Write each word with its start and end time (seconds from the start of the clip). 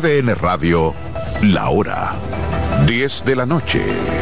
CDN 0.00 0.32
Radio, 0.36 0.94
la 1.42 1.70
hora 1.70 2.14
10 2.86 3.24
de 3.24 3.34
la 3.34 3.44
noche. 3.44 4.17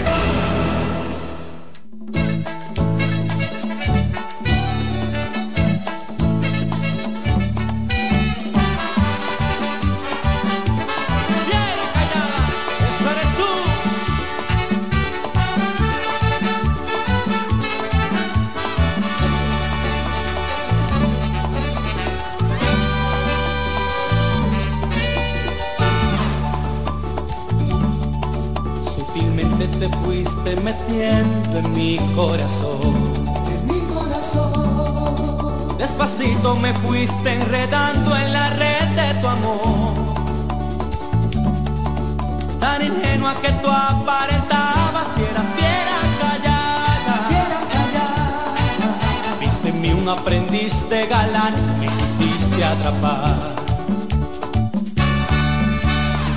atrapar. 52.86 53.34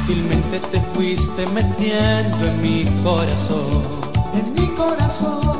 Sutilmente 0.08 0.60
te 0.72 0.82
fuiste 0.94 1.46
metiendo 1.48 2.46
en 2.48 2.62
mi 2.62 2.86
corazón, 3.04 3.84
en 4.34 4.54
mi 4.54 4.68
corazón. 4.76 5.60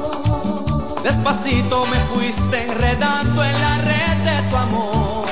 Despacito 1.04 1.86
me 1.86 1.98
fuiste 2.14 2.64
enredando 2.64 3.44
en 3.44 3.62
la 3.62 3.78
red 3.90 4.18
de 4.26 4.50
tu 4.50 4.56
amor. 4.58 5.26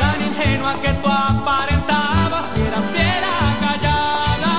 Tan 0.00 0.22
ingenua 0.28 0.74
que 0.82 0.92
tú 1.00 1.08
aparentabas 1.08 2.46
que 2.54 2.62
eras 2.66 2.84
fiera 2.92 3.32
callada. 3.60 4.54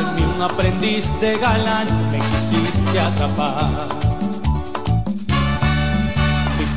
En 0.00 0.14
mí 0.16 0.22
un 0.36 0.42
aprendiz 0.42 1.04
de 1.20 1.38
galán 1.38 1.86
me 2.10 2.18
quisiste 2.18 2.98
atrapar. 2.98 4.01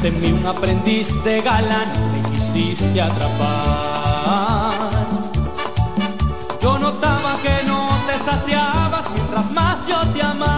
De 0.06 0.12
mí 0.12 0.32
un 0.32 0.46
aprendiz 0.46 1.08
de 1.24 1.42
galán 1.42 1.88
me 2.14 2.22
quisiste 2.30 3.02
atrapar. 3.02 4.72
Yo 6.62 6.78
notaba 6.78 7.40
que 7.42 7.64
no 7.66 7.90
te 8.06 8.24
saciabas 8.24 9.10
mientras 9.16 9.52
más 9.54 9.88
yo 9.88 10.00
te 10.14 10.22
amaba. 10.22 10.55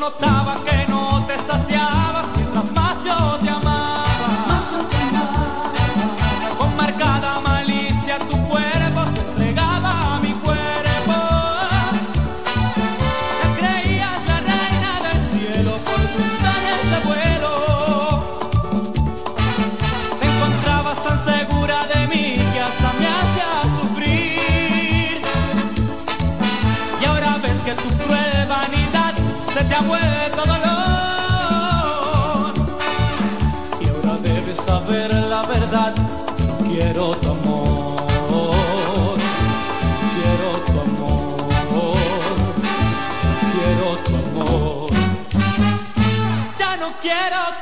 notar. 0.00 0.39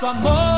amor. 0.02 0.57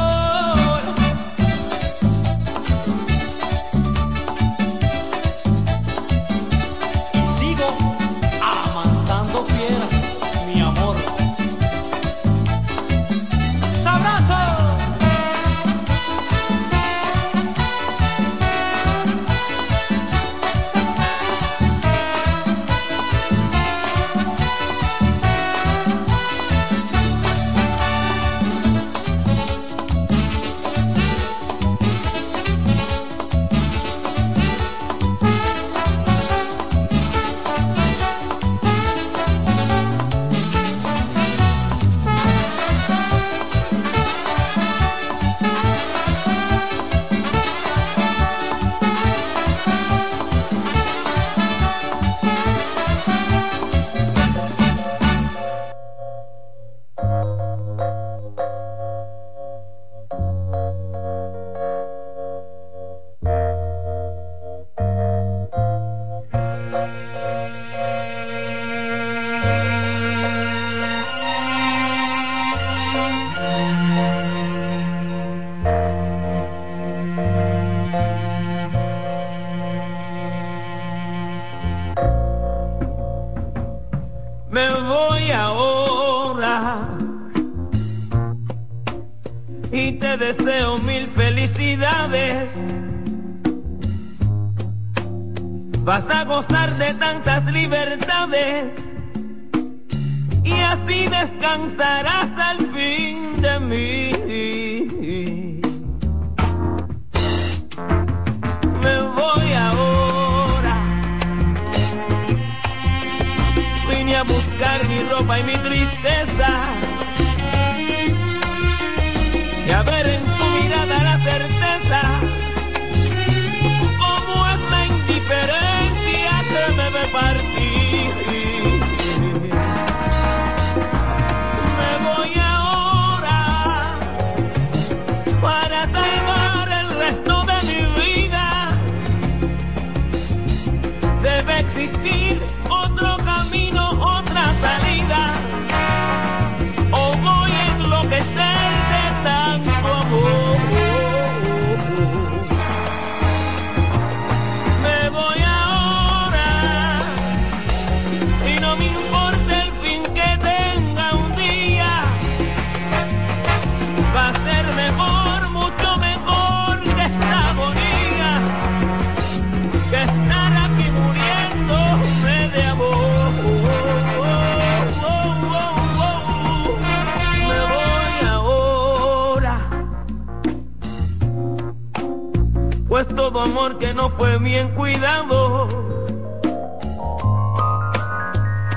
Pues 183.03 183.17
todo 183.17 183.41
amor 183.41 183.79
que 183.79 183.95
no 183.95 184.11
fue 184.11 184.37
bien 184.37 184.75
cuidado. 184.75 185.69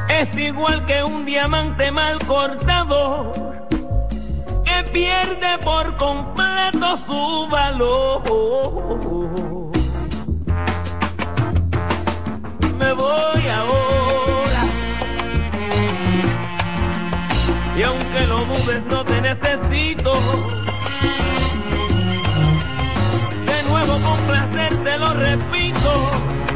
Es 0.07 0.33
igual 0.37 0.85
que 0.85 1.03
un 1.03 1.25
diamante 1.25 1.91
mal 1.91 2.19
cortado 2.25 3.33
que 4.63 4.83
pierde 4.93 5.57
por 5.61 5.97
completo 5.97 6.97
su 7.05 7.47
valor. 7.51 8.23
Me 12.79 12.93
voy 12.93 13.47
ahora. 13.59 14.63
Y 17.77 17.83
aunque 17.83 18.27
lo 18.27 18.37
dudes, 18.45 18.85
no 18.85 19.03
te 19.03 19.19
necesito. 19.19 20.13
Con 24.01 24.17
placer 24.21 24.75
te 24.83 24.97
lo 24.97 25.13
repito. 25.13 26.52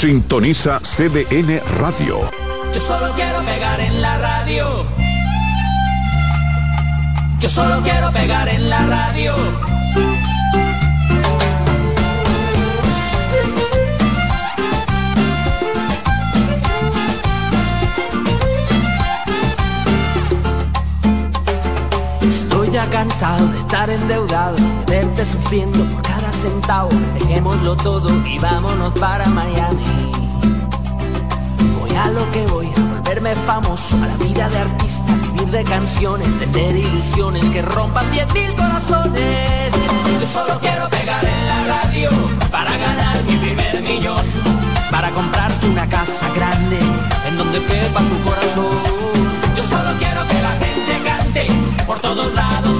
Sintoniza 0.00 0.80
CDN 0.80 1.60
Radio. 1.78 2.20
Yo 2.72 2.80
solo 2.80 3.12
quiero 3.16 3.42
pegar 3.42 3.80
en 3.80 4.00
la 4.00 4.16
radio. 4.16 4.86
Yo 7.38 7.48
solo 7.50 7.82
quiero 7.82 8.10
pegar 8.10 8.48
en 8.48 8.70
la 8.70 8.86
radio. 8.86 9.34
Estoy 22.22 22.70
ya 22.70 22.86
cansado 22.86 23.46
de 23.48 23.58
estar 23.58 23.90
endeudado, 23.90 24.56
de 24.86 24.94
verte 24.94 25.26
sufriendo 25.26 25.84
por 25.84 26.00
cada 26.00 26.09
Dejémoslo 26.40 27.76
todo 27.76 28.08
y 28.26 28.38
vámonos 28.38 28.94
para 28.94 29.26
Miami. 29.26 30.10
Voy 31.78 31.90
a 31.94 32.08
lo 32.08 32.30
que 32.30 32.46
voy, 32.46 32.66
a 32.66 32.94
volverme 32.94 33.34
famoso, 33.34 33.94
a 33.96 34.06
la 34.06 34.16
vida 34.16 34.48
de 34.48 34.58
artista, 34.58 35.12
vivir 35.34 35.50
de 35.50 35.64
canciones, 35.64 36.26
tener 36.38 36.76
ilusiones 36.76 37.44
que 37.50 37.60
rompan 37.60 38.10
diez 38.10 38.26
mil 38.32 38.54
corazones. 38.54 39.74
Yo 40.18 40.26
solo 40.26 40.58
quiero 40.60 40.88
pegar 40.88 41.22
en 41.22 41.46
la 41.46 41.76
radio 41.76 42.10
para 42.50 42.74
ganar 42.74 43.22
mi 43.24 43.36
primer 43.36 43.82
millón, 43.82 44.24
para 44.90 45.10
comprarte 45.10 45.68
una 45.68 45.86
casa 45.90 46.26
grande 46.34 46.78
en 47.28 47.36
donde 47.36 47.62
quepa 47.64 48.00
tu 48.00 48.18
corazón. 48.24 48.80
Yo 49.54 49.62
solo 49.62 49.90
quiero 49.98 50.26
que 50.26 50.40
la 50.40 50.52
gente 50.52 51.02
cante 51.04 51.46
por 51.86 52.00
todos 52.00 52.32
lados 52.32 52.79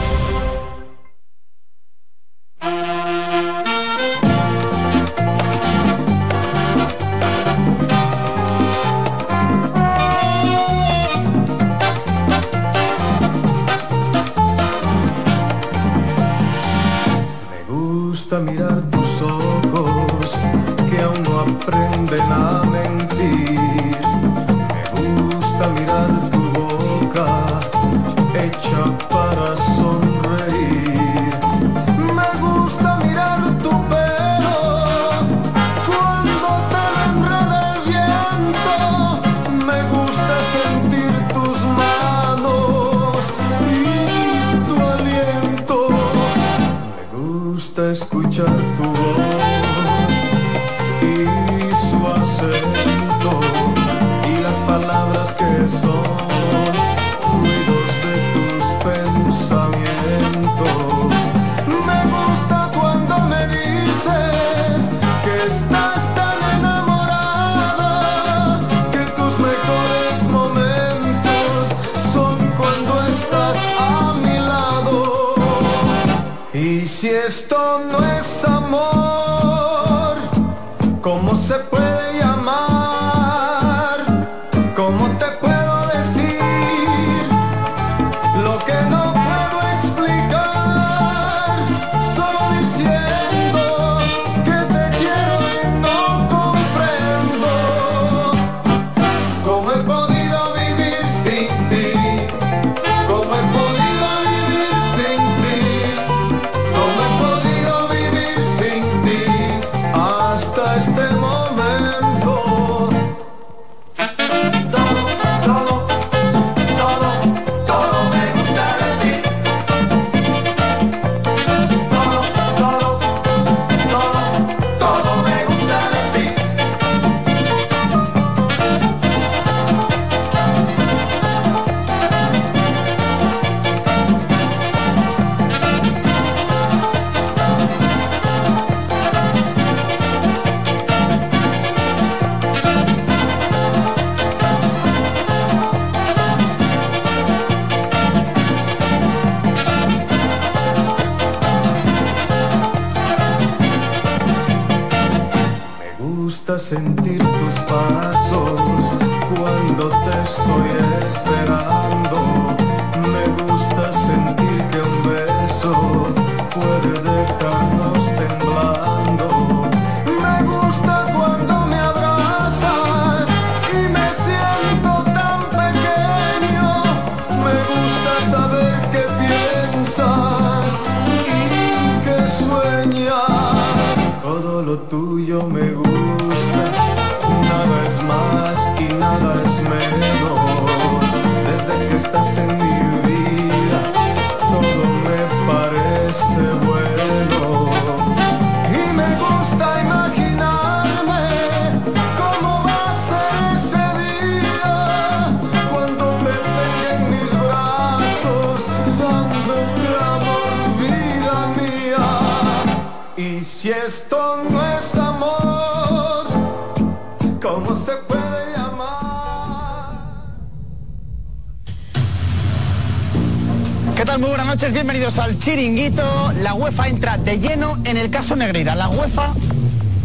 Chiringuito. 225.41 226.33
La 226.43 226.53
UEFA 226.53 226.87
entra 226.87 227.17
de 227.17 227.39
lleno 227.39 227.79
en 227.85 227.97
el 227.97 228.11
caso 228.11 228.35
Negreira. 228.35 228.75
La 228.75 228.89
UEFA 228.89 229.33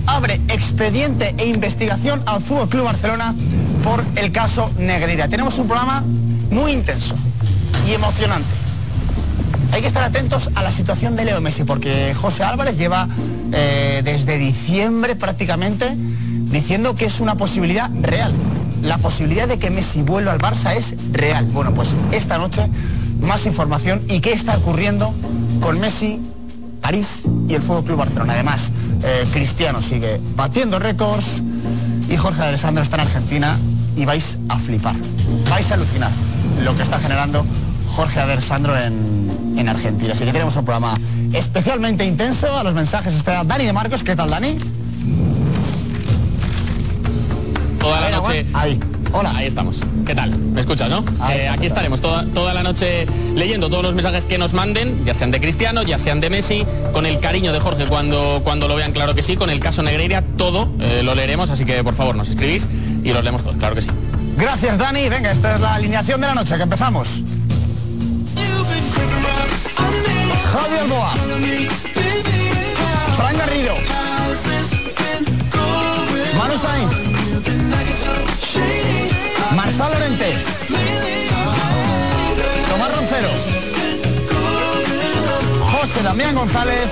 abre 0.06 0.40
expediente 0.48 1.34
e 1.36 1.46
investigación 1.46 2.22
al 2.24 2.40
Fútbol 2.40 2.70
Club 2.70 2.84
Barcelona 2.84 3.34
por 3.82 4.02
el 4.16 4.32
caso 4.32 4.70
Negreira. 4.78 5.28
Tenemos 5.28 5.58
un 5.58 5.66
programa 5.66 6.02
muy 6.50 6.72
intenso 6.72 7.14
y 7.86 7.92
emocionante. 7.92 8.48
Hay 9.72 9.82
que 9.82 9.88
estar 9.88 10.04
atentos 10.04 10.48
a 10.54 10.62
la 10.62 10.72
situación 10.72 11.16
de 11.16 11.26
Leo 11.26 11.42
Messi 11.42 11.64
porque 11.64 12.14
José 12.14 12.42
Álvarez 12.42 12.78
lleva 12.78 13.06
eh, 13.52 14.00
desde 14.02 14.38
diciembre 14.38 15.16
prácticamente 15.16 15.92
diciendo 15.94 16.94
que 16.94 17.04
es 17.04 17.20
una 17.20 17.34
posibilidad 17.34 17.90
real. 18.00 18.32
La 18.80 18.96
posibilidad 18.96 19.46
de 19.46 19.58
que 19.58 19.70
Messi 19.70 20.00
vuelva 20.00 20.32
al 20.32 20.38
Barça 20.38 20.74
es 20.74 20.94
real. 21.12 21.44
Bueno, 21.52 21.74
pues 21.74 21.94
esta 22.12 22.38
noche 22.38 22.70
más 23.20 23.44
información 23.44 24.00
y 24.08 24.20
qué 24.20 24.32
está 24.32 24.56
ocurriendo 24.56 25.14
con 25.66 25.80
Messi, 25.80 26.20
París 26.80 27.22
y 27.48 27.54
el 27.54 27.60
Fútbol 27.60 27.82
Club 27.82 27.98
Barcelona. 27.98 28.34
Además, 28.34 28.70
eh, 29.02 29.26
Cristiano 29.32 29.82
sigue 29.82 30.20
batiendo 30.36 30.78
récords 30.78 31.42
y 32.08 32.16
Jorge 32.16 32.40
Alessandro 32.40 32.84
está 32.84 32.94
en 32.94 33.00
Argentina 33.00 33.58
y 33.96 34.04
vais 34.04 34.38
a 34.48 34.60
flipar. 34.60 34.94
Vais 35.50 35.68
a 35.72 35.74
alucinar 35.74 36.12
lo 36.62 36.76
que 36.76 36.84
está 36.84 37.00
generando 37.00 37.44
Jorge 37.96 38.20
Alessandro 38.20 38.78
en, 38.78 39.56
en 39.58 39.68
Argentina. 39.68 40.12
Así 40.12 40.24
que 40.24 40.30
tenemos 40.30 40.56
un 40.56 40.64
programa 40.64 40.96
especialmente 41.32 42.04
intenso. 42.04 42.56
A 42.56 42.62
los 42.62 42.72
mensajes 42.72 43.14
está 43.14 43.42
Dani 43.42 43.64
de 43.64 43.72
Marcos. 43.72 44.04
¿Qué 44.04 44.14
tal, 44.14 44.30
Dani? 44.30 44.58
Toda 47.80 48.02
la 48.02 48.10
noche. 48.10 48.46
Ahí. 48.54 48.78
Hola. 49.12 49.36
Ahí 49.36 49.48
estamos. 49.48 49.80
¿Qué 50.06 50.14
tal? 50.14 50.38
¿Me 50.38 50.60
escuchas, 50.60 50.88
no? 50.88 51.04
Ahí 51.20 51.40
Eh, 51.40 51.48
aquí 51.48 51.66
estaremos 51.66 52.00
toda, 52.00 52.24
toda 52.26 52.54
la 52.54 52.62
noche 52.62 53.06
leyendo 53.34 53.68
todos 53.68 53.82
los 53.82 53.94
mensajes 53.94 54.24
que 54.24 54.38
nos 54.38 54.54
manden, 54.54 55.04
ya 55.04 55.14
sean 55.14 55.32
de 55.32 55.40
Cristiano, 55.40 55.82
ya 55.82 55.98
sean 55.98 56.20
de 56.20 56.30
Messi, 56.30 56.64
con 56.92 57.06
el 57.06 57.18
cariño 57.18 57.52
de 57.52 57.58
Jorge 57.58 57.86
cuando, 57.86 58.40
cuando 58.44 58.68
lo 58.68 58.76
vean, 58.76 58.92
claro 58.92 59.16
que 59.16 59.22
sí, 59.24 59.36
con 59.36 59.50
el 59.50 59.58
caso 59.58 59.82
Negreira, 59.82 60.22
todo 60.36 60.68
eh, 60.78 61.02
lo 61.02 61.16
leeremos, 61.16 61.50
así 61.50 61.64
que 61.64 61.82
por 61.82 61.94
favor 61.94 62.14
nos 62.14 62.28
escribís 62.28 62.68
y 63.02 63.12
los 63.12 63.24
leemos 63.24 63.42
todos, 63.42 63.56
claro 63.56 63.74
que 63.74 63.82
sí. 63.82 63.88
Gracias, 64.36 64.78
Dani. 64.78 65.08
Venga, 65.08 65.32
esta 65.32 65.54
es 65.56 65.60
la 65.60 65.74
alineación 65.74 66.20
de 66.20 66.26
la 66.28 66.34
noche, 66.34 66.56
que 66.56 66.62
empezamos. 66.62 67.22
Javi 70.52 70.76
Alboa. 70.82 71.12
Fran 73.16 73.38
Garrido. 73.38 73.74
Manu 76.38 76.58
Sainz. 76.58 77.06
Marsal 79.76 79.92
Lorente. 79.92 80.32
Tomás 82.70 82.96
Roncero. 82.96 83.28
José 85.70 86.02
Damián 86.02 86.34
González. 86.34 86.88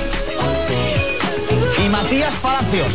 Y 1.82 1.88
Matías 1.88 2.34
Palacios. 2.42 2.92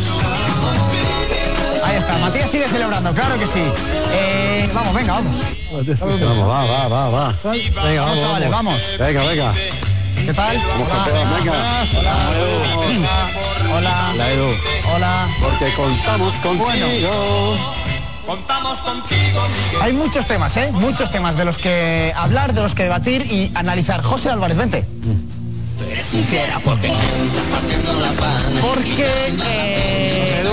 Ahí 1.84 1.96
está, 1.96 2.18
Matías 2.18 2.50
sigue 2.50 2.68
celebrando, 2.68 3.12
claro 3.12 3.36
que 3.36 3.48
sí. 3.48 3.64
Eh, 4.12 4.70
vamos, 4.72 4.94
venga, 4.94 5.14
vamos. 5.14 5.36
Vamos, 5.72 6.48
va, 6.48 6.64
va, 6.66 6.88
va, 6.88 7.08
va. 7.08 7.34
Venga, 7.84 8.02
Vamos, 8.02 8.20
chavales, 8.20 8.50
vamos. 8.50 8.82
Venga, 8.96 9.24
venga. 9.24 9.54
¿Qué 10.14 10.34
tal? 10.34 10.56
venga. 11.36 11.84
Hola. 13.74 14.12
La 14.16 14.30
Edu. 14.30 14.54
Hola. 14.94 15.28
Porque 15.40 15.72
contamos 15.74 16.34
contigo. 16.36 17.79
Contamos 18.30 18.80
contigo, 18.82 19.40
Hay 19.80 19.92
muchos 19.92 20.24
temas, 20.24 20.56
¿eh? 20.56 20.70
Muchos 20.70 21.10
temas 21.10 21.36
de 21.36 21.44
los 21.44 21.58
que 21.58 22.12
hablar, 22.14 22.54
de 22.54 22.62
los 22.62 22.76
que 22.76 22.84
debatir 22.84 23.22
y 23.22 23.50
analizar. 23.56 24.02
José 24.02 24.30
Álvarez, 24.30 24.56
vente. 24.56 24.86
Porque... 28.62 29.34
Eh, 29.44 30.44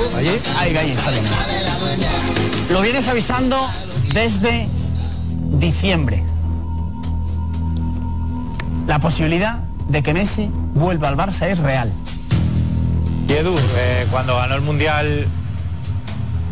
Ahí, 0.58 0.76
ahí, 0.76 0.90
está 0.90 1.12
bien. 1.12 1.24
Lo 2.72 2.82
vienes 2.82 3.08
avisando 3.08 3.70
desde 4.12 4.68
diciembre. 5.60 6.24
La 8.88 8.98
posibilidad 8.98 9.60
de 9.88 10.02
que 10.02 10.16
Messi 10.16 10.50
vuelva 10.74 11.10
al 11.10 11.16
Barça 11.16 11.48
es 11.48 11.60
real. 11.60 11.94
Y 13.30 13.34
Edu, 13.34 13.56
eh, 13.56 14.08
cuando 14.10 14.36
ganó 14.36 14.56
el 14.56 14.62
Mundial, 14.62 15.28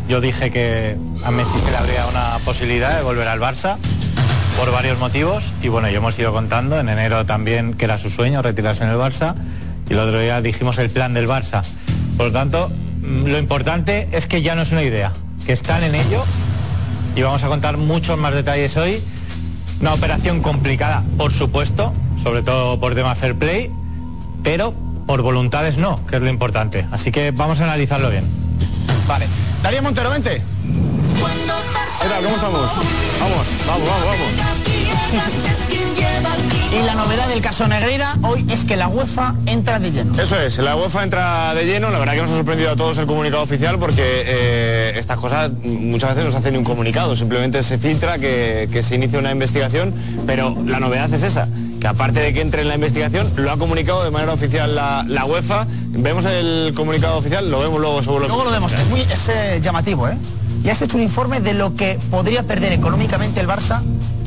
yo 0.08 0.20
dije 0.20 0.50
que 0.50 0.96
a 1.24 1.30
Messi 1.30 1.58
se 1.58 1.70
le 1.70 1.76
habría 1.76 2.06
una 2.06 2.38
posibilidad 2.44 2.96
de 2.96 3.02
volver 3.02 3.26
al 3.28 3.40
Barça 3.40 3.76
por 4.56 4.70
varios 4.72 4.98
motivos. 4.98 5.52
Y 5.62 5.68
bueno, 5.68 5.88
ya 5.88 5.98
hemos 5.98 6.18
ido 6.18 6.32
contando, 6.32 6.78
en 6.78 6.88
enero 6.88 7.26
también 7.26 7.74
que 7.74 7.84
era 7.84 7.98
su 7.98 8.10
sueño 8.10 8.42
retirarse 8.42 8.84
en 8.84 8.90
el 8.90 8.96
Barça. 8.96 9.34
Y 9.88 9.92
el 9.92 9.98
otro 9.98 10.18
día 10.18 10.40
dijimos 10.40 10.78
el 10.78 10.90
plan 10.90 11.12
del 11.12 11.28
Barça. 11.28 11.62
Por 12.16 12.26
lo 12.26 12.32
tanto, 12.32 12.70
mm, 12.70 13.26
lo 13.26 13.38
importante 13.38 14.08
es 14.12 14.26
que 14.26 14.42
ya 14.42 14.54
no 14.54 14.62
es 14.62 14.72
una 14.72 14.82
idea, 14.82 15.12
que 15.44 15.52
están 15.52 15.82
en 15.82 15.94
ello 15.94 16.24
y 17.14 17.22
vamos 17.22 17.42
a 17.44 17.48
contar 17.48 17.76
muchos 17.76 18.18
más 18.18 18.34
detalles 18.34 18.76
hoy. 18.76 19.02
Una 19.80 19.94
operación 19.94 20.40
complicada, 20.40 21.04
por 21.18 21.32
supuesto, 21.32 21.92
sobre 22.22 22.42
todo 22.42 22.80
por 22.80 22.94
tema 22.94 23.14
fair 23.14 23.36
play, 23.36 23.70
pero 24.42 24.74
por 25.06 25.22
voluntades 25.22 25.78
no, 25.78 26.04
que 26.06 26.16
es 26.16 26.22
lo 26.22 26.28
importante. 26.28 26.86
Así 26.92 27.12
que 27.12 27.30
vamos 27.30 27.60
a 27.60 27.64
analizarlo 27.64 28.10
bien. 28.10 28.24
Vale. 29.06 29.26
Darío 29.62 29.82
Montero, 29.82 30.10
vente. 30.10 30.42
¿Qué 32.02 32.08
tal? 32.08 32.22
¿Cómo 32.24 32.36
estamos? 32.36 32.70
Vamos, 33.20 33.48
vamos, 33.66 33.88
vamos, 33.88 34.06
vamos. 34.06 34.28
Y 36.72 36.82
la 36.84 36.94
novedad 36.94 37.28
del 37.28 37.40
caso 37.40 37.66
Negreira 37.68 38.14
hoy 38.22 38.44
es 38.50 38.64
que 38.64 38.76
la 38.76 38.88
UEFA 38.88 39.34
entra 39.46 39.78
de 39.78 39.92
lleno. 39.92 40.20
Eso 40.20 40.38
es, 40.38 40.58
la 40.58 40.76
UEFA 40.76 41.04
entra 41.04 41.54
de 41.54 41.64
lleno, 41.64 41.90
la 41.90 41.98
verdad 41.98 42.14
que 42.14 42.22
nos 42.22 42.32
ha 42.32 42.36
sorprendido 42.36 42.70
a 42.70 42.76
todos 42.76 42.98
el 42.98 43.06
comunicado 43.06 43.42
oficial 43.42 43.78
porque 43.78 44.02
eh, 44.02 44.92
estas 44.96 45.16
cosas 45.18 45.52
muchas 45.62 46.10
veces 46.10 46.24
no 46.24 46.30
se 46.32 46.38
hacen 46.38 46.52
ni 46.52 46.58
un 46.58 46.64
comunicado, 46.64 47.14
simplemente 47.14 47.62
se 47.62 47.78
filtra 47.78 48.18
que, 48.18 48.68
que 48.72 48.82
se 48.82 48.96
inicia 48.96 49.18
una 49.18 49.30
investigación, 49.30 49.94
pero 50.26 50.56
la 50.66 50.80
novedad 50.80 51.12
es 51.14 51.22
esa, 51.22 51.48
que 51.86 51.90
aparte 51.90 52.18
de 52.18 52.32
que 52.32 52.40
entre 52.40 52.62
en 52.62 52.68
la 52.68 52.74
investigación, 52.74 53.30
lo 53.36 53.48
ha 53.52 53.56
comunicado 53.56 54.02
de 54.02 54.10
manera 54.10 54.32
oficial 54.32 54.74
la, 54.74 55.04
la 55.06 55.24
UEFA, 55.24 55.68
vemos 55.90 56.24
el 56.24 56.72
comunicado 56.74 57.16
oficial, 57.16 57.48
lo 57.48 57.60
vemos 57.60 57.80
luego 57.80 58.02
seguro. 58.02 58.26
Luego 58.26 58.42
lo 58.42 58.50
vemos, 58.50 58.72
es 58.72 58.88
muy 58.88 59.02
es, 59.02 59.28
eh, 59.28 59.60
llamativo, 59.62 60.08
¿eh? 60.08 60.16
Y 60.64 60.70
has 60.70 60.82
hecho 60.82 60.96
un 60.96 61.04
informe 61.04 61.38
de 61.40 61.54
lo 61.54 61.76
que 61.76 61.96
podría 62.10 62.42
perder 62.42 62.72
económicamente 62.72 63.38
el 63.38 63.46
Barça 63.46 63.82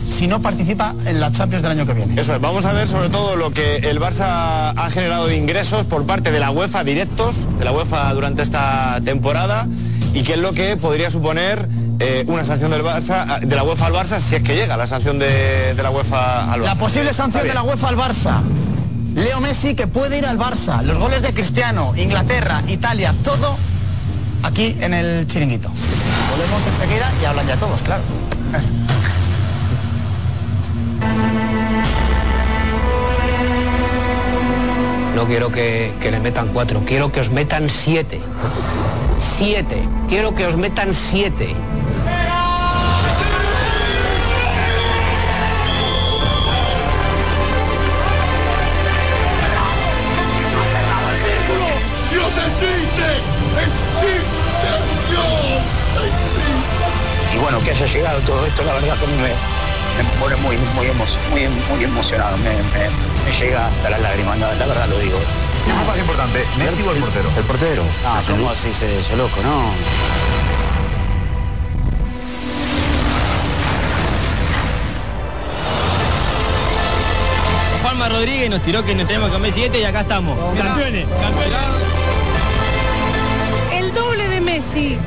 si 0.07 0.27
no 0.27 0.41
participa 0.41 0.95
en 1.05 1.19
la 1.19 1.33
Champions 1.33 1.61
del 1.61 1.73
año 1.73 1.85
que 1.85 1.93
viene. 1.93 2.21
Eso 2.21 2.33
es, 2.33 2.39
vamos 2.39 2.65
a 2.65 2.71
ver 2.71 2.87
sobre 2.87 3.09
todo 3.09 3.35
lo 3.35 3.51
que 3.51 3.75
el 3.75 3.99
Barça 3.99 4.73
ha 4.77 4.89
generado 4.89 5.27
de 5.27 5.35
ingresos 5.35 5.83
por 5.83 6.05
parte 6.05 6.31
de 6.31 6.39
la 6.39 6.51
UEFA 6.51 6.85
directos, 6.85 7.35
de 7.57 7.65
la 7.65 7.73
UEFA 7.73 8.13
durante 8.13 8.41
esta 8.41 9.01
temporada 9.03 9.67
y 10.13 10.23
qué 10.23 10.35
es 10.35 10.39
lo 10.39 10.53
que 10.53 10.77
podría 10.77 11.09
suponer 11.09 11.67
eh, 11.99 12.23
una 12.27 12.45
sanción 12.45 12.71
del 12.71 12.81
Barça, 12.83 13.39
de 13.39 13.55
la 13.55 13.63
UEFA 13.63 13.87
al 13.87 13.93
Barça 13.93 14.19
si 14.19 14.35
es 14.35 14.43
que 14.43 14.55
llega 14.55 14.77
la 14.77 14.87
sanción 14.87 15.19
de, 15.19 15.73
de 15.75 15.83
la 15.83 15.91
UEFA 15.91 16.51
al 16.51 16.61
Barça. 16.61 16.65
La 16.65 16.75
posible 16.75 17.13
sanción 17.13 17.47
de 17.47 17.53
la. 17.53 17.63
UEFA 17.63 17.89
al 17.89 17.97
Barça. 17.97 18.41
Leo 19.15 19.41
Messi 19.41 19.75
que 19.75 19.87
puede 19.87 20.17
ir 20.17 20.25
al 20.25 20.37
Barça. 20.37 20.81
Los 20.83 20.97
goles 20.97 21.21
de 21.21 21.33
Cristiano, 21.33 21.93
Inglaterra, 21.97 22.61
Italia, 22.67 23.13
todo 23.23 23.57
aquí 24.43 24.77
en 24.79 24.93
el 24.93 25.27
chiringuito. 25.27 25.69
Volvemos 25.69 26.67
enseguida 26.67 27.11
y 27.21 27.25
hablan 27.25 27.47
ya 27.47 27.57
todos, 27.57 27.81
claro. 27.81 28.03
No 35.15 35.25
quiero 35.27 35.51
que, 35.51 35.93
que 35.99 36.11
le 36.11 36.21
metan 36.21 36.47
cuatro, 36.53 36.81
quiero 36.85 37.11
que 37.11 37.19
os 37.19 37.29
metan 37.29 37.69
siete. 37.69 38.21
Siete. 39.37 39.77
Quiero 40.07 40.33
que 40.33 40.45
os 40.45 40.55
metan 40.55 40.95
siete. 40.95 41.53
Y 57.39 57.41
bueno, 57.41 57.59
que 57.61 57.71
haya 57.71 57.85
llegado 57.85 58.19
todo 58.21 58.45
esto, 58.45 58.63
la 58.63 58.73
verdad 58.73 58.97
que 58.99 59.05
a 59.05 59.07
mí 59.07 59.15
me, 59.15 59.29
me 60.03 60.09
pone 60.19 60.35
muy, 60.37 60.57
muy, 60.75 60.87
emo- 60.87 61.29
muy, 61.31 61.47
muy 61.47 61.83
emocionado, 61.85 62.35
me, 62.37 62.49
me- 62.49 62.89
me 63.25 63.31
llega 63.39 63.67
hasta 63.67 63.89
las 63.89 64.01
lágrimas, 64.01 64.37
la 64.39 64.49
verdad 64.65 64.87
lo 64.89 64.99
digo. 64.99 65.17
¿Qué 65.65 65.71
es 65.71 65.87
más 65.87 65.97
importante, 65.97 66.45
Messi 66.57 66.81
o 66.83 66.91
el 66.91 66.97
portero? 66.99 67.29
El 67.37 67.43
portero. 67.45 67.83
Ah, 68.05 68.21
¿cómo 68.27 68.49
así 68.49 68.73
se 68.73 68.99
eso, 68.99 69.15
loco, 69.15 69.41
no? 69.43 69.71
Juanma 77.81 78.09
Rodríguez 78.09 78.49
nos 78.49 78.61
tiró 78.61 78.83
que 78.83 78.93
nos 78.93 79.07
tenemos 79.07 79.29
que 79.29 79.33
comer 79.35 79.53
siete 79.53 79.79
y 79.79 79.83
acá 79.85 80.01
estamos. 80.01 80.37
Campeones, 80.57 81.05
campeones 81.21 81.57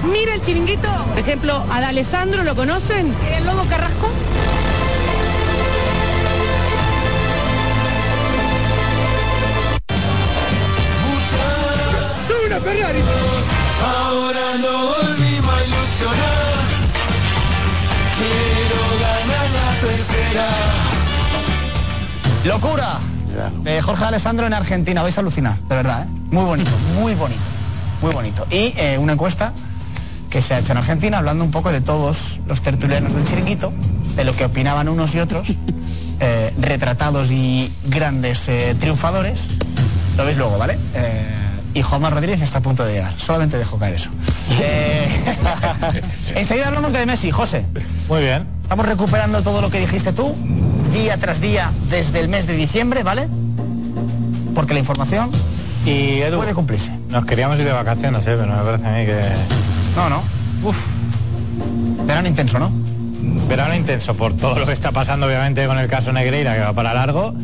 mira 0.02 0.34
el 0.34 0.40
chiringuito. 0.42 0.88
Por 1.08 1.18
ejemplo, 1.18 1.64
a 1.70 1.76
Alessandro, 1.76 2.42
¿lo 2.44 2.54
conocen? 2.54 3.14
El 3.30 3.44
lobo 3.46 3.64
Carrasco. 3.64 4.08
¡Sube 12.28 12.46
una 12.46 12.60
Ferrari! 12.60 13.00
Ahora 13.84 14.58
no 14.60 14.86
volvimos 14.86 15.54
a 15.54 15.64
ilusionar. 15.64 16.52
Quiero 18.18 18.80
ganar 19.00 19.50
la 19.50 19.80
tercera. 19.88 20.48
¡Locura! 22.44 22.98
De 23.64 23.78
eh, 23.78 23.82
Jorge 23.82 24.04
Alessandro 24.04 24.46
en 24.46 24.52
Argentina, 24.52 25.02
vais 25.02 25.16
a 25.16 25.20
alucinar, 25.22 25.56
de 25.56 25.74
verdad, 25.74 26.02
¿eh? 26.02 26.06
Muy 26.30 26.44
bonito, 26.44 26.70
muy 26.98 27.14
bonito 27.14 27.51
muy 28.02 28.12
bonito. 28.12 28.46
Y 28.50 28.74
eh, 28.76 28.98
una 28.98 29.14
encuesta 29.14 29.52
que 30.28 30.42
se 30.42 30.54
ha 30.54 30.58
hecho 30.58 30.72
en 30.72 30.78
Argentina, 30.78 31.18
hablando 31.18 31.44
un 31.44 31.50
poco 31.50 31.70
de 31.70 31.80
todos 31.80 32.40
los 32.46 32.62
tertulianos 32.62 33.14
del 33.14 33.24
chiringuito, 33.24 33.72
de 34.16 34.24
lo 34.24 34.34
que 34.34 34.46
opinaban 34.46 34.88
unos 34.88 35.14
y 35.14 35.20
otros, 35.20 35.52
eh, 36.20 36.52
retratados 36.58 37.30
y 37.30 37.72
grandes 37.84 38.48
eh, 38.48 38.74
triunfadores. 38.80 39.48
Lo 40.16 40.24
veis 40.24 40.36
luego, 40.36 40.58
¿vale? 40.58 40.78
Eh, 40.94 41.26
y 41.74 41.82
Juanma 41.82 42.10
Rodríguez 42.10 42.40
está 42.42 42.58
a 42.58 42.62
punto 42.62 42.84
de 42.84 42.94
llegar. 42.94 43.14
Solamente 43.18 43.58
dejo 43.58 43.78
caer 43.78 43.94
eso. 43.94 44.10
Eh, 44.60 45.08
enseguida 46.34 46.68
hablamos 46.68 46.92
de 46.92 47.06
Messi, 47.06 47.30
José. 47.30 47.64
Muy 48.08 48.20
bien. 48.20 48.46
Estamos 48.62 48.84
recuperando 48.84 49.42
todo 49.42 49.62
lo 49.62 49.70
que 49.70 49.80
dijiste 49.80 50.12
tú, 50.12 50.34
día 50.92 51.16
tras 51.16 51.40
día, 51.40 51.72
desde 51.88 52.20
el 52.20 52.28
mes 52.28 52.46
de 52.46 52.54
diciembre, 52.54 53.02
¿vale? 53.02 53.28
Porque 54.54 54.74
la 54.74 54.80
información 54.80 55.30
y 55.84 56.20
Edu, 56.22 56.36
puede 56.38 56.54
cumplirse. 56.54 56.92
Nos 57.08 57.24
queríamos 57.26 57.58
ir 57.58 57.64
de 57.64 57.72
vacaciones, 57.72 58.26
¿eh? 58.26 58.36
pero 58.38 58.46
me 58.46 58.62
parece 58.62 58.86
a 58.86 58.90
mí 58.92 59.06
que... 59.06 59.20
No, 59.96 60.08
no. 60.08 60.22
Uf. 60.62 60.78
Verano 62.06 62.28
intenso, 62.28 62.58
¿no? 62.58 62.70
Verano 63.48 63.74
intenso 63.74 64.14
por 64.14 64.36
todo 64.36 64.58
lo 64.58 64.66
que 64.66 64.72
está 64.72 64.90
pasando 64.92 65.26
obviamente 65.26 65.66
con 65.66 65.78
el 65.78 65.88
caso 65.88 66.12
Negreira 66.12 66.54
que 66.54 66.60
va 66.60 66.72
para 66.72 66.94
largo 66.94 67.34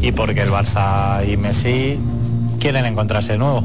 y 0.00 0.12
porque 0.12 0.42
el 0.42 0.50
Barça 0.50 1.26
y 1.28 1.36
Messi 1.36 1.98
quieren 2.60 2.86
encontrarse 2.86 3.32
de 3.32 3.38
nuevo. 3.38 3.64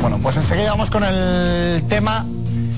Bueno, 0.00 0.18
pues 0.22 0.36
enseguida 0.36 0.70
vamos 0.70 0.90
con 0.90 1.04
el 1.04 1.82
tema 1.88 2.24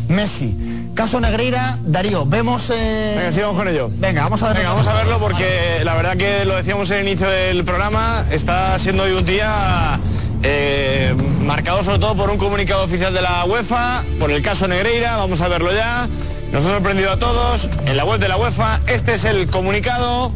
Messi. 0.09 0.57
Caso 0.95 1.21
Negreira, 1.21 1.79
Darío, 1.87 2.27
vemos... 2.27 2.69
eh, 2.71 3.15
Venga, 3.17 3.33
sigamos 3.33 3.57
con 3.57 3.69
ello. 3.69 3.91
Venga, 3.95 4.25
vamos 4.25 4.43
a 4.43 4.49
ver. 4.49 4.59
Venga, 4.59 4.71
vamos 4.71 4.87
a 4.89 4.95
verlo 4.95 5.19
porque 5.19 5.81
la 5.85 5.95
verdad 5.95 6.17
que 6.17 6.45
lo 6.45 6.55
decíamos 6.57 6.91
en 6.91 6.99
el 6.99 7.09
inicio 7.09 7.29
del 7.31 7.65
programa, 7.65 8.27
está 8.31 8.79
siendo 8.79 9.05
hoy 9.05 9.13
un 9.13 9.25
día 9.25 9.99
eh, 10.43 11.15
marcado 11.45 11.83
sobre 11.83 11.99
todo 11.99 12.17
por 12.17 12.31
un 12.31 12.39
comunicado 12.39 12.85
oficial 12.85 13.15
de 13.15 13.23
la 13.23 13.45
UEFA, 13.45 14.05
por 14.19 14.31
el 14.31 14.43
caso 14.43 14.67
Negreira, 14.69 15.17
vamos 15.17 15.41
a 15.41 15.49
verlo 15.49 15.73
ya. 15.73 16.09
Nos 16.53 16.67
ha 16.67 16.71
sorprendido 16.71 17.11
a 17.11 17.19
todos 17.19 17.69
en 17.87 17.97
la 17.97 18.05
web 18.05 18.21
de 18.21 18.29
la 18.29 18.37
UEFA. 18.37 18.81
Este 18.87 19.15
es 19.15 19.25
el 19.25 19.49
comunicado 19.49 20.33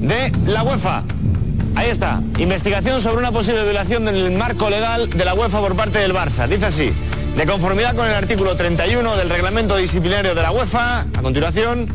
de 0.00 0.32
la 0.46 0.62
UEFA. 0.62 1.04
Ahí 1.74 1.88
está, 1.88 2.20
investigación 2.38 3.00
sobre 3.00 3.18
una 3.18 3.32
posible 3.32 3.62
violación 3.64 4.04
del 4.04 4.30
marco 4.32 4.68
legal 4.68 5.08
de 5.08 5.24
la 5.24 5.34
UEFA 5.34 5.60
por 5.60 5.76
parte 5.76 6.00
del 6.00 6.12
Barça. 6.12 6.46
Dice 6.46 6.66
así, 6.66 6.92
de 7.36 7.46
conformidad 7.46 7.94
con 7.94 8.06
el 8.06 8.14
artículo 8.14 8.56
31 8.56 9.16
del 9.16 9.30
reglamento 9.30 9.76
disciplinario 9.76 10.34
de 10.34 10.42
la 10.42 10.50
UEFA, 10.50 11.00
a 11.00 11.22
continuación, 11.22 11.88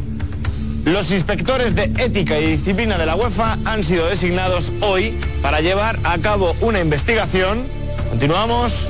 los 0.86 1.12
inspectores 1.12 1.76
de 1.76 1.84
ética 1.98 2.40
y 2.40 2.48
disciplina 2.48 2.98
de 2.98 3.06
la 3.06 3.16
UEFA 3.16 3.58
han 3.66 3.84
sido 3.84 4.08
designados 4.08 4.72
hoy 4.82 5.20
para 5.42 5.62
llevar 5.62 6.00
a 6.04 6.18
cabo 6.18 6.56
una 6.62 6.80
investigación, 6.80 7.66
continuamos, 8.10 8.88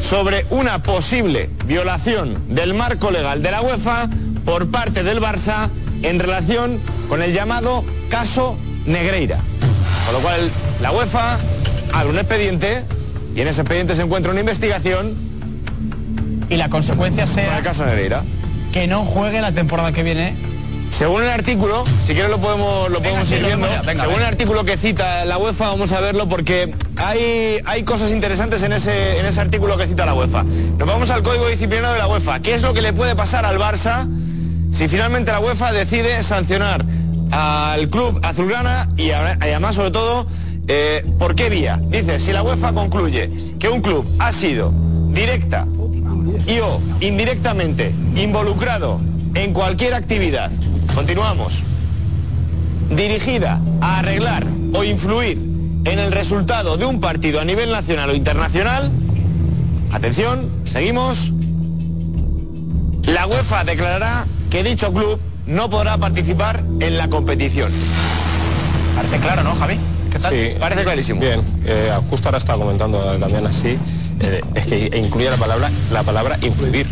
sobre 0.00 0.46
una 0.50 0.82
posible 0.82 1.48
violación 1.66 2.42
del 2.48 2.74
marco 2.74 3.10
legal 3.10 3.42
de 3.42 3.50
la 3.50 3.62
UEFA 3.62 4.08
por 4.44 4.70
parte 4.70 5.02
del 5.02 5.20
Barça 5.20 5.68
en 6.02 6.18
relación 6.18 6.80
con 7.08 7.22
el 7.22 7.32
llamado 7.32 7.84
caso 8.10 8.58
Negreira. 8.84 9.38
Con 10.06 10.14
lo 10.14 10.20
cual 10.20 10.50
la 10.80 10.92
UEFA 10.92 11.38
abre 11.92 12.10
un 12.10 12.18
expediente 12.18 12.82
y 13.34 13.40
en 13.40 13.48
ese 13.48 13.60
expediente 13.62 13.94
se 13.94 14.02
encuentra 14.02 14.32
una 14.32 14.40
investigación 14.40 15.14
y 16.48 16.56
la 16.56 16.68
consecuencia 16.68 17.26
sea 17.26 17.58
el 17.58 17.64
caso 17.64 17.86
Negreira. 17.86 18.24
que 18.72 18.86
no 18.86 19.04
juegue 19.04 19.40
la 19.40 19.52
temporada 19.52 19.92
que 19.92 20.02
viene. 20.02 20.34
Según 21.02 21.24
el 21.24 21.30
artículo, 21.30 21.82
si 22.06 22.12
quieres 22.12 22.30
lo 22.30 22.38
podemos, 22.40 22.88
lo 22.88 23.00
podemos 23.00 23.28
ir 23.32 23.44
viendo. 23.44 23.66
venga, 23.84 24.04
Según 24.04 24.20
el 24.20 24.26
artículo 24.26 24.64
que 24.64 24.76
cita 24.76 25.24
la 25.24 25.36
UEFA, 25.36 25.70
vamos 25.70 25.90
a 25.90 25.98
verlo 26.00 26.28
porque 26.28 26.72
hay, 26.94 27.58
hay 27.64 27.82
cosas 27.82 28.12
interesantes 28.12 28.62
en 28.62 28.72
ese, 28.72 29.18
en 29.18 29.26
ese 29.26 29.40
artículo 29.40 29.76
que 29.76 29.88
cita 29.88 30.06
la 30.06 30.14
UEFA. 30.14 30.44
Nos 30.44 30.86
vamos 30.86 31.10
al 31.10 31.24
código 31.24 31.48
disciplinario 31.48 31.90
de 31.94 31.98
la 31.98 32.06
UEFA. 32.06 32.38
¿Qué 32.38 32.54
es 32.54 32.62
lo 32.62 32.72
que 32.72 32.82
le 32.82 32.92
puede 32.92 33.16
pasar 33.16 33.44
al 33.44 33.58
Barça 33.58 34.06
si 34.70 34.86
finalmente 34.86 35.32
la 35.32 35.40
UEFA 35.40 35.72
decide 35.72 36.22
sancionar 36.22 36.84
al 37.32 37.90
club 37.90 38.20
azulgrana 38.22 38.88
y, 38.96 39.10
a- 39.10 39.36
y 39.40 39.48
además, 39.50 39.74
sobre 39.74 39.90
todo, 39.90 40.24
eh, 40.68 41.04
¿por 41.18 41.34
qué 41.34 41.48
vía? 41.50 41.80
Dice, 41.82 42.20
si 42.20 42.30
la 42.30 42.44
UEFA 42.44 42.74
concluye 42.74 43.28
que 43.58 43.68
un 43.68 43.80
club 43.80 44.08
ha 44.20 44.30
sido 44.32 44.72
directa 45.08 45.66
y 46.46 46.60
o 46.60 46.80
indirectamente 47.00 47.92
involucrado 48.14 49.00
en 49.34 49.52
cualquier 49.52 49.94
actividad, 49.94 50.48
continuamos, 50.94 51.62
dirigida 52.90 53.60
a 53.80 54.00
arreglar 54.00 54.46
o 54.74 54.84
influir 54.84 55.38
en 55.84 55.98
el 55.98 56.12
resultado 56.12 56.76
de 56.76 56.84
un 56.84 57.00
partido 57.00 57.40
a 57.40 57.44
nivel 57.44 57.70
nacional 57.70 58.10
o 58.10 58.14
internacional, 58.14 58.92
atención, 59.92 60.50
seguimos, 60.66 61.32
la 63.04 63.26
UEFA 63.26 63.64
declarará 63.64 64.26
que 64.50 64.62
dicho 64.62 64.92
club 64.92 65.18
no 65.46 65.70
podrá 65.70 65.96
participar 65.98 66.62
en 66.80 66.98
la 66.98 67.08
competición. 67.08 67.70
Parece 68.94 69.18
claro, 69.18 69.42
¿no, 69.42 69.54
Javi? 69.56 69.78
¿Qué 70.10 70.18
tal? 70.18 70.32
Sí, 70.32 70.50
parece 70.58 70.84
clarísimo. 70.84 71.20
Bien, 71.20 71.42
eh, 71.64 71.92
justo 72.10 72.28
ahora 72.28 72.38
estaba 72.38 72.58
comentando 72.62 72.98
también 73.18 73.46
así, 73.46 73.78
eh, 74.20 74.42
es 74.54 74.66
que 74.66 74.98
incluye 74.98 75.30
la 75.30 75.36
palabra, 75.36 75.70
la 75.90 76.02
palabra 76.02 76.38
influir. 76.42 76.86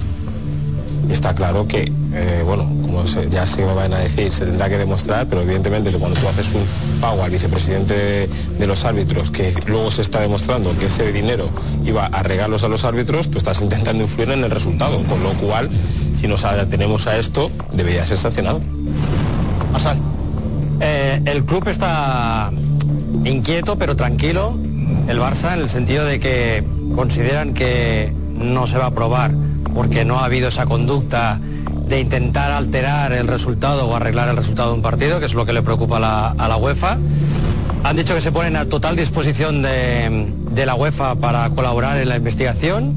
Y 1.08 1.12
está 1.12 1.34
claro 1.34 1.66
que, 1.66 1.92
eh, 2.14 2.42
bueno, 2.44 2.79
como 2.90 3.06
se- 3.06 3.28
ya 3.30 3.46
se 3.46 3.64
me 3.64 3.72
van 3.74 3.92
a 3.92 3.98
decir, 3.98 4.32
se 4.32 4.44
tendrá 4.44 4.68
que 4.68 4.76
demostrar, 4.78 5.26
pero 5.26 5.42
evidentemente 5.42 5.90
que 5.90 5.98
cuando 5.98 6.18
tú 6.20 6.28
haces 6.28 6.46
un 6.54 6.62
pago 7.00 7.22
al 7.22 7.30
vicepresidente 7.30 7.94
de, 7.94 8.30
de 8.58 8.66
los 8.66 8.84
árbitros, 8.84 9.30
que 9.30 9.52
luego 9.66 9.90
se 9.90 10.02
está 10.02 10.20
demostrando 10.20 10.76
que 10.78 10.86
ese 10.86 11.12
dinero 11.12 11.48
iba 11.84 12.06
a 12.06 12.22
regalos 12.22 12.64
a 12.64 12.68
los 12.68 12.84
árbitros, 12.84 13.30
tú 13.30 13.38
estás 13.38 13.60
intentando 13.62 14.02
influir 14.02 14.30
en 14.30 14.44
el 14.44 14.50
resultado, 14.50 15.02
con 15.04 15.22
lo 15.22 15.32
cual, 15.34 15.68
si 16.18 16.26
nos 16.28 16.44
atenemos 16.44 17.06
a 17.06 17.16
esto, 17.16 17.50
debería 17.72 18.06
ser 18.06 18.18
sancionado. 18.18 18.60
Eh, 20.82 21.20
el 21.26 21.44
club 21.44 21.68
está 21.68 22.50
inquieto 23.24 23.76
pero 23.76 23.96
tranquilo, 23.96 24.56
el 25.08 25.18
Barça, 25.20 25.54
en 25.54 25.60
el 25.60 25.70
sentido 25.70 26.04
de 26.04 26.18
que 26.20 26.64
consideran 26.94 27.52
que 27.54 28.12
no 28.34 28.66
se 28.66 28.78
va 28.78 28.84
a 28.84 28.88
aprobar 28.88 29.30
porque 29.74 30.04
no 30.04 30.18
ha 30.18 30.24
habido 30.24 30.48
esa 30.48 30.66
conducta 30.66 31.38
de 31.90 32.00
intentar 32.00 32.52
alterar 32.52 33.12
el 33.12 33.26
resultado 33.26 33.88
o 33.88 33.96
arreglar 33.96 34.28
el 34.28 34.36
resultado 34.36 34.70
de 34.70 34.76
un 34.76 34.82
partido, 34.82 35.18
que 35.18 35.26
es 35.26 35.34
lo 35.34 35.44
que 35.44 35.52
le 35.52 35.60
preocupa 35.60 35.96
a 35.96 36.00
la, 36.00 36.28
a 36.28 36.48
la 36.48 36.56
UEFA. 36.56 36.98
Han 37.82 37.96
dicho 37.96 38.14
que 38.14 38.20
se 38.20 38.30
ponen 38.30 38.54
a 38.56 38.66
total 38.66 38.94
disposición 38.94 39.60
de, 39.60 40.32
de 40.52 40.66
la 40.66 40.76
UEFA 40.76 41.16
para 41.16 41.50
colaborar 41.50 41.98
en 41.98 42.08
la 42.08 42.16
investigación. 42.16 42.96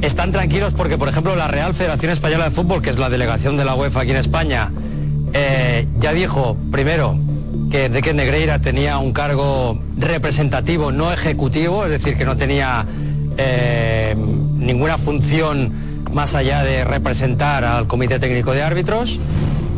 Están 0.00 0.32
tranquilos 0.32 0.72
porque, 0.72 0.96
por 0.96 1.08
ejemplo, 1.08 1.36
la 1.36 1.48
Real 1.48 1.74
Federación 1.74 2.10
Española 2.10 2.46
de 2.46 2.50
Fútbol, 2.52 2.80
que 2.80 2.88
es 2.88 2.98
la 2.98 3.10
delegación 3.10 3.58
de 3.58 3.66
la 3.66 3.74
UEFA 3.74 4.00
aquí 4.00 4.12
en 4.12 4.16
España, 4.16 4.72
eh, 5.34 5.86
ya 6.00 6.14
dijo, 6.14 6.56
primero, 6.72 7.18
que 7.70 7.84
Enrique 7.84 8.14
Negreira 8.14 8.60
tenía 8.60 8.96
un 8.96 9.12
cargo 9.12 9.78
representativo, 9.98 10.90
no 10.90 11.12
ejecutivo, 11.12 11.84
es 11.84 11.90
decir, 11.90 12.16
que 12.16 12.24
no 12.24 12.38
tenía 12.38 12.86
eh, 13.36 14.14
ninguna 14.16 14.96
función 14.96 15.85
más 16.12 16.34
allá 16.34 16.62
de 16.64 16.84
representar 16.84 17.64
al 17.64 17.86
Comité 17.86 18.18
Técnico 18.18 18.52
de 18.52 18.62
Árbitros 18.62 19.18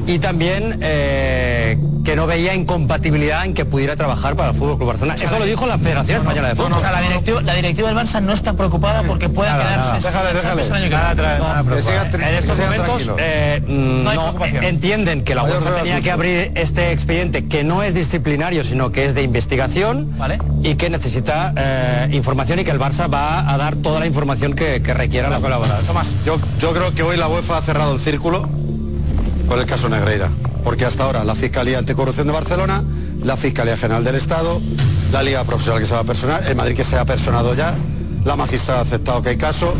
y 0.08 0.18
también 0.18 0.78
eh, 0.80 1.78
que 2.02 2.16
no 2.16 2.26
veía 2.26 2.54
incompatibilidad 2.54 3.44
en 3.44 3.52
que 3.52 3.66
pudiera 3.66 3.94
trabajar 3.94 4.36
para 4.36 4.50
el 4.50 4.56
Fútbol 4.56 4.78
Club 4.78 4.88
Barcelona. 4.88 5.16
Eso 5.22 5.38
lo 5.38 5.44
dijo 5.44 5.66
la 5.66 5.76
Federación 5.76 6.20
Española 6.22 6.48
de 6.48 6.54
Fútbol. 6.54 6.72
O 6.72 6.80
sea, 6.80 6.92
la 6.92 7.02
directiva, 7.02 7.42
la 7.42 7.54
directiva 7.54 7.88
del 7.88 7.98
Barça 7.98 8.22
no 8.22 8.32
está 8.32 8.54
preocupada 8.54 9.02
porque 9.02 9.28
pueda 9.28 9.50
Nada, 9.52 9.64
quedarse 9.64 9.88
nada. 9.88 10.00
sin 10.00 10.10
Déjale, 10.10 10.34
déjale. 10.34 10.62
el 10.62 10.72
año 10.72 10.88
que 10.88 10.96
viene. 10.96 12.18
No, 12.18 12.26
en 12.28 12.34
estos 12.34 12.58
momentos 12.58 13.10
eh, 13.18 13.62
No 13.68 14.14
no, 14.14 14.44
entienden 14.62 15.24
que 15.24 15.34
la 15.34 15.42
UEFA 15.44 15.74
tenía 15.82 16.00
que 16.00 16.10
abrir 16.10 16.52
este 16.54 16.92
expediente 16.92 17.46
que 17.46 17.62
no 17.62 17.82
es 17.82 17.92
disciplinario 17.92 18.64
sino 18.64 18.90
que 18.90 19.04
es 19.04 19.14
de 19.14 19.22
investigación 19.22 20.10
y 20.62 20.76
que 20.76 20.88
necesita 20.88 21.52
eh, 21.54 22.08
información 22.12 22.58
y 22.60 22.64
que 22.64 22.70
el 22.70 22.80
Barça 22.80 23.12
va 23.12 23.52
a 23.52 23.58
dar 23.58 23.76
toda 23.76 24.00
la 24.00 24.06
información 24.06 24.54
que, 24.54 24.80
que 24.82 24.94
requiera 24.94 25.28
la 25.28 25.40
colaborar. 25.40 25.80
Tomás. 25.82 26.14
Yo, 26.24 26.38
yo 26.58 26.72
creo 26.72 26.94
que 26.94 27.02
hoy 27.02 27.18
la 27.18 27.28
UEFA 27.28 27.58
ha 27.58 27.62
cerrado 27.62 27.92
el 27.94 28.00
círculo 28.00 28.48
con 29.48 29.58
el 29.58 29.66
caso 29.66 29.88
Negreira, 29.88 30.28
porque 30.62 30.84
hasta 30.84 31.04
ahora 31.04 31.24
la 31.24 31.34
Fiscalía 31.34 31.78
Anticorrupción 31.78 32.26
de 32.26 32.32
Barcelona, 32.32 32.84
la 33.22 33.36
Fiscalía 33.36 33.76
General 33.76 34.04
del 34.04 34.16
Estado, 34.16 34.60
la 35.10 35.22
Liga 35.22 35.42
Profesional 35.44 35.80
que 35.80 35.86
se 35.86 35.94
va 35.94 36.00
a 36.00 36.04
personar, 36.04 36.46
el 36.46 36.54
Madrid 36.54 36.76
que 36.76 36.84
se 36.84 36.98
ha 36.98 37.04
personado 37.06 37.54
ya, 37.54 37.74
la 38.24 38.36
magistrada 38.36 38.80
ha 38.80 38.82
aceptado 38.82 39.22
que 39.22 39.30
hay 39.30 39.36
caso, 39.38 39.74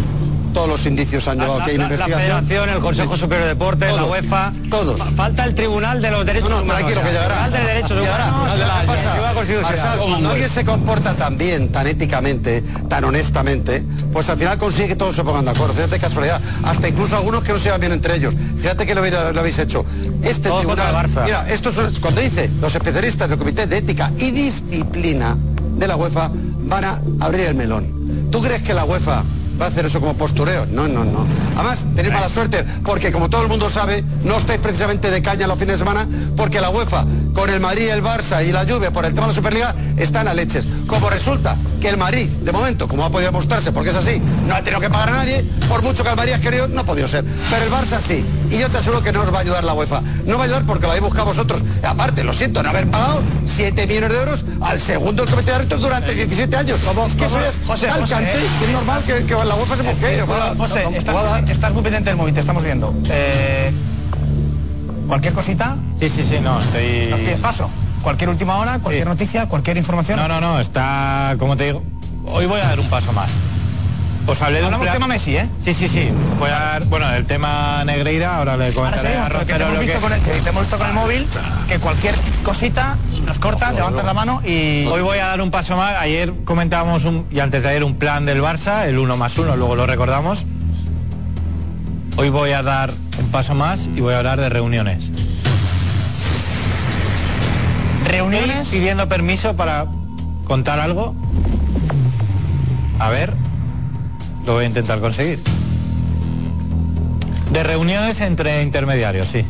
todos 0.52 0.68
los 0.68 0.84
indicios 0.87 1.26
han 1.28 1.38
llevado 1.38 1.58
La- 1.61 1.64
que 1.64 1.70
hay 1.72 1.78
la 1.78 1.84
investigación. 1.84 2.46
Federación, 2.46 2.68
el 2.76 2.80
Consejo 2.80 3.16
Superior 3.16 3.42
de 3.44 3.54
Deportes, 3.54 3.90
la 3.90 3.96
Todos, 4.02 4.11
UEFA. 4.11 4.52
Todos. 4.70 4.98
Fa- 4.98 5.04
Falta 5.12 5.44
el 5.44 5.54
Tribunal 5.54 6.00
de 6.02 6.11
los 6.11 6.26
Derechos 6.26 6.48
No, 6.50 6.56
no, 6.56 6.62
Humanos. 6.62 6.80
tranquilo, 6.82 7.02
que 7.02 7.12
llegará. 7.12 7.34
Tribunal 7.34 7.52
de 7.52 7.66
Derechos 7.74 7.98
Llegará. 8.00 8.26
Humanos. 8.28 8.46
¿Sabes 8.46 8.58
de 8.58 8.66
la? 8.66 8.82
Directiva 8.82 9.32
Constitucional. 9.34 9.98
Cuando 9.98 10.30
alguien 10.30 10.48
se 10.48 10.64
comporta 10.64 11.14
tan 11.14 11.38
bien, 11.38 11.72
tan 11.72 11.87
éticamente, 11.87 12.62
tan 12.88 13.04
honestamente, 13.04 13.84
pues 14.12 14.28
al 14.30 14.38
final 14.38 14.58
consigue 14.58 14.88
que 14.88 14.96
todos 14.96 15.14
se 15.16 15.24
pongan 15.24 15.44
de 15.44 15.50
acuerdo. 15.52 15.74
Fíjate 15.74 15.98
casualidad. 15.98 16.40
Hasta 16.64 16.88
incluso 16.88 17.16
algunos 17.16 17.42
que 17.42 17.52
no 17.52 17.58
se 17.58 17.64
llevan 17.64 17.80
bien 17.80 17.92
entre 17.92 18.16
ellos. 18.16 18.34
Fíjate 18.56 18.87
que 18.87 18.94
lo, 18.94 19.02
lo 19.32 19.40
habéis 19.40 19.58
hecho. 19.58 19.84
Este 20.22 20.48
tribunal. 20.50 20.92
el. 20.92 21.24
Mira, 21.24 21.46
esto 21.48 21.68
es 21.70 21.98
cuando 22.00 22.20
dice 22.20 22.50
los 22.61 22.74
especialistas 22.74 23.28
del 23.28 23.38
Comité 23.38 23.66
de 23.66 23.78
Ética 23.78 24.11
y 24.18 24.30
Disciplina 24.30 25.37
de 25.76 25.87
la 25.88 25.96
UEFA 25.96 26.30
van 26.32 26.84
a 26.84 27.00
abrir 27.20 27.46
el 27.46 27.54
melón. 27.54 28.28
¿Tú 28.30 28.40
crees 28.42 28.62
que 28.62 28.74
la 28.74 28.84
UEFA 28.84 29.22
va 29.61 29.66
a 29.66 29.68
hacer 29.68 29.87
eso 29.87 30.01
como 30.01 30.14
postureo? 30.14 30.66
No, 30.66 30.88
no, 30.88 31.05
no. 31.05 31.27
Además, 31.57 31.87
tenéis 31.94 32.14
mala 32.14 32.29
suerte 32.29 32.64
porque 32.85 33.12
como 33.12 33.29
todo 33.29 33.42
el 33.42 33.49
mundo 33.49 33.68
sabe, 33.68 34.05
no 34.25 34.37
estáis 34.37 34.61
precisamente 34.61 35.11
de 35.11 35.23
caña 35.23 35.47
los 35.47 35.59
fines 35.59 35.75
de 35.75 35.79
semana 35.79 36.07
porque 36.37 36.61
la 36.61 36.71
UEFA 36.71 37.05
con 37.35 37.51
el 37.51 37.61
Madrid, 37.61 37.88
el 37.88 38.03
Barça 38.03 38.47
y 38.47 38.53
la 38.53 38.64
Juve 38.64 38.90
por 38.90 39.05
el 39.05 39.14
tema 39.14 39.27
de 39.27 39.33
la 39.33 39.37
Superliga 39.37 39.75
están 39.97 40.29
a 40.29 40.35
leches. 40.35 40.66
Como 40.87 41.11
resulta 41.11 41.57
que 41.78 41.88
el 41.88 41.96
Madrid, 41.96 42.28
de 42.28 42.52
momento, 42.52 42.88
como 42.88 43.04
ha 43.04 43.10
podido 43.10 43.30
mostrarse, 43.32 43.72
porque 43.72 43.90
es 43.90 43.96
así, 43.96 44.20
no 44.46 44.54
ha 44.54 44.62
tenido 44.62 44.80
que 44.80 44.90
pagar 44.90 45.10
a 45.10 45.12
nadie, 45.12 45.44
por 45.68 45.82
mucho 45.82 46.02
que 46.02 46.10
el 46.10 46.16
Madrid 46.16 46.32
ha 46.32 46.40
querido, 46.40 46.68
no 46.68 46.80
ha 46.80 46.84
podido 46.84 47.06
ser. 47.08 47.24
Pero 47.50 47.64
el 47.64 47.70
Barça 47.70 48.00
sí. 48.00 48.24
Y 48.50 48.58
yo 48.58 48.68
te 48.70 48.78
aseguro 48.78 49.02
que 49.02 49.12
no 49.12 49.22
os 49.22 49.32
va 49.32 49.38
a 49.38 49.40
ayudar 49.40 49.64
la 49.64 49.74
UEFA. 49.74 50.02
No 50.26 50.36
va 50.36 50.42
a 50.42 50.44
ayudar 50.46 50.64
porque 50.66 50.82
lo 50.82 50.88
habéis 50.90 51.04
buscado 51.04 51.26
vosotros. 51.26 51.62
Aparte, 51.82 52.24
lo 52.24 52.32
siento, 52.32 52.62
no 52.62 52.70
haber 52.70 52.90
pagado 52.90 53.22
7 53.44 53.86
millones 53.86 54.10
de 54.10 54.16
euros 54.16 54.44
al 54.60 54.80
segundo 54.80 55.22
del 55.24 55.30
comité 55.32 55.50
de 55.50 55.56
árbitros 55.56 55.80
durante 55.80 56.14
17 56.14 56.56
años. 56.56 56.78
es 56.78 57.14
que 57.16 57.24
eso 57.24 57.34
cómo? 57.34 57.44
es 57.46 57.62
José, 57.66 57.86
tal 57.86 58.00
José, 58.00 58.14
cante 58.14 58.30
¿eh? 58.38 58.46
es 58.64 58.68
normal 58.70 59.02
que, 59.04 59.24
que 59.24 59.34
la 59.34 59.54
UEFA 59.54 59.76
se 59.76 59.82
mosquee. 59.82 60.22
va 60.22 60.50
a- 60.50 60.54
José, 60.56 60.84
estás, 61.52 61.72
muy 61.72 61.82
pendiente 61.82 62.10
del 62.10 62.16
móvil, 62.16 62.34
te 62.34 62.40
estamos 62.40 62.62
viendo. 62.64 62.94
Eh, 63.10 63.72
cualquier 65.06 65.34
cosita, 65.34 65.76
Sí, 65.98 66.08
sí, 66.08 66.22
sí, 66.22 66.38
no, 66.42 66.58
estoy... 66.60 67.08
nos 67.10 67.20
pides 67.20 67.38
paso. 67.40 67.70
Cualquier 68.02 68.30
última 68.30 68.56
hora, 68.56 68.78
cualquier 68.78 69.06
noticia, 69.06 69.48
cualquier 69.48 69.76
información. 69.76 70.18
No, 70.18 70.28
no, 70.28 70.40
no, 70.40 70.61
está, 70.61 71.37
como 71.38 71.56
te 71.56 71.64
digo, 71.64 71.82
hoy 72.26 72.46
voy 72.46 72.61
a 72.61 72.64
dar 72.64 72.80
un 72.80 72.88
paso 72.88 73.12
más. 73.12 73.30
Os 74.28 74.42
hablé 74.42 74.61
de 74.61 74.66
un 74.66 74.74
Hablamos 74.74 74.92
tema 74.92 75.06
Messi, 75.06 75.37
¿eh? 75.38 75.48
Sí, 75.64 75.72
sí, 75.72 75.88
sí. 75.88 76.11
Voy 76.38 76.50
a 76.50 76.58
dar, 76.58 76.84
bueno, 76.84 77.11
el 77.14 77.24
tema 77.24 77.82
Negreira, 77.87 78.37
ahora 78.37 78.58
le 78.58 78.66
Ahora 78.66 78.74
comentaré 78.74 79.08
seguimos, 79.08 79.26
a 79.26 79.28
porque 79.30 79.46
te 79.46 79.58
Rocero 79.58 79.72
lo 79.72 79.80
que... 79.80 79.92
con 79.94 80.12
el, 80.12 80.20
que 80.20 80.30
te 80.32 80.48
hemos 80.50 80.62
visto 80.62 80.76
con 80.76 80.87
el 80.87 80.92
móvil, 80.92 81.26
que 81.66 81.78
cualquier 81.78 82.14
cosita 82.42 82.98
nos 83.26 83.38
cortas, 83.38 83.74
levantas 83.74 84.04
la 84.04 84.12
mano 84.12 84.42
y... 84.44 84.84
Hoy 84.84 85.00
voy 85.00 85.18
a 85.18 85.28
dar 85.28 85.40
un 85.40 85.50
paso 85.50 85.78
más. 85.78 85.94
Ayer 85.94 86.34
comentábamos 86.44 87.06
un, 87.06 87.26
y 87.30 87.40
antes 87.40 87.62
de 87.62 87.70
ayer 87.70 87.84
un 87.84 87.96
plan 87.96 88.26
del 88.26 88.42
Barça, 88.42 88.87
el 88.87 88.98
1 88.98 89.16
más 89.16 89.38
1, 89.38 89.56
luego 89.56 89.76
lo 89.76 89.87
recordamos. 89.87 90.44
Hoy 92.16 92.28
voy 92.28 92.50
a 92.50 92.62
dar 92.62 92.90
un 93.18 93.30
paso 93.30 93.54
más 93.54 93.88
y 93.96 94.00
voy 94.02 94.12
a 94.12 94.18
hablar 94.18 94.38
de 94.40 94.50
reuniones. 94.50 95.08
Reuniones. 98.09 98.68
Pidiendo 98.68 99.09
permiso 99.09 99.55
para 99.55 99.87
contar 100.44 100.81
algo. 100.81 101.14
A 102.99 103.11
ver, 103.11 103.33
lo 104.47 104.55
voy 104.55 104.64
a 104.64 104.68
intentar 104.68 104.99
conseguir. 104.99 105.38
De 107.53 107.62
reuniones 107.62 108.21
entre 108.21 108.62
intermediarios, 108.62 109.29
sí. 109.29 109.44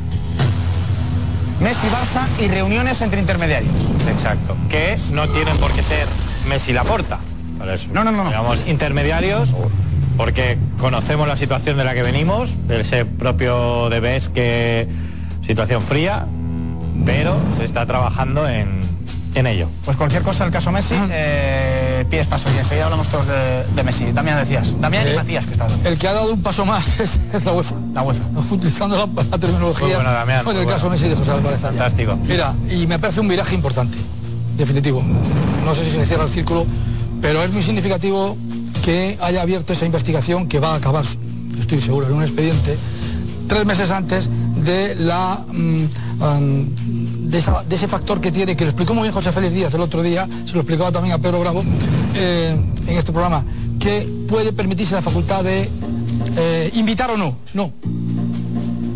Messi, 1.60 1.88
Barça 1.88 2.26
y 2.40 2.48
reuniones 2.48 3.00
entre 3.00 3.20
intermediarios. 3.20 3.74
Exacto. 4.08 4.56
Que 4.68 4.96
no 5.12 5.28
tienen 5.28 5.56
por 5.56 5.72
qué 5.72 5.82
ser 5.82 6.06
Messi 6.48 6.72
Laporta. 6.72 7.18
No, 7.92 8.04
no, 8.04 8.12
no, 8.12 8.24
no. 8.24 8.30
Digamos, 8.30 8.60
intermediarios, 8.68 9.50
porque 10.16 10.58
conocemos 10.78 11.26
la 11.26 11.36
situación 11.36 11.76
de 11.76 11.84
la 11.84 11.94
que 11.94 12.02
venimos, 12.02 12.54
de 12.68 12.80
ese 12.80 13.04
propio 13.04 13.88
de 13.90 14.00
BES 14.00 14.28
que 14.28 14.88
situación 15.44 15.82
fría, 15.82 16.26
pero 17.04 17.36
se 17.56 17.64
está 17.64 17.86
trabajando 17.86 18.48
en, 18.48 18.80
en 19.34 19.46
ello. 19.46 19.68
Pues 19.84 19.96
cualquier 19.96 20.22
cosa, 20.22 20.44
el 20.44 20.50
caso 20.50 20.70
Messi, 20.72 20.94
eh, 21.10 22.04
pides 22.10 22.26
paso 22.26 22.48
y 22.54 22.58
enseguida 22.58 22.84
hablamos 22.84 23.08
todos 23.08 23.26
de, 23.26 23.64
de 23.74 23.84
Messi. 23.84 24.12
Damián 24.12 24.38
decías, 24.38 24.80
Damián 24.80 25.06
y 25.06 25.10
Eh, 25.10 25.16
Macías 25.16 25.46
que 25.46 25.52
está. 25.52 25.66
El 25.84 25.98
que 25.98 26.08
ha 26.08 26.12
dado 26.12 26.32
un 26.32 26.42
paso 26.42 26.64
más 26.64 27.00
es, 27.00 27.18
es 27.32 27.44
la 27.44 27.52
UEFA. 27.52 27.74
La 27.94 28.02
UEFA. 28.02 28.22
Utilizando 28.50 28.96
la, 28.96 29.22
la 29.22 29.38
terminología. 29.38 29.86
Muy 29.86 29.94
bueno, 29.96 30.12
Damián, 30.12 30.40
en 30.40 30.48
el 30.48 30.56
muy 30.56 30.66
caso 30.66 30.88
bueno. 30.88 31.00
Messi 31.00 31.08
de 31.08 31.16
José 31.16 31.30
Álvarez. 31.32 31.60
Fantástico. 31.60 32.16
Mira, 32.26 32.54
y 32.70 32.86
me 32.86 32.98
parece 32.98 33.20
un 33.20 33.28
viraje 33.28 33.54
importante, 33.54 33.98
definitivo. 34.56 35.02
No 35.64 35.74
sé 35.74 35.84
si 35.84 35.90
se 35.92 36.06
cierra 36.06 36.24
el 36.24 36.30
círculo, 36.30 36.66
pero 37.20 37.42
es 37.42 37.52
muy 37.52 37.62
significativo 37.62 38.36
que 38.84 39.18
haya 39.20 39.42
abierto 39.42 39.72
esa 39.72 39.84
investigación 39.86 40.48
que 40.48 40.60
va 40.60 40.72
a 40.72 40.76
acabar, 40.76 41.04
estoy 41.60 41.80
seguro, 41.80 42.06
en 42.06 42.14
un 42.14 42.22
expediente 42.22 42.78
tres 43.48 43.64
meses 43.66 43.90
antes 43.90 44.28
de 44.64 44.94
la 44.94 45.40
mm, 45.50 45.84
de, 46.18 47.38
ese 47.70 47.88
factor 47.88 48.20
que 48.20 48.32
tiene, 48.32 48.56
que 48.56 48.64
lo 48.64 48.70
explicó 48.70 48.94
muy 48.94 49.02
bien 49.02 49.14
José 49.14 49.32
Félix 49.32 49.54
Díaz 49.54 49.74
el 49.74 49.80
otro 49.80 50.02
día, 50.02 50.28
se 50.46 50.52
lo 50.54 50.60
explicaba 50.60 50.90
también 50.90 51.14
a 51.14 51.18
Pedro 51.18 51.40
Bravo 51.40 51.62
eh, 52.14 52.56
en 52.86 52.96
este 52.96 53.12
programa, 53.12 53.44
que 53.78 54.08
puede 54.28 54.52
permitirse 54.52 54.94
la 54.94 55.02
facultad 55.02 55.44
de 55.44 55.68
eh, 56.36 56.70
invitar 56.74 57.10
o 57.10 57.16
no. 57.16 57.34
No, 57.54 57.72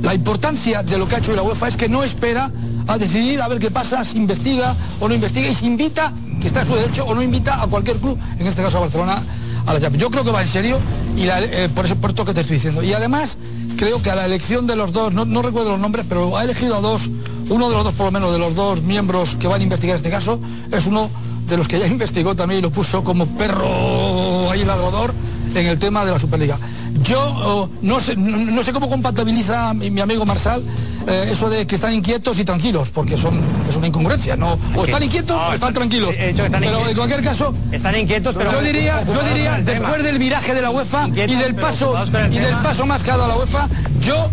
la 0.02 0.14
importancia 0.14 0.82
de 0.82 0.98
lo 0.98 1.06
que 1.06 1.14
ha 1.14 1.18
hecho 1.18 1.34
la 1.34 1.42
UEFA 1.42 1.68
es 1.68 1.76
que 1.76 1.88
no 1.88 2.02
espera 2.02 2.50
a 2.88 2.98
decidir 2.98 3.40
a 3.40 3.48
ver 3.48 3.60
qué 3.60 3.70
pasa, 3.70 4.04
si 4.04 4.16
investiga 4.16 4.74
o 4.98 5.08
no 5.08 5.14
investiga 5.14 5.48
y 5.48 5.54
si 5.54 5.66
invita, 5.66 6.12
que 6.40 6.48
está 6.48 6.60
en 6.60 6.66
su 6.66 6.74
derecho, 6.74 7.06
o 7.06 7.14
no 7.14 7.22
invita 7.22 7.62
a 7.62 7.68
cualquier 7.68 7.98
club, 7.98 8.18
en 8.38 8.46
este 8.46 8.62
caso 8.62 8.78
a 8.78 8.80
Barcelona, 8.80 9.22
a 9.66 9.72
la 9.72 9.80
Champions. 9.80 10.02
Yo 10.02 10.10
creo 10.10 10.24
que 10.24 10.32
va 10.32 10.42
en 10.42 10.48
serio 10.48 10.80
y 11.16 11.28
eh, 11.28 11.68
por 11.74 11.86
eso 11.86 11.96
por 11.96 12.12
que 12.12 12.34
te 12.34 12.40
estoy 12.40 12.56
diciendo. 12.56 12.82
Y 12.82 12.92
además 12.92 13.38
creo 13.82 14.00
que 14.00 14.12
a 14.12 14.14
la 14.14 14.26
elección 14.26 14.68
de 14.68 14.76
los 14.76 14.92
dos, 14.92 15.12
no, 15.12 15.42
recuerdo 15.42 15.70
los 15.70 15.80
nombres, 15.80 16.06
pero 16.08 16.36
ha 16.36 16.44
elegido 16.44 16.76
a 16.76 16.80
dos, 16.80 17.10
uno 17.48 17.68
de 17.68 17.74
los 17.74 17.82
dos 17.82 17.94
por 17.94 18.06
lo 18.06 18.12
menos 18.12 18.30
de 18.30 18.38
los 18.38 18.54
dos 18.54 18.80
miembros 18.80 19.34
que 19.34 19.48
van 19.48 19.60
a 19.60 19.64
investigar 19.64 19.96
este 19.96 20.08
caso, 20.08 20.38
es 20.70 20.86
uno 20.86 21.10
de 21.48 21.56
los 21.56 21.66
que 21.66 21.80
ya 21.80 21.86
investigó 21.88 22.36
también 22.36 22.60
y 22.60 22.62
lo 22.62 22.70
puso 22.70 23.02
como 23.02 23.26
perro 23.26 24.52
ahí 24.52 24.64
ladrador 24.64 25.12
en 25.52 25.66
el 25.66 25.80
tema 25.80 26.04
de 26.04 26.12
la 26.12 26.20
Superliga. 26.20 26.60
Yo 27.04 27.20
oh, 27.20 27.68
no, 27.82 28.00
sé, 28.00 28.16
no, 28.16 28.36
no 28.36 28.62
sé 28.62 28.72
cómo 28.72 28.88
compatibiliza 28.88 29.74
mi, 29.74 29.90
mi 29.90 30.00
amigo 30.00 30.24
Marsal 30.24 30.62
eh, 31.08 31.30
eso 31.32 31.50
de 31.50 31.66
que 31.66 31.74
están 31.74 31.92
inquietos 31.94 32.38
y 32.38 32.44
tranquilos, 32.44 32.90
porque 32.90 33.16
son, 33.18 33.40
es 33.68 33.74
una 33.76 33.88
incongruencia, 33.88 34.36
¿no? 34.36 34.58
O 34.76 34.84
están 34.84 35.02
inquietos 35.02 35.36
o 35.36 35.52
están 35.54 35.74
tranquilos. 35.74 36.14
pero 36.16 36.88
en 36.88 36.96
cualquier 36.96 37.22
caso, 37.22 37.52
Están 37.72 37.96
inquietos, 37.96 38.34
pero... 38.36 38.52
yo 38.52 38.60
diría, 38.60 39.02
yo 39.04 39.22
diría, 39.24 39.60
después 39.64 40.02
del 40.04 40.18
viraje 40.18 40.54
de 40.54 40.62
la 40.62 40.70
UEFA 40.70 41.08
y 41.08 41.12
del 41.34 41.54
paso 41.56 41.94
y 42.30 42.38
del 42.38 42.56
paso 42.58 42.86
más 42.86 43.02
que 43.02 43.10
ha 43.10 43.16
dado 43.16 43.28
la 43.28 43.36
UEFA, 43.36 43.68
yo 44.00 44.28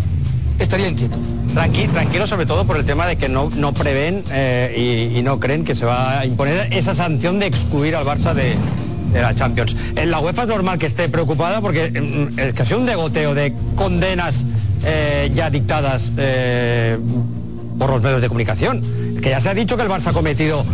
estaría 0.60 0.90
inquieto. 0.90 1.18
Tranqui- 1.56 1.92
tranquilo 1.92 2.28
sobre 2.28 2.46
todo 2.46 2.66
por 2.66 2.78
el 2.78 2.86
tema 2.86 3.08
de 3.08 3.16
que 3.16 3.28
no, 3.28 3.50
no 3.56 3.74
prevén 3.74 4.24
eh, 4.30 5.10
y, 5.14 5.18
y 5.18 5.24
no 5.24 5.40
creen 5.40 5.66
que 5.66 5.74
se 5.74 5.86
va 5.86 6.20
a 6.20 6.26
imponer 6.28 6.72
esa 6.72 6.94
sanción 6.94 7.40
de 7.40 7.48
excluir 7.48 7.96
al 7.96 8.06
Barça 8.06 8.36
de, 8.36 8.56
de 9.12 9.22
la 9.22 9.36
Champions. 9.36 9.76
En 9.96 10.12
la 10.12 10.20
UEFA 10.20 10.44
es 10.44 10.48
normal 10.48 10.78
que 10.78 10.86
esté 10.86 11.10
preocupada 11.10 11.62
porque 11.62 11.90
mm, 11.90 12.40
es 12.40 12.54
que 12.54 12.62
ha 12.62 12.66
sido 12.66 12.80
un 12.80 12.86
degoteo 12.86 13.34
de 13.34 13.54
condenas 13.76 14.44
eh, 14.86 15.30
ya 15.34 15.50
dictadas 15.50 16.12
eh, 16.18 16.98
por 17.78 17.90
los 17.90 18.02
medios 18.02 18.22
de 18.22 18.28
comunicación. 18.28 18.82
Que 19.22 19.32
ya 19.32 19.42
se 19.42 19.50
ha 19.50 19.54
dicho 19.54 19.76
que 19.76 19.84
el 19.84 19.90
Barça 19.90 20.08
ha 20.08 20.14
cometido 20.14 20.66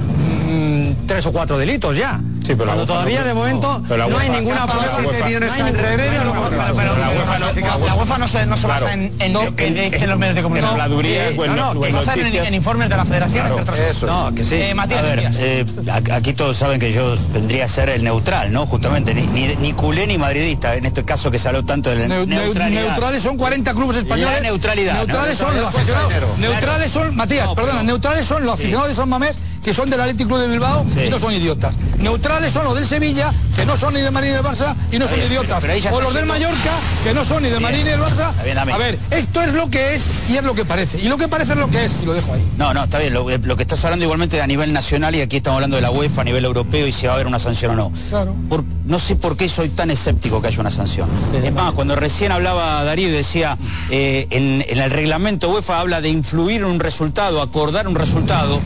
tres 1.05 1.25
o 1.25 1.31
cuatro 1.31 1.57
delitos 1.57 1.95
ya. 1.95 2.19
pero 2.45 2.57
la 2.65 2.73
Cuando 2.73 2.85
todavía 2.85 3.21
no- 3.21 3.27
de 3.27 3.33
momento 3.33 3.81
pero 3.87 3.97
la 3.97 4.07
no 4.07 4.17
hay 4.19 4.29
ninguna 4.29 4.67
prueba. 4.67 4.85
No 4.85 5.01
no 5.01 5.09
pero- 5.09 6.75
pero 6.75 6.97
La 6.97 7.09
UEFA 7.09 7.39
no- 7.39 8.17
no- 8.17 8.17
no 8.19 8.27
se, 8.27 8.45
no 8.45 8.57
se 8.57 8.67
basa 8.67 8.79
Claro. 8.85 8.93
en, 8.93 9.11
en, 9.19 9.33
No, 9.33 9.43
lo 9.45 9.55
que 9.55 9.67
en- 9.67 9.75
dicen 9.91 10.09
los 10.09 10.19
medios 10.19 10.35
de 10.35 10.41
comunicación. 10.43 10.79
Eh, 11.05 11.35
no, 11.37 11.55
no- 11.55 11.73
no, 11.73 11.81
que 11.81 11.91
basan 11.91 12.19
en, 12.19 12.53
informes 12.53 12.89
de 12.89 12.97
la 12.97 13.05
federación, 13.05 13.45
entre 13.47 13.61
otras 13.61 13.79
cosas. 13.79 14.03
No, 14.03 14.33
que 14.35 14.43
sí. 14.43 14.55
Eh, 14.55 14.73
Matías, 14.75 14.99
a 14.99 15.03
ver, 15.03 15.15
decías. 15.21 15.37
eh, 15.39 15.65
aquí 16.13 16.33
todos 16.33 16.57
saben 16.57 16.79
que 16.79 16.91
yo 16.93 17.15
vendría 17.33 17.65
a 17.65 17.67
ser 17.67 17.89
el 17.89 18.03
neutral, 18.03 18.51
¿no? 18.51 18.65
Justamente, 18.65 19.13
ni, 19.13 19.23
ni, 19.27 19.55
ni 19.55 19.73
culé 19.73 20.07
ni 20.07 20.17
madridista, 20.17 20.75
en 20.75 20.85
este 20.85 21.03
caso 21.03 21.31
que 21.31 21.39
se 21.39 21.47
habló 21.47 21.65
tanto 21.65 21.89
de 21.89 22.07
la 22.07 22.15
neu- 22.15 22.27
neutralidad. 22.27 22.83
neutrales 22.83 23.23
son 23.23 23.37
40 23.37 23.73
clubes 23.73 23.97
españoles. 23.97 24.35
La 24.35 24.41
neutralidad. 24.41 24.93
Neutrales 24.95 25.39
¿no? 25.39 25.47
son 25.47 25.61
los 25.61 25.75
aficionados. 25.75 26.13
Neutrales 26.37 26.91
son, 26.91 27.15
Matías, 27.15 27.49
perdona, 27.55 27.83
neutrales 27.83 28.25
son 28.25 28.45
los 28.45 28.53
aficionados 28.53 28.89
de 28.89 28.95
San 28.95 29.09
Mamés 29.09 29.37
que 29.65 29.73
son 29.73 29.89
del 29.89 29.99
Athletic 29.99 30.27
Club 30.27 30.39
de 30.41 30.47
Bilbao 30.47 30.85
y 31.05 31.09
no 31.09 31.17
son 31.17 31.33
idiotas. 31.33 31.73
Neutrales 31.97 32.53
son 32.53 32.65
los 32.65 32.75
del 32.75 32.85
Sevilla, 32.85 33.33
que 33.55 33.65
no 33.65 33.75
son 33.75 33.95
ni 33.95 34.01
de 34.01 34.11
Marín 34.11 34.29
ni 34.29 34.35
del 34.35 34.45
Barça 34.45 34.75
y 34.91 34.99
no 34.99 35.07
son 35.07 35.17
idiotas. 35.19 35.59
pero 35.65 35.95
O 35.95 36.01
los 36.01 36.13
del 36.13 36.27
Mallorca, 36.27 36.71
que 37.03 37.13
no 37.15 37.25
son 37.25 37.41
ni 37.41 37.49
de. 37.49 37.59
Marín 37.59 37.83
ni 37.83 37.89
del 37.89 37.99
Barça. 37.99 38.31
Bien. 38.43 38.59
A 38.59 38.63
ver, 38.77 38.99
esto 39.09 39.41
es 39.41 39.53
lo 39.53 39.69
que 39.71 39.95
es 39.95 40.03
y 40.29 40.37
es 40.37 40.43
lo 40.43 40.53
que 40.53 40.65
parece. 40.65 40.99
Y 41.01 41.07
lo 41.07 41.17
que 41.17 41.27
parece 41.27 41.53
es 41.53 41.57
lo 41.59 41.67
que 41.69 41.85
es, 41.85 41.93
y 42.03 42.05
lo 42.05 42.13
dejo 42.13 42.31
ahí. 42.33 42.43
No, 42.59 42.75
no, 42.75 42.83
está 42.83 42.99
bien. 42.99 43.13
Lo, 43.15 43.25
lo 43.27 43.55
que 43.57 43.63
estás 43.63 43.83
hablando 43.85 44.05
igualmente 44.05 44.39
a 44.39 44.45
nivel 44.45 44.71
nacional 44.71 45.15
y 45.15 45.21
aquí 45.21 45.37
estamos 45.37 45.57
hablando 45.57 45.77
de 45.77 45.81
la 45.81 45.89
UEFA 45.89 46.21
a 46.21 46.25
nivel 46.25 46.45
europeo 46.45 46.85
y 46.85 46.91
si 46.91 47.07
va 47.07 47.13
a 47.13 47.15
haber 47.15 47.25
una 47.25 47.39
sanción 47.39 47.71
o 47.71 47.75
no. 47.75 47.91
Claro. 48.11 48.35
Por- 48.47 48.63
no 48.85 48.99
sé 48.99 49.15
por 49.15 49.35
qué 49.35 49.49
soy 49.49 49.69
tan 49.69 49.89
escéptico 49.89 50.41
que 50.43 50.49
haya 50.49 50.59
una 50.59 50.69
sanción. 50.69 51.09
Es 51.43 51.51
más, 51.51 51.73
cuando 51.73 51.95
recién 51.95 52.31
hablaba 52.31 52.83
Darío 52.83 53.07
y 53.09 53.11
decía, 53.11 53.57
eh, 53.89 54.27
en, 54.29 54.63
en 54.67 54.77
el 54.77 54.91
reglamento 54.91 55.49
UEFA 55.49 55.79
habla 55.79 56.01
de 56.01 56.09
influir 56.09 56.57
en 56.61 56.65
un 56.65 56.79
resultado, 56.79 57.41
acordar 57.41 57.87
un 57.87 57.95
resultado, 57.95 58.59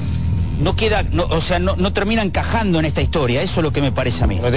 no 0.59 0.75
queda, 0.75 1.03
no- 1.11 1.25
o 1.29 1.41
sea, 1.41 1.59
no, 1.59 1.75
no 1.77 1.93
termina 1.93 2.21
encajando 2.21 2.79
en 2.79 2.85
esta 2.85 3.01
historia, 3.01 3.41
eso 3.41 3.59
es 3.59 3.63
lo 3.63 3.71
que 3.71 3.81
me 3.81 3.91
parece 3.91 4.23
a 4.23 4.27
mí. 4.27 4.39
No 4.39 4.51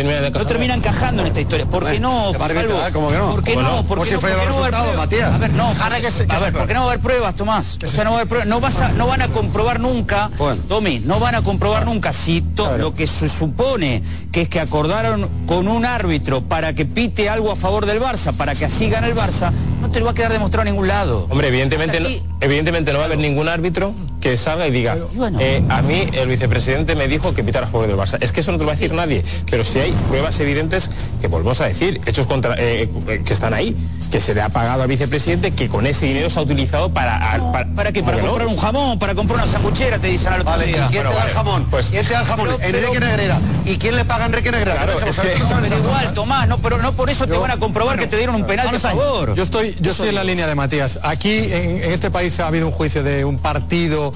termina, 0.46 0.74
encajando 0.74 1.22
en 1.22 1.28
esta 1.28 1.40
historia. 1.40 1.66
¿Por 1.66 1.84
qué 1.88 2.00
no? 2.00 2.32
¿Te 2.32 2.38
parece 2.38 2.60
Salvo? 2.60 2.72
arbitrar? 2.78 2.92
¿Cómo 2.92 3.10
que 3.10 3.16
no? 3.18 3.30
¿Por 3.30 3.44
qué 3.44 3.54
¿Cómo 3.54 3.68
no? 3.68 3.76
no? 3.76 3.84
¿Por 3.84 4.04
qué 4.06 4.12
no? 4.14 4.20
fuera 4.20 4.36
¿Por 4.36 4.44
qué 4.44 4.48
los 4.48 4.56
no 4.56 4.60
va 4.62 4.66
a 4.66 4.68
haber 4.68 4.80
resultados, 4.80 4.86
pruebas? 4.88 5.06
Matías. 5.06 5.32
A 5.32 5.38
ver, 5.38 5.52
no, 5.52 5.82
Ahora 5.82 6.00
que 6.00 6.10
se- 6.10 6.26
que 6.26 6.32
a 6.32 6.38
se- 6.38 6.44
ver, 6.44 6.52
¿por 6.54 6.66
qué 6.66 6.74
no 6.74 6.80
va 6.80 6.86
a 6.86 6.88
haber 6.90 7.00
pruebas, 7.00 7.34
Tomás? 7.34 7.78
O 7.84 7.88
sea, 7.88 8.04
no 8.04 8.10
va 8.10 8.16
a 8.16 8.20
haber 8.20 8.28
pruebas, 8.28 8.48
no 8.48 8.60
vas 8.60 8.80
a, 8.80 8.88
no 8.92 9.06
van 9.06 9.22
a 9.22 9.28
comprobar 9.28 9.80
nunca, 9.80 10.30
Tommy, 10.68 11.00
no 11.00 11.20
van 11.20 11.34
a 11.36 11.42
comprobar 11.42 11.84
nunca 11.86 12.12
si 12.12 12.40
to- 12.40 12.76
lo 12.78 12.94
que 12.94 13.06
se 13.06 13.28
supone 13.28 14.02
que 14.32 14.42
es 14.42 14.48
que 14.48 14.60
acordaron 14.60 15.28
con 15.46 15.68
un 15.68 15.84
árbitro 15.86 16.42
para 16.42 16.72
que 16.74 16.84
pite 16.86 17.28
algo 17.28 17.52
a 17.52 17.56
favor 17.56 17.86
del 17.86 18.00
Barça, 18.00 18.32
para 18.32 18.54
que 18.54 18.64
así 18.64 18.88
gane 18.88 19.08
el 19.08 19.14
Barça, 19.16 19.52
no 19.82 19.90
te 19.90 19.98
lo 19.98 20.06
va 20.06 20.12
a 20.12 20.14
quedar 20.14 20.32
demostrado 20.32 20.62
a 20.62 20.64
ningún 20.70 20.88
lado. 20.88 21.26
Hombre, 21.28 21.48
evidentemente 21.48 22.00
no, 22.00 22.08
evidentemente 22.40 22.92
no 22.92 22.98
va 22.98 23.04
a 23.04 23.06
haber 23.06 23.18
ningún 23.18 23.48
árbitro 23.48 23.92
que 24.20 24.36
salga 24.38 24.68
y 24.68 24.70
diga, 24.70 24.96
eh, 25.40 25.64
a 25.68 25.82
mí 25.82 26.06
el 26.12 26.28
vicepresidente 26.28 26.94
me 26.94 27.08
dijo 27.08 27.34
que 27.34 27.42
pitara 27.42 27.66
a 27.66 27.68
favor 27.68 27.88
del 27.88 27.96
Barça. 27.96 28.18
Es 28.20 28.30
que 28.30 28.40
eso 28.40 28.52
no 28.52 28.58
te 28.58 28.62
lo 28.62 28.68
va 28.68 28.74
a 28.74 28.76
decir 28.76 28.94
nadie. 28.94 29.24
Pero 29.50 29.64
si 29.64 29.80
hay 29.80 29.90
pruebas 30.08 30.38
evidentes 30.38 30.90
que 31.20 31.26
volvemos 31.26 31.60
a 31.60 31.66
decir, 31.66 32.00
hechos 32.06 32.28
contra, 32.28 32.54
eh, 32.56 32.88
eh, 33.08 33.22
que 33.24 33.32
están 33.32 33.52
ahí, 33.52 33.76
que 34.12 34.20
se 34.20 34.32
le 34.34 34.42
ha 34.42 34.48
pagado 34.50 34.82
al 34.82 34.88
vicepresidente, 34.88 35.50
que 35.50 35.68
con 35.68 35.86
ese 35.88 36.06
dinero 36.06 36.30
se 36.30 36.38
ha 36.38 36.42
utilizado 36.42 36.90
para... 36.92 37.18
para, 37.52 37.66
¿Para 37.74 37.92
qué? 37.92 38.02
Para 38.04 38.18
¿por 38.18 38.22
no? 38.24 38.30
comprar 38.30 38.48
un 38.48 38.56
jamón, 38.58 38.98
para 39.00 39.14
comprar 39.16 39.40
una 39.42 39.50
sanguchera, 39.50 39.98
te 39.98 40.06
dicen 40.06 40.32
al 40.32 40.42
otro 40.42 40.52
Vale, 40.52 40.66
¿y 40.70 40.72
día. 40.74 40.86
quién 40.88 41.02
te 41.08 41.14
da 41.14 41.24
el 41.24 41.30
jamón? 41.32 41.66
¿Quién 41.90 42.06
te 42.06 42.12
da 42.12 42.20
el 42.20 42.26
jamón? 42.26 42.46
Pero- 42.46 42.58
pero- 42.58 42.78
Enrique 42.78 43.00
Negrera. 43.00 43.40
¿Y 43.64 43.76
quién 43.78 43.96
le 43.96 44.04
paga 44.04 44.24
a 44.24 44.26
Enrique 44.26 44.52
Negrera? 44.52 44.76
Claro, 44.84 45.00
es 45.00 45.18
que- 45.18 45.34
igual. 45.76 46.12
Tomás, 46.14 46.46
no, 46.46 46.58
pero 46.58 46.78
no 46.78 46.92
por 46.92 47.10
eso 47.10 47.26
te 47.26 47.36
van 47.36 47.50
a 47.50 47.56
comprobar 47.56 47.98
que 47.98 48.06
te 48.06 48.16
dieron 48.18 48.36
un 48.36 48.44
penal 48.46 48.70
de 48.70 48.78
favor. 48.78 49.34
Yo 49.34 49.42
estoy, 49.42 49.71
yo 49.80 49.90
estoy 49.92 50.08
en 50.10 50.14
la 50.14 50.24
línea 50.24 50.46
de 50.46 50.54
Matías. 50.54 50.98
Aquí 51.02 51.36
en, 51.36 51.82
en 51.82 51.92
este 51.92 52.10
país 52.10 52.38
ha 52.40 52.46
habido 52.46 52.66
un 52.66 52.72
juicio 52.72 53.02
de 53.02 53.24
un 53.24 53.38
partido 53.38 54.12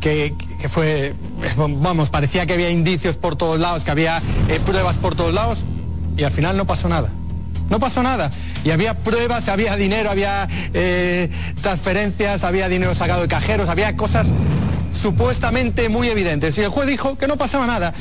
que, 0.00 0.34
que 0.60 0.68
fue, 0.68 1.14
vamos, 1.56 2.10
parecía 2.10 2.46
que 2.46 2.54
había 2.54 2.70
indicios 2.70 3.16
por 3.16 3.36
todos 3.36 3.60
lados, 3.60 3.84
que 3.84 3.90
había 3.90 4.18
eh, 4.48 4.58
pruebas 4.64 4.96
por 4.96 5.14
todos 5.14 5.34
lados 5.34 5.64
y 6.16 6.24
al 6.24 6.32
final 6.32 6.56
no 6.56 6.66
pasó 6.66 6.88
nada. 6.88 7.10
No 7.68 7.78
pasó 7.78 8.02
nada. 8.02 8.30
Y 8.64 8.70
había 8.70 8.94
pruebas, 8.94 9.48
había 9.48 9.76
dinero, 9.76 10.10
había 10.10 10.48
eh, 10.74 11.30
transferencias, 11.62 12.42
había 12.42 12.68
dinero 12.68 12.94
sacado 12.96 13.22
de 13.22 13.28
cajeros, 13.28 13.68
había 13.68 13.96
cosas 13.96 14.32
supuestamente 14.92 15.88
muy 15.88 16.08
evidentes. 16.08 16.58
Y 16.58 16.62
el 16.62 16.68
juez 16.68 16.88
dijo 16.88 17.16
que 17.16 17.28
no 17.28 17.36
pasaba 17.36 17.66
nada. 17.68 17.94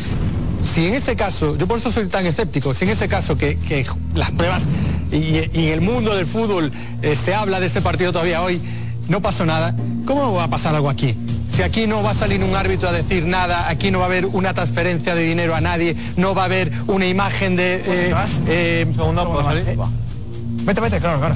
Si 0.64 0.86
en 0.88 0.94
ese 0.94 1.16
caso, 1.16 1.56
yo 1.58 1.68
por 1.68 1.78
eso 1.78 1.92
soy 1.92 2.08
tan 2.08 2.26
escéptico, 2.26 2.74
si 2.74 2.86
en 2.86 2.92
ese 2.92 3.08
caso 3.08 3.38
que, 3.38 3.58
que 3.58 3.86
las 4.14 4.32
pruebas 4.32 4.68
y, 5.12 5.16
y 5.18 5.50
en 5.54 5.74
el 5.74 5.82
mundo 5.82 6.16
del 6.16 6.26
fútbol 6.28 6.72
eh, 7.02 7.16
se 7.16 7.34
habla 7.34 7.60
de 7.60 7.68
ese 7.68 7.82
partido 7.82 8.12
todavía 8.12 8.42
hoy, 8.42 8.62
no 9.08 9.22
pasó 9.22 9.46
nada, 9.46 9.76
¿cómo 10.06 10.34
va 10.34 10.44
a 10.44 10.48
pasar 10.50 10.76
algo 10.76 10.90
aquí? 10.90 11.16
Si 11.52 11.64
aquí 11.64 11.88
no 11.88 12.04
va 12.04 12.12
a 12.12 12.14
salir 12.14 12.44
un 12.44 12.56
árbitro 12.56 12.90
a 12.90 12.92
decir 12.92 13.26
nada, 13.26 13.70
aquí 13.70 13.90
no 13.90 14.00
va 14.00 14.06
a 14.06 14.08
haber 14.08 14.26
una 14.28 14.54
transferencia 14.54 15.16
de 15.16 15.24
dinero 15.24 15.56
a 15.56 15.62
nadie, 15.62 15.96
no 16.16 16.36
va 16.36 16.44
a 16.44 16.46
haber 16.46 16.72
una 16.88 17.08
imagen 17.08 17.56
de... 17.56 17.76
eh, 17.78 18.14
eh, 18.48 18.86
eh, 19.66 19.76
Vete, 20.66 20.82
vete, 20.82 21.00
claro, 21.00 21.20
claro. 21.20 21.36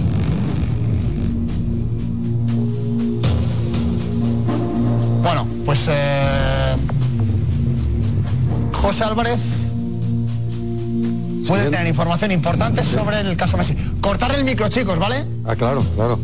Bueno, 5.23 5.47
pues 5.65 5.85
eh, 5.89 6.75
José 8.83 9.03
Álvarez 9.05 9.39
puede 11.47 11.69
tener 11.69 11.87
información 11.87 12.31
importante 12.31 12.83
sobre 12.83 13.19
el 13.21 13.35
caso 13.37 13.57
Messi. 13.57 13.75
Cortar 14.01 14.35
el 14.35 14.43
micro, 14.43 14.67
chicos, 14.67 14.99
¿vale? 14.99 15.25
Ah, 15.45 15.55
claro, 15.55 15.83
claro. 15.95 16.19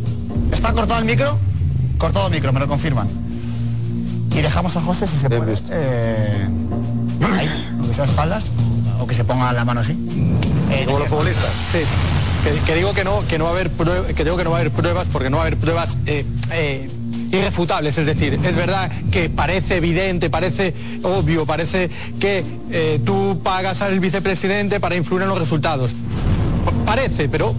¿Está 0.52 0.74
cortado 0.74 1.00
el 1.00 1.06
micro? 1.06 1.38
Cortado 1.98 2.28
el 2.28 2.34
micro, 2.34 2.52
me 2.54 2.60
lo 2.60 2.68
confirman. 2.68 3.08
Y 4.32 4.42
dejamos 4.42 4.76
a 4.78 4.82
José 4.82 5.08
si 5.08 5.18
se 5.18 5.30
puede. 5.30 5.58
eh, 5.72 6.48
ahí, 7.38 7.50
aunque 7.80 7.94
sea 7.94 8.04
a 8.04 8.08
espaldas, 8.08 8.44
o 9.00 9.08
que 9.08 9.16
se 9.16 9.24
ponga 9.24 9.52
la 9.54 9.66
mano 9.66 9.80
así. 9.82 9.94
Eh, 10.72 10.84
Como 10.86 11.00
los 11.00 11.08
futbolistas. 11.08 11.52
Sí. 11.72 11.80
Que, 12.44 12.60
que 12.62 12.76
digo 12.76 12.94
que 12.94 13.04
no, 13.04 13.26
que 13.28 13.38
no 13.38 13.46
va 13.46 13.50
a 13.52 13.54
haber 13.54 13.72
prue- 13.76 14.14
que 14.14 14.24
digo 14.24 14.38
que 14.38 14.44
no 14.46 14.52
va 14.52 14.58
a 14.58 14.60
haber 14.62 14.72
pruebas 14.72 15.10
porque 15.10 15.30
no 15.30 15.38
va 15.38 15.44
a 15.44 15.48
haber 15.48 15.58
pruebas 15.60 15.98
eh, 16.06 16.26
eh, 16.52 16.90
irrefutables. 17.32 17.98
Es 17.98 18.06
decir, 18.06 18.40
es 18.44 18.56
verdad 18.56 18.92
que 19.12 19.30
parece 19.30 19.78
evidente, 19.78 20.30
parece 20.30 20.74
obvio, 21.04 21.46
parece 21.46 21.90
que 22.20 22.44
eh, 22.72 23.00
tú 23.06 23.42
pagas 23.44 23.82
al 23.82 24.00
vicepresidente 24.00 24.80
para 24.80 24.96
influir 24.96 25.24
en 25.24 25.30
los 25.30 25.40
resultados. 25.40 25.92
Pa- 26.66 26.72
Parece, 26.90 27.30
pero 27.30 27.54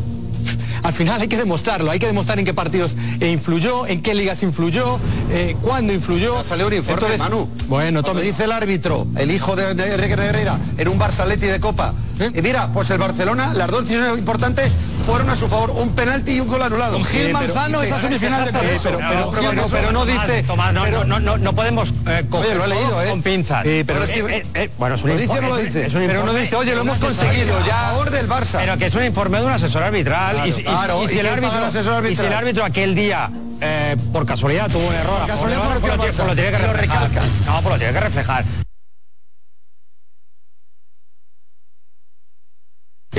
al 0.83 0.93
final 0.93 1.21
hay 1.21 1.29
que 1.29 1.37
demostrarlo, 1.37 1.91
hay 1.91 1.99
que 1.99 2.07
demostrar 2.07 2.39
en 2.39 2.45
qué 2.45 2.55
partidos 2.55 2.97
influyó, 3.21 3.87
en 3.87 4.03
qué 4.03 4.15
ligas 4.15 4.43
influyó, 4.43 4.99
eh, 5.31 5.55
cuándo 5.63 5.93
influyó. 5.93 6.43
Salió 6.43 6.67
un 6.67 6.73
informe, 6.75 7.01
Manu. 7.19 7.49
Bueno, 7.69 8.03
dice 8.23 8.45
el 8.45 8.53
árbitro, 8.53 9.07
el 9.17 9.31
hijo 9.31 9.55
de 9.57 9.71
Enrique 9.71 10.17
Negrera, 10.17 10.59
en 10.79 10.89
un 10.89 10.99
Barça 10.99 11.21
Atleti 11.21 11.47
de 11.47 11.61
Copa. 11.61 11.95
Y 12.35 12.43
mira, 12.43 12.69
pues 12.73 12.91
el 12.91 12.99
Barcelona, 12.99 13.53
las 13.55 13.71
dos 13.71 13.83
decisiones 13.83 14.19
importantes 14.19 14.71
fueron 15.07 15.31
a 15.31 15.37
su 15.37 15.49
favor, 15.49 15.71
un 15.71 15.95
penalti 15.95 16.33
y 16.33 16.41
un 16.41 16.49
gol 16.49 16.63
anulado. 16.63 16.93
Con 16.95 17.05
Gil 17.05 17.33
Manzano, 17.33 17.83
esa 17.83 17.97
se- 17.97 18.03
semifinal 18.03 18.45
de 18.45 18.53
Pero- 18.53 18.69
pero- 18.83 19.31
pero- 19.31 19.67
pero- 19.71 19.93
no 19.93 20.05
dice- 20.05 20.45
no, 20.73 21.05
no, 21.05 21.19
no, 21.21 21.39
no 21.39 21.53
podemos 21.55 21.93
eh, 22.07 22.27
coger 22.29 22.51
Oye, 22.51 22.55
lo 22.59 22.65
he 22.65 22.69
leído, 22.69 23.03
¿eh? 23.03 23.09
con 23.11 23.23
pinzas. 23.23 23.63
Sí, 23.65 23.83
pero 23.87 24.01
Eh, 24.01 24.05
es 24.05 24.11
que- 24.11 24.37
eh, 24.37 24.47
eh, 24.55 24.71
bueno, 24.79 24.95
es 24.97 25.03
un 25.03 25.11
¿Lo 25.11 25.17
dice 25.17 25.33
o 25.39 25.41
no 25.43 25.49
lo 25.49 25.57
dice? 25.57 25.89
Pero 25.91 26.25
no 26.25 26.35
dice, 26.35 26.55
oye, 26.57 26.75
lo 26.75 26.83
hemos 26.83 26.99
conseguido, 26.99 27.55
ya. 27.67 27.81
A 27.81 27.91
favor 27.91 28.11
del 28.11 28.29
Barça. 28.29 28.59
Pero 28.59 28.77
que 28.79 28.87
es 28.87 28.95
un 28.95 29.05
informe 29.05 29.39
de 29.41 29.47
un 29.47 29.53
asesor 29.53 29.83
arbitral. 29.83 30.47
Y, 30.47 30.53
si- 30.53 30.61
y- 30.61 30.65
claro, 30.65 31.03
y 31.03 31.07
¿y 31.07 31.09
si 31.09 31.19
el 31.19 31.27
árbitro, 31.27 31.69
y 32.09 32.17
si 32.17 32.27
el 32.27 32.33
árbitro 32.33 32.65
aquel 32.65 32.95
día, 32.95 33.31
eh, 33.63 33.97
por 34.13 34.27
casualidad, 34.27 34.69
tuvo 34.71 34.87
un 34.87 34.95
error. 34.95 35.15
favor 35.15 35.27
casualidad 35.27 35.59
del 35.63 35.69
Barça, 35.69 35.81
favoreció 35.81 35.97
pues 35.97 36.19
lo 36.29 36.35
tiene- 36.35 36.51
que. 36.51 36.57
Y 36.63 36.67
lo 36.67 36.73
reflejar. 36.75 37.03
recalca. 37.09 37.27
No, 37.47 37.53
pues 37.63 37.73
lo 37.75 37.79
tiene 37.79 37.93
que 37.95 38.01
reflejar. 38.01 38.45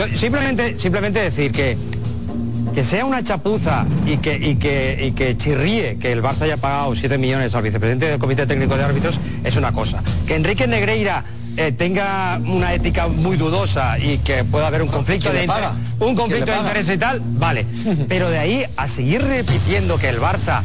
Yo 0.02 0.18
simplemente, 0.18 0.80
simplemente 0.80 1.20
decir 1.20 1.52
que 1.52 1.78
que 2.74 2.84
sea 2.86 3.04
una 3.06 3.22
chapuza 3.22 3.86
y 4.06 4.18
que, 4.18 4.36
y 4.38 4.56
que, 4.56 4.98
y 5.08 5.12
que 5.12 5.38
chirríe 5.38 5.98
que 5.98 6.14
el 6.14 6.24
Barça 6.24 6.44
haya 6.44 6.56
pagado 6.56 6.96
7 6.96 7.18
millones 7.18 7.54
al 7.54 7.64
vicepresidente 7.64 8.06
del 8.06 8.18
Comité 8.18 8.48
Técnico 8.48 8.78
de 8.78 8.84
Árbitros 8.84 9.20
es 9.44 9.58
una 9.58 9.74
cosa. 9.74 10.02
Que 10.26 10.36
Enrique 10.36 10.68
Negreira 10.68 11.26
eh, 11.58 11.74
tenga 11.74 12.40
una 12.48 12.74
ética 12.74 13.10
muy 13.10 13.36
dudosa 13.36 14.00
y 14.00 14.20
que 14.20 14.46
pueda 14.46 14.68
haber 14.68 14.84
un 14.84 14.88
conflicto 14.88 15.32
¿quién 15.32 15.48
de 15.48 15.54
un 16.00 16.00
¿Quién 16.00 16.16
conflicto 16.16 16.52
de 16.52 16.58
interés 16.60 16.90
y 16.90 16.98
tal, 16.98 17.22
vale. 17.22 17.66
Pero 18.08 18.30
de 18.30 18.40
ahí 18.40 18.66
a 18.78 18.88
seguir 18.88 19.22
repitiendo 19.22 19.98
que 19.98 20.08
el 20.08 20.22
Barça 20.22 20.62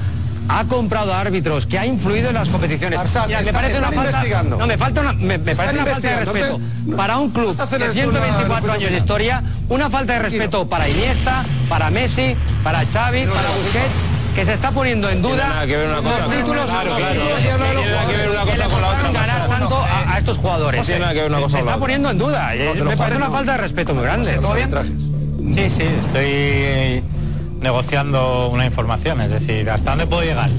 ha 0.49 0.65
comprado 0.65 1.13
árbitros, 1.15 1.67
que 1.67 1.79
ha 1.79 1.87
influido 1.87 2.29
en 2.29 2.35
las 2.35 2.49
competiciones. 2.49 2.99
Arsal, 2.99 3.27
Mira, 3.29 3.41
me 3.41 3.47
está- 3.47 3.59
parece 3.61 3.79
una 3.79 3.93
falta, 3.93 4.11
investigando. 4.11 4.57
no, 4.59 4.67
me 4.67 4.79
falta 4.79 5.01
una, 5.01 5.13
me, 5.15 5.39
me 5.39 5.57
parece 5.57 5.75
una 5.77 5.87
falta 5.87 6.09
de 6.09 6.17
respeto 6.25 6.59
no 6.85 6.91
te- 6.93 6.97
para 6.97 7.19
un 7.19 7.31
club 7.31 7.47
no 7.49 7.55
de 7.55 7.63
aceleres 7.63 7.93
tú 7.95 8.13
la- 8.13 8.21
124 8.21 8.47
el 8.47 8.61
juicio 8.61 8.73
años 8.73 8.91
de 8.91 8.97
historia, 8.99 9.43
una 9.69 9.91
falta 9.91 10.13
de 10.15 10.19
respeto 10.21 10.69
para 10.69 10.89
Iniesta, 10.89 11.45
para 11.69 11.91
Messi, 11.91 12.37
para 12.63 12.85
Xavi, 12.87 13.27
para 13.27 13.49
Busquets, 13.51 14.35
que 14.37 14.45
se 14.45 14.53
está 14.53 14.71
poniendo 14.71 15.09
en 15.09 15.23
duda 15.23 15.49
nada 15.49 15.67
que 15.67 15.77
ver 15.77 15.89
una 15.89 16.03
cosa 16.03 16.27
los 16.27 16.37
títulos 16.37 16.67
Claro, 16.67 16.97
que- 16.97 17.03
claro. 17.03 17.21
que- 17.23 17.31
No 17.31 17.37
tiene 17.37 17.91
nada 17.91 18.07
que 18.07 18.17
ver 18.17 18.31
una 18.31 18.41
cosa 18.43 18.65
con 18.69 18.83
la 18.83 18.89
otra. 18.89 19.13
ganar 19.13 19.49
tanto 19.49 19.77
a, 19.83 20.13
a 20.15 20.19
estos 20.19 20.37
jugadores. 20.39 20.81
No 20.81 20.85
tiene 20.87 21.01
nada 21.01 21.13
que 21.15 21.21
ver 21.23 21.31
una 21.31 21.41
cosa 21.41 21.49
se 21.49 21.57
con 21.59 21.67
la 21.67 21.73
está 21.73 21.81
poniendo 21.81 22.11
en 22.11 22.19
duda. 22.19 22.55
Eh, 22.55 22.75
lo 22.77 22.85
me 22.85 22.97
parece 22.97 23.17
una 23.17 23.27
no. 23.27 23.33
falta 23.33 23.53
de 23.53 23.59
respeto 23.59 23.95
muy 23.95 24.05
grande. 24.05 24.39
Sí, 25.57 25.71
sí, 25.71 25.83
estoy 26.01 27.03
negociando 27.61 28.49
una 28.49 28.67
información, 28.67 29.21
es 29.21 29.31
decir, 29.31 29.71
¿hasta 29.71 29.91
dónde 29.91 30.07
puedo 30.07 30.23
llegar? 30.23 30.51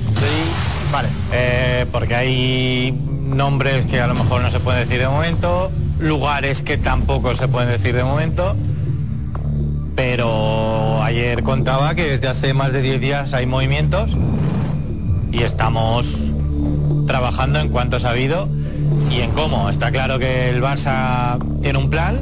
Vale. 0.91 1.09
Eh, 1.31 1.85
porque 1.91 2.15
hay 2.15 2.91
nombres 2.91 3.85
que 3.85 3.99
a 3.99 4.07
lo 4.07 4.15
mejor 4.15 4.41
no 4.41 4.49
se 4.49 4.59
pueden 4.59 4.87
decir 4.87 4.99
de 5.01 5.07
momento, 5.07 5.71
lugares 5.99 6.61
que 6.61 6.77
tampoco 6.77 7.35
se 7.35 7.47
pueden 7.47 7.69
decir 7.69 7.95
de 7.95 8.03
momento, 8.03 8.55
pero 9.95 11.01
ayer 11.03 11.43
contaba 11.43 11.95
que 11.95 12.03
desde 12.03 12.27
hace 12.27 12.53
más 12.53 12.71
de 12.71 12.81
10 12.81 13.01
días 13.01 13.33
hay 13.33 13.45
movimientos 13.45 14.11
y 15.31 15.43
estamos 15.43 16.17
trabajando 17.07 17.59
en 17.59 17.69
cuanto 17.69 17.97
ha 17.97 17.99
sabido 17.99 18.47
y 19.11 19.21
en 19.21 19.31
cómo. 19.31 19.69
Está 19.69 19.91
claro 19.91 20.19
que 20.19 20.49
el 20.49 20.61
Barça 20.61 21.37
tiene 21.61 21.79
un 21.79 21.89
plan, 21.89 22.21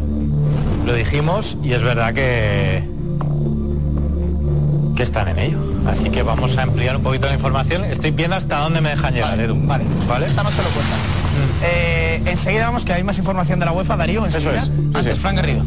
lo 0.86 0.94
dijimos 0.94 1.58
y 1.64 1.74
es 1.74 1.84
verdad 1.84 2.14
que 2.14 2.95
que 4.96 5.04
están 5.04 5.28
en 5.28 5.40
ello. 5.40 5.58
Así 5.88 6.10
que 6.10 6.24
vamos 6.24 6.58
a 6.58 6.64
ampliar 6.64 6.98
un 6.98 7.04
poquito 7.04 7.28
la 7.28 7.34
información. 7.34 7.84
Estoy 7.86 8.12
viendo 8.12 8.36
hasta 8.36 8.60
dónde 8.60 8.82
me 8.82 8.90
dejan 8.90 9.14
llegar, 9.14 9.40
Edu. 9.40 9.56
Vale, 9.68 9.84
¿Vale? 10.08 10.26
Esta 10.26 10.44
noche 10.44 10.58
lo 10.58 10.70
cuentas. 10.70 11.00
Eh, 11.64 12.22
enseguida 12.26 12.66
vamos 12.66 12.86
que 12.86 12.94
hay 12.94 13.04
más 13.04 13.18
información 13.18 13.60
de 13.60 13.66
la 13.66 13.74
UEFA, 13.74 13.98
Darío. 13.98 14.26
Enseguida. 14.26 14.64
Eso 14.64 14.72
es, 14.72 14.78
sí, 14.78 14.92
Antes, 14.94 15.14
sí. 15.16 15.20
Fran 15.20 15.36
Garrido. 15.36 15.64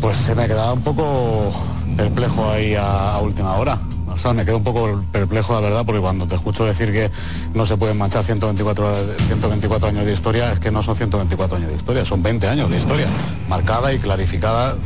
Pues 0.00 0.16
se 0.16 0.34
me 0.34 0.46
quedaba 0.46 0.72
un 0.72 0.82
poco 0.82 1.52
perplejo 1.96 2.50
ahí 2.50 2.74
a, 2.74 3.14
a 3.14 3.20
última 3.20 3.54
hora. 3.54 3.78
O 4.12 4.16
sea, 4.16 4.32
me 4.32 4.44
quedo 4.44 4.58
un 4.58 4.64
poco 4.64 5.02
perplejo, 5.10 5.54
la 5.54 5.60
verdad, 5.60 5.84
porque 5.84 6.00
cuando 6.00 6.28
te 6.28 6.36
escucho 6.36 6.64
decir 6.64 6.92
que 6.92 7.10
no 7.52 7.66
se 7.66 7.76
pueden 7.76 7.98
manchar 7.98 8.22
124, 8.22 8.94
124 9.26 9.88
años 9.88 10.04
de 10.06 10.12
historia, 10.12 10.52
es 10.52 10.60
que 10.60 10.70
no 10.70 10.84
son 10.84 10.94
124 10.94 11.56
años 11.56 11.70
de 11.70 11.76
historia, 11.76 12.04
son 12.04 12.22
20 12.22 12.46
años 12.46 12.70
de 12.70 12.78
historia, 12.78 13.06
marcada 13.48 13.92
y 13.92 13.98
clarificada 13.98 14.76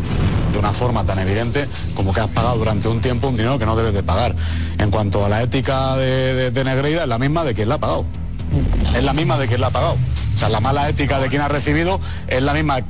de 0.53 0.59
una 0.59 0.73
forma 0.73 1.05
tan 1.05 1.19
evidente 1.19 1.67
como 1.95 2.13
que 2.13 2.21
has 2.21 2.29
pagado 2.29 2.59
durante 2.59 2.89
un 2.89 3.01
tiempo 3.01 3.29
un 3.29 3.37
dinero 3.37 3.59
que 3.59 3.67
no 3.67 3.77
debes 3.77 3.95
de 3.95 4.03
pagar. 4.03 4.35
En 4.79 4.91
cuanto 4.91 5.25
a 5.25 5.29
la 5.29 5.43
ética 5.43 5.97
de, 5.97 6.51
de- 6.51 6.65
Negreira, 6.65 7.03
es 7.03 7.09
la 7.09 7.19
misma 7.19 7.45
de 7.45 7.55
quien 7.55 7.69
la 7.69 7.77
ha 7.77 7.79
pagado. 7.79 8.05
es 8.95 9.03
la 9.03 9.13
misma 9.13 9.39
de 9.39 9.47
quien 9.49 9.61
la 9.61 9.69
ha 9.69 9.71
pagado. 9.71 9.97
O 10.35 10.39
sea, 10.39 10.49
la 10.49 10.61
mala 10.61 10.89
ética 10.89 11.19
de 11.19 11.29
quien 11.29 11.43
ha 11.43 11.49
recibido 11.49 12.01
es 12.29 12.43
la 12.43 12.53
misma 12.55 12.81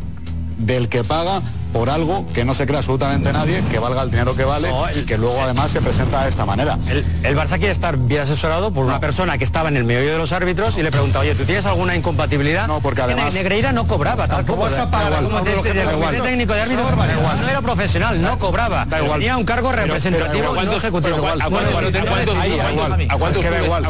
del 0.59 0.89
que 0.89 1.05
paga 1.05 1.41
por 1.73 1.91
algo 1.91 2.27
que 2.33 2.45
no 2.45 2.55
se 2.55 2.67
cree 2.67 2.79
absolutamente 2.79 3.33
nadie, 3.33 3.63
que 3.71 3.79
valga 3.79 4.03
el 4.03 4.11
dinero 4.11 4.35
que 4.35 4.45
vale 4.45 4.69
y 4.97 5.03
que 5.05 5.19
luego 5.19 5.41
además 5.43 5.71
se 5.71 5.81
presenta 5.81 6.23
de 6.25 6.31
esta 6.31 6.47
manera. 6.47 6.79
El, 6.89 7.05
el 7.25 7.37
Barça 7.37 7.59
quiere 7.59 7.71
estar 7.71 7.97
bien 7.97 8.23
asesorado 8.23 8.73
por 8.73 8.85
una 8.87 9.01
persona 9.01 9.37
que 9.39 9.45
estaba 9.45 9.69
en 9.69 9.77
el 9.77 9.85
medio 9.85 10.13
de 10.13 10.19
los 10.19 10.33
árbitros 10.33 10.77
y 10.79 10.83
le 10.83 10.91
pregunta, 10.91 11.21
oye, 11.21 11.35
¿tú 11.35 11.45
tienes 11.45 11.67
alguna 11.67 11.95
incompatibilidad? 11.97 12.67
No, 12.67 12.81
porque 12.81 13.03
además... 13.03 13.35
Negreira 13.35 13.73
no 13.73 13.87
cobraba 13.87 14.27
tampoco. 14.27 14.63
vas 14.63 14.79
a 14.79 14.91
pagar 14.91 15.23
como 15.23 15.39
igual. 15.39 15.45
de- 15.45 15.51
Como 15.53 15.65
da 15.65 15.91
de- 15.91 15.97
igual. 15.97 16.15
de 16.15 16.21
técnico 16.23 16.53
de 16.55 16.61
árbitros, 16.63 16.87
no 17.41 17.49
era 17.49 17.63
profesional, 17.63 18.23
no 18.23 18.39
cobraba. 18.39 18.87
Tenía 18.87 19.37
un 19.37 19.45
cargo 19.45 19.71
representativo 19.73 20.55
no 20.55 20.73
ejecutivo. 20.77 21.17
¿A 21.29 23.17
cuántos, 23.19 23.45
clubes- 23.45 23.65
igual. 23.65 23.85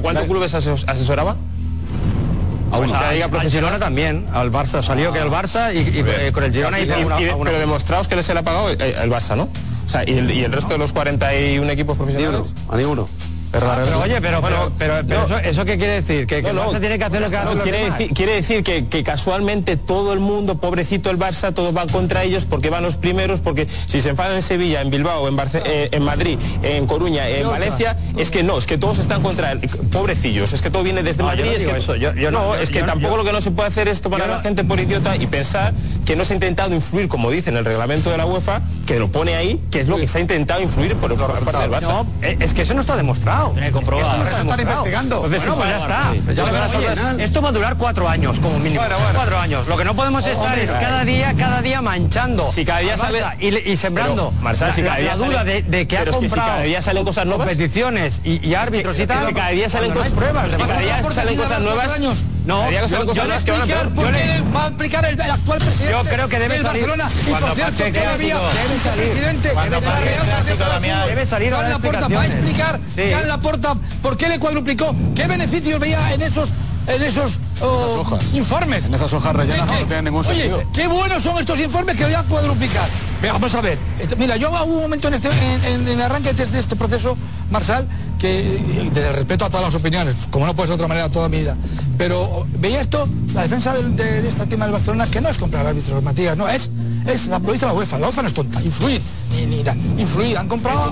A 2.70 2.76
asesoraba? 2.76 2.78
Pues 2.78 2.92
a 2.92 3.00
la 3.06 3.12
Liga 3.12 3.28
Profesional 3.28 3.78
también, 3.80 4.26
al 4.32 4.50
Barça 4.52 4.82
salió 4.82 5.12
que 5.12 5.20
el 5.20 5.30
Barça 5.30 5.72
y, 5.74 5.78
y, 5.78 6.04
eh, 6.06 6.30
con 6.32 6.44
el 6.44 6.52
Girona 6.52 6.78
Y- 6.80 6.84
hizo 6.84 6.98
y- 6.98 7.04
una- 7.04 7.20
y- 7.20 7.28
una- 7.30 7.44
Pero 7.50 7.58
demostraos 7.58 8.08
que 8.08 8.16
les 8.16 8.28
ha 8.30 8.42
pagado 8.42 8.70
eh, 8.70 8.96
el 9.02 9.10
Barça, 9.10 9.36
¿no? 9.36 9.44
O 9.86 9.90
sea, 9.90 10.04
y 10.06 10.18
el, 10.18 10.30
y 10.30 10.44
el 10.44 10.52
resto 10.52 10.74
de 10.74 10.78
los 10.78 10.92
41 10.92 11.70
equipos 11.70 11.96
profesionales. 11.96 12.42
A 12.68 12.76
ninguno. 12.76 13.08
Ah, 13.52 13.78
pero 13.82 14.00
oye, 14.00 14.20
pero, 14.20 14.42
pero, 14.42 14.70
pero, 14.78 14.94
pero 15.08 15.24
eso, 15.24 15.38
¿eso 15.38 15.64
qué 15.64 15.78
quiere 15.78 15.94
decir? 16.02 16.26
Que, 16.26 16.42
que 16.42 16.50
el 16.50 16.56
Barça 16.58 16.80
tiene 16.80 16.98
que 16.98 17.04
hacer 17.04 17.20
lo 17.22 17.30
que 17.30 17.36
No, 17.36 17.54
los 17.54 17.62
quiere, 17.62 17.90
decir, 17.90 18.12
quiere 18.14 18.32
decir 18.34 18.62
que, 18.62 18.88
que 18.88 19.02
casualmente 19.02 19.76
todo 19.76 20.12
el 20.12 20.20
mundo, 20.20 20.58
pobrecito 20.58 21.10
el 21.10 21.18
Barça, 21.18 21.54
todos 21.54 21.72
van 21.72 21.88
contra 21.88 22.24
ellos 22.24 22.44
porque 22.44 22.68
van 22.68 22.82
los 22.82 22.96
primeros, 22.96 23.40
porque 23.40 23.66
si 23.86 24.00
se 24.02 24.10
enfadan 24.10 24.36
en 24.36 24.42
Sevilla, 24.42 24.82
en 24.82 24.90
Bilbao, 24.90 25.26
en, 25.28 25.36
Barce- 25.36 25.62
eh, 25.64 25.88
en 25.92 26.02
Madrid, 26.02 26.38
en 26.62 26.86
Coruña, 26.86 27.26
en 27.28 27.44
No, 27.44 27.50
Valencia, 27.50 27.96
es 28.16 28.30
que 28.30 28.42
no, 28.42 28.58
es 28.58 28.66
que 28.66 28.76
todos 28.76 28.98
están 28.98 29.22
contra 29.22 29.52
él. 29.52 29.60
Pobrecillos, 29.92 30.52
es 30.52 30.60
que 30.60 30.70
todo 30.70 30.82
viene 30.82 31.02
desde 31.02 31.22
No, 31.22 31.30
yo 31.34 31.36
Madrid. 31.44 31.50
no 31.50 31.56
es 31.56 31.64
que, 31.72 31.76
eso, 31.78 31.96
yo- 31.96 32.14
yo 32.14 32.30
no- 32.30 32.40
no, 32.40 32.54
yo- 32.54 32.60
es 32.60 32.68
que 32.70 32.80
yo 32.80 32.86
no- 32.86 32.92
tampoco 32.92 33.12
yo- 33.14 33.16
lo 33.18 33.24
que 33.24 33.32
no 33.32 33.40
se 33.40 33.50
puede 33.50 33.68
hacer 33.68 33.88
es 33.88 34.00
tomar 34.02 34.20
a 34.22 34.26
la 34.26 34.40
gente 34.40 34.62
por 34.64 34.78
idiota 34.78 35.16
y 35.16 35.26
pensar 35.26 35.72
que 36.04 36.16
no 36.16 36.24
se 36.26 36.34
ha 36.34 36.36
intentado 36.36 36.74
influir, 36.74 37.08
como 37.08 37.30
dice 37.30 37.48
en 37.48 37.56
el 37.56 37.64
reglamento 37.64 38.10
de 38.10 38.18
la 38.18 38.26
UEFA, 38.26 38.60
que 38.86 38.98
lo 38.98 39.08
pone 39.08 39.36
ahí, 39.36 39.58
que 39.70 39.80
es 39.80 39.88
lo 39.88 39.96
que 39.96 40.06
se 40.06 40.18
ha 40.18 40.20
intentado 40.20 40.60
influir 40.60 40.94
por, 40.96 41.16
por 41.16 41.44
parte 41.44 41.62
del 41.62 41.70
Barça. 41.70 41.80
No, 41.88 42.06
eh, 42.22 42.36
es 42.40 42.52
que 42.52 42.62
eso 42.62 42.74
no 42.74 42.82
está 42.82 42.94
demostrado. 42.96 43.37
Tiene. 43.52 43.68
Esto 43.68 44.42
están 44.42 44.60
investigando. 44.60 45.16
Entonces, 45.24 45.38
Bueno, 45.40 45.56
pues 45.56 45.68
ya 45.68 45.76
está. 45.76 46.02
sí. 46.12 47.18
Ya. 47.18 47.24
Esto 47.24 47.42
va 47.42 47.48
a 47.48 47.52
durar 47.52 47.76
cuatro 47.76 48.08
años 48.08 48.40
como 48.40 48.58
mínimo. 48.58 48.82
Cuatro 49.14 49.38
años. 49.38 49.66
Lo 49.68 49.76
que 49.76 49.84
no 49.84 49.94
podemos 49.94 50.26
estar 50.26 50.58
es 50.58 50.70
cada 50.70 51.04
día, 51.04 51.34
cada 51.36 51.62
día 51.62 51.82
manchando. 51.82 52.50
Si 52.52 52.64
cada 52.64 52.80
día 52.80 52.94
al 52.94 52.98
sale- 52.98 53.22
y, 53.40 53.76
sembrando 53.76 54.30
Pero, 54.30 54.42
Marsal, 54.42 54.68
la, 54.68 54.74
si 54.74 54.82
cada 54.82 54.96
día 54.96 55.12
la 55.12 55.18
sale- 55.18 55.26
duda 55.28 55.44
de, 55.44 55.62
de 55.62 55.86
que 55.88 55.96
ha 55.96 56.00
pero 56.00 56.10
es 56.12 56.16
que 56.18 56.24
si 56.24 56.28
comprado 56.30 56.50
cada 56.52 56.62
día 56.64 56.82
salen 56.82 57.04
cosas 57.04 57.26
nuevas- 57.26 57.46
competiciones 57.46 58.20
y, 58.24 58.46
y 58.46 58.54
árbitros 58.54 58.92
Es 58.92 58.96
que- 58.98 59.02
y 59.04 59.06
tal. 59.06 59.18
es 59.22 59.28
que 59.28 59.34
cada 59.34 59.50
día 59.50 59.68
salen 59.68 59.92
cosas- 59.92 60.12
pruebas. 60.12 60.46
cada 60.56 60.78
día 60.78 61.02
salen 61.12 61.36
cosas 61.36 61.60
nuevas. 61.60 62.00
No, 62.48 62.70
yo- 62.70 63.12
yo 63.12 63.24
le 63.26 63.34
explicar 63.34 63.66
le- 64.10 64.42
va 64.56 64.64
a 64.64 64.68
explicar 64.68 65.04
el, 65.04 65.20
el 65.20 65.30
actual 65.30 65.58
presidente 65.58 65.90
Yo 65.92 66.02
creo 66.04 66.28
que 66.30 66.38
debe 66.38 66.54
del 66.54 66.62
salir. 66.62 66.86
Barcelona. 66.86 67.10
Y 67.20 67.30
por 67.30 67.54
cierto 67.54 67.76
que 67.92 68.06
había 68.06 68.32
clásico, 68.32 68.40
debe 68.48 68.80
salir. 68.82 69.04
presidente 69.04 69.48
Cuando 69.50 69.80
de 69.80 69.86
la 69.86 70.00
Real 70.00 70.42
Sociedad 70.44 71.06
debe 71.06 71.26
salir 71.26 71.52
Joan 71.52 71.70
Laporta 71.70 72.08
va 72.08 72.22
a 72.22 72.26
explicar 72.26 72.80
Sí. 72.96 73.02
Joan 73.12 73.28
Laporta 73.28 73.74
por 74.02 74.16
qué 74.16 74.28
le 74.30 74.38
cuadruplicó 74.38 74.96
qué 75.14 75.26
beneficios 75.26 75.78
veía 75.78 76.14
en 76.14 76.22
esos 76.22 76.48
en 76.88 77.02
esos 77.02 77.38
oh, 77.60 78.18
informes. 78.34 78.86
En 78.86 78.94
esas 78.94 79.12
hojas 79.12 79.34
rellenas 79.36 79.70
¿Qué- 79.70 79.80
no 79.80 79.86
tienen 79.86 80.04
ningún 80.06 80.24
Oye, 80.26 80.34
sentido. 80.48 80.62
qué 80.72 80.86
buenos 80.86 81.22
son 81.22 81.38
estos 81.38 81.58
informes 81.60 81.96
que 81.96 82.04
voy 82.04 82.14
a 82.14 82.22
cuadruplicar. 82.22 82.88
Venga, 83.20 83.34
vamos 83.34 83.54
a 83.54 83.60
ver. 83.60 83.78
Este- 83.98 84.16
Mira, 84.16 84.36
yo 84.36 84.50
hubo 84.50 84.64
un 84.64 84.82
momento 84.82 85.08
en 85.08 85.14
este 85.14 85.28
en, 85.66 85.86
en- 85.88 86.00
arranque 86.00 86.32
de 86.32 86.58
este 86.58 86.76
proceso, 86.76 87.16
Marsal, 87.50 87.86
que 88.18 88.88
desde 88.92 89.08
el 89.08 89.14
respeto 89.16 89.44
a 89.44 89.50
todas 89.50 89.66
las 89.66 89.74
opiniones, 89.80 90.16
como 90.30 90.46
no 90.46 90.54
puede 90.54 90.68
ser 90.68 90.76
de 90.78 90.82
otra 90.84 90.88
manera 90.88 91.08
toda 91.10 91.28
mi 91.28 91.38
vida, 91.40 91.56
pero 91.96 92.46
veía 92.58 92.80
esto, 92.80 93.08
la 93.34 93.42
defensa 93.42 93.74
de, 93.74 94.22
de 94.22 94.28
esta 94.28 94.46
tema 94.46 94.64
del 94.64 94.72
Barcelona, 94.72 95.06
que 95.08 95.20
no 95.20 95.28
es 95.28 95.38
comprar 95.38 95.66
árbitros, 95.66 96.02
Matías, 96.02 96.36
no, 96.36 96.48
es, 96.48 96.70
es 97.06 97.26
la, 97.26 97.38
lo 97.38 97.52
dice 97.52 97.66
la 97.66 97.72
UEFA, 97.72 97.98
la 97.98 98.06
UEFA 98.06 98.22
no 98.22 98.28
es 98.28 98.34
tonta, 98.34 98.62
influir, 98.62 99.02
ni, 99.34 99.46
ni 99.46 99.62
da- 99.62 99.76
influir, 99.98 100.38
han 100.38 100.48
comprado, 100.48 100.84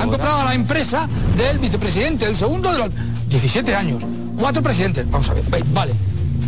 han 0.00 0.08
comprado 0.10 0.40
a 0.40 0.44
la 0.46 0.54
empresa 0.54 1.08
del 1.36 1.58
vicepresidente, 1.58 2.24
el 2.26 2.36
segundo 2.36 2.72
de 2.72 2.78
los 2.78 2.88
17 3.28 3.74
años, 3.74 4.02
cuatro 4.38 4.62
presidentes, 4.62 5.10
vamos 5.10 5.28
a 5.30 5.34
ver, 5.34 5.44
ve- 5.44 5.64
vale, 5.72 5.92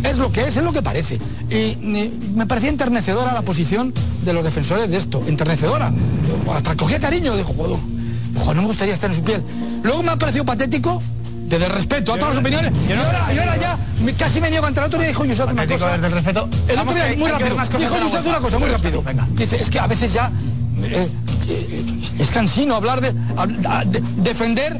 es 0.03 0.17
lo 0.17 0.31
que 0.31 0.41
es, 0.47 0.57
es 0.57 0.63
lo 0.63 0.71
que 0.73 0.81
parece. 0.81 1.19
Y 1.49 1.75
me 2.35 2.45
parecía 2.45 2.69
enternecedora 2.69 3.33
la 3.33 3.41
posición 3.41 3.93
de 4.23 4.33
los 4.33 4.43
defensores 4.43 4.89
de 4.89 4.97
esto, 4.97 5.23
enternecedora. 5.27 5.91
Yo 6.45 6.53
hasta 6.53 6.75
cogía 6.75 6.99
cariño, 6.99 7.35
dijo, 7.35 7.53
joder, 7.53 7.77
ojo, 8.37 8.53
no 8.53 8.61
me 8.61 8.67
gustaría 8.67 8.93
estar 8.93 9.09
en 9.09 9.15
su 9.15 9.23
piel. 9.23 9.41
Luego 9.83 10.03
me 10.03 10.11
ha 10.11 10.15
parecido 10.17 10.45
patético, 10.45 11.01
desde 11.47 11.65
el 11.65 11.71
respeto 11.71 12.13
a 12.13 12.17
todas 12.19 12.35
las 12.35 12.41
opiniones, 12.43 12.73
y 12.89 12.91
ahora, 12.91 13.33
y 13.33 13.37
ahora 13.37 13.57
ya 13.57 13.77
me- 14.03 14.13
casi 14.13 14.41
me 14.41 14.49
niego 14.49 14.65
ante 14.65 14.81
el 14.81 14.85
otro 14.87 14.99
día 14.99 15.07
dijo 15.07 15.23
Yusef 15.25 15.49
una 15.49 15.65
cosa. 15.65 15.91
desde 15.93 16.07
el 16.07 16.13
respeto. 16.13 16.49
El 16.67 16.79
otro 16.79 16.93
día, 16.93 17.15
muy 17.17 17.29
rápido, 17.31 17.49
dijo 17.79 17.95
UEFA. 17.95 18.29
una 18.29 18.39
cosa 18.39 18.59
muy 18.59 18.67
rápido. 18.69 19.03
Dice, 19.31 19.61
es 19.61 19.69
que 19.69 19.79
a 19.79 19.87
veces 19.87 20.11
ya 20.13 20.29
eh, 20.83 21.07
eh, 21.47 21.83
es 22.19 22.29
cansino 22.29 22.75
hablar 22.75 22.99
de, 23.01 23.13
hab- 23.37 23.85
de- 23.85 24.01
defender 24.17 24.77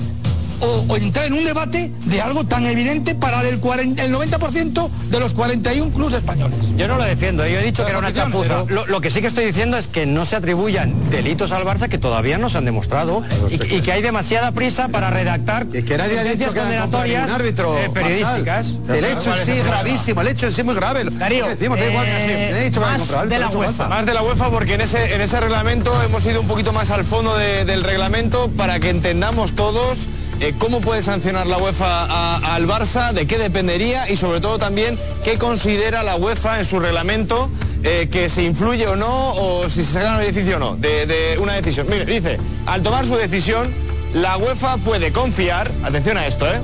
o, 0.60 0.86
o 0.88 0.97
entrar 0.97 1.26
en 1.26 1.34
un 1.34 1.43
debate 1.43 1.91
de 2.05 2.22
algo 2.22 2.43
tan 2.43 2.66
evidente 2.66 3.16
para 3.16 3.41
el, 3.47 3.60
40 3.60 4.03
el 4.03 4.14
90% 4.14 4.89
de 5.10 5.20
los 5.20 5.34
41 5.34 5.91
clubes 5.93 6.16
españoles. 6.16 6.58
Yo 6.78 6.88
no 6.88 6.97
lo 6.97 7.03
defiendo, 7.03 7.45
yo 7.47 7.60
he 7.60 7.64
dicho 7.64 7.84
que 7.84 7.89
era 7.91 7.99
una 7.99 8.14
chapuza. 8.14 8.64
pero- 8.66 8.68
Lo, 8.70 8.86
lo 8.88 9.01
que 9.01 9.12
sí 9.12 9.22
que 9.22 9.28
estoy 9.28 9.45
diciendo 9.45 9.78
es 9.78 9.88
que 9.88 10.05
no 10.05 10.26
se 10.26 10.36
atribuyan 10.36 11.10
delitos 11.10 11.51
al 11.51 11.64
Barça 11.64 11.89
que 11.89 11.97
todavía 11.97 12.38
no 12.38 12.49
se 12.49 12.58
han 12.58 12.66
demostrado 12.66 13.24
y, 13.49 13.76
y 13.76 13.82
que 13.82 13.91
hay 13.91 14.01
demasiada 14.01 14.51
prisa 14.51 14.88
para 14.89 15.10
redactar 15.10 15.68
Y 15.74 15.84
que 15.84 15.97
nadie 15.97 16.20
ha 16.20 16.24
dicho 16.24 16.53
que 16.53 16.60
condenatorias 16.60 17.22
ningún 17.24 17.36
árbitro 17.41 17.78
eh, 17.78 17.89
periodísticas. 17.93 18.68
El 18.89 19.05
hecho 19.05 19.36
en 19.36 19.45
sí 19.45 19.51
es 19.51 19.66
gravísimo, 19.66 20.22
el 20.22 20.28
hecho 20.28 20.47
en 20.47 20.53
sí 20.53 20.62
es 20.62 20.66
muy 20.66 20.76
grave. 20.76 21.03
Darío, 21.05 21.45
¿Qué 21.45 21.49
decimos? 21.51 21.80
Da 21.80 21.88
igual 21.88 22.05
que 22.05 22.22
sí. 22.22 22.30
eh, 22.30 22.60
he 22.62 22.64
dicho 22.66 22.82
más 22.82 22.99
comprar 22.99 23.28
de 23.30 23.39
la 23.39 23.49
UEFA. 23.49 23.88
Más 23.88 24.05
de 24.05 24.14
la 24.14 24.24
UEFA 24.24 24.49
porque 24.49 24.74
en 24.76 24.82
ese, 24.82 25.14
en 25.16 25.22
ese 25.22 25.39
reglamento 25.39 25.91
hemos 26.03 26.26
ido 26.26 26.41
un 26.41 26.47
poquito 26.47 26.74
más 26.74 26.89
al 26.91 27.03
fondo 27.03 27.38
de- 27.38 27.66
del 27.66 27.84
reglamento 27.84 28.49
para 28.58 28.80
que 28.80 28.89
entendamos 28.89 29.53
todos 29.53 30.08
eh, 30.40 30.54
cómo 30.58 30.82
puede 30.82 31.02
sancionar 31.02 31.48
la 31.48 31.58
UEFA 31.58 32.56
al 32.56 32.68
Barça, 32.68 33.12
de 33.12 33.26
qué 33.26 33.38
dependería 33.38 34.10
y 34.10 34.16
sobre 34.16 34.40
todo 34.40 34.60
también 34.60 34.98
qué 35.24 35.38
considera 35.38 36.04
la 36.04 36.16
UEFA 36.16 36.60
en 36.60 36.66
su 36.66 36.80
reglamento 36.80 37.50
eh, 37.84 38.08
que 38.12 38.30
se 38.30 38.44
influye 38.44 38.88
o 38.88 38.96
no 38.96 39.34
o 39.34 39.70
si 39.70 39.84
se 39.84 39.94
saca 39.94 40.10
una 40.10 40.18
beneficio 40.20 40.58
o 40.58 40.60
no 40.60 40.76
de, 40.76 41.38
una 41.42 41.54
decisión. 41.54 41.88
Mire, 41.90 42.06
dice, 42.06 42.38
al 42.66 42.84
tomar 42.84 43.08
su 43.08 43.16
decisión, 43.16 43.74
la 44.14 44.38
UEFA 44.38 44.78
puede 44.78 45.12
confiar, 45.12 45.72
atención 45.84 46.18
a 46.18 46.28
esto, 46.28 46.48
¿eh? 46.48 46.60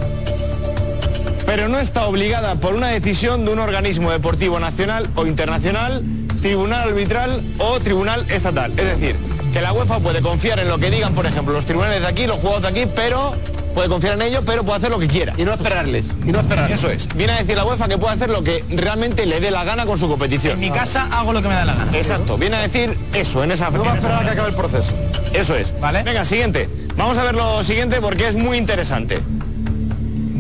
pero 1.45 1.67
no 1.67 1.79
está 1.79 2.05
obligada 2.07 2.55
por 2.55 2.73
una 2.75 2.89
decisión 2.89 3.45
de 3.45 3.51
un 3.51 3.59
organismo 3.59 4.11
deportivo 4.11 4.59
nacional 4.59 5.09
o 5.15 5.25
internacional, 5.25 6.03
tribunal 6.41 6.89
arbitral 6.89 7.43
o 7.57 7.79
tribunal 7.79 8.25
estatal. 8.29 8.71
Es 8.77 8.85
decir, 8.85 9.15
que 9.51 9.61
la 9.61 9.71
UEFA 9.71 9.99
puede 9.99 10.21
confiar 10.21 10.59
en 10.59 10.67
lo 10.67 10.79
que 10.79 10.89
digan, 10.89 11.13
por 11.13 11.25
ejemplo, 11.25 11.53
los 11.53 11.65
tribunales 11.65 12.01
de 12.01 12.07
aquí, 12.07 12.25
los 12.25 12.37
jugadores 12.37 12.73
de 12.73 12.81
aquí, 12.81 12.91
pero 12.95 13.35
puede 13.73 13.89
confiar 13.89 14.13
en 14.15 14.21
ello, 14.21 14.41
pero 14.45 14.63
puede 14.63 14.77
hacer 14.77 14.91
lo 14.91 14.99
que 14.99 15.07
quiera. 15.07 15.33
Y 15.37 15.43
no 15.43 15.53
esperarles. 15.53 16.11
Y 16.25 16.31
no 16.31 16.39
esperarles. 16.39 16.79
Eso 16.79 16.89
es. 16.89 17.07
Viene 17.15 17.33
a 17.33 17.37
decir 17.37 17.55
la 17.55 17.65
UEFA 17.65 17.87
que 17.87 17.97
puede 17.97 18.13
hacer 18.13 18.29
lo 18.29 18.43
que 18.43 18.63
realmente 18.69 19.25
le 19.25 19.39
dé 19.39 19.51
la 19.51 19.63
gana 19.63 19.85
con 19.85 19.97
su 19.97 20.07
competición. 20.07 20.53
En 20.53 20.59
mi 20.59 20.71
casa 20.71 21.07
hago 21.11 21.33
lo 21.33 21.41
que 21.41 21.47
me 21.47 21.55
da 21.55 21.65
la 21.65 21.75
gana. 21.75 21.97
Exacto, 21.97 22.37
viene 22.37 22.55
a 22.55 22.61
decir 22.61 22.97
eso 23.13 23.43
en 23.43 23.51
esa 23.51 23.69
No 23.69 23.83
va 23.83 23.93
a 23.93 23.97
esperar 23.97 24.21
a 24.21 24.25
que 24.25 24.31
acabe 24.31 24.49
el 24.49 24.55
proceso. 24.55 24.93
Eso 25.33 25.55
es. 25.55 25.79
Vale. 25.79 26.03
Venga, 26.03 26.25
siguiente. 26.25 26.69
Vamos 26.95 27.17
a 27.17 27.23
ver 27.23 27.35
lo 27.35 27.63
siguiente 27.63 27.99
porque 28.01 28.27
es 28.27 28.35
muy 28.35 28.57
interesante. 28.57 29.19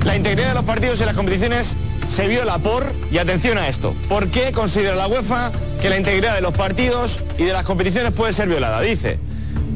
La 0.05 0.15
integridad 0.15 0.49
de 0.49 0.53
los 0.55 0.65
partidos 0.65 0.99
y 1.01 1.05
las 1.05 1.13
competiciones 1.13 1.75
se 2.07 2.27
viola 2.27 2.57
por, 2.57 2.93
y 3.11 3.17
atención 3.17 3.57
a 3.57 3.67
esto, 3.67 3.95
¿por 4.09 4.27
qué 4.27 4.51
considera 4.51 4.95
la 4.95 5.07
UEFA 5.07 5.51
que 5.81 5.89
la 5.89 5.97
integridad 5.97 6.35
de 6.35 6.41
los 6.41 6.53
partidos 6.53 7.19
y 7.37 7.43
de 7.43 7.53
las 7.53 7.63
competiciones 7.63 8.11
puede 8.13 8.33
ser 8.33 8.49
violada? 8.49 8.81
Dice, 8.81 9.17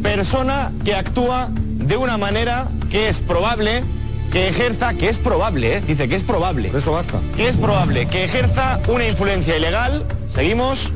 persona 0.04 0.72
que 0.84 0.96
actúa 0.96 1.50
de 1.88 1.98
una 1.98 2.18
manera 2.18 2.68
que 2.90 3.08
es 3.10 3.20
probable 3.20 3.84
que 4.32 4.50
ejerza, 4.50 4.94
que 4.94 5.08
es 5.10 5.20
probable, 5.20 5.78
¿eh? 5.78 5.82
dice 5.82 6.10
que 6.10 6.16
es 6.16 6.24
probable. 6.24 6.72
Eso 6.76 6.92
basta. 6.92 7.20
Que 7.36 7.48
es 7.48 7.58
probable 7.58 8.08
que 8.08 8.26
ejerza 8.26 8.80
una 8.90 9.08
influencia 9.08 9.56
ilegal, 9.56 10.06
seguimos, 10.34 10.92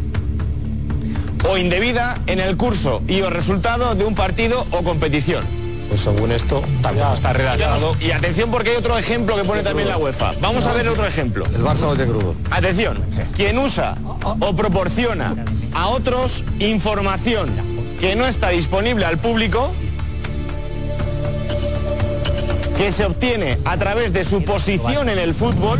o 1.49 1.57
indebida 1.57 2.19
en 2.27 2.39
el 2.39 2.57
curso 2.57 3.01
y 3.07 3.21
o 3.21 3.29
resultado 3.29 3.95
de 3.95 4.03
un 4.03 4.15
partido 4.15 4.67
o 4.71 4.83
competición. 4.83 5.45
Pues 5.87 6.01
según 6.01 6.31
esto, 6.31 6.61
tampoco 6.81 7.13
está 7.13 7.33
redactado. 7.33 7.95
Y 7.99 8.11
atención 8.11 8.49
porque 8.51 8.71
hay 8.71 8.77
otro 8.77 8.97
ejemplo 8.97 9.35
que 9.35 9.43
pone 9.43 9.61
también 9.61 9.89
la 9.89 9.97
UEFA. 9.97 10.33
Vamos 10.39 10.65
a 10.65 10.73
ver 10.73 10.87
otro 10.87 11.05
ejemplo. 11.05 11.45
El 11.45 11.63
Barça 11.63 11.81
lo 11.81 11.95
tiene 11.95 12.11
crudo. 12.11 12.35
Atención, 12.49 13.03
quien 13.35 13.57
usa 13.57 13.95
o 14.23 14.55
proporciona 14.55 15.35
a 15.73 15.87
otros 15.87 16.43
información 16.59 17.49
que 17.99 18.15
no 18.15 18.25
está 18.25 18.49
disponible 18.49 19.05
al 19.05 19.17
público, 19.17 19.71
que 22.82 22.91
se 22.91 23.05
obtiene 23.05 23.59
a 23.65 23.77
través 23.77 24.11
de 24.11 24.23
su 24.23 24.43
posición 24.43 25.07
en 25.07 25.19
el 25.19 25.36
fútbol 25.36 25.79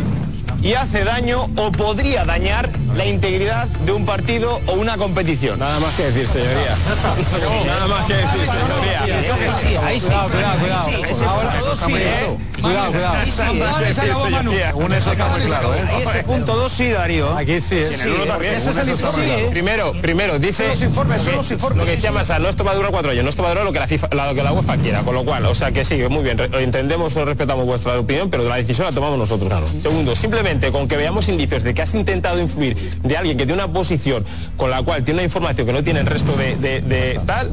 y 0.62 0.74
hace 0.74 1.02
daño 1.02 1.48
o 1.56 1.72
podría 1.72 2.24
dañar 2.24 2.70
la 2.96 3.04
integridad 3.06 3.66
de 3.68 3.92
un 3.92 4.04
partido 4.04 4.60
o 4.66 4.72
una 4.72 4.96
competición. 4.96 5.58
Nada 5.58 5.80
más 5.80 5.94
que 5.94 6.04
decir, 6.10 6.26
señoría. 6.28 6.76
Nada 7.66 7.86
más 7.86 8.06
que 8.06 8.14
decir, 8.14 8.40
señoría. 8.46 9.86
Ahí 9.86 10.00
sí. 10.00 10.06
Cuidado, 10.06 10.28
cuidado, 10.30 10.58
cuidado. 10.58 10.86
Sí, 10.90 10.96
ese 11.08 11.24
Ahora, 11.24 11.50
punto 11.50 11.66
dos 11.66 11.78
sí. 11.78 11.92
Cuidado. 12.62 12.92
Según 14.68 14.92
eso 14.92 15.12
está 15.12 15.26
muy 15.28 15.40
claro, 15.42 15.74
¿eh? 15.74 15.80
Ese 16.06 16.22
punto 16.24 16.54
2 16.54 16.72
sí, 16.72 16.90
Darío. 16.90 17.36
Aquí 17.36 17.60
sí, 17.60 17.74
¿eh? 17.76 17.90
Es. 17.92 19.50
Primero, 19.50 19.92
primero, 20.00 20.38
dice 20.38 20.62
Son 20.64 20.72
los 20.72 20.82
informes, 20.82 21.18
lo 21.18 21.22
son 21.24 21.30
que- 21.32 21.36
los 21.36 21.50
informes, 21.50 21.78
Lo 21.86 21.92
que 21.94 22.00
sí. 22.00 22.08
Massa, 22.12 22.38
no 22.38 22.48
esto 22.48 22.62
va 22.64 22.72
a 22.72 22.74
durar 22.74 22.90
cuatro 22.90 23.10
años, 23.10 23.24
no 23.24 23.30
esto 23.30 23.42
va 23.42 23.48
a 23.48 23.52
durar 23.52 23.64
lo 23.64 23.72
que 23.72 23.80
la 23.80 23.86
FIFA, 23.88 24.08
la- 24.12 24.26
lo 24.26 24.34
que 24.34 24.42
la 24.42 24.52
UEFA 24.52 24.76
quiera, 24.76 25.02
con 25.02 25.14
lo 25.14 25.24
cual, 25.24 25.46
o 25.46 25.54
sea 25.54 25.72
que 25.72 25.84
sí, 25.84 25.96
muy 26.10 26.22
bien, 26.22 26.38
entendemos 26.54 27.16
o 27.16 27.24
respetamos 27.24 27.64
vuestra 27.64 27.98
opinión, 27.98 28.28
pero 28.30 28.44
la 28.44 28.56
decisión 28.56 28.86
la 28.86 28.92
tomamos 28.92 29.18
nosotros. 29.18 29.50
Segundo, 29.80 30.14
simplemente 30.14 30.70
con 30.70 30.86
que 30.88 30.96
veamos 30.96 31.28
indicios 31.28 31.62
de 31.64 31.74
que 31.74 31.82
has 31.82 31.94
intentado 31.94 32.38
influir 32.40 32.76
de 33.02 33.16
alguien 33.16 33.36
que 33.36 33.46
tiene 33.46 33.62
una 33.62 33.72
posición 33.72 34.24
con 34.56 34.70
la 34.70 34.82
cual 34.82 35.04
tiene 35.04 35.20
una 35.20 35.24
información 35.24 35.66
que 35.66 35.72
no 35.72 35.84
tiene 35.84 36.00
el 36.00 36.06
resto 36.06 36.36
de, 36.36 37.20
tal, 37.26 37.50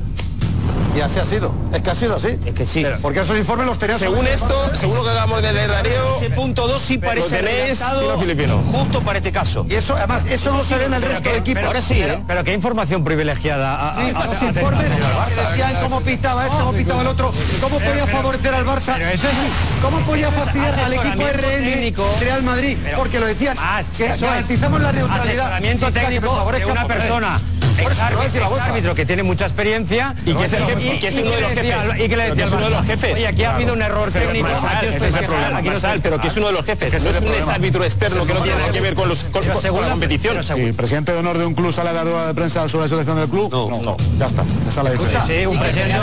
Y 0.96 1.02
así 1.02 1.20
ha 1.20 1.26
sido. 1.26 1.54
Es 1.74 1.82
que 1.82 1.90
ha 1.92 1.96
sido 1.96 2.16
así. 2.16 2.38
Es 2.46 2.54
que 2.54 2.66
sí. 2.66 2.86
Porque 3.02 3.20
esos 3.22 3.38
informes 3.38 3.68
los 3.68 3.78
tenías 3.78 4.00
según 4.00 4.26
esto, 4.28 4.72
según 4.76 4.98
lo 4.98 5.04
que 5.04 5.10
acabamos 5.12 5.42
de 5.42 5.54
leer 5.54 5.70
Darío, 5.70 6.16
Ese 6.18 6.30
punto 6.32 6.68
2 6.68 6.82
sí 6.82 6.98
parece 6.98 7.38
tenéis 7.38 7.82
filipino. 8.20 8.58
justo 8.72 9.02
para 9.02 9.18
este 9.20 9.32
caso. 9.32 9.66
Y 9.70 9.76
eso, 9.76 9.96
además, 9.96 10.26
eso 10.30 10.52
no 10.52 10.64
se 10.64 10.76
ve 10.78 10.86
en 10.86 10.94
el 10.96 11.02
resto 11.02 11.30
de 11.30 11.38
equipos. 11.38 11.64
Ahora 11.64 11.82
sí, 11.82 12.02
¿eh? 12.02 12.20
Pero 12.28 12.44
qué 12.44 12.54
información 12.54 13.04
privilegiada. 13.04 13.90
a- 13.92 13.94
Sí, 13.96 14.12
a- 14.16 14.26
los 14.26 14.42
a- 14.42 14.46
informes 14.46 14.88
que 14.94 15.42
decían 15.50 15.76
cómo 15.82 16.02
pitaba 16.02 16.46
este, 16.46 16.58
cómo 16.58 16.74
pitaba 16.74 17.02
el 17.02 17.08
otro, 17.08 17.32
cómo 17.62 17.80
podía 17.80 18.08
favorecer 18.08 18.54
al 18.54 18.66
Barça, 18.66 18.94
pero 18.98 19.10
eso 19.10 19.28
es- 19.28 19.82
cómo 19.82 20.00
podía 20.00 20.32
fastidiar 20.32 20.80
al 20.80 20.94
equipo 20.94 21.22
RN 21.28 21.70
técnico. 21.72 22.18
Real 22.20 22.44
Madrid, 22.44 22.78
Pero- 22.84 22.98
porque 22.98 23.20
lo 23.20 23.28
decían, 23.28 23.56
Más, 23.56 23.86
que 23.98 24.08
garantizamos 24.08 24.82
la 24.82 24.92
neutralidad. 24.92 25.46
Asesoramiento 25.46 25.86
que 25.88 25.92
técnico 25.92 26.46
de 26.58 26.66
una 26.66 26.88
persona. 26.88 27.40
La 27.84 28.50
UEFA. 28.50 28.66
árbitro 28.66 28.96
que 28.96 29.06
tiene 29.06 29.24
mucha 29.24 29.46
experiencia 29.46 30.16
Y 30.26 30.34
que 30.34 30.46
es 30.46 30.54
el 30.54 30.64
jefe- 30.66 30.96
y 30.96 31.00
que 31.00 31.08
es 31.08 31.18
uno 31.18 31.32
de 31.32 31.42
los 31.42 31.52
jefes. 31.52 31.76
y 31.98 32.10
que 32.10 32.18
le 32.18 32.24
Pero 32.30 32.36
decía 32.36 32.36
que 32.36 32.44
es 32.44 32.52
al 32.52 32.58
uno 32.58 32.66
de 32.66 32.72
los 32.72 32.82
Barça, 32.82 32.86
jefes. 32.88 33.14
Oye, 33.16 33.28
aquí 33.28 33.44
ha 33.44 33.56
habido 33.56 33.74
un 33.74 33.82
error 33.82 34.12
técnico. 34.12 34.48
Aquí 34.48 35.70
no 35.70 35.80
sé- 35.80 36.00
pero 36.02 36.20
que 36.22 36.28
es 36.28 36.38
uno 36.38 36.48
de 36.48 36.54
los 36.54 36.66
jefes, 36.66 37.04
no 37.04 37.10
es 37.10 37.22
un 37.22 37.28
ex 37.34 37.48
árbitro 37.48 37.84
externo 37.84 38.26
que 38.26 38.34
no 38.34 38.42
tiene 38.42 38.58
nada 38.60 38.72
que 38.72 38.82
ver 38.82 38.96
con 38.96 39.10
los 39.10 39.24
con, 39.24 39.46
la 39.48 39.54
la- 39.56 39.90
competición. 39.92 40.38
el 40.38 40.74
presidente 40.74 41.12
de 41.14 41.20
honor 41.20 41.38
de 41.38 41.46
un 41.46 41.54
club 41.54 41.74
sale 41.74 41.90
a 41.90 41.94
dar 41.94 42.06
rueda 42.06 42.28
de 42.28 42.34
prensa 42.34 42.68
sobre 42.70 42.84
la 42.86 42.90
situación 42.90 43.18
del 43.18 43.30
club, 43.30 43.52
no, 43.52 43.82
no, 43.82 43.98
ya 44.18 44.26
está, 44.28 44.44
esa 44.68 44.80
es 44.82 44.84
la 44.84 44.92
diferencia. 44.92 45.24
Sí, 45.26 45.46
un 45.46 45.60
presidente 45.60 45.94
de 45.94 46.00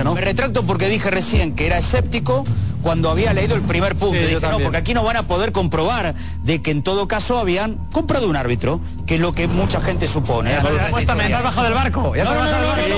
honor. 0.00 0.14
Me 0.14 0.20
retracto 0.20 0.62
porque 0.64 0.88
dije 0.88 1.10
recién 1.10 1.54
que 1.54 1.66
era 1.66 1.78
escéptico 1.78 2.44
cuando 2.82 3.10
había 3.10 3.32
leído 3.32 3.54
el 3.54 3.62
primer 3.62 3.94
punto. 3.96 4.16
Sí, 4.16 4.24
dije, 4.34 4.40
no, 4.40 4.58
porque 4.58 4.76
aquí 4.78 4.94
no 4.94 5.02
van 5.04 5.16
a 5.16 5.22
poder 5.24 5.52
comprobar 5.52 6.14
de 6.42 6.62
que 6.62 6.70
en 6.70 6.82
todo 6.82 7.08
caso 7.08 7.38
habían 7.38 7.74
comprado 7.92 8.28
un 8.28 8.36
árbitro, 8.36 8.80
que 9.06 9.16
es 9.16 9.20
lo 9.20 9.32
que 9.34 9.48
mucha 9.48 9.80
gente 9.80 10.06
supone. 10.08 10.52
¿eh? 10.52 10.58
Apuéstame, 10.88 11.32
¿has 11.34 11.42
bajado 11.42 11.64
del 11.64 11.74
barco? 11.74 12.14
¿Ya 12.14 12.24
No, 12.24 12.34
no, 12.34 12.44
no, 12.44 12.50
no, 12.50 12.76
no, 12.76 12.96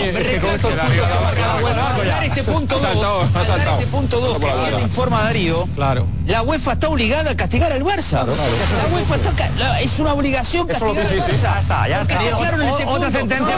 este 2.23 2.43
punto 2.45 2.77
Ha 2.77 2.79
saltado, 2.81 3.21
2, 3.21 3.23
ha 3.23 3.27
al 3.27 3.33
dar 3.35 3.47
saltado. 3.47 3.79
este 3.79 3.87
punto 3.87 4.21
2 4.21 4.39
que 4.39 4.47
bien 4.47 4.81
informa 4.83 5.23
Darío, 5.23 5.67
Claro. 5.75 6.07
la 6.27 6.43
UEFA 6.43 6.73
está 6.73 6.89
obligada 6.89 7.31
a 7.31 7.37
castigar 7.37 7.73
al 7.73 7.83
Barça. 7.85 8.25
La 8.27 8.95
UEFA 8.95 9.17
está 9.17 9.81
es 9.81 9.99
una 9.99 10.13
obligación 10.13 10.67
castigar 10.67 11.07
al 11.07 11.19
Barça. 11.19 11.41
Ya 11.43 11.59
está, 11.61 11.89
ya 11.89 12.03
está. 12.03 12.19
otra 12.87 13.11
sentencia 13.11 13.55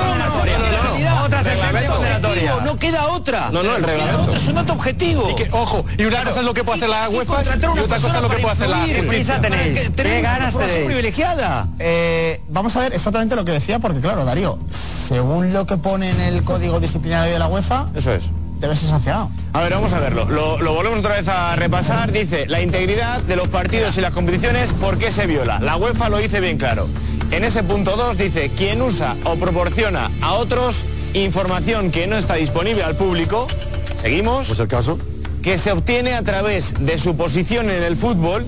No, 2.64 2.76
queda 2.76 3.06
otra. 3.08 3.50
No, 3.50 3.62
no, 3.62 3.76
el 3.76 3.84
queda 3.84 3.92
reglamento. 3.94 4.22
otra, 4.24 4.36
Es 4.36 4.48
un 4.48 4.54
dato 4.54 4.72
objetivo. 4.72 5.30
Y 5.30 5.34
que, 5.34 5.48
ojo, 5.52 5.84
y 5.98 6.04
una 6.04 6.24
cosa 6.24 6.40
es 6.40 6.46
lo 6.46 6.54
que 6.54 6.64
puede 6.64 6.76
hacer 6.78 6.88
la 6.88 7.08
UEFA 7.08 7.42
y 7.42 7.46
una 7.48 7.82
otra 7.82 7.96
cosa 8.00 8.16
es 8.16 8.22
lo 8.22 8.28
que 8.30 8.36
puede 8.38 8.52
hacer 8.52 8.68
la 8.68 8.84
¿Qué 8.84 9.02
prisa 9.02 9.38
ganas 9.38 10.56
tenéis? 10.56 10.86
privilegiada. 10.86 11.68
Eh, 11.78 12.40
vamos 12.48 12.76
a 12.76 12.80
ver 12.80 12.92
exactamente 12.94 13.36
lo 13.36 13.44
que 13.44 13.52
decía, 13.52 13.78
porque 13.78 14.00
claro, 14.00 14.24
Darío, 14.24 14.58
según 14.70 15.52
lo 15.52 15.66
que 15.66 15.76
pone 15.76 16.10
en 16.10 16.20
el 16.20 16.42
código 16.42 16.80
disciplinario 16.80 17.32
de 17.32 17.38
la 17.38 17.48
UEFA, 17.48 17.86
Eso 17.94 18.12
es. 18.12 18.24
debe 18.60 18.76
ser 18.76 18.88
sancionado. 18.90 19.30
A 19.52 19.60
ver, 19.60 19.72
vamos 19.74 19.92
a 19.92 20.00
verlo. 20.00 20.24
Lo, 20.26 20.58
lo 20.60 20.74
volvemos 20.74 21.00
otra 21.00 21.16
vez 21.16 21.28
a 21.28 21.56
repasar. 21.56 22.12
Dice, 22.12 22.46
la 22.46 22.60
integridad 22.60 23.20
de 23.22 23.36
los 23.36 23.48
partidos 23.48 23.96
y 23.98 24.00
las 24.00 24.12
competiciones, 24.12 24.72
¿por 24.72 24.98
qué 24.98 25.10
se 25.10 25.26
viola? 25.26 25.58
La 25.60 25.76
UEFA 25.76 26.08
lo 26.08 26.18
dice 26.18 26.40
bien 26.40 26.58
claro. 26.58 26.86
En 27.30 27.44
ese 27.44 27.62
punto 27.62 27.96
2 27.96 28.16
dice, 28.16 28.50
quien 28.56 28.82
usa 28.82 29.16
o 29.24 29.36
proporciona 29.36 30.10
a 30.20 30.32
otros 30.32 30.84
información 31.14 31.90
que 31.90 32.06
no 32.06 32.16
está 32.16 32.34
disponible 32.34 32.82
al 32.82 32.96
público, 32.96 33.46
seguimos, 34.00 34.46
Pues 34.48 34.60
el 34.60 34.68
caso. 34.68 34.98
que 35.42 35.56
se 35.58 35.72
obtiene 35.72 36.14
a 36.14 36.22
través 36.22 36.74
de 36.84 36.98
su 36.98 37.16
posición 37.16 37.70
en 37.70 37.82
el 37.82 37.96
fútbol 37.96 38.46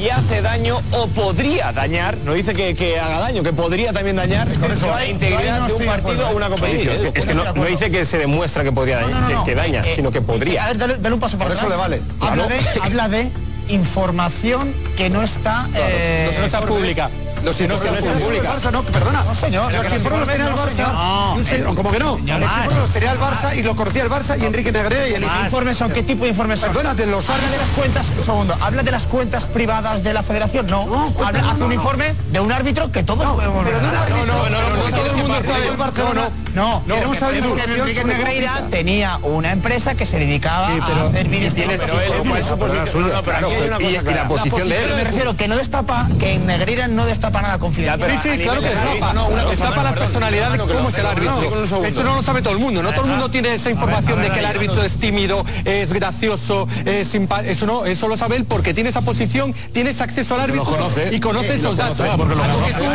y 0.00 0.08
hace 0.08 0.42
daño 0.42 0.80
o 0.90 1.06
podría 1.08 1.72
dañar, 1.72 2.16
no 2.24 2.34
dice 2.34 2.52
que, 2.52 2.74
que 2.74 2.98
haga 2.98 3.20
daño, 3.20 3.42
que 3.44 3.52
podría 3.52 3.92
también 3.92 4.16
dañar 4.16 4.48
la 4.58 5.06
integridad 5.06 5.66
de 5.68 5.72
un 5.74 5.84
partido 5.84 6.28
o 6.28 6.36
una 6.36 6.48
competición. 6.48 7.12
Es 7.14 7.26
que 7.26 7.34
no, 7.34 7.44
no 7.52 7.64
dice 7.64 7.90
que 7.90 8.04
se 8.04 8.18
demuestra 8.18 8.64
que 8.64 8.72
podría 8.72 8.96
dañar, 8.96 9.10
No, 9.12 9.20
no, 9.20 9.34
no. 9.36 9.44
que, 9.44 9.50
que 9.52 9.54
daña, 9.54 9.82
Eh, 9.86 9.92
sino 9.94 10.10
que 10.10 10.18
A 10.18 10.22
podría. 10.22 10.66
ver, 10.66 10.78
dale, 10.78 10.96
dale 10.98 11.14
un 11.14 11.20
paso 11.20 11.38
para 11.38 11.50
Por 11.50 11.58
eso 11.58 11.68
le 11.68 11.76
vale. 11.76 12.00
Habla, 12.20 12.46
Claro. 12.46 12.48
de, 12.48 12.80
habla 12.82 13.08
de 13.08 13.30
información 13.68 14.74
que 14.96 15.10
no 15.10 15.22
está... 15.22 15.68
eh, 15.74 16.30
No 16.38 16.44
está 16.46 16.60
pública. 16.62 17.08
Los 17.42 17.60
No, 17.60 17.80
que 17.80 17.90
no 17.90 18.00
pública. 18.20 18.54
Barça, 18.54 18.70
no, 18.70 18.82
perdona. 18.84 19.24
No, 19.24 19.34
señor. 19.34 19.72
Los 19.72 19.92
informes 19.92 20.20
los 20.20 20.28
tenía 20.28 20.46
el 20.46 20.54
No, 20.54 20.62
Barça. 20.62 21.44
señor- 21.44 21.74
¿Cómo 21.74 21.90
que 21.90 21.98
no? 21.98 22.10
Los 22.12 22.20
informes 22.20 22.76
los 22.78 22.90
tenía 22.90 23.12
el 23.12 23.18
Barça 23.20 23.56
y 23.56 23.62
lo 23.62 23.74
conocía 23.76 24.02
el 24.02 24.10
Barça 24.10 24.40
y 24.40 24.44
Enrique 24.44 24.70
Negrera 24.72 25.08
y 25.08 25.14
el 25.14 25.22
¿Qué 25.24 25.40
informes 25.44 25.76
son? 25.76 25.90
¿Qué 25.92 26.02
tipo 26.02 26.24
de 26.24 26.30
informes 26.30 26.60
son? 26.60 26.70
Perdona, 26.72 26.94
de 26.94 27.06
los 27.06 27.28
Habla 27.28 27.48
de 27.48 27.58
las 27.58 27.68
cuentas, 27.68 28.06
un 28.16 28.24
segundo, 28.24 28.56
habla 28.60 28.82
de 28.82 28.90
las 28.90 29.06
cuentas 29.06 29.44
privadas 29.46 30.02
de 30.04 30.12
la 30.14 30.22
federación. 30.22 30.66
No, 30.66 31.12
habla, 31.24 31.40
hace 31.40 31.58
no, 31.58 31.64
un 31.64 31.68
no. 31.68 31.72
informe 31.74 32.14
de 32.30 32.40
un 32.40 32.52
árbitro 32.52 32.90
que 32.92 33.02
todos 33.02 33.24
podemos 33.24 33.64
pero 33.64 33.78
de 33.80 33.84
un 33.86 33.90
ver. 33.90 34.00
árbitro. 34.00 34.26
no, 34.26 34.50
no, 34.50 34.50
no, 34.50 34.76
no, 34.76 34.82
todo 34.90 35.06
el 35.06 35.12
no, 35.12 35.18
mundo 35.18 35.40
no, 35.40 35.46
sabe 35.46 35.64
no, 35.66 35.70
el 35.72 35.76
Barcelona. 35.76 36.28
No, 36.54 36.82
No, 36.86 36.94
queremos 36.94 37.18
saber 37.18 37.42
que 37.42 37.62
Enrique 37.74 38.04
Negreira 38.04 38.62
tenía 38.70 39.16
una 39.22 39.52
empresa 39.52 39.94
que 39.94 40.04
se 40.04 40.18
dedicaba 40.18 40.68
a 40.68 41.06
hacer 41.08 41.28
vídeos. 41.28 41.54
pero 41.54 41.72
él- 41.72 41.80
él- 42.12 42.28
¿cuál 42.28 42.40
es 42.40 42.46
su 42.46 42.58
posición? 42.58 43.08
No, 43.08 43.14
no, 43.14 43.22
pero 43.22 43.36
aquí 43.38 43.46
hay 43.54 43.68
una 43.68 43.76
y- 43.80 43.94
cosa 43.96 44.10
y 44.10 44.14
la 44.14 44.28
posición 44.28 44.68
de 44.68 44.84
él. 44.84 44.94
Me 44.96 45.04
refiero 45.04 45.36
que 45.36 45.48
no 45.48 45.56
destapa, 45.56 46.06
que 46.20 46.34
en 46.34 46.46
Negreira 46.46 46.88
no 46.88 47.06
destapa 47.06 47.31
nada 47.40 47.58
confidencial. 47.58 47.98
pero 47.98 48.12
Sí, 48.20 48.30
sí, 48.30 48.38
claro 48.38 48.60
que 48.60 48.68
no, 49.14 49.28
una 49.28 49.42
cosa, 49.44 49.50
Destapa 49.50 49.76
Manu, 49.76 49.88
la 49.88 49.94
personalidad 49.94 50.52
de 50.52 50.58
cómo 50.58 50.88
es 50.88 50.98
el 50.98 51.06
árbitro. 51.06 51.84
Esto 51.84 52.04
no 52.04 52.16
lo 52.16 52.22
sabe 52.22 52.42
todo 52.42 52.52
el 52.52 52.58
mundo, 52.58 52.82
no 52.82 52.92
todo 52.92 53.04
el 53.04 53.10
mundo 53.10 53.30
tiene 53.30 53.54
esa 53.54 53.70
información 53.70 54.20
de 54.20 54.30
que 54.30 54.38
el 54.40 54.46
árbitro 54.46 54.82
es 54.82 54.98
tímido, 54.98 55.44
es 55.64 55.92
gracioso, 55.92 56.68
es 56.84 57.08
simpático. 57.08 57.52
Eso 57.52 57.66
no, 57.66 57.86
eso 57.86 58.08
lo 58.08 58.16
sabe 58.16 58.36
él 58.36 58.44
porque 58.44 58.74
tiene 58.74 58.90
esa 58.90 59.00
posición, 59.00 59.54
tienes 59.72 60.00
acceso 60.00 60.34
al 60.34 60.42
árbitro 60.42 60.64
conoce. 60.64 61.14
y 61.14 61.20
conoce 61.20 61.54
esos 61.54 61.76
datos. 61.76 61.98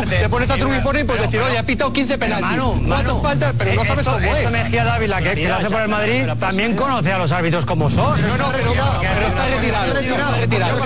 te 0.10 0.30
pones 0.30 0.50
a 0.50 0.54
hacer 0.54 0.66
un 0.66 0.76
informe 0.76 1.02
y 1.02 1.04
puedes 1.04 1.24
decir, 1.24 1.42
oye, 1.42 1.58
ha 1.58 1.64
pitado 1.64 1.94
15 1.94 2.18
penaltis. 2.18 2.62
¿Cuántas 2.88 3.22
faltas? 3.22 3.54
Pero 3.58 3.76
no 3.76 3.86
sabes 3.86 4.08
cómo 4.08 4.36
es. 4.36 4.52
Mejía 4.52 4.84
Dávila, 4.84 5.22
que, 5.22 5.48
hace 5.52 5.70
por 5.70 5.82
el 5.82 5.90
Madrid, 5.90 6.24
también 6.40 6.76
conoce 6.76 7.12
a 7.12 7.18
los 7.18 7.32
árbitros 7.32 7.66
como 7.66 7.90
son. 7.90 8.22
No, 8.22 8.38
no, 8.38 8.52
pero, 8.52 8.72
está 8.72 9.46
retirado. 9.48 9.86
Está 9.86 10.38
retirado. 10.38 10.78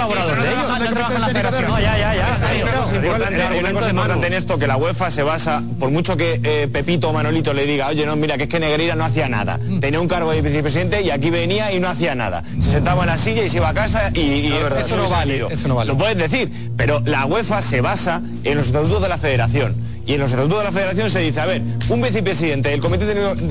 La. 1.01 1.67
No, 1.67 1.79
ya, 1.79 1.97
ya, 1.97 2.15
ya. 2.15 2.37
Una 3.41 3.49
cosa 3.49 3.57
importante, 3.57 3.59
una 3.59 3.73
cosa 3.73 3.89
importante 3.89 4.27
en 4.27 4.33
esto, 4.33 4.59
que 4.59 4.67
la 4.67 4.77
UEFA 4.77 5.11
se 5.11 5.23
basa, 5.23 5.63
por 5.79 5.89
mucho 5.91 6.15
que 6.15 6.39
eh, 6.43 6.67
Pepito 6.71 7.09
o 7.09 7.13
Manolito 7.13 7.53
le 7.53 7.65
diga, 7.65 7.87
oye, 7.87 8.05
no, 8.05 8.15
mira, 8.15 8.37
que 8.37 8.43
es 8.43 8.49
que 8.49 8.59
Negreira 8.59 8.95
no 8.95 9.03
hacía 9.03 9.27
nada. 9.29 9.59
Tenía 9.79 9.99
un 9.99 10.07
cargo 10.07 10.31
de 10.31 10.41
vicepresidente 10.41 11.01
y 11.01 11.09
aquí 11.09 11.29
venía 11.29 11.71
y 11.71 11.79
no 11.79 11.87
hacía 11.89 12.15
nada. 12.15 12.43
Se 12.59 12.71
sentaba 12.71 13.01
en 13.03 13.07
la 13.07 13.17
silla 13.17 13.43
y 13.43 13.49
se 13.49 13.57
iba 13.57 13.69
a 13.69 13.73
casa 13.73 14.11
y... 14.13 14.19
y 14.19 14.53
Eso 14.79 14.97
no 14.97 15.09
vale, 15.09 15.45
eso 15.49 15.67
no 15.67 15.75
vale. 15.75 15.87
Lo 15.89 15.97
puedes 15.97 16.17
decir, 16.17 16.51
pero 16.77 17.01
la 17.05 17.25
UEFA 17.25 17.61
se 17.61 17.81
basa 17.81 18.21
en 18.43 18.57
los 18.57 18.67
estatutos 18.67 19.01
de 19.01 19.09
la 19.09 19.17
federación. 19.17 19.75
Y 20.11 20.15
en 20.15 20.19
los 20.19 20.31
estatutos 20.33 20.57
de 20.57 20.63
la 20.65 20.71
federación 20.73 21.09
se 21.09 21.19
dice, 21.19 21.39
a 21.39 21.45
ver, 21.45 21.61
un 21.87 22.01
vicepresidente 22.01 22.67
del 22.67 22.81
Comité 22.81 23.05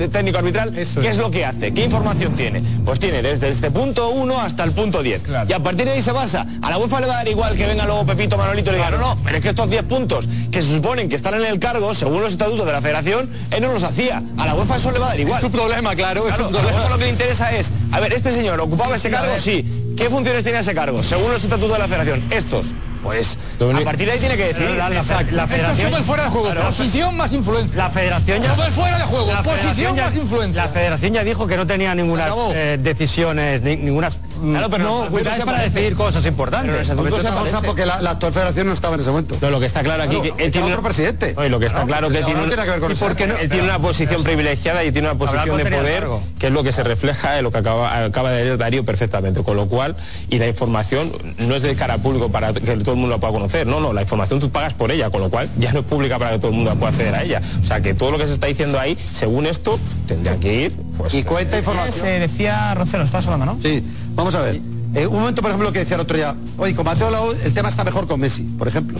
Técnico, 0.09 0.37
Arbitral, 0.37 0.77
Eso 0.77 1.01
¿qué 1.01 1.07
es. 1.07 1.13
es 1.13 1.17
lo 1.17 1.31
que 1.31 1.43
hace? 1.43 1.73
¿Qué 1.73 1.83
información 1.85 2.35
tiene? 2.35 2.61
Pues 2.85 2.99
tiene 2.99 3.23
desde 3.23 3.49
este 3.49 3.71
punto 3.71 4.11
1 4.11 4.39
hasta 4.39 4.63
el 4.63 4.71
punto 4.71 5.01
10. 5.01 5.23
Y 5.49 5.53
a 5.53 5.57
partir 5.59 5.85
de 5.87 5.93
ahí 5.93 6.03
se 6.03 6.11
basa. 6.11 6.45
A 6.61 6.69
la 6.69 6.77
UEFA 6.77 6.99
le 7.01 7.07
va 7.07 7.13
a 7.13 7.17
dar 7.17 7.27
igual 7.27 7.55
que 7.55 7.65
venga 7.65 7.83
luego 7.87 8.05
Pepito 8.05 8.37
Manolito 8.37 8.69
y 8.69 8.73
le 8.73 8.77
diga, 8.77 8.91
no, 8.91 8.99
no, 8.99 9.15
pero 9.23 9.37
es 9.37 9.41
que 9.41 9.49
estos 9.49 9.71
10 9.71 9.83
puntos 9.85 10.29
que 10.51 10.61
se 10.61 10.75
suponen 10.75 11.09
que 11.09 11.15
están 11.15 11.33
en 11.33 11.45
el 11.45 11.57
cargo, 11.57 11.95
según 11.95 12.21
los 12.21 12.33
estatutos 12.33 12.63
de 12.67 12.73
la 12.73 12.81
federación, 12.81 13.27
él 13.49 13.61
no 13.63 13.73
los 13.73 13.83
hacía. 13.83 14.21
A 14.37 14.45
la 14.45 14.53
UEFA 14.53 14.75
eso 14.75 14.91
le 14.91 14.99
va 14.99 15.07
a 15.07 15.09
dar 15.09 15.19
igual. 15.19 15.37
Es 15.39 15.41
su 15.43 15.51
problema, 15.51 15.95
claro, 15.95 16.27
es 16.27 16.35
Claro, 16.35 16.49
un 16.49 16.55
a 16.55 16.57
la 16.59 16.61
problema. 16.61 16.77
UEFA 16.83 16.89
lo 16.93 16.97
que 16.99 17.05
le 17.05 17.09
interesa 17.09 17.57
es, 17.57 17.71
a 17.91 17.99
ver, 17.99 18.13
este 18.13 18.31
señor 18.31 18.59
ocupaba 18.59 18.95
este 18.95 19.09
cargo, 19.09 19.31
sí. 19.39 19.65
¿Qué 19.97 20.11
funciones 20.11 20.43
tenía 20.43 20.59
ese 20.59 20.75
cargo? 20.75 21.01
Según 21.01 21.31
los 21.31 21.43
estatutos 21.43 21.73
de 21.73 21.79
la 21.79 21.87
federación. 21.87 22.21
Estos. 22.29 22.67
Pues 23.03 23.39
a 23.69 23.83
partir 23.83 24.07
de 24.07 24.13
ahí 24.13 24.19
tiene 24.19 24.37
que 24.37 24.47
decidir. 24.47 24.71
La, 24.77 24.89
la- 24.89 24.99
Esto 25.01 25.15
federación... 25.47 25.89
súper 25.91 26.03
fuera 26.03 26.23
de 26.23 26.29
juego. 26.29 26.53
Posición 26.61 27.17
más 27.17 27.31
influencia. 27.33 27.77
La 27.77 27.89
federación 27.89 28.41
ya... 28.43 28.55
Súper 28.55 28.71
fuera 28.71 28.97
de 28.97 29.03
juego. 29.03 29.31
La 29.33 29.43
Posición 29.43 29.95
ya- 29.95 30.05
más 30.05 30.15
influencia. 30.15 30.63
La 30.65 30.69
federación 30.69 31.13
ya 31.13 31.23
dijo 31.23 31.47
que 31.47 31.57
no 31.57 31.67
tenía 31.67 31.93
ninguna 31.95 32.27
eh, 32.53 32.77
decisiones, 32.81 33.61
ni, 33.61 33.77
ninguna 33.77 34.09
Claro, 34.41 34.69
pero 34.71 34.83
no, 34.83 34.99
los 35.01 35.09
cuidades 35.09 35.33
estatutos 35.37 35.53
para 35.61 35.69
decir 35.69 35.95
cosas 35.95 36.25
importantes. 36.25 36.87
Pero 36.87 37.03
los 37.03 37.11
Porque, 37.11 37.27
cosa, 37.29 37.61
porque 37.61 37.85
la, 37.85 38.01
la 38.01 38.11
actual 38.11 38.33
federación 38.33 38.65
no 38.67 38.73
estaba 38.73 38.95
en 38.95 39.01
ese 39.01 39.09
momento. 39.11 39.37
No, 39.39 39.49
lo 39.51 39.59
que 39.59 39.67
está 39.67 39.83
claro 39.83 40.01
aquí 40.01 40.15
Claro, 40.19 40.35
que 40.35 40.43
él 40.45 40.51
tiene 40.51 40.67
otro 40.67 40.81
presidente. 40.81 41.35
Oye, 41.37 41.49
lo 41.49 41.59
que 41.59 41.67
está 41.67 41.83
Claro, 41.85 42.07
claro 42.07 42.09
que 42.09 42.17
él 42.19 42.25
tiene, 42.25 42.41
no 42.41 42.47
tiene 42.47 42.63
que 42.63 42.69
ver 42.71 42.79
con 42.79 42.89
¿Y 42.89 42.93
eso. 42.93 43.05
por 43.05 43.15
qué 43.15 43.27
no? 43.27 43.37
él 43.37 43.49
tiene 43.49 43.65
una 43.65 43.77
posición 43.79 44.23
privilegiada 44.23 44.83
y 44.83 44.91
tiene 44.91 45.09
una 45.09 45.17
posición 45.17 45.57
de 45.57 45.65
poder 45.65 46.07
que 46.39 46.47
es 46.47 46.53
lo 46.53 46.63
que 46.63 46.71
se 46.71 46.83
refleja 46.83 47.37
en 47.37 47.43
lo 47.43 47.51
que 47.51 47.59
acaba, 47.59 48.03
acaba 48.05 48.31
de 48.31 48.45
leer 48.45 48.57
Darío 48.57 48.83
perfectamente, 48.83 49.43
con 49.43 49.55
lo 49.57 49.67
cual 49.67 49.95
y 50.29 50.39
la 50.39 50.47
información 50.47 51.11
no 51.37 51.55
es 51.55 51.61
de 51.61 51.75
cara 51.75 51.95
al 51.95 52.01
público 52.01 52.31
para 52.31 52.51
que 52.53 52.61
todo 52.77 52.93
el 52.93 52.97
mundo 52.99 53.15
la 53.15 53.19
pueda 53.19 53.33
conocer 53.33 53.50
conocer. 53.51 53.67
No, 53.67 53.79
no, 53.79 53.93
la 53.93 54.01
información 54.01 54.39
tú 54.39 54.49
pagas 54.49 54.73
por 54.73 54.91
ella, 54.91 55.09
con 55.09 55.21
lo 55.21 55.29
cual 55.29 55.49
ya 55.57 55.73
no 55.73 55.79
es 55.79 55.85
pública 55.85 56.17
para 56.17 56.31
que 56.31 56.39
todo 56.39 56.51
el 56.51 56.57
mundo 56.57 56.75
pueda 56.75 56.89
acceder 56.89 57.15
a 57.15 57.23
ella. 57.23 57.41
O 57.61 57.65
sea 57.65 57.81
que 57.81 57.93
todo 57.93 58.11
lo 58.11 58.17
que 58.17 58.27
se 58.27 58.33
está 58.33 58.47
diciendo 58.47 58.79
ahí, 58.79 58.97
según 59.03 59.45
esto, 59.45 59.79
tendría 60.07 60.37
que 60.37 60.65
ir. 60.65 60.75
Pues, 60.97 61.13
y 61.13 61.23
cuenta 61.23 61.57
información. 61.57 62.05
Se 62.05 62.19
decía 62.19 62.73
Rocero, 62.75 63.03
estás 63.03 63.25
hablando, 63.25 63.45
¿no? 63.45 63.61
Sí, 63.61 63.83
vamos 64.15 64.35
a 64.35 64.41
ver. 64.41 64.61
Eh, 64.93 65.07
un 65.07 65.19
momento, 65.19 65.41
por 65.41 65.51
ejemplo, 65.51 65.71
que 65.71 65.79
decía 65.79 65.95
el 65.95 66.01
otro 66.01 66.17
día, 66.17 66.35
oye, 66.57 66.75
con 66.75 66.85
Mateo 66.85 67.09
Laú 67.09 67.31
el 67.43 67.53
tema 67.53 67.69
está 67.69 67.83
mejor 67.83 68.07
con 68.07 68.19
Messi, 68.19 68.43
por 68.43 68.67
ejemplo. 68.67 68.99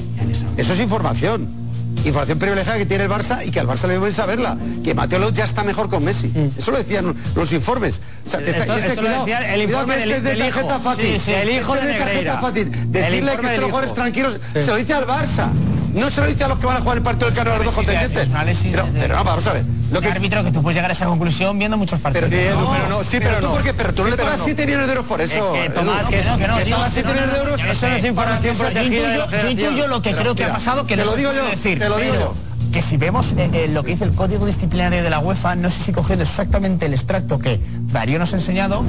Eso 0.57 0.73
es 0.73 0.79
información. 0.79 1.47
Información 2.05 2.39
privilegiada 2.39 2.77
que 2.79 2.85
tiene 2.85 3.03
el 3.03 3.09
Barça 3.11 3.45
y 3.45 3.51
que 3.51 3.59
al 3.59 3.67
Barça 3.67 3.85
le 3.87 3.93
debe 3.93 4.11
saberla. 4.11 4.57
Que 4.83 4.95
Mateo 4.95 5.29
ya 5.31 5.43
está 5.43 5.63
mejor 5.63 5.89
con 5.89 6.03
Messi. 6.03 6.31
Eso 6.57 6.71
lo 6.71 6.77
decían 6.77 7.13
los 7.35 7.51
informes. 7.51 7.99
O 8.25 8.29
sea, 8.29 8.39
esta- 8.39 8.59
Esto- 8.61 8.73
y 8.73 8.77
este, 8.77 8.87
esto 8.89 9.01
lo 9.01 9.07
cuidado, 9.07 9.25
decía 9.25 9.53
el 9.53 9.61
informe 9.63 9.95
este 9.95 10.07
del- 10.21 10.23
de 10.23 10.31
tarjeta 10.45 10.67
hijo. 10.75 10.79
fácil. 10.79 11.05
Sí, 11.05 11.19
sí, 11.19 11.31
el 11.33 11.49
hijo 11.49 11.75
Este 11.75 11.87
de 11.87 11.93
de 11.93 11.99
tarjeta 11.99 12.37
fácil. 12.39 12.91
Decirle 12.91 13.31
que 13.37 13.57
los 13.57 13.65
jugadores 13.65 13.93
tranquilos, 13.93 14.37
Sí. 14.53 14.63
se 14.63 14.67
lo 14.71 14.75
dice 14.77 14.93
al 14.93 15.05
Barça. 15.05 15.49
No 15.93 16.09
se 16.09 16.21
lo 16.21 16.27
dice 16.27 16.43
a 16.45 16.47
los 16.47 16.57
que 16.57 16.65
van 16.65 16.77
a 16.77 16.79
jugar 16.79 16.97
el 16.97 17.03
partido 17.03 17.27
del 17.27 17.35
Cano 17.37 17.51
a 17.51 17.55
los 17.57 17.65
dos 17.65 17.73
contendientes. 17.75 18.29
Pero, 18.71 18.87
pero 18.97 19.15
no, 19.17 19.23
vamos 19.25 19.45
a 19.45 19.53
ver. 19.53 19.63
Lo 19.91 20.01
que, 20.01 20.07
árbitro 20.07 20.43
que 20.43 20.51
tú 20.51 20.61
puedes 20.61 20.75
llegar 20.75 20.89
a 20.89 20.93
esa 20.93 21.05
conclusión 21.05 21.59
viendo 21.59 21.77
muchos 21.77 21.99
partidos. 21.99 22.29
pero 22.29 22.59
no, 22.89 23.01
pero 23.09 23.39
tú 23.39 23.47
por 23.49 23.63
qué? 23.63 23.73
Pero 23.73 23.93
tú 23.93 24.03
no 24.03 24.09
le 24.09 24.17
pagas 24.17 24.41
7 24.43 24.65
millones 24.65 24.87
de 24.87 24.93
euros 24.93 25.07
por 25.07 25.21
eso. 25.21 25.55
Es 25.55 25.63
que, 25.63 25.69
Tomás, 25.71 26.01
Edu. 26.01 26.09
que 26.09 26.23
no, 26.23 26.37
que 26.37 26.47
no, 26.47 26.59
Le 26.59 26.65
pagas 26.65 26.93
que 26.93 27.01
7 27.01 27.07
no, 27.07 27.13
millones 27.13 27.31
de 27.33 27.37
no, 27.37 27.43
euros. 27.45 27.63
no, 27.65 27.71
eso 27.71 27.89
no 27.89 27.95
es 27.95 28.05
información 28.05 28.55
protegida 28.57 28.81
Yo 29.15 29.25
intuyo- 29.25 29.41
Yo 29.41 29.49
intuyo 29.49 29.87
lo 29.87 30.01
que 30.01 30.09
Pero, 30.11 30.21
creo 30.21 30.35
que 30.35 30.43
ha 30.45 30.53
pasado, 30.53 30.85
que 30.85 30.95
te 30.95 31.03
no 31.03 31.11
lo 31.11 31.17
digo 31.17 31.31
yo, 31.33 31.45
decir. 31.45 31.77
te 31.79 31.89
lo 31.89 31.97
digo 31.97 32.13
pero 32.13 32.25
yo. 32.33 32.51
Que 32.71 32.81
si 32.81 32.95
vemos 32.95 33.33
eh, 33.33 33.49
eh, 33.51 33.67
lo 33.67 33.83
que 33.83 33.91
dice 33.91 34.05
el 34.05 34.11
código 34.15 34.45
disciplinario 34.45 35.03
de 35.03 35.09
la 35.09 35.19
UEFA, 35.19 35.55
no 35.57 35.69
sé 35.69 35.83
si 35.83 35.91
cogiendo 35.91 36.23
exactamente 36.23 36.85
el 36.85 36.93
extracto 36.93 37.37
que 37.37 37.59
Darío 37.91 38.17
nos 38.17 38.31
ha 38.31 38.37
enseñado, 38.37 38.85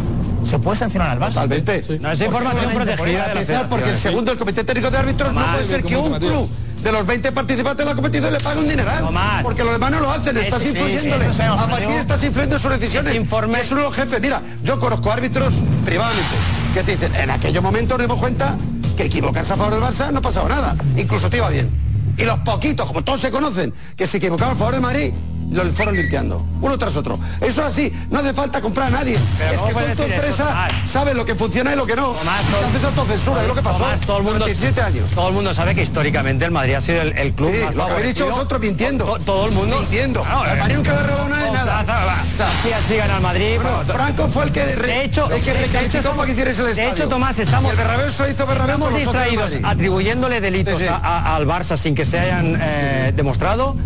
se 0.49 0.61
puede 0.61 0.77
sancionar 0.79 1.11
al 1.11 1.19
Barça. 1.19 1.29
Totalmente. 1.43 1.85
No, 2.01 2.13
es 2.13 2.19
Porque 2.21 2.25
información 2.27 2.73
por 2.73 2.85
protegida 2.85 3.33
empezar 3.33 3.69
Porque 3.69 3.91
el 3.91 3.97
segundo, 3.97 4.31
el 4.31 4.39
Comité 4.39 4.63
Técnico 4.63 4.89
de 4.93 4.99
Árbitros, 4.99 5.33
no 5.33 5.45
puede 5.45 5.65
ser 5.67 5.83
que 5.83 5.97
un 5.97 6.17
club 6.21 6.49
de 6.83 6.93
los 6.93 7.07
20 7.07 7.33
participantes 7.33 7.79
de 7.85 7.91
la 7.91 7.95
competición 7.95 8.33
le 8.33 8.41
pague 8.41 8.61
un 8.61 8.69
dineral. 8.69 9.05
Porque 9.43 9.63
los 9.65 9.73
demás 9.73 9.91
no 9.91 10.01
lo 10.01 10.11
hacen, 10.11 10.37
Es- 10.37 10.45
estás 10.47 10.63
sí, 10.63 10.71
sí, 10.73 10.79
influyéndole. 10.79 11.27
a 11.27 11.57
partir 11.69 11.89
digo- 11.89 12.01
estás 12.01 12.25
influyendo 12.25 12.57
en 12.57 12.63
sus 12.63 12.71
decisiones. 12.73 13.15
Informe- 13.15 13.61
es 13.61 13.71
uno 13.71 13.83
de 13.83 13.87
los 13.89 13.95
jefes. 13.97 14.21
Mira, 14.21 14.41
yo 14.65 14.79
conozco 14.81 15.13
árbitros 15.13 15.55
privadamente 15.85 16.31
que 16.75 16.83
te 16.83 16.93
dicen, 16.93 17.15
en 17.15 17.31
aquellos 17.31 17.63
momentos 17.63 17.99
nos 17.99 18.07
dimos 18.07 18.19
cuenta 18.21 18.57
que 18.97 19.05
equivocarse 19.05 19.53
a 19.53 19.57
favor 19.57 19.73
del 19.75 19.83
Barça 19.83 20.11
no 20.13 20.21
pasaba 20.21 20.49
nada. 20.49 20.77
Incluso 20.97 21.31
te 21.31 21.37
iba 21.39 21.49
bien. 21.49 21.71
Y 22.19 22.25
los 22.25 22.39
poquitos, 22.41 22.87
como 22.87 23.03
todos 23.03 23.21
se 23.21 23.31
conocen, 23.31 23.73
que 23.97 24.07
se 24.07 24.19
equivocaban 24.19 24.55
a 24.55 24.59
favor 24.59 24.75
de 24.75 24.81
Madrid, 24.81 25.13
los 25.53 25.73
fueron 25.75 25.97
limpiando, 25.97 26.45
uno 26.61 26.79
tras 26.79 26.97
otro. 26.97 27.19
Eso 27.41 27.61
es 27.63 27.67
así, 27.67 27.93
no 28.11 28.19
hace 28.21 28.33
falta 28.33 28.61
comprar 28.61 28.89
a 28.89 28.91
nadie. 28.91 29.19
Pero 29.39 29.51
es 29.53 29.59
¿cómo 29.61 29.79
que 29.79 29.85
en 29.85 29.97
tu 29.97 30.03
empresa 30.05 30.45
Tomás? 30.47 30.73
sabes 30.87 31.15
lo 31.15 31.25
que 31.25 31.35
funciona 31.35 31.73
y 31.73 31.77
lo 31.77 31.87
que 31.87 31.97
no. 31.97 32.15
Entonces 32.17 32.85
autocensura, 32.85 33.43
es 33.43 33.49
lo 33.49 33.55
que 33.55 33.63
pasó. 33.63 33.79
Tomás, 33.79 34.01
todo 34.01 34.17
el 34.19 34.23
mundo, 34.25 34.39
durante 34.41 34.55
17 34.61 34.83
años. 34.83 35.11
Todo 35.15 35.29
el 35.29 35.35
mundo 35.35 35.55
sabe 35.55 35.75
que 35.75 35.83
históricamente 35.83 36.45
el 36.45 36.51
Madrid 36.51 36.75
ha 36.75 36.81
sido 36.81 37.03
el, 37.03 37.17
el 37.19 37.33
club 37.35 37.53
Sí, 37.53 37.65
más 37.65 37.75
lo 37.75 37.87
que 37.87 37.93
habéis 37.93 38.09
dicho 38.09 38.27
vosotros 38.27 38.61
mintiendo. 38.61 39.05
To- 39.05 39.19
todo 39.19 39.47
el 39.47 39.53
mundo 39.53 39.81
Mintiendo. 39.81 40.25
No, 40.25 40.45
el 40.47 40.59
Madrid 40.59 40.77
nunca 40.77 40.93
le 40.95 41.03
robado 41.03 41.29
nada 41.29 41.43
de 41.47 41.51
nada. 41.53 42.25
O 42.33 42.37
sea, 42.37 42.51
Sí, 42.63 42.73
así 42.73 42.97
gana 42.97 43.17
el 43.17 43.23
Madrid. 43.23 43.57
Bueno, 43.57 43.83
Franco 43.93 44.29
fue 44.29 44.45
el 44.45 44.53
que, 44.53 44.65
re- 44.65 44.87
de 44.87 45.05
hecho, 45.05 45.31
el 45.31 45.43
que 45.43 45.53
de- 45.53 45.59
de 45.61 45.67
recalificó 45.67 46.11
para 46.13 46.27
que 46.27 46.33
hicierais 46.33 46.59
el 46.59 46.65
de 46.67 46.71
estadio. 46.73 46.91
hecho, 46.93 47.09
Tomás, 47.09 47.39
estamos, 47.39 47.73
Y 47.75 47.81
el 47.81 47.87
hizo 48.11 48.25
estamos 48.25 48.89
del 48.93 48.99
distraídos 49.03 49.51
atribuyéndole 49.65 50.41
delitos 50.41 50.79
Sí, 50.79 50.85
sí. 50.85 50.89
a- 50.89 50.97
a- 50.97 51.37
al 51.37 51.47
Barça 51.47 51.77
sin 51.77 51.95
que 51.95 52.07
se 52.07 52.19
hayan 52.19 52.57
eh, 52.61 53.13
demostrado 53.15 53.77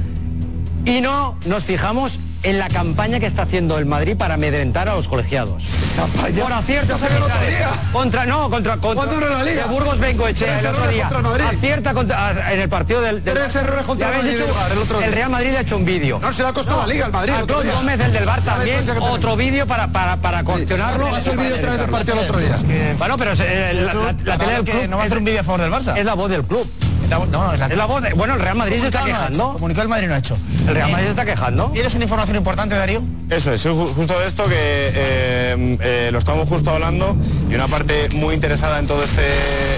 y 0.87 1.01
no 1.03 1.37
nos 1.47 1.65
fijamos 1.65 2.19
en 2.43 2.59
la 2.61 2.69
campaña 2.69 3.19
que 3.19 3.27
está 3.27 3.43
haciendo 3.43 3.77
el 3.79 3.87
Madrid 3.87 4.17
para 4.17 4.35
amedrentar 4.35 4.89
a 4.89 4.95
los 4.95 5.09
colegiados. 5.09 5.65
¿Campaña? 5.97 6.43
Por 6.45 6.53
aciertos 6.53 7.01
salió 7.01 7.17
el 7.17 7.23
otro 7.25 7.41
día. 7.41 7.71
Contra, 7.93 8.25
no, 8.25 8.49
contra, 8.49 8.77
contra 8.77 9.05
¿Cuándo 9.05 9.27
era 9.27 9.37
la 9.39 9.43
Liga? 9.43 9.65
de 9.65 9.69
Burgos 9.69 9.99
Bengoechea 9.99 10.61
el 10.61 10.67
otro 10.67 10.87
día. 10.87 11.09
contra 11.09 11.35
el. 11.35 11.57
Acierta 11.57 11.93
contra- 11.93 12.53
en 12.53 12.61
el 12.61 12.69
partido 12.69 13.01
del, 13.01 13.25
del 13.25 13.35
Tres 13.35 13.57
errores 13.57 13.85
contra 13.85 14.21
el 14.21 14.29
hecho- 14.29 14.47
el 14.73 14.79
otro 14.79 14.99
día. 15.01 15.11
Real 15.11 15.31
Madrid 15.31 15.51
le 15.51 15.59
ha 15.59 15.61
hecho 15.63 15.77
un 15.77 15.85
vídeo. 15.85 16.21
No, 16.21 16.31
se 16.33 16.43
le 16.45 16.49
ha 16.51 16.53
costado 16.53 16.83
la 16.83 16.87
Liga 16.87 17.07
al 17.07 17.13
Madrid 17.13 17.33
el 17.37 17.43
A 17.43 17.47
Claude. 17.47 17.73
Gómez, 17.73 18.01
el 18.01 18.13
del 18.13 18.25
Bar 18.27 18.41
también, 18.43 18.85
otro 19.01 19.35
vídeo 19.37 19.67
para, 19.67 19.89
para, 19.89 20.17
para 20.19 20.45
cuestionarlo. 20.45 21.11
pasó 21.11 21.33
el 21.33 21.39
vídeo 21.39 21.57
del 21.57 21.91
partido 21.91 22.15
el 22.15 22.21
otro 22.21 22.39
día. 22.39 22.57
Bueno, 22.97 23.19
pero 23.19 23.33
eh, 23.41 23.73
la, 23.75 23.93
la- 23.95 24.15
la 24.23 24.39
tele 24.39 24.53
del 24.53 24.65
club 24.65 24.89
no 24.89 24.99
va 24.99 25.03
a 25.03 25.07
hacer 25.07 25.19
un 25.19 25.25
vídeo 25.25 25.41
a 25.41 25.45
favor 25.45 25.63
del 25.63 25.73
Barça. 25.73 25.97
es 25.99 26.05
la 26.05 26.15
voz 26.15 26.31
del 26.31 26.45
club. 26.45 26.71
La 27.09 27.19
vo- 27.19 27.27
no, 27.29 27.45
no, 27.47 27.53
es 27.53 27.61
la, 27.61 27.67
Es 27.67 27.77
la 27.77 27.87
voz 27.87 28.03
de- 28.03 28.13
bueno, 28.15 28.35
el 28.35 28.41
Real 28.41 28.57
Madrid 28.57 28.81
se 28.81 28.87
está 28.87 29.01
no 29.01 29.07
quejando. 29.07 29.53
Comunicado 29.55 29.83
el 29.85 29.89
Madrid 29.89 30.09
no 30.09 30.15
ha 30.15 30.19
hecho. 30.19 30.37
El 30.69 30.75
Real 30.75 30.91
Madrid 30.91 31.05
se 31.05 31.11
está 31.11 31.25
quejando. 31.25 31.71
¿Tienes 31.73 31.95
una 31.95 32.05
información 32.05 32.37
importante, 32.37 32.75
Darío? 32.75 33.03
Eso 33.31 33.53
es, 33.53 33.65
ju- 33.67 33.87
justo 33.95 34.19
de 34.19 34.27
esto 34.27 34.45
que 34.49 34.55
eh, 34.59 35.79
eh, 35.81 36.09
lo 36.13 36.19
estamos 36.19 36.49
justo 36.49 36.71
hablando 36.71 37.17
y 37.51 37.55
una 37.55 37.69
parte 37.69 38.09
muy 38.11 38.35
interesada 38.35 38.79
en 38.79 38.87
todo 38.87 39.03
este 39.05 39.23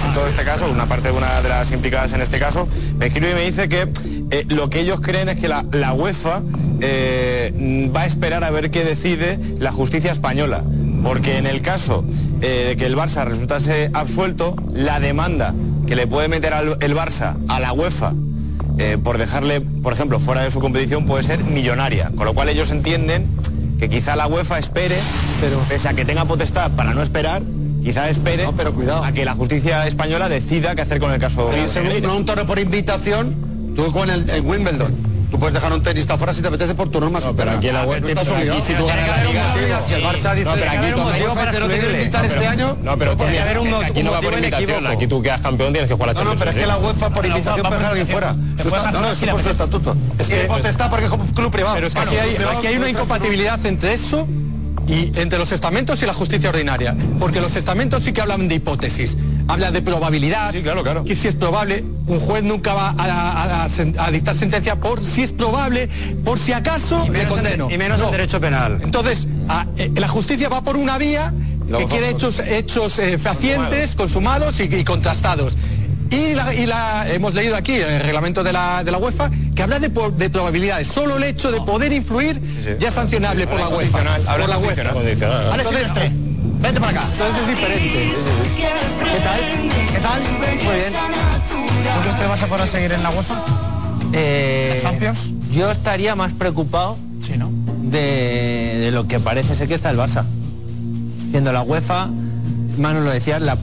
en 0.06 0.14
todo 0.14 0.26
este 0.26 0.42
caso, 0.44 0.68
una 0.70 0.86
parte 0.86 1.08
de 1.08 1.14
una 1.16 1.40
de 1.42 1.48
las 1.48 1.70
implicadas 1.72 2.12
en 2.12 2.20
este 2.22 2.38
caso, 2.38 2.66
me 2.98 3.06
escribe 3.06 3.32
y 3.32 3.34
me 3.34 3.42
dice 3.42 3.68
que 3.68 3.88
eh, 4.30 4.44
lo 4.48 4.68
que 4.70 4.80
ellos 4.80 5.00
creen 5.00 5.28
es 5.28 5.38
que 5.38 5.48
la, 5.48 5.64
la 5.72 5.92
UEFA 5.92 6.42
eh, 6.80 7.90
va 7.94 8.02
a 8.02 8.06
esperar 8.06 8.44
a 8.44 8.50
ver 8.50 8.70
qué 8.70 8.84
decide 8.84 9.38
la 9.58 9.72
justicia 9.72 10.12
española. 10.12 10.62
Porque 11.08 11.38
en 11.38 11.46
el 11.46 11.62
caso 11.62 12.04
eh, 12.42 12.66
de 12.68 12.76
que 12.76 12.84
el 12.84 12.94
Barça 12.94 13.24
resultase 13.24 13.90
absuelto, 13.94 14.54
la 14.74 15.00
demanda 15.00 15.54
que 15.86 15.96
le 15.96 16.06
puede 16.06 16.28
meter 16.28 16.52
al- 16.52 16.76
el 16.82 16.94
Barça 16.94 17.36
a 17.48 17.58
la 17.60 17.72
UEFA 17.72 18.12
eh, 18.78 18.98
por 19.02 19.16
dejarle, 19.16 19.62
por 19.62 19.94
ejemplo, 19.94 20.20
fuera 20.20 20.42
de 20.42 20.50
su 20.50 20.60
competición 20.60 21.06
puede 21.06 21.24
ser 21.24 21.42
millonaria. 21.42 22.12
Con 22.14 22.26
lo 22.26 22.34
cual 22.34 22.50
ellos 22.50 22.70
entienden 22.70 23.26
que 23.78 23.88
quizá 23.88 24.16
la 24.16 24.26
UEFA 24.26 24.58
espere, 24.58 24.98
pero 25.40 25.58
pese 25.68 25.88
a 25.88 25.94
que 25.94 26.04
tenga 26.04 26.26
potestad 26.26 26.72
para 26.72 26.92
no 26.92 27.00
esperar, 27.02 27.42
quizá 27.82 28.10
espere 28.10 28.46
pero 28.54 28.74
cuidado. 28.74 29.02
a 29.02 29.12
que 29.12 29.24
la 29.24 29.32
justicia 29.32 29.86
española 29.86 30.28
decida 30.28 30.74
qué 30.74 30.82
hacer 30.82 31.00
con 31.00 31.10
el 31.10 31.18
caso. 31.18 31.48
Pero 31.50 31.68
según 31.68 32.02
no 32.02 32.16
un 32.18 32.26
toro 32.26 32.44
por 32.44 32.58
invitación, 32.58 33.34
tú 33.74 33.90
con 33.92 34.10
el, 34.10 34.28
el 34.28 34.42
Wimbledon. 34.42 35.07
Tú 35.30 35.38
puedes 35.38 35.52
dejar 35.54 35.72
un 35.72 35.82
tenista 35.82 36.16
fuera 36.16 36.32
si 36.32 36.40
te 36.40 36.48
apetece 36.48 36.74
por 36.74 36.88
tu 36.90 37.00
norma 37.00 37.20
pero 37.36 37.50
aquí 37.50 37.68
en 37.68 37.74
la 37.74 37.84
web- 37.84 38.00
no 38.02 38.08
estás 38.08 38.28
aquí 38.30 38.62
si 38.62 38.72
tú 38.74 38.86
ganas 38.86 39.08
la 39.08 39.24
liga, 39.24 39.80
Si 39.86 39.94
el 39.94 40.02
Barça 40.02 40.34
dice 40.34 40.44
No, 40.44 40.54
pero 40.54 40.70
aquí 40.70 40.86
que 41.18 41.24
UEFA 41.28 41.50
te 41.50 41.80
que 41.80 41.92
invitar 41.98 42.24
este 42.24 42.46
año, 42.46 42.76
No, 42.82 42.96
pero 42.98 43.16
podría 43.16 43.40
Tony, 43.40 43.50
haber 43.50 43.58
un 43.58 43.70
mo- 43.70 43.76
aquí 43.84 44.02
no 44.02 44.12
va 44.12 44.20
por 44.20 44.32
invitación, 44.34 44.86
aquí 44.86 45.06
tú 45.06 45.22
quedas 45.22 45.40
campeón 45.40 45.72
tienes 45.72 45.88
que 45.88 45.94
jugar 45.94 46.08
la 46.08 46.14
No, 46.14 46.20
no, 46.24 46.30
Champions 46.30 46.38
pero 46.40 46.50
es 46.50 46.56
que 46.56 46.66
League. 46.66 46.80
la 46.82 46.86
UEFA 46.88 47.10
por 47.14 47.26
invitación 47.26 47.66
puede 47.66 47.78
dejar 47.78 47.86
a 47.86 47.88
alguien 47.90 48.06
fuera. 48.06 48.32
No, 48.92 49.00
no, 49.00 49.10
eso 49.10 49.26
por 49.26 49.42
su 49.42 49.50
estatuto. 49.50 49.96
Es 50.18 50.28
que 50.28 50.36
potestad 50.44 50.90
porque 50.90 51.04
es 51.04 51.10
como 51.10 51.24
club 51.34 51.50
privado. 51.50 51.74
Pero 51.74 51.86
es 51.88 51.94
que 51.94 52.00
aquí 52.00 52.66
hay 52.66 52.76
una 52.76 52.88
incompatibilidad 52.88 53.64
entre 53.66 53.92
eso 53.94 54.26
y 54.86 55.12
entre 55.20 55.38
los 55.38 55.52
estamentos 55.52 56.02
y 56.02 56.06
la 56.06 56.14
justicia 56.14 56.48
ordinaria. 56.48 56.96
Porque 57.20 57.40
los 57.42 57.54
estamentos 57.56 58.02
sí 58.04 58.12
que 58.12 58.22
hablan 58.22 58.48
de 58.48 58.54
hipótesis, 58.54 59.18
hablan 59.48 59.72
de 59.72 59.82
probabilidad. 59.82 60.52
Sí, 60.52 60.62
claro, 60.62 60.82
claro. 60.82 61.04
Que 61.04 61.16
si 61.16 61.26
es 61.28 61.34
probable, 61.34 61.84
un 62.06 62.20
juez 62.20 62.42
nunca 62.44 62.74
va 62.74 62.90
a, 62.96 63.04
a- 63.04 63.64
a 63.64 63.68
sen- 63.68 63.94
a 63.98 64.10
dictar 64.10 64.36
sentencia 64.36 64.76
por 64.76 65.02
si 65.04 65.22
es 65.22 65.32
probable, 65.32 65.88
por 66.24 66.38
si 66.38 66.52
acaso 66.52 67.02
Y 67.04 67.08
le 67.08 67.18
menos 67.18 67.22
en- 67.24 67.28
condeno. 67.36 67.68
y 67.70 67.78
menos 67.78 67.98
en 67.98 68.04
No. 68.04 68.10
derecho 68.12 68.40
penal. 68.40 68.78
Entonces, 68.82 69.26
a- 69.48 69.66
eh, 69.78 69.90
la 69.96 70.08
justicia 70.08 70.48
va 70.48 70.62
por 70.62 70.76
una 70.76 70.98
vía 70.98 71.32
que 71.76 71.84
quiere 71.86 72.10
hechos, 72.10 72.38
hechos 72.40 72.98
eh, 72.98 73.18
fehacientes, 73.18 73.94
consumados 73.96 74.60
y, 74.60 74.64
y 74.64 74.84
contrastados. 74.84 75.56
Y, 76.10 76.32
la, 76.32 76.54
y 76.54 76.64
la- 76.64 77.06
hemos 77.12 77.34
leído 77.34 77.54
aquí 77.56 77.74
en 77.74 77.90
el 77.90 78.00
reglamento 78.02 78.42
de 78.42 78.52
la, 78.52 78.82
de 78.82 78.90
la 78.90 78.96
UEFA 78.98 79.30
que 79.54 79.62
habla 79.62 79.78
de, 79.78 79.88
de 79.88 80.30
probabilidades. 80.30 80.88
Solo 80.88 81.18
el 81.18 81.24
hecho 81.24 81.50
de 81.50 81.60
poder 81.60 81.92
influir 81.92 82.40
ya 82.78 82.88
es 82.88 82.94
sancionable 82.94 83.46
por 83.46 83.60
la 83.60 83.68
UEFA. 83.68 83.98
habla 84.26 84.36
Por 84.38 84.48
la. 84.48 84.58
UEFA. 84.58 84.92
Condicional. 84.94 85.52
Alex 85.52 85.68
Entonces, 85.70 86.12
Vente 86.60 86.80
para 86.80 86.90
acá. 86.92 87.04
entonces 87.12 87.42
es 87.42 87.48
diferente. 87.48 88.12
¿Qué 88.56 89.20
tal? 89.20 89.40
¿Qué 89.92 90.00
tal? 90.00 90.20
Muy 90.64 90.74
bien. 90.76 90.92
¿Tú 90.92 92.00
crees 92.02 92.16
que 92.16 92.26
vas 92.26 92.42
a 92.42 92.46
poder 92.46 92.68
seguir 92.68 92.92
en 92.92 93.02
la 93.02 93.10
UEFA? 93.10 93.42
Eh, 94.12 94.72
¿La 94.76 94.90
Champions? 94.90 95.30
Yo 95.50 95.70
estaría 95.70 96.14
más 96.14 96.32
preocupado 96.32 96.96
Sí, 97.20 97.36
¿no? 97.36 97.50
de, 97.82 98.78
de 98.80 98.90
lo 98.90 99.06
que 99.06 99.18
parece 99.20 99.54
ser 99.54 99.68
que 99.68 99.74
está 99.74 99.90
el 99.90 99.98
Barça. 99.98 100.24
Siendo 101.30 101.52
la 101.52 101.62
UEFA, 101.62 102.08
Manu 102.78 103.00
lo 103.00 103.10
decía, 103.10 103.38
la, 103.38 103.56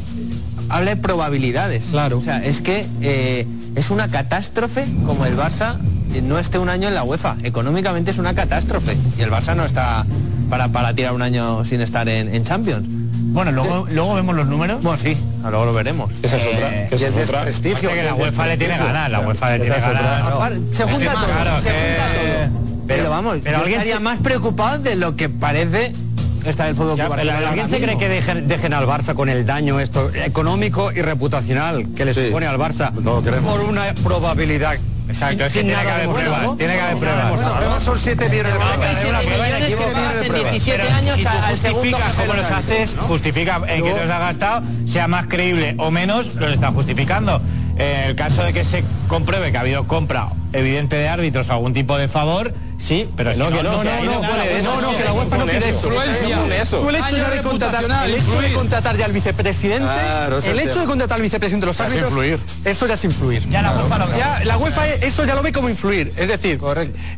habla 0.69 0.91
de 0.91 0.97
probabilidades. 0.97 1.85
Claro. 1.91 2.17
O 2.17 2.21
sea, 2.21 2.43
es 2.43 2.61
que 2.61 2.85
eh, 3.01 3.47
es 3.75 3.89
una 3.89 4.07
catástrofe 4.07 4.85
como 5.05 5.25
el 5.25 5.35
Barça 5.37 5.77
eh, 6.13 6.21
no 6.21 6.37
esté 6.39 6.59
un 6.59 6.69
año 6.69 6.87
en 6.87 6.95
la 6.95 7.03
UEFA. 7.03 7.35
Económicamente 7.43 8.11
es 8.11 8.17
una 8.19 8.33
catástrofe. 8.33 8.97
Y 9.17 9.21
el 9.21 9.31
Barça 9.31 9.55
no 9.55 9.65
está 9.65 10.05
para, 10.49 10.67
para 10.69 10.93
tirar 10.93 11.13
un 11.13 11.21
año 11.21 11.63
sin 11.65 11.81
estar 11.81 12.07
en, 12.09 12.33
en 12.33 12.43
Champions. 12.43 12.85
Bueno, 13.33 13.51
luego, 13.51 13.85
luego 13.91 14.15
vemos 14.15 14.35
los 14.35 14.47
números. 14.47 14.81
Bueno, 14.81 14.97
sí, 14.97 15.17
luego 15.41 15.65
lo 15.65 15.73
veremos. 15.73 16.11
Esa 16.23 16.37
es 16.37 16.45
otra. 16.47 16.73
Eh, 16.73 16.87
esa 16.91 17.07
el 17.07 17.13
es 17.17 17.29
otra. 17.29 17.45
desprestigio. 17.45 17.89
que 17.89 18.03
la 18.03 18.13
UEFA 18.13 18.47
le 18.47 18.57
tiene 18.57 18.77
ganas, 18.77 19.09
la 19.09 19.19
UEFA 19.21 19.49
le 19.51 19.59
tiene 19.59 19.75
es 19.77 19.83
otra. 19.83 20.01
ganas. 20.01 20.59
Se 20.71 20.83
junta 20.83 21.11
todo, 21.13 21.25
Claro, 21.25 21.61
se 21.61 21.69
junta 21.69 22.05
todo. 22.13 22.65
Pero, 22.87 23.09
vamos, 23.09 23.37
pero 23.43 23.57
yo 23.57 23.61
alguien 23.63 23.79
estaría 23.79 23.95
se- 23.97 24.03
más 24.03 24.19
preocupado 24.19 24.77
de 24.79 24.95
lo 24.95 25.15
que 25.15 25.27
parece 25.27 25.91
estar 26.45 26.67
el 26.69 26.75
fútbol 26.75 26.95
Ya, 26.97 27.09
pero 27.09 27.31
¿Alguien 27.47 27.67
se 27.67 27.81
cree 27.81 27.97
que 27.97 28.07
dejen, 28.07 28.47
dejen 28.47 28.73
al 28.73 28.85
Barça 28.85 29.15
con 29.15 29.27
el 29.27 29.43
daño 29.45 29.79
esto 29.79 30.11
económico 30.13 30.91
y 30.91 31.01
reputacional 31.01 31.87
que 31.95 32.05
le 32.05 32.13
Sí. 32.13 32.27
supone 32.27 32.45
al 32.45 32.57
Barça 32.59 32.91
No 32.93 33.21
por 33.23 33.61
una 33.61 33.93
probabilidad? 34.03 34.77
Exacto, 35.15 35.45
es 35.45 35.53
que 35.53 35.63
tiene 35.63 35.81
que 35.81 35.89
haber 35.89 36.09
pruebas, 36.09 36.57
tiene 36.57 36.73
que 36.73 36.81
haber 36.81 36.97
pruebas. 36.97 37.39
Las 37.39 37.51
pruebas 37.51 37.83
son 37.83 37.97
7 37.97 38.29
millones 38.29 38.51
de 38.51 38.59
pruebas. 38.59 38.79
27 38.79 39.09
una 39.09 39.19
prueba 39.21 39.45
millones 39.45 39.55
que 39.55 39.73
inequívoca. 39.73 39.93
pagas 39.93 40.15
en 40.15 40.27
Pero 40.27 40.43
17 40.43 40.77
Pero 40.83 40.95
años 40.95 41.25
al 41.25 41.57
segundo 41.57 41.97
cómo 42.17 42.33
de 42.33 42.37
los 42.37 42.51
haces, 42.51 42.95
justifica 42.99 43.61
en 43.67 43.83
que 43.83 43.91
te 43.91 44.05
los 44.05 44.11
has 44.11 44.19
gastado, 44.19 44.63
sea 44.85 45.07
más 45.07 45.27
creíble 45.27 45.75
o 45.77 45.89
menos, 45.89 46.35
los 46.35 46.51
está 46.51 46.73
justificando. 46.73 47.41
En 47.77 48.09
el 48.09 48.15
caso 48.15 48.43
de 48.43 48.51
que 48.51 48.65
se 48.65 48.83
compruebe 49.07 49.51
que 49.53 49.57
ha 49.57 49.61
habido 49.61 49.87
compra 49.87 50.27
evidente 50.51 50.97
de 50.97 51.07
árbitros 51.07 51.49
o 51.49 51.53
algún 51.53 51.73
tipo 51.73 51.97
de 51.97 52.09
favor, 52.09 52.53
sí, 52.85 53.09
pero 53.15 53.35
no, 53.35 53.47
que 53.47 53.63
no, 53.63 53.63
no, 53.63 53.83
no, 53.83 54.03
no, 54.03 54.81
no, 54.81 54.97
que 54.97 55.03
la 55.03 55.13
UEFA 55.13 55.37
no 55.37 55.45
pide 55.45 55.69
eso. 55.69 56.79
Tú 56.79 56.89
el 56.89 56.95
hecho 56.95 57.17
ya 57.17 57.29
de 57.29 57.41
contratar, 57.41 57.83
el 58.05 58.15
hecho 58.15 58.41
de 58.41 58.53
contratar 58.53 58.97
ya 58.97 59.05
al 59.05 59.11
vicepresidente, 59.11 59.87
el 60.45 60.59
hecho 60.59 60.79
de 60.79 60.85
contratar 60.85 61.15
al 61.17 61.21
vicepresidente 61.21 61.65
de 61.65 61.69
los 61.71 61.77
Ya 61.77 61.85
es 61.85 61.91
árbitros, 61.91 62.11
influir. 62.11 62.39
eso 62.65 62.87
ya 62.87 62.93
es 62.93 63.03
influir. 63.03 63.49
Ya 63.49 63.61
la 63.61 63.71
UEFA 63.73 63.97
lo 63.99 64.07
ve. 64.07 64.17
Ya, 64.17 64.41
la 64.45 64.57
UEFA 64.57 64.87
eso 64.87 65.25
ya 65.25 65.35
lo 65.35 65.41
ve 65.41 65.51
como 65.51 65.69
influir, 65.69 66.13
es 66.15 66.27
decir, 66.27 66.59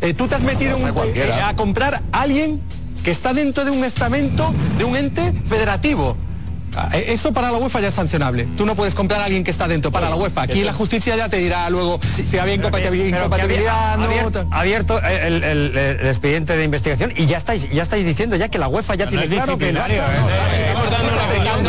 eh, 0.01 0.13
tú 0.13 0.27
te 0.27 0.35
has 0.35 0.43
metido 0.43 0.77
eh, 0.77 1.41
a 1.43 1.55
comprar 1.55 2.01
a 2.11 2.21
alguien 2.21 2.61
que 3.03 3.11
está 3.11 3.33
dentro 3.33 3.63
de 3.65 3.71
un 3.71 3.83
estamento, 3.83 4.53
de 4.77 4.83
un 4.83 4.95
ente 4.95 5.33
federativo. 5.47 6.17
Ah, 6.75 6.89
eh, 6.93 7.05
Eso 7.09 7.33
para 7.33 7.51
la 7.51 7.57
UEFA 7.57 7.79
ya 7.81 7.87
es 7.87 7.93
sancionable. 7.95 8.45
Tú 8.57 8.65
no 8.65 8.75
puedes 8.75 8.93
comprar 8.93 9.21
a 9.21 9.25
alguien 9.25 9.43
que 9.43 9.51
está 9.51 9.67
dentro 9.67 9.91
para 9.91 10.09
la 10.09 10.15
UEFA. 10.15 10.43
Aquí 10.43 10.63
la 10.63 10.73
justicia 10.73 11.15
ya 11.15 11.29
te 11.29 11.37
dirá 11.37 11.69
luego 11.69 11.99
si 12.13 12.37
había 12.37 12.53
incompatibilidad. 12.55 13.27
había- 13.43 13.97
no, 13.97 14.03
abierto, 14.03 14.47
abierto 14.51 15.01
el, 15.01 15.43
el- 15.43 15.73
el- 15.75 15.77
el 16.01 16.07
expediente 16.07 16.55
de 16.55 16.63
investigación 16.63 17.13
y 17.15 17.25
ya 17.25 17.37
estáis 17.37 17.69
ya 17.71 17.83
estáis 17.83 18.05
diciendo 18.05 18.35
ya 18.35 18.49
que 18.49 18.57
la 18.59 18.67
UEFA 18.67 18.95
ya 18.95 19.07
tiene 19.07 19.27
claro 19.27 19.57
que 19.57 19.71
no- 19.73 19.81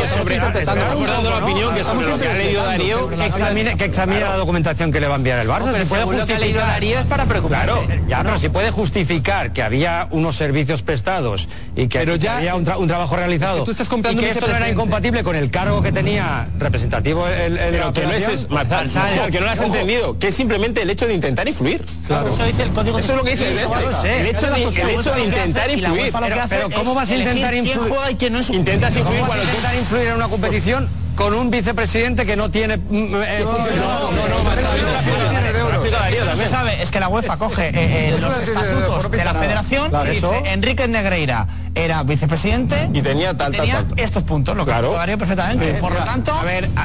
que 0.03 0.09
sobre, 0.09 0.37
estamos 0.37 1.07
dando 1.07 1.31
la 1.31 1.39
opinión 1.45 1.75
que 1.75 1.85
sobre 1.85 2.09
lo 2.09 2.19
que 2.19 2.29
ha 2.29 2.33
leído 2.35 2.65
Darío 2.65 3.09
que 3.09 3.27
examine, 3.27 3.77
que 3.77 3.85
examine 3.85 4.21
la 4.21 4.37
documentación 4.37 4.93
que 4.93 5.01
le 5.01 5.07
va 5.09 5.15
a 5.15 5.17
enviar 5.19 5.39
el 5.41 5.49
Barça. 5.49 5.67
No, 5.67 5.73
pero 5.73 5.85
si 5.85 5.89
puede 5.89 6.03
según 6.03 6.17
lo 6.19 6.27
que 6.27 6.35
ha 6.35 6.39
leído 6.39 6.61
justificar- 6.61 6.73
Darío 6.73 6.99
es 7.01 7.07
para 7.07 7.25
preocuparse. 7.27 7.65
Claro, 7.67 7.83
ya 8.09 8.23
no, 8.23 8.39
si 8.39 8.49
puede 8.49 8.71
justificar 8.71 9.53
que 9.53 9.63
había 9.63 10.09
unos 10.11 10.37
servicios 10.37 10.83
prestados 10.83 11.49
y 11.77 11.89
que, 11.89 11.99
Pero 12.01 12.13
que 12.15 12.19
ya- 12.21 12.37
había 12.39 12.55
un, 12.55 12.65
tra- 12.65 12.77
un 12.79 12.89
trabajo 12.89 13.17
realizado 13.17 13.61
que 13.61 13.65
tú 13.67 13.71
estás 13.73 13.89
comprando 13.89 14.21
y 14.21 14.25
que 14.25 14.31
esto 14.31 14.47
no 14.47 14.57
era 14.57 14.69
incompatible 14.69 15.23
con 15.25 15.37
el 15.37 15.51
cargo 15.51 15.83
que 15.83 15.93
tenía 15.93 16.49
representativo 16.59 17.27
el, 17.29 17.59
el- 17.59 17.71
Pero 17.73 17.87
la 17.87 17.93
que 17.93 18.03
no 18.07 18.13
es, 18.13 18.49
Marzal, 18.51 18.89
que 19.31 19.39
no 19.41 19.47
lo 19.47 19.51
has 19.53 19.59
Ojo. 19.61 19.67
entendido, 19.75 20.19
que 20.19 20.29
es 20.29 20.35
simplemente 20.35 20.83
el 20.83 20.91
hecho 20.91 21.07
de 21.07 21.15
intentar 21.15 21.49
influir. 21.49 21.83
Eso 21.83 22.45
dice 22.45 22.63
el 22.63 22.71
código 22.71 22.99
Eso 22.99 23.13
es 23.13 23.17
lo 23.17 23.25
que 23.25 23.31
dice 23.33 23.49
el, 23.49 23.59
el 23.59 24.27
hecho 24.27 24.51
de, 25.15 25.25
intentar 25.25 25.71
influir. 25.71 26.13
Pero, 26.49 26.71
¿cómo 26.71 26.95
vas 26.95 27.11
a 27.11 27.15
intentar 27.17 27.55
influir? 27.55 27.89
Intentas 28.51 28.95
¿Cómo 28.97 29.11
influir 29.11 29.27
cuando 29.27 29.45
influir 29.89 30.09
en 30.09 30.17
una 30.17 30.29
competición 30.29 30.87
con 31.17 31.33
un 31.33 31.51
vicepresidente 31.51 32.27
que 32.27 32.37
no 32.37 32.51
tiene 32.51 32.77
mm, 32.77 33.15
eh, 33.25 33.45
Lo 36.27 36.37
se 36.37 36.47
sabe 36.47 36.83
es 36.83 36.91
que 36.91 37.01
la 37.01 37.09
UEFA 37.09 37.39
coge 37.39 37.69
eh, 37.69 38.09
eh, 38.11 38.19
los 38.21 38.39
estatutos 38.39 39.11
de 39.11 39.25
la 39.25 39.33
federación 39.33 39.89
Claro, 39.89 40.13
y 40.13 40.15
dice. 40.15 40.43
Enrique 40.45 40.87
Negreira 40.89 41.47
era 41.75 42.03
vicepresidente 42.03 42.91
Y 42.93 43.01
tenía 43.01 43.35
tal. 43.35 43.55
estos 43.97 44.25
puntos, 44.25 44.55
lo 44.55 44.67
que 44.67 44.73
Claro. 44.73 44.93
Darío 44.93 45.17
perfectamente. 45.17 45.75
Por 45.75 45.95
lo 45.95 46.01
tanto, 46.01 46.35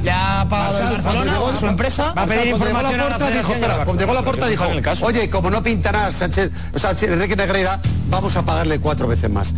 le 0.01 0.11
ha 0.11 0.47
pagado 0.49 0.79
el 0.79 1.01
Barcelona 1.01 1.33
a 1.53 1.59
su 1.59 1.67
empresa. 1.67 2.13
Va 2.17 2.21
a 2.21 2.25
pedir 2.25 2.45
llegó 2.45 2.57
información 2.57 3.01
a 3.01 3.03
la 3.03 3.09
Laporta, 3.09 3.29
dijo, 3.29 3.53
federación 3.53 3.59
y 3.59 3.63
a 3.63 3.67
la 3.67 3.73
espera, 3.73 3.85
cuando 3.85 4.01
llegó 4.01 4.13
la 4.13 4.21
puerta 4.23 4.47
dijo, 4.47 5.05
oye, 5.05 5.29
como 5.29 5.49
no 5.49 5.61
pintará 5.61 6.09
Sánchez, 6.11 6.51
o 6.73 6.79
sea, 6.79 6.91
Enrique 7.01 7.35
Negreira, 7.35 7.81
vamos 8.07 8.37
a 8.37 8.43
pagarle 8.43 8.79
cuatro 8.79 9.07
veces 9.09 9.29
más. 9.29 9.53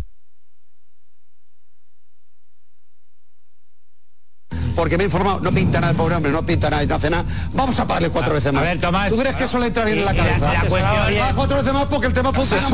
Porque 4.86 4.98
me 4.98 5.04
he 5.06 5.08
informado, 5.08 5.40
no 5.40 5.52
pinta 5.52 5.82
nada 5.82 5.94
el 5.94 5.98
pobre 5.98 6.14
hombre, 6.14 6.32
no 6.32 6.46
pinta 6.46 6.70
nada 6.70 6.84
y 6.84 6.86
no 6.86 6.94
hace 6.94 7.10
nada, 7.10 7.26
vamos 7.54 7.80
a 7.80 7.88
pagarle 7.88 8.12
cuatro 8.12 8.36
veces 8.36 8.54
más. 8.54 8.62
ver, 8.62 8.80
Tomás. 8.80 9.10
¿Tú 9.10 9.18
crees 9.18 9.36
que 9.36 9.46
eso 9.46 9.58
le 9.58 9.66
entra 9.66 9.84
bien 9.84 9.98
en 9.98 10.06
la 10.06 10.14
cabeza? 10.14 10.54
la 10.54 10.60
cuestión 10.60 11.34
cuatro 11.36 11.58
veces 11.58 11.74
más 11.74 11.86
porque 11.86 12.06
el 12.06 12.14
tema 12.14 12.32
funciona. 12.32 12.68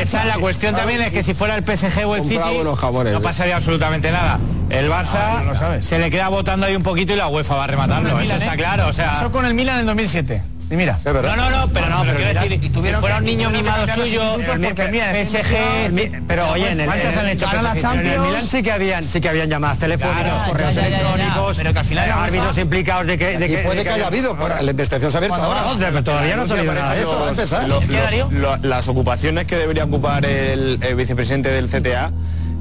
Esa 0.00 0.20
es 0.20 0.26
la 0.28 0.38
cuestión 0.38 0.76
también, 0.76 1.02
es 1.02 1.10
que 1.10 1.24
si 1.24 1.34
fuera 1.34 1.56
el 1.56 1.64
PSG 1.64 2.06
o 2.06 2.14
el 2.14 2.22
City 2.22 2.38
no 2.62 2.76
¿eh? 3.08 3.20
pasaría 3.20 3.56
absolutamente 3.56 4.12
nada. 4.12 4.38
El 4.70 4.88
Barça 4.88 5.82
se 5.82 5.98
le 5.98 6.08
queda 6.12 6.28
votando 6.28 6.66
ahí 6.66 6.76
un 6.76 6.84
poquito 6.84 7.12
y 7.12 7.16
la 7.16 7.26
UEFA 7.26 7.56
va 7.56 7.64
a 7.64 7.66
rematarlo, 7.66 8.20
eso 8.20 8.36
está 8.36 8.56
claro, 8.56 8.86
o 8.86 8.92
sea... 8.92 9.10
Pasó 9.10 9.32
con 9.32 9.44
el 9.44 9.54
Milan 9.54 9.80
en 9.80 9.86
2007. 9.86 10.57
Y 10.70 10.76
mira. 10.76 10.98
No, 11.02 11.12
no, 11.34 11.48
no, 11.50 11.68
pero 11.72 11.86
no, 11.88 12.02
pero 12.02 12.16
quiero 12.18 12.40
decir, 12.42 12.72
tuvieron 12.72 13.00
fuera 13.00 13.16
un 13.16 13.24
que- 13.24 13.30
niño 13.30 13.48
tuvieron 13.48 13.52
que 13.52 13.62
mimado 13.62 13.86
cambiar 13.86 13.98
los 13.98 14.08
suyo, 14.08 14.22
institutos 14.22 14.54
el 14.54 14.60
porque, 14.74 14.88
mira, 14.92 15.12
PSG, 15.12 16.22
pero 16.28 16.50
oye, 16.50 16.70
en 16.72 16.80
el, 16.80 16.86
¿Cuántas 16.86 17.16
han 17.16 17.28
hecho 17.28 17.46
el 17.46 17.80
Champions? 17.80 18.44
Sí 18.50 18.62
que 18.62 18.72
habían 18.72 19.04
sí 19.04 19.20
que 19.20 19.28
habían 19.30 19.48
llamadas 19.48 19.78
telefónicas, 19.78 20.42
correos 20.48 20.76
electrónicos, 20.76 21.56
pero 21.56 21.72
que 21.72 21.78
al 21.78 21.84
final 21.86 22.08
la 22.08 22.24
árbitros 22.24 22.58
implicados 22.58 23.06
de 23.06 23.18
que, 23.18 23.38
de 23.38 23.46
Y 23.46 23.48
que 23.48 23.58
puede 23.58 23.78
de 23.78 23.84
que 23.84 23.90
haya 23.90 24.06
habido, 24.08 24.36
por- 24.36 24.62
la 24.62 24.70
investigación 24.70 25.10
se 25.10 25.16
ha 25.16 25.20
abierto 25.20 25.36
ahora. 25.42 25.74
pero 25.78 26.04
todavía 26.04 26.36
no 26.36 26.42
ha 26.42 26.46
salido 26.46 26.74
nada 26.74 26.94
de 26.94 27.00
Eso 27.00 27.10
va 27.10 27.16
a 27.28 27.32
eso. 27.32 27.40
empezar. 27.42 27.68
Lo- 27.68 27.80
¿Qué, 27.80 27.86
Darío? 27.92 28.28
lo- 28.30 28.56
las 28.58 28.88
ocupaciones 28.88 29.46
que 29.46 29.56
debería 29.56 29.84
ocupar 29.84 30.26
el, 30.26 30.78
el 30.82 30.94
vicepresidente 30.96 31.50
del 31.50 31.68
CTA 31.68 32.12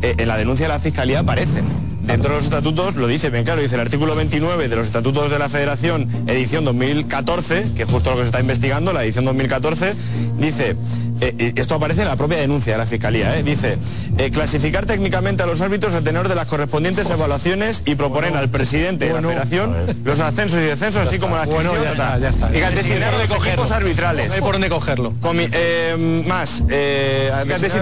eh, 0.02 0.16
en 0.18 0.28
la 0.30 0.38
denuncia 0.38 0.68
de 0.68 0.74
la 0.74 0.80
fiscalía 0.80 1.20
aparecen. 1.20 1.66
Dentro 2.08 2.30
de 2.32 2.36
los 2.38 2.46
estatutos 2.46 2.96
lo 2.96 3.06
dice 3.06 3.30
bien 3.30 3.44
claro, 3.44 3.62
dice 3.62 3.76
el 3.76 3.82
artículo 3.82 4.16
29 4.16 4.70
de 4.70 4.76
los 4.76 4.88
estatutos 4.88 5.30
de 5.30 5.38
la 5.40 5.50
Federación, 5.50 6.08
edición 6.28 6.64
2014, 6.64 7.72
que 7.76 7.84
es 7.84 7.90
justo 7.90 8.10
lo 8.12 8.16
que 8.16 8.22
se 8.24 8.28
está 8.28 8.40
investigando, 8.40 8.94
la 8.94 9.04
edición 9.04 9.26
2014, 9.26 9.94
dice, 10.40 10.76
eh, 11.20 11.54
esto 11.58 11.76
aparece 11.76 12.02
en 12.04 12.08
la 12.08 12.16
propia 12.16 12.38
denuncia 12.38 12.74
de 12.74 12.78
la 12.80 12.86
Fiscalía, 12.86 13.38
eh, 13.38 13.44
dice, 13.44 13.78
eh, 14.18 14.32
clasificar 14.32 14.86
técnicamente 14.86 15.44
a 15.44 15.46
los 15.46 15.60
árbitros 15.62 15.94
a 15.96 16.02
tenor 16.02 16.30
de 16.30 16.36
las 16.36 16.48
correspondientes 16.48 17.10
evaluaciones 17.10 17.84
y 17.86 17.96
proponer 17.96 18.36
al 18.38 18.50
presidente 18.50 19.06
de 19.08 19.14
la 19.14 19.22
Federación 19.22 19.76
los 20.06 20.20
ascensos 20.22 20.60
y 20.60 20.64
descensos, 20.64 21.06
así 21.08 21.20
como 21.20 21.36
las 21.36 21.46
Bueno, 21.48 21.74
ya 21.84 21.92
está, 21.92 22.18
ya 22.20 22.30
está. 22.30 22.48
Fíjate, 22.48 22.76
Designar 22.76 22.84
designar 22.84 23.12
de 23.14 23.18
los 23.20 23.30
cogerlo. 23.30 23.64
equipos 23.64 23.72
arbitrales. 23.72 24.28
No 24.30 24.34
hay 24.34 24.42
por 24.42 24.54
dónde 24.54 24.70
cogerlo. 24.70 25.14
Comi- 25.22 26.26
más, 26.26 26.64
eh, 26.70 27.32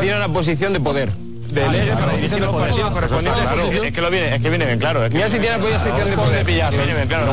tiene 0.02 0.16
una 0.18 0.30
posición 0.34 0.74
de 0.74 0.80
poder. 0.80 1.25
De 1.50 1.70
leyes 1.70 1.96
para 1.96 2.14
dirigir 2.14 2.40
los 2.40 2.54
partidos 2.56 2.92
correspondientes. 2.92 3.44
Claro. 3.44 3.62
Es 3.72 3.92
que- 3.92 4.02
lo 4.02 4.10
viene, 4.10 4.36
es 4.36 4.42
que 4.42 4.50
viene 4.50 4.66
bien 4.66 4.80
claro. 4.80 5.04
Es 5.04 5.10
que 5.12 5.16
Mira 5.18 5.30
si 5.30 5.40
tiene 5.40 5.58
posición 5.58 6.10
de 6.10 6.16
poder. 6.16 6.46
pillarlo. 6.46 6.78
Viene 6.78 6.94
bien 6.94 7.08
claro. 7.08 7.26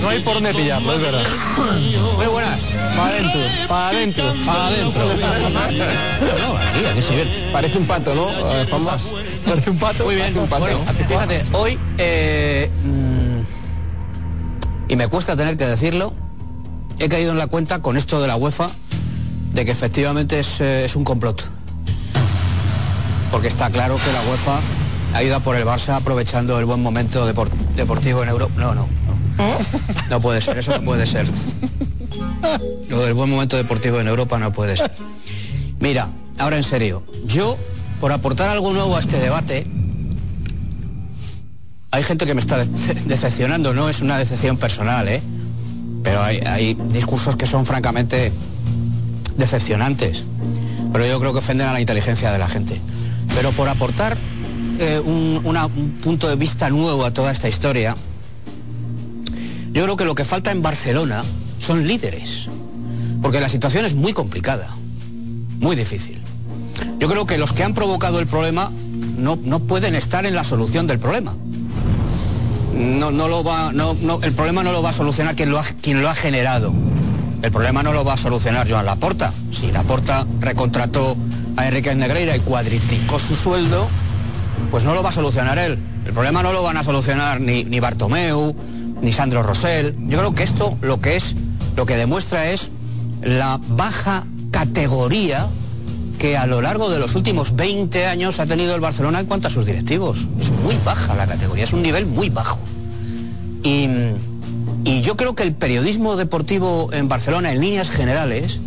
No 0.00 0.08
hay 0.08 0.20
por 0.20 0.34
dónde 0.34 0.54
pillarlo, 0.54 0.92
es 0.94 1.02
verdad. 1.02 1.22
Muy 2.16 2.26
buenas. 2.26 2.60
Para 2.96 3.08
adentro, 3.10 3.40
para 3.68 3.88
adentro, 3.88 4.34
para 4.46 4.66
adentro. 4.66 5.02
Parece 7.52 7.78
un 7.78 7.86
pato, 7.86 8.14
¿no? 8.14 8.28
Parece 9.46 9.70
un 9.70 9.78
pato. 9.78 10.04
Muy 10.04 10.14
bien. 10.14 10.34
Bueno, 10.34 10.84
fíjate, 11.08 11.42
hoy 11.52 11.78
eh, 11.98 12.70
mm, 12.84 13.40
y 14.88 14.96
me 14.96 15.08
cuesta 15.08 15.36
tener 15.36 15.56
que 15.56 15.66
decirlo, 15.66 16.12
he 16.98 17.08
caído 17.08 17.32
en 17.32 17.38
la 17.38 17.46
cuenta 17.46 17.80
con 17.80 17.96
esto 17.96 18.20
de 18.20 18.28
la 18.28 18.36
UEFA 18.36 18.68
de 19.52 19.64
que 19.64 19.70
efectivamente 19.70 20.40
es, 20.40 20.60
eh, 20.60 20.84
es 20.84 20.96
un 20.96 21.04
complot. 21.04 21.44
Porque 23.30 23.48
está 23.48 23.70
claro 23.70 23.96
que 23.96 24.12
la 24.12 24.20
UEFA 24.22 24.60
ha 25.14 25.22
ido 25.22 25.36
a 25.36 25.40
por 25.40 25.56
el 25.56 25.64
Barça 25.64 25.96
aprovechando 25.96 26.58
el 26.58 26.64
buen 26.64 26.82
momento 26.82 27.28
depor- 27.32 27.50
deportivo 27.76 28.22
en 28.22 28.28
Europa. 28.28 28.54
No, 28.56 28.74
no, 28.74 28.86
no. 29.06 29.18
No 30.08 30.20
puede 30.20 30.40
ser, 30.42 30.58
eso 30.58 30.72
no 30.76 30.82
puede 30.84 31.06
ser. 31.06 31.26
Lo 32.88 33.00
del 33.04 33.14
buen 33.14 33.30
momento 33.30 33.56
deportivo 33.56 34.00
en 34.00 34.08
Europa 34.08 34.38
no 34.38 34.52
puede 34.52 34.76
ser. 34.76 34.92
Mira, 35.78 36.08
ahora 36.38 36.56
en 36.56 36.64
serio, 36.64 37.02
yo, 37.24 37.56
por 38.00 38.12
aportar 38.12 38.48
algo 38.50 38.72
nuevo 38.72 38.96
a 38.96 39.00
este 39.00 39.18
debate, 39.18 39.66
hay 41.92 42.02
gente 42.02 42.26
que 42.26 42.34
me 42.34 42.40
está 42.40 42.58
de- 42.58 42.94
decepcionando, 43.04 43.72
no 43.74 43.88
es 43.88 44.00
una 44.00 44.18
decepción 44.18 44.56
personal, 44.56 45.08
¿eh? 45.08 45.22
Pero 46.02 46.22
hay, 46.22 46.38
hay 46.38 46.74
discursos 46.74 47.36
que 47.36 47.46
son 47.46 47.66
francamente 47.66 48.32
decepcionantes. 49.36 50.24
Pero 50.92 51.06
yo 51.06 51.18
creo 51.20 51.32
que 51.32 51.38
ofenden 51.38 51.68
a 51.68 51.72
la 51.72 51.80
inteligencia 51.80 52.30
de 52.32 52.38
la 52.38 52.48
gente. 52.48 52.80
Pero 53.34 53.52
por 53.52 53.68
aportar 53.68 54.16
eh, 54.78 55.00
un, 55.04 55.98
punto 56.02 56.28
de 56.28 56.36
vista 56.36 56.70
nuevo 56.70 57.04
a 57.04 57.12
toda 57.12 57.32
esta 57.32 57.48
historia, 57.48 57.96
yo 59.72 59.82
creo 59.84 59.96
que 59.96 60.04
lo 60.04 60.14
que 60.14 60.24
falta 60.24 60.50
en 60.50 60.62
Barcelona 60.62 61.22
son 61.58 61.86
líderes. 61.86 62.46
Porque 63.22 63.40
la 63.40 63.48
situación 63.48 63.84
es 63.84 63.94
muy 63.94 64.12
complicada, 64.12 64.70
muy 65.58 65.76
difícil. 65.76 66.20
Yo 66.98 67.08
creo 67.08 67.26
que 67.26 67.38
los 67.38 67.52
que 67.52 67.62
han 67.62 67.74
provocado 67.74 68.18
el 68.18 68.26
problema 68.26 68.70
no, 69.18 69.36
no 69.36 69.60
pueden 69.60 69.94
estar 69.94 70.24
en 70.26 70.34
la 70.34 70.44
solución 70.44 70.86
del 70.86 70.98
problema. 70.98 71.34
No, 72.74 73.10
no 73.10 73.28
lo 73.28 73.44
va, 73.44 73.72
no, 73.72 73.94
el 74.22 74.32
problema 74.32 74.62
no 74.62 74.72
lo 74.72 74.82
va 74.82 74.90
a 74.90 74.94
solucionar 74.94 75.36
quien 75.36 75.50
lo, 75.50 75.58
ha, 75.58 75.64
quien 75.64 76.00
lo 76.00 76.08
ha 76.08 76.14
generado. 76.14 76.72
El 77.42 77.50
problema 77.52 77.82
no 77.82 77.92
lo 77.92 78.04
va 78.04 78.14
a 78.14 78.16
solucionar 78.16 78.70
Joan 78.70 78.86
Laporta. 78.86 79.32
Si 79.52 79.70
Laporta 79.70 80.26
recontrató 80.40 81.16
a 81.60 81.68
Enrique 81.68 81.94
Negreira 81.94 82.36
y 82.36 82.40
cuadriplicó 82.40 83.18
su 83.18 83.36
sueldo, 83.36 83.88
pues 84.70 84.84
no 84.84 84.94
lo 84.94 85.02
va 85.02 85.10
a 85.10 85.12
solucionar 85.12 85.58
él. 85.58 85.78
El 86.06 86.12
problema 86.12 86.42
no 86.42 86.52
lo 86.52 86.62
van 86.62 86.76
a 86.76 86.82
solucionar 86.82 87.40
ni, 87.40 87.64
ni 87.64 87.80
Bartomeu, 87.80 88.54
ni 89.00 89.12
Sandro 89.12 89.42
Rosell. 89.42 89.94
Yo 90.06 90.18
creo 90.18 90.34
que 90.34 90.42
esto 90.42 90.76
lo 90.80 91.00
que 91.00 91.16
es, 91.16 91.34
lo 91.76 91.86
que 91.86 91.96
demuestra 91.96 92.50
es 92.50 92.70
la 93.22 93.60
baja 93.68 94.24
categoría 94.50 95.46
que 96.18 96.36
a 96.36 96.46
lo 96.46 96.60
largo 96.60 96.90
de 96.90 96.98
los 96.98 97.14
últimos 97.14 97.56
20 97.56 98.06
años 98.06 98.40
ha 98.40 98.46
tenido 98.46 98.74
el 98.74 98.80
Barcelona 98.80 99.20
en 99.20 99.26
cuanto 99.26 99.48
a 99.48 99.50
sus 99.50 99.66
directivos. 99.66 100.18
Es 100.40 100.50
muy 100.50 100.76
baja 100.84 101.14
la 101.14 101.26
categoría, 101.26 101.64
es 101.64 101.72
un 101.72 101.82
nivel 101.82 102.06
muy 102.06 102.28
bajo. 102.28 102.58
Y, 103.62 103.88
y 104.84 105.00
yo 105.02 105.16
creo 105.16 105.34
que 105.34 105.42
el 105.42 105.54
periodismo 105.54 106.16
deportivo 106.16 106.90
en 106.92 107.08
Barcelona, 107.08 107.52
en 107.52 107.60
líneas 107.60 107.90
generales, 107.90 108.60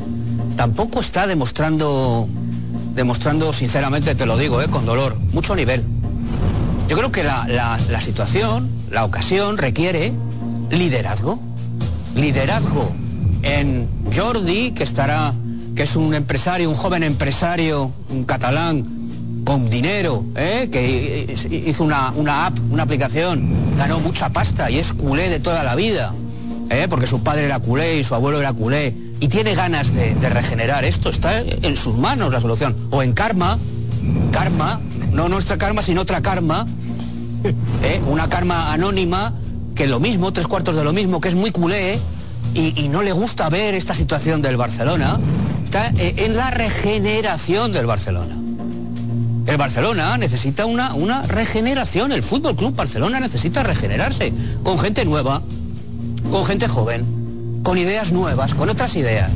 tampoco 0.55 0.99
está 0.99 1.27
demostrando, 1.27 2.27
demostrando, 2.95 3.53
sinceramente 3.53 4.15
te 4.15 4.25
lo 4.25 4.37
digo, 4.37 4.61
eh, 4.61 4.67
con 4.67 4.85
dolor, 4.85 5.15
mucho 5.33 5.55
nivel. 5.55 5.83
Yo 6.87 6.97
creo 6.97 7.11
que 7.11 7.23
la, 7.23 7.45
la- 7.47 8.01
situación, 8.01 8.69
la 8.91 9.05
ocasión 9.05 9.57
requiere 9.57 10.11
liderazgo. 10.69 11.39
Liderazgo 12.15 12.91
en 13.41 13.87
Jordi, 14.15 14.71
que 14.71 14.83
estará, 14.83 15.33
que 15.75 15.83
es 15.83 15.95
un 15.95 16.13
empresario, 16.13 16.69
un 16.69 16.75
joven 16.75 17.03
empresario, 17.03 17.91
un 18.09 18.23
catalán 18.25 18.85
con 19.45 19.69
dinero, 19.69 20.23
¿eh? 20.35 20.69
que 20.71 21.35
hizo 21.65 21.83
una, 21.83 22.11
una 22.15 22.45
app, 22.45 22.57
una 22.69 22.83
aplicación, 22.83 23.49
ganó 23.77 23.99
mucha 23.99 24.29
pasta 24.29 24.69
y 24.69 24.77
es 24.79 24.93
culé 24.93 25.29
de 25.29 25.39
toda 25.39 25.63
la 25.63 25.75
vida, 25.75 26.13
¿eh? 26.69 26.87
porque 26.89 27.07
su 27.07 27.21
padre 27.23 27.45
era 27.45 27.59
culé 27.59 27.99
y 27.99 28.03
su 28.03 28.15
abuelo 28.15 28.39
era 28.39 28.53
culé, 28.53 28.93
y 29.19 29.27
tiene 29.27 29.55
ganas 29.55 29.93
de, 29.93 30.13
regenerar 30.29 30.83
esto, 30.85 31.09
está 31.09 31.39
en 31.39 31.77
sus 31.77 31.97
manos 31.97 32.31
la 32.31 32.41
solución. 32.41 32.75
O 32.89 33.03
en 33.03 33.13
karma, 33.13 33.57
karma, 34.31 34.81
no 35.11 35.29
nuestra 35.29 35.57
karma, 35.57 35.81
sino 35.81 36.01
otra 36.01 36.21
karma, 36.21 36.65
¿eh? 37.83 38.01
una 38.07 38.29
karma 38.29 38.73
anónima, 38.73 39.33
que 39.75 39.87
lo 39.87 39.99
mismo, 39.99 40.33
tres 40.33 40.47
cuartos 40.47 40.75
de 40.75 40.83
lo 40.83 40.93
mismo, 40.93 41.21
que 41.21 41.29
es 41.29 41.35
muy 41.35 41.51
culé, 41.51 41.99
y, 42.53 42.79
y 42.79 42.89
no 42.89 43.01
le 43.01 43.11
gusta 43.11 43.49
ver 43.49 43.73
esta 43.73 43.95
situación 43.95 44.41
del 44.41 44.57
Barcelona, 44.57 45.19
está 45.63 45.87
eh, 45.97 46.15
en 46.17 46.35
la 46.35 46.51
regeneración 46.51 47.71
del 47.71 47.85
Barcelona. 47.85 48.35
El 49.45 49.57
Barcelona 49.57 50.17
necesita 50.17 50.65
una, 50.65 50.93
una 50.93 51.23
regeneración, 51.23 52.11
el 52.11 52.23
Fútbol 52.23 52.55
Club 52.55 52.75
Barcelona 52.75 53.19
necesita 53.19 53.63
regenerarse, 53.63 54.31
con 54.63 54.79
gente 54.79 55.03
nueva, 55.03 55.41
con 56.31 56.45
gente 56.45 56.67
joven, 56.67 57.22
con 57.63 57.77
ideas 57.77 58.11
nuevas, 58.11 58.53
con 58.53 58.69
otras 58.69 58.95
ideas, 58.95 59.31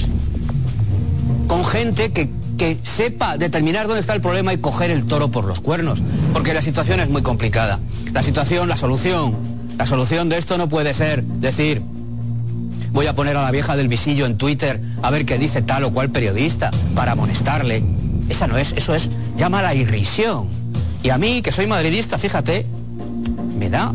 con 1.47 1.65
gente 1.65 2.11
que, 2.11 2.29
que 2.57 2.77
sepa 2.83 3.37
determinar 3.37 3.87
dónde 3.87 4.01
está 4.01 4.13
el 4.13 4.21
problema 4.21 4.53
y 4.53 4.57
coger 4.57 4.91
el 4.91 5.05
toro 5.05 5.29
por 5.29 5.45
los 5.45 5.61
cuernos, 5.61 6.03
porque 6.33 6.53
la 6.53 6.61
situación 6.61 6.99
es 6.99 7.09
muy 7.09 7.21
complicada. 7.21 7.79
La 8.13 8.21
situación, 8.23 8.67
la 8.67 8.77
solución, 8.77 9.35
la 9.77 9.87
solución 9.87 10.29
de 10.29 10.37
esto 10.37 10.57
no 10.57 10.67
puede 10.67 10.93
ser 10.93 11.23
decir, 11.23 11.81
voy 12.91 13.07
a 13.07 13.15
poner 13.15 13.37
a 13.37 13.43
la 13.43 13.51
vieja 13.51 13.75
del 13.75 13.87
visillo 13.87 14.25
en 14.25 14.37
Twitter 14.37 14.81
a 15.01 15.09
ver 15.09 15.25
qué 15.25 15.37
dice 15.37 15.61
tal 15.61 15.85
o 15.85 15.91
cual 15.91 16.09
periodista 16.09 16.71
para 16.95 17.13
amonestarle. 17.13 17.83
Esa 18.27 18.47
no 18.47 18.57
es, 18.57 18.73
eso 18.73 18.93
es, 18.93 19.09
llama 19.37 19.61
la 19.61 19.73
irrisión. 19.73 20.49
Y 21.03 21.11
a 21.11 21.17
mí, 21.17 21.41
que 21.41 21.51
soy 21.51 21.67
madridista, 21.67 22.17
fíjate, 22.17 22.65
me 23.57 23.69
da 23.69 23.93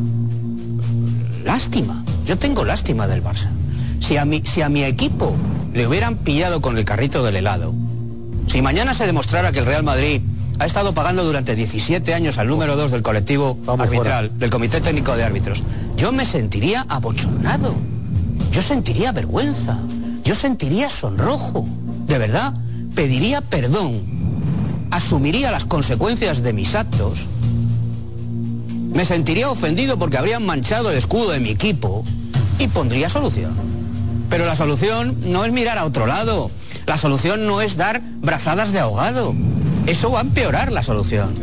lástima. 1.44 2.02
Yo 2.24 2.38
tengo 2.38 2.64
lástima 2.64 3.06
del 3.06 3.22
Barça. 3.22 3.48
Si 4.02 4.16
a 4.16 4.24
mi, 4.24 4.42
si 4.44 4.60
a 4.62 4.68
mi 4.68 4.82
equipo 4.84 5.36
le 5.72 5.86
hubieran 5.86 6.16
pillado 6.16 6.60
con 6.60 6.76
el 6.76 6.84
carrito 6.84 7.22
del 7.24 7.36
helado, 7.36 7.72
si 8.48 8.60
mañana 8.60 8.94
se 8.94 9.06
demostrara 9.06 9.52
que 9.52 9.60
el 9.60 9.66
Real 9.66 9.84
Madrid 9.84 10.20
ha 10.58 10.66
estado 10.66 10.92
pagando 10.92 11.24
durante 11.24 11.54
17 11.54 12.12
años 12.12 12.36
al 12.38 12.48
número 12.48 12.76
2 12.76 12.90
del 12.90 13.02
colectivo 13.02 13.56
arbitral, 13.78 14.36
del 14.38 14.50
Comité 14.50 14.80
Técnico 14.80 15.16
de 15.16 15.24
Árbitros, 15.24 15.62
yo 15.96 16.12
me 16.12 16.26
sentiría 16.26 16.84
abochornado. 16.88 17.74
Yo 18.50 18.60
sentiría 18.60 19.12
vergüenza. 19.12 19.78
Yo 20.24 20.34
sentiría 20.34 20.90
sonrojo. 20.90 21.64
De 22.06 22.18
verdad, 22.18 22.54
pediría 22.94 23.40
perdón. 23.40 24.02
Asumiría 24.90 25.50
las 25.50 25.64
consecuencias 25.64 26.42
de 26.42 26.52
mis 26.52 26.74
actos. 26.74 27.26
Me 28.94 29.04
sentiría 29.04 29.48
ofendido 29.48 29.98
porque 29.98 30.18
habrían 30.18 30.44
manchado 30.44 30.90
el 30.90 30.98
escudo 30.98 31.30
de 31.30 31.40
mi 31.40 31.48
equipo 31.48 32.04
y 32.58 32.68
pondría 32.68 33.08
solución. 33.08 33.71
Pero 34.32 34.46
la 34.46 34.56
solución 34.56 35.14
no 35.26 35.44
es 35.44 35.52
mirar 35.52 35.76
a 35.76 35.84
otro 35.84 36.06
lado. 36.06 36.50
La 36.86 36.96
solución 36.96 37.46
no 37.46 37.60
es 37.60 37.76
dar 37.76 38.00
brazadas 38.00 38.72
de 38.72 38.78
ahogado. 38.78 39.34
Eso 39.86 40.10
va 40.10 40.20
a 40.20 40.22
empeorar 40.22 40.72
la 40.72 40.82
solución. 40.82 41.34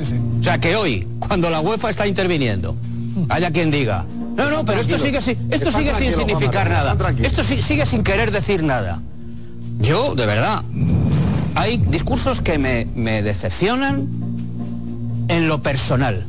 O 0.41 0.43
sea 0.43 0.57
que 0.57 0.75
hoy, 0.75 1.07
cuando 1.19 1.51
la 1.51 1.59
UEFA 1.59 1.91
está 1.91 2.07
interviniendo, 2.07 2.75
haya 3.29 3.51
quien 3.51 3.69
diga, 3.69 4.05
no, 4.35 4.49
no, 4.49 4.65
pero 4.65 4.81
esto 4.81 4.97
sigue, 4.97 5.21
sin- 5.21 5.37
esto 5.51 5.69
Está 5.69 5.77
sigue 5.79 5.91
sin 5.93 5.97
tranquilo, 6.09 6.17
significar 6.17 6.67
nada. 6.71 6.97
Esto 7.21 7.43
sigue 7.43 7.85
sin 7.85 8.01
querer 8.03 8.31
decir 8.31 8.63
nada. 8.63 8.99
Yo, 9.79 10.15
de 10.15 10.25
verdad, 10.25 10.63
hay 11.53 11.77
discursos 11.77 12.41
que 12.41 12.57
me, 12.57 12.87
me 12.95 13.21
decepcionan 13.21 14.07
en 15.27 15.47
lo 15.47 15.61
personal. 15.61 16.25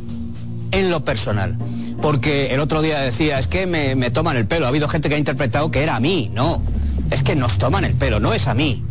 En 0.72 0.90
lo 0.90 1.06
personal. 1.06 1.56
Porque 2.03 2.55
el 2.55 2.61
otro 2.61 2.80
día 2.82 3.01
decía, 3.01 3.38
es 3.38 3.46
que 3.46 3.66
me, 3.66 3.94
me 3.94 4.11
toman 4.11 4.36
el 4.36 4.46
pelo. 4.46 4.64
Ha 4.66 4.68
habido 4.70 4.88
gente 4.88 5.09
que 5.09 5.16
ha 5.16 5.18
interpretado 5.18 5.70
que 5.70 5.82
era 5.82 5.96
a 5.96 6.01
mí. 6.01 6.30
No, 6.34 6.62
es 7.11 7.22
que 7.22 7.36
nos 7.36 7.59
toman 7.59 7.84
el 7.84 7.94
pelo, 7.94 8.20
no 8.20 8.32
es 8.32 8.46
a 8.48 8.55
mí. 8.55 8.82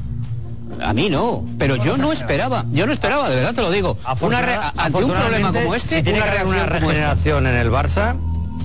A 0.84 0.93
mí 0.93 1.10
no, 1.10 1.43
pero 1.57 1.76
yo 1.76 1.97
no 1.97 2.14
esperaba, 2.14 2.64
yo 2.72 2.86
no 2.88 2.93
esperaba, 2.93 3.30
de 3.30 3.36
verdad 3.36 3.53
te 3.53 3.62
lo 3.62 3.72
digo. 3.72 3.97
Una 4.22 4.41
re- 4.41 4.53
Afortuna- 4.55 4.74
ante 4.78 5.03
un 5.03 5.12
problema 5.12 5.51
como 5.51 5.76
este, 5.76 5.97
si 5.97 6.03
tiene 6.03 6.20
una 6.22 6.32
que 6.32 6.38
haber 6.38 6.45
una 6.47 6.66
reacción 6.68 6.80
como 6.82 6.91
esta. 6.91 7.14
regeneración 7.16 7.47
en 7.47 7.55
el 7.55 7.72
Barça, 7.72 8.16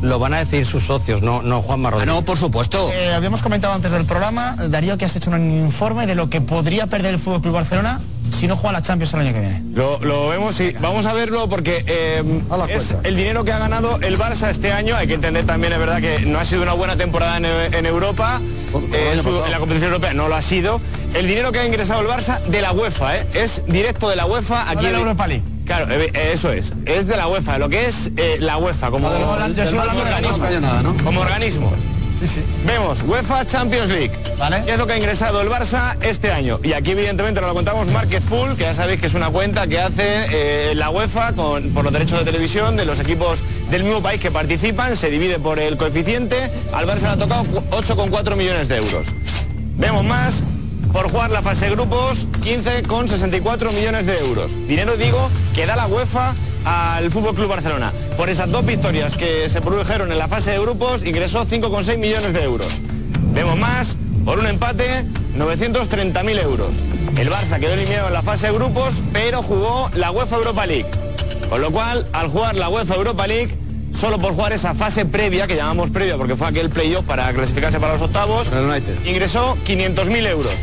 lo 0.03 0.18
van 0.20 0.34
a 0.34 0.38
decir 0.38 0.64
sus 0.66 0.84
socios, 0.84 1.22
no, 1.22 1.42
no 1.42 1.62
Juan 1.62 1.82
Rodríguez. 1.82 2.07
no, 2.07 2.22
por 2.22 2.38
supuesto. 2.38 2.90
Eh, 2.92 3.14
habíamos 3.14 3.42
comentado 3.42 3.72
antes 3.74 3.90
del 3.90 4.05
programa, 4.05 4.55
Darío, 4.68 4.97
que 4.99 5.07
has 5.07 5.16
hecho 5.16 5.30
un 5.30 5.51
informe 5.64 6.07
de 6.07 6.14
lo 6.14 6.28
que 6.30 6.40
podría 6.40 6.86
perder 6.86 7.14
el 7.14 7.20
Fútbol 7.20 7.40
Club 7.40 7.55
Barcelona 7.55 8.01
si 8.35 8.47
no 8.49 8.57
juega 8.57 8.72
la 8.72 8.82
Champions 8.82 9.14
el 9.14 9.20
año 9.20 9.32
que 9.32 9.41
viene. 9.41 9.62
Lo, 9.74 9.99
lo 10.01 10.28
vemos 10.28 10.59
y 10.61 10.72
vamos 10.80 11.07
a 11.07 11.12
verlo 11.12 11.49
porque 11.49 11.85
eh, 11.87 12.22
es 12.68 12.95
el 13.05 13.16
dinero 13.16 13.45
que 13.45 13.53
ha 13.53 13.59
ganado 13.59 13.99
el 14.03 14.18
Barça 14.18 14.51
este 14.51 14.72
año. 14.72 14.97
Hay 14.97 15.07
que 15.07 15.14
entender 15.14 15.47
también, 15.47 15.72
es 15.72 15.78
verdad, 15.78 16.01
que 16.01 16.20
no 16.26 16.39
ha 16.39 16.45
sido 16.45 16.62
una 16.62 16.72
buena 16.72 16.97
temporada 16.97 17.37
en, 17.39 17.45
en 17.74 17.87
Europa. 17.87 18.41
Eh, 18.93 19.18
su- 19.22 19.45
en 19.45 19.51
la 19.51 19.59
competición 19.59 19.93
europea 19.93 20.14
no 20.14 20.28
lo 20.28 20.35
ha 20.35 20.43
sido. 20.43 20.80
El 21.14 21.26
dinero 21.26 21.53
que 21.53 21.61
ha 21.61 21.66
ingresado 21.66 22.01
el 22.01 22.09
Barça 22.09 22.41
de 22.45 22.61
la 22.61 22.72
UEFA, 22.72 23.16
¿eh? 23.16 23.26
es 23.35 23.62
directo 23.66 24.09
de 24.09 24.16
la 24.16 24.26
UEFA. 24.26 24.68
Aquí 24.70 24.85
de 24.85 24.91
la 24.93 24.99
en- 24.99 25.05
Europa 25.05 25.26
League. 25.26 25.45
Claro, 25.64 25.91
eh, 25.95 26.11
eh, 26.12 26.30
eso 26.35 26.53
es. 26.53 26.72
Es 26.85 27.07
de 27.07 27.16
la 27.16 27.26
UEFA, 27.28 27.57
lo 27.59 27.68
que 27.70 27.87
es 27.87 28.11
eh, 28.16 28.37
la 28.41 28.59
UEFA 28.59 28.91
como, 28.91 29.09
yo 29.55 29.66
sigo 29.70 29.82
como 31.05 31.20
organismo. 31.20 31.70
No 31.70 31.70
nada, 31.72 31.93
Vemos 32.64 33.02
UEFA 33.02 33.44
Champions 33.46 33.88
League. 33.88 34.12
¿Qué 34.64 34.72
es 34.72 34.78
lo 34.78 34.86
que 34.86 34.94
ha 34.94 34.96
ingresado 34.96 35.40
el 35.42 35.48
Barça 35.48 35.96
este 36.00 36.30
año? 36.32 36.58
Y 36.62 36.72
aquí 36.72 36.92
evidentemente 36.92 37.40
nos 37.40 37.48
lo 37.48 37.54
contamos 37.54 37.88
Market 37.88 38.22
Pool, 38.24 38.56
que 38.56 38.62
ya 38.64 38.74
sabéis 38.74 39.00
que 39.00 39.06
es 39.08 39.14
una 39.14 39.30
cuenta 39.30 39.66
que 39.66 39.80
hace 39.80 40.26
eh, 40.30 40.74
la 40.74 40.90
UEFA 40.90 41.32
con, 41.32 41.70
por 41.70 41.84
los 41.84 41.92
derechos 41.92 42.18
de 42.20 42.24
televisión 42.24 42.76
de 42.76 42.84
los 42.84 42.98
equipos 43.00 43.42
del 43.70 43.84
mismo 43.84 44.02
país 44.02 44.20
que 44.20 44.30
participan, 44.30 44.96
se 44.96 45.10
divide 45.10 45.38
por 45.38 45.58
el 45.58 45.76
coeficiente. 45.76 46.50
Al 46.72 46.86
Barça 46.86 47.02
le 47.02 47.08
ha 47.08 47.16
tocado 47.16 47.44
cu- 47.44 47.62
8,4 47.70 48.36
millones 48.36 48.68
de 48.68 48.76
euros. 48.76 49.06
Vemos 49.76 50.04
más. 50.04 50.42
Por 50.95 51.11
jugar 51.11 51.32
la 51.32 51.42
fase 51.42 51.64
de 51.64 51.72
grupos, 51.72 52.28
15,64 52.45 53.72
millones 53.72 54.07
de 54.07 54.16
euros. 54.16 54.53
Dinero, 54.68 54.97
digo, 54.97 55.28
que 55.53 55.66
da 55.66 55.74
la 55.74 55.88
UEFA 55.88 56.36
al 56.64 57.11
Fútbol 57.11 57.34
Club 57.34 57.49
Barcelona. 57.49 57.92
Por 58.16 58.30
esas 58.30 58.49
dos 58.53 58.64
victorias 58.64 59.16
que 59.16 59.49
se 59.49 59.61
produjeron 59.61 60.12
en 60.12 60.18
la 60.18 60.28
fase 60.28 60.53
de 60.53 60.61
grupos, 60.61 61.05
ingresó 61.05 61.45
5,6 61.47 61.99
millones 61.99 62.32
de 62.32 62.45
euros. 62.45 62.68
Vemos 63.32 63.59
más, 63.59 63.97
por 64.24 64.38
un 64.38 64.47
empate, 64.47 65.05
930.000 65.36 66.40
euros. 66.40 66.84
El 67.16 67.28
Barça 67.28 67.59
quedó 67.59 67.72
eliminado 67.72 68.07
en 68.07 68.14
la 68.14 68.22
fase 68.22 68.47
de 68.47 68.53
grupos, 68.53 69.03
pero 69.12 69.42
jugó 69.42 69.90
la 69.95 70.12
UEFA 70.12 70.36
Europa 70.36 70.64
League. 70.64 70.86
Con 71.51 71.61
lo 71.61 71.72
cual, 71.72 72.07
al 72.12 72.28
jugar 72.28 72.55
la 72.55 72.68
UEFA 72.68 72.95
Europa 72.95 73.26
League, 73.26 73.59
solo 73.92 74.20
por 74.20 74.34
jugar 74.34 74.53
esa 74.53 74.74
fase 74.74 75.05
previa, 75.05 75.49
que 75.49 75.57
llamamos 75.57 75.90
previa 75.90 76.16
porque 76.16 76.36
fue 76.36 76.47
aquel 76.47 76.70
playoff 76.70 77.05
para 77.05 77.32
clasificarse 77.32 77.80
para 77.80 77.95
los 77.95 78.03
octavos, 78.03 78.49
ingresó 79.05 79.59
500.000 79.66 80.28
euros. 80.28 80.55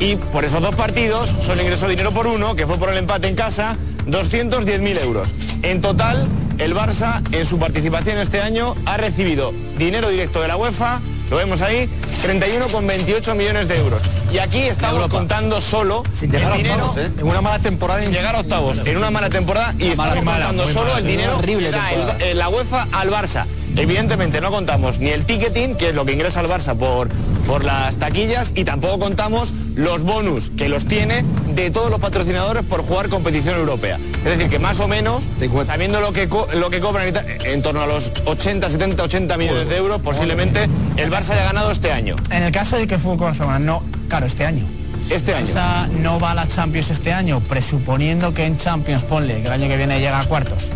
Y 0.00 0.16
por 0.16 0.44
esos 0.44 0.62
dos 0.62 0.74
partidos 0.76 1.28
solo 1.42 1.60
ingresó 1.62 1.88
dinero 1.88 2.12
por 2.12 2.26
uno, 2.26 2.54
que 2.54 2.66
fue 2.66 2.78
por 2.78 2.90
el 2.90 2.98
empate 2.98 3.28
en 3.28 3.34
casa, 3.34 3.76
210.000 4.06 5.00
euros. 5.02 5.28
En 5.62 5.80
total, 5.80 6.28
el 6.58 6.74
Barça 6.74 7.20
en 7.32 7.44
su 7.44 7.58
participación 7.58 8.18
este 8.18 8.40
año 8.40 8.74
ha 8.86 8.96
recibido 8.96 9.52
dinero 9.76 10.08
directo 10.08 10.40
de 10.40 10.48
la 10.48 10.56
UEFA, 10.56 11.00
lo 11.30 11.36
vemos 11.36 11.62
ahí, 11.62 11.88
31,28 12.22 13.34
millones 13.34 13.68
de 13.68 13.76
euros. 13.78 14.00
Y 14.32 14.38
aquí 14.38 14.58
estamos 14.60 15.08
contando 15.08 15.60
solo 15.60 16.04
llegar 16.20 16.52
a 16.52 16.56
el 16.56 16.62
dinero 16.62 16.86
octavos, 16.86 16.96
¿eh? 17.06 17.12
en 17.18 17.26
una 17.26 17.40
mala 17.40 17.58
temporada. 17.58 18.00
Sin 18.00 18.12
llegar 18.12 18.34
a 18.36 18.40
octavos, 18.40 18.82
en 18.84 18.96
una 18.96 19.10
mala 19.10 19.30
temporada 19.30 19.74
y 19.78 19.88
estamos 19.88 20.24
mala, 20.24 20.46
contando 20.46 20.68
solo 20.72 20.86
mala, 20.86 20.98
el 20.98 21.06
dinero 21.06 21.40
que 21.40 21.70
da 21.70 21.92
el- 21.92 22.22
eh, 22.22 22.34
la 22.34 22.48
UEFA 22.48 22.86
al 22.92 23.10
Barça. 23.10 23.44
Evidentemente 23.78 24.40
no 24.40 24.50
contamos 24.50 24.98
ni 24.98 25.10
el 25.10 25.24
ticketing, 25.24 25.76
que 25.76 25.90
es 25.90 25.94
lo 25.94 26.04
que 26.04 26.12
ingresa 26.12 26.40
al 26.40 26.48
Barça 26.48 26.76
por, 26.76 27.08
por 27.46 27.64
las 27.64 27.96
taquillas, 27.96 28.52
y 28.56 28.64
tampoco 28.64 28.98
contamos 28.98 29.52
los 29.76 30.02
bonus 30.02 30.50
que 30.56 30.68
los 30.68 30.86
tiene 30.86 31.24
de 31.54 31.70
todos 31.70 31.88
los 31.90 32.00
patrocinadores 32.00 32.64
por 32.64 32.82
jugar 32.82 33.08
competición 33.08 33.54
europea. 33.56 33.98
Es 34.18 34.24
decir, 34.36 34.48
que 34.50 34.58
más 34.58 34.80
o 34.80 34.88
menos, 34.88 35.24
sabiendo 35.66 36.00
lo 36.00 36.12
que, 36.12 36.28
co- 36.28 36.48
lo 36.54 36.70
que 36.70 36.80
cobran 36.80 37.14
en 37.44 37.62
torno 37.62 37.80
a 37.82 37.86
los 37.86 38.10
80, 38.24 38.68
70, 38.68 39.02
80 39.04 39.36
millones 39.38 39.68
de 39.68 39.76
euros, 39.76 40.00
posiblemente 40.02 40.64
el 40.96 41.10
Barça 41.10 41.30
haya 41.30 41.44
ganado 41.44 41.70
este 41.70 41.92
año. 41.92 42.16
En 42.30 42.42
el 42.42 42.52
caso 42.52 42.76
de 42.76 42.86
que 42.88 42.94
el 42.96 43.00
Fútbol 43.00 43.18
Barcelona 43.28 43.58
no, 43.60 43.82
claro, 44.08 44.26
este 44.26 44.44
año. 44.44 44.66
Este 45.08 45.34
año. 45.34 45.46
Barça 45.46 45.86
no 45.88 46.18
va 46.18 46.32
a 46.32 46.34
la 46.34 46.48
Champions 46.48 46.90
este 46.90 47.12
año, 47.12 47.40
presuponiendo 47.40 48.34
que 48.34 48.44
en 48.44 48.58
Champions, 48.58 49.04
ponle, 49.04 49.36
que 49.40 49.46
el 49.46 49.52
año 49.52 49.68
que 49.68 49.76
viene 49.76 50.00
llega 50.00 50.18
a 50.20 50.24
cuartos. 50.24 50.70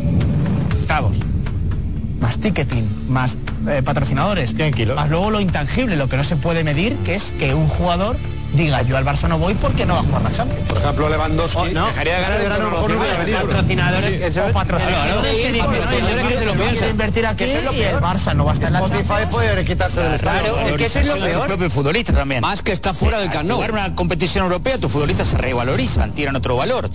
Octavos. 0.82 1.16
Más 2.22 2.38
ticketing, 2.38 2.84
más 3.08 3.36
eh, 3.68 3.82
patrocinadores. 3.84 4.54
Más 4.94 5.10
luego 5.10 5.30
lo 5.30 5.40
intangible, 5.40 5.96
lo 5.96 6.08
que 6.08 6.16
no 6.16 6.24
se 6.24 6.36
puede 6.36 6.64
medir, 6.64 6.96
que 6.98 7.16
es 7.16 7.32
que 7.32 7.52
un 7.52 7.68
jugador 7.68 8.16
diga 8.52 8.82
yo 8.82 8.96
al 8.96 9.04
Barça 9.04 9.28
no 9.28 9.38
voy 9.38 9.54
porque 9.54 9.86
no 9.86 9.94
va 9.94 10.00
a 10.00 10.02
jugar 10.02 10.22
la 10.22 10.32
Champions. 10.32 10.68
Por 10.68 10.78
ejemplo, 10.78 11.08
Lewandowski 11.08 11.58
oh, 11.58 11.66
no, 11.72 11.86
dejaría 11.86 12.16
de 12.16 12.22
ganar 12.22 12.36
el 12.36 12.42
verano, 12.42 12.70
mejor 12.70 12.90
no 12.90 13.00
hubiera 13.00 13.18
venido. 13.18 13.40
Patrocinadores, 13.40 14.34
que 14.34 14.52
patrocinadores 14.52 15.36
que, 15.36 15.52
que 16.28 16.36
se 16.36 16.44
lo 16.44 16.90
invertir 16.90 17.26
aquí 17.26 17.44
y 17.44 17.82
el 17.82 17.96
¿eh? 17.96 18.00
Barça 18.00 18.34
no 18.34 18.44
va 18.44 18.52
a 18.52 18.54
estar 18.54 18.68
en 18.68 18.74
la 18.74 18.80
Champions. 18.80 19.10
Spotify 19.10 19.30
puede 19.30 19.64
quitarse 19.64 20.00
del 20.00 20.14
estadio. 20.14 20.58
Es 20.58 20.76
que 20.76 20.84
eso 20.84 20.98
es 21.00 21.06
lo 21.06 21.18
peor. 21.18 21.46
propio 21.46 21.70
futbolista 21.70 22.12
también. 22.12 22.40
Más 22.40 22.62
que 22.62 22.72
está 22.72 22.94
fuera 22.94 23.18
del 23.18 23.30
Camp 23.30 23.48
Nou. 23.48 23.62
una 23.62 23.94
competición 23.94 24.44
europea, 24.44 24.78
tus 24.78 24.90
futbolistas 24.90 25.28
se 25.28 25.38
revalorizan, 25.38 26.12
tiran 26.12 26.36
otro 26.36 26.56
valor. 26.56 26.90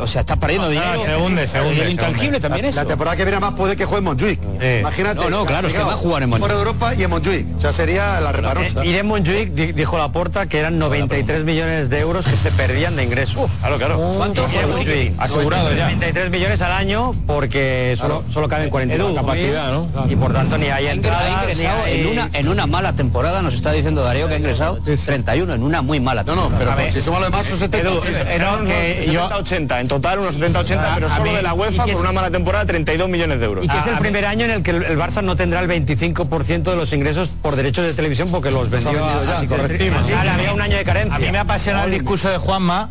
O 0.00 0.06
sea, 0.06 0.20
estás 0.20 0.38
perdiendo 0.38 0.66
ah, 0.66 0.70
dinero. 0.70 1.04
se 1.04 1.16
hunde, 1.16 1.46
se 1.46 1.60
hunde. 1.60 1.90
intangible 1.90 2.40
también 2.40 2.66
eso. 2.66 2.76
La 2.76 2.84
temporada 2.86 3.16
que 3.16 3.24
viene 3.24 3.40
más 3.40 3.54
puede 3.54 3.76
que 3.76 3.84
juegue 3.84 3.98
en 3.98 4.04
Montjuic. 4.04 4.40
Imagínate. 4.80 5.20
No, 5.20 5.30
no, 5.30 5.46
claro, 5.46 5.70
se 5.70 5.78
va 5.78 5.92
a 5.92 5.96
jugar 5.96 6.22
en 6.22 6.30
Montjuic. 6.30 6.50
Por 6.50 6.58
Europa 6.58 6.94
y 6.94 7.02
en 7.02 7.10
Montjuic. 7.10 7.56
O 7.56 7.60
sea, 7.60 7.72
sería 7.72 8.20
la 8.20 8.32
reparocha. 8.32 8.84
Y 8.84 8.94
eh, 8.94 8.98
en 8.98 9.06
Montjuic 9.06 9.52
dijo 9.52 9.98
la 9.98 10.10
porta 10.10 10.48
que 10.48 10.58
eran 10.58 10.78
90 10.78 10.95
93 11.00 11.44
millones 11.44 11.90
de 11.90 12.00
euros 12.00 12.26
que 12.26 12.36
se 12.36 12.50
perdían 12.52 12.96
de 12.96 13.04
ingresos. 13.04 13.36
Uf, 13.36 13.50
claro, 13.60 13.76
claro. 13.76 14.00
Oh, 14.00 14.16
¿Cuánto? 14.16 14.46
Sí, 14.48 15.12
asegurado 15.18 15.70
93 15.70 16.24
ya. 16.24 16.30
millones 16.30 16.60
al 16.60 16.72
año 16.72 17.12
porque 17.26 17.94
solo, 17.98 18.20
claro. 18.20 18.32
solo 18.32 18.48
caben 18.48 18.70
42. 18.70 19.14
capacidad, 19.14 19.72
¿no? 19.72 19.88
Y 20.08 20.16
por 20.16 20.32
tanto 20.32 20.58
ni 20.58 20.66
hay 20.66 20.86
entradas, 20.86 21.22
ha 21.22 21.42
ingresado. 21.42 21.86
En, 21.86 22.06
una, 22.06 22.30
en 22.32 22.48
una 22.48 22.66
mala 22.66 22.92
temporada, 22.94 23.42
nos 23.42 23.54
está 23.54 23.72
diciendo 23.72 24.02
Darío 24.02 24.28
que 24.28 24.34
ha 24.34 24.38
ingresado 24.38 24.78
31 24.80 25.54
en 25.54 25.62
una 25.62 25.82
muy 25.82 26.00
mala 26.00 26.24
temporada. 26.24 26.48
No, 26.48 26.50
no, 26.50 26.58
pero 26.58 26.76
ver, 26.76 26.92
si 26.92 27.00
suma 27.00 27.18
lo 27.18 27.26
demás 27.26 27.46
son 27.46 27.58
70, 27.58 27.88
Edu, 27.88 27.98
80, 27.98 28.32
era 28.32 28.58
70-80 28.58 29.80
en 29.80 29.88
total 29.88 30.18
unos 30.18 30.34
70, 30.34 30.60
80, 30.60 30.84
ah, 30.84 30.92
pero 30.94 31.10
solo 31.10 31.32
de 31.32 31.42
la 31.42 31.54
UEFA 31.54 31.86
por 31.86 31.96
una 31.96 32.12
mala 32.12 32.30
temporada 32.30 32.66
32 32.66 33.08
millones 33.08 33.38
de 33.38 33.46
euros. 33.46 33.64
Y 33.64 33.68
que 33.68 33.78
es 33.78 33.86
el 33.86 33.94
ah, 33.94 33.98
primer 33.98 34.24
año 34.24 34.44
en 34.44 34.50
el 34.50 34.62
que 34.62 34.70
el 34.70 34.98
Barça 34.98 35.22
no 35.22 35.36
tendrá 35.36 35.60
el 35.60 35.68
25% 35.68 36.62
de 36.62 36.76
los 36.76 36.92
ingresos 36.92 37.30
por 37.40 37.56
derechos 37.56 37.84
de 37.86 37.94
televisión 37.94 38.28
porque 38.30 38.50
los 38.50 38.70
vendió 38.70 39.04
a, 39.04 39.24
ya, 39.24 39.38
ah, 39.38 40.34
había 40.34 40.52
un 40.52 40.60
año 40.60 40.76
de 40.76 40.84
carencia. 40.86 41.14
A 41.14 41.18
mí 41.18 41.30
me 41.30 41.38
apasiona 41.38 41.84
el 41.84 41.90
discurso 41.90 42.30
de 42.30 42.38
Juanma, 42.38 42.88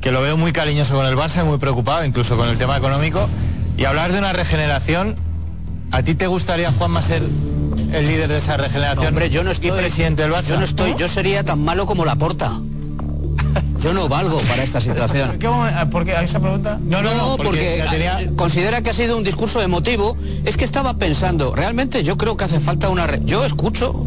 que 0.00 0.12
lo 0.12 0.22
veo 0.22 0.36
muy 0.36 0.52
cariñoso 0.52 0.94
con 0.94 1.06
el 1.06 1.16
Barça, 1.16 1.44
muy 1.44 1.58
preocupado, 1.58 2.04
incluso 2.04 2.36
con 2.36 2.48
el 2.48 2.56
tema 2.56 2.76
económico. 2.76 3.28
Y 3.76 3.84
hablar 3.84 4.12
de 4.12 4.18
una 4.18 4.32
regeneración, 4.32 5.16
¿a 5.90 6.02
ti 6.02 6.14
te 6.14 6.28
gustaría, 6.28 6.70
Juanma, 6.70 7.02
ser 7.02 7.22
el 7.92 8.06
líder 8.06 8.28
de 8.28 8.38
esa 8.38 8.56
regeneración? 8.56 9.08
Hombre, 9.08 9.30
yo 9.30 9.42
no 9.42 9.50
estoy... 9.50 9.70
Y 9.70 9.72
presidente 9.72 10.22
del 10.22 10.32
Barça. 10.32 10.50
Yo 10.50 10.58
no 10.58 10.64
estoy, 10.64 10.94
yo 10.96 11.08
sería 11.08 11.42
tan 11.42 11.64
malo 11.64 11.86
como 11.86 12.04
la 12.04 12.14
porta. 12.14 12.52
Yo 13.82 13.92
no 13.92 14.08
valgo 14.08 14.40
para 14.40 14.64
esta 14.64 14.80
situación. 14.80 15.28
¿Por 15.28 15.38
qué, 15.38 15.48
¿Por 15.90 16.04
qué? 16.04 16.12
¿A 16.12 16.22
esa 16.22 16.40
pregunta? 16.40 16.78
No, 16.82 17.00
no, 17.00 17.14
no, 17.14 17.36
porque, 17.36 18.32
considera 18.36 18.82
que 18.82 18.90
ha 18.90 18.94
sido 18.94 19.16
un 19.16 19.22
discurso 19.22 19.62
emotivo. 19.62 20.16
Es 20.44 20.56
que 20.56 20.64
estaba 20.64 20.94
pensando, 20.94 21.54
realmente 21.54 22.02
yo 22.02 22.16
creo 22.18 22.36
que 22.36 22.44
hace 22.44 22.60
falta 22.60 22.88
una... 22.88 23.06
Re... 23.06 23.20
Yo 23.24 23.44
escucho, 23.44 24.04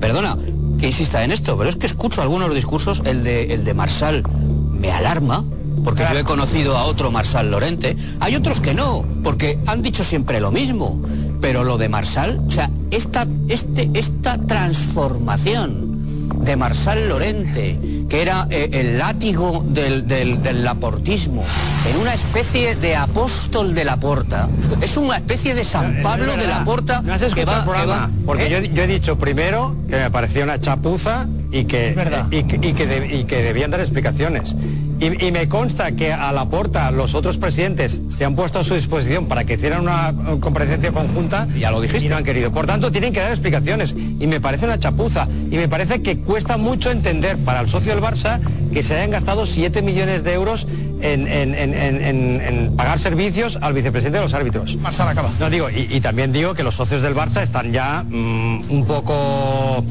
perdona, 0.00 0.38
que 0.78 0.86
insista 0.86 1.24
en 1.24 1.32
esto, 1.32 1.56
pero 1.56 1.70
es 1.70 1.76
que 1.76 1.86
escucho 1.86 2.22
algunos 2.22 2.54
discursos, 2.54 3.02
el 3.04 3.24
de, 3.24 3.54
el 3.54 3.64
de 3.64 3.74
Marsal 3.74 4.22
me 4.70 4.92
alarma, 4.92 5.44
porque 5.84 6.04
yo 6.10 6.18
he 6.18 6.24
conocido 6.24 6.76
a 6.76 6.84
otro 6.84 7.10
Marsal 7.10 7.50
Lorente. 7.50 7.96
Hay 8.20 8.34
otros 8.34 8.60
que 8.60 8.74
no, 8.74 9.04
porque 9.22 9.58
han 9.66 9.82
dicho 9.82 10.04
siempre 10.04 10.40
lo 10.40 10.50
mismo. 10.50 11.00
Pero 11.40 11.64
lo 11.64 11.78
de 11.78 11.88
Marsal, 11.88 12.42
o 12.46 12.50
sea, 12.50 12.70
esta, 12.90 13.26
este, 13.48 13.90
esta 13.94 14.38
transformación 14.38 16.44
de 16.44 16.56
Marsal 16.56 17.08
Lorente 17.08 17.78
que 18.08 18.22
era 18.22 18.46
eh, 18.50 18.68
el 18.72 18.98
látigo 18.98 19.64
del, 19.66 20.06
del, 20.06 20.42
del, 20.42 20.64
laportismo, 20.64 21.44
en 21.90 22.00
una 22.00 22.14
especie 22.14 22.76
de 22.76 22.96
apóstol 22.96 23.74
de 23.74 23.84
la 23.84 23.96
porta. 23.98 24.48
Es 24.80 24.96
una 24.96 25.16
especie 25.16 25.54
de 25.54 25.64
San 25.64 25.86
eh, 25.86 26.00
eh, 26.00 26.02
Pablo 26.02 26.36
de 26.36 26.46
la 26.46 26.64
porta 26.64 27.02
que 27.02 27.44
va, 27.44 27.64
que 27.64 27.86
va, 27.86 28.10
Porque 28.24 28.48
yo, 28.48 28.60
yo, 28.60 28.82
he 28.82 28.86
dicho 28.86 29.18
primero 29.18 29.76
que 29.88 29.96
me 29.96 30.10
parecía 30.10 30.44
una 30.44 30.60
chapuza 30.60 31.26
y 31.50 31.64
que, 31.64 31.96
y 32.30 32.38
y 32.38 33.24
que 33.24 33.42
debían 33.42 33.70
dar 33.70 33.80
explicaciones. 33.80 34.54
Y, 34.98 35.30
me 35.30 35.48
consta 35.48 35.92
que 35.92 36.12
a 36.12 36.32
la 36.32 36.46
porta 36.46 36.90
los 36.90 37.14
otros 37.14 37.36
presidentes 37.36 38.00
se 38.08 38.24
han 38.24 38.34
puesto 38.34 38.60
a 38.60 38.64
su 38.64 38.74
disposición 38.74 39.26
para 39.26 39.44
que 39.44 39.54
hicieran 39.54 39.82
una 39.82 40.08
eh, 40.10 40.40
comparecencia 40.40 40.90
conjunta. 40.92 41.46
Ya 41.58 41.70
lo 41.70 41.80
dijiste. 41.80 42.06
Y 42.06 42.08
no 42.08 42.16
han 42.16 42.24
querido. 42.24 42.50
Por 42.50 42.66
tanto, 42.66 42.90
tienen 42.90 43.12
que 43.12 43.20
dar 43.20 43.30
explicaciones. 43.30 43.92
Y 43.92 44.26
me 44.26 44.40
parece 44.40 44.64
una 44.64 44.78
chapuza. 44.78 45.28
Y 45.50 45.56
me 45.56 45.68
parece 45.68 46.02
que 46.02 46.18
cuesta 46.20 46.56
mucho 46.56 46.90
entender 46.90 47.36
para 47.38 47.60
el 47.60 47.68
socio 47.68 47.94
del 47.94 48.02
Barça 48.02 48.40
que 48.72 48.82
se 48.82 48.94
hayan 48.94 49.10
gastado 49.10 49.44
7 49.44 49.82
millones 49.82 50.24
de 50.24 50.32
euros 50.32 50.66
en, 51.02 51.26
en, 51.28 51.54
en, 51.54 52.40
en 52.40 52.76
pagar 52.76 52.98
servicios 52.98 53.58
al 53.60 53.74
vicepresidente 53.74 54.18
de 54.18 54.24
los 54.24 54.34
árbitros. 54.34 54.76
Marcela 54.76 55.10
acaba. 55.10 55.30
No 55.38 55.50
digo, 55.50 55.68
y, 55.70 56.00
también 56.00 56.32
digo 56.32 56.54
que 56.54 56.62
los 56.62 56.74
socios 56.74 57.02
del 57.02 57.14
Barça 57.14 57.42
están 57.42 57.72
ya 57.72 58.04
mm, 58.08 58.70
un 58.70 58.84
poco 58.86 59.84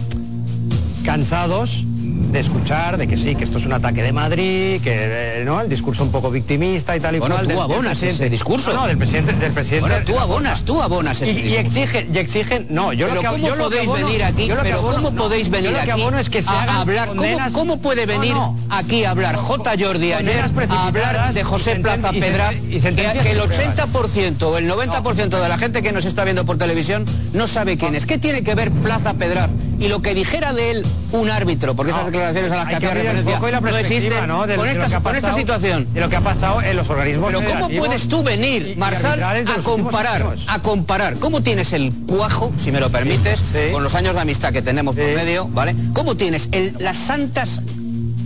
cansados 1.04 1.84
de 2.16 2.40
escuchar 2.40 2.98
de 2.98 3.08
que 3.08 3.18
sí, 3.18 3.36
que 3.36 3.44
esto 3.44 3.58
es 3.58 3.66
un 3.66 3.74
ataque 3.74 4.02
de 4.02 4.14
Madrid, 4.14 4.82
que 4.82 5.42
eh, 5.42 5.44
no, 5.46 5.60
el 5.62 5.70
discurso 5.70 6.04
un 6.04 6.12
poco 6.12 6.32
victimista 6.32 6.96
y 6.96 7.00
tal 7.00 7.16
y 7.16 7.20
bueno, 7.20 7.36
cual. 7.36 7.48
Tú 7.48 7.62
abonas 7.62 8.02
ese 8.04 8.30
discurso. 8.30 8.74
No, 8.74 8.88
del 8.88 8.98
presidente, 8.98 9.34
del 9.34 9.52
presidente. 9.52 10.02
Tú 10.06 10.20
abonas, 10.20 10.64
tú 10.64 10.82
abonas 10.82 11.22
ese 11.22 11.32
y, 11.32 11.36
discurso. 11.36 11.56
Y 11.56 11.60
exigen, 11.60 12.16
y 12.16 12.18
exigen, 12.18 12.68
no, 12.70 12.94
yo 12.94 13.08
lo 13.08 13.22
que, 13.22 13.28
¿cómo 13.28 13.48
yo 13.48 13.56
podéis 13.56 13.88
lo 13.88 13.94
venir 13.94 14.24
aquí? 14.24 14.48
Yo 14.48 14.56
lo 14.56 14.64
pero 14.64 14.82
¿cómo 14.82 15.12
no, 15.12 15.12
podéis 15.12 15.50
venir 15.50 15.72
yo 15.72 15.78
lo 15.78 15.84
que 15.84 15.92
aquí 15.92 16.04
es 16.20 16.30
que 16.30 16.42
se 16.42 16.50
a 16.50 16.82
hablar? 16.82 17.10
¿cómo, 17.10 17.38
¿cómo, 17.54 17.78
puede 17.82 18.06
venir 18.06 18.36
aquí 18.70 19.04
a 19.04 19.12
hablar 19.12 19.36
J. 19.36 19.74
Jordi 19.80 20.14
ayer 20.14 20.46
a 20.70 20.88
hablar 20.88 21.34
de 21.34 21.44
José 21.44 21.76
Plaza 21.78 22.12
Pedra 22.12 22.54
y 22.54 22.80
que, 22.80 22.96
que 22.96 23.32
el 23.32 23.42
80% 23.42 24.44
o 24.44 24.58
el 24.58 24.70
90% 24.70 25.42
de 25.42 25.50
la 25.50 25.58
gente 25.58 25.82
que 25.82 25.92
nos 25.92 26.06
está 26.06 26.24
viendo 26.24 26.46
por 26.46 26.58
televisión 26.58 27.06
no 27.34 27.48
sabe 27.48 27.78
quién 27.78 27.96
es. 27.96 28.06
¿Qué 28.06 28.18
tiene 28.18 28.44
que 28.44 28.56
ver 28.56 28.72
Plaza 28.72 29.14
Pedraz 29.14 29.52
y 29.80 29.88
lo 29.88 30.02
que 30.02 30.14
dijera 30.14 30.54
de 30.54 30.72
él 30.72 30.86
un 31.12 31.30
árbitro, 31.30 31.76
porque 31.76 31.92
esas 31.92 32.06
declaraciones 32.08 32.52
a 32.52 32.56
las 32.58 32.68
que 32.68 32.76
hacía 32.76 32.94
referencia 32.94 33.40
no 33.40 33.78
existen 33.78 34.28
con, 34.28 34.68
esta, 35.16 35.34
situación. 35.34 35.88
De 35.94 36.02
lo 36.02 36.10
que 36.10 36.16
ha 36.16 36.22
pasado 36.22 36.62
en 36.62 36.76
los 36.76 36.90
organismos. 36.90 37.32
Pero 37.34 37.44
¿cómo 37.44 37.70
puedes 37.70 38.08
tú 38.08 38.24
venir, 38.24 38.74
y, 38.76 38.76
Marsal, 38.76 39.24
a 39.24 39.62
comparar, 39.64 40.36
a 40.48 40.60
comparar? 40.60 41.16
¿Cómo 41.16 41.42
tienes 41.42 41.74
el 41.74 41.94
cuajo, 42.08 42.52
si 42.58 42.72
me 42.72 42.80
lo 42.80 42.90
permites, 42.90 43.42
con 43.72 43.84
los 43.84 43.96
años 43.96 44.16
de 44.16 44.22
amistad 44.22 44.52
que 44.52 44.62
tenemos 44.62 44.96
sí. 44.96 45.02
por 45.02 45.12
medio, 45.12 45.48
¿vale? 45.48 45.76
¿Cómo 45.94 46.16
tienes 46.16 46.50
el, 46.52 46.76
las 46.80 46.98
santas 46.98 47.62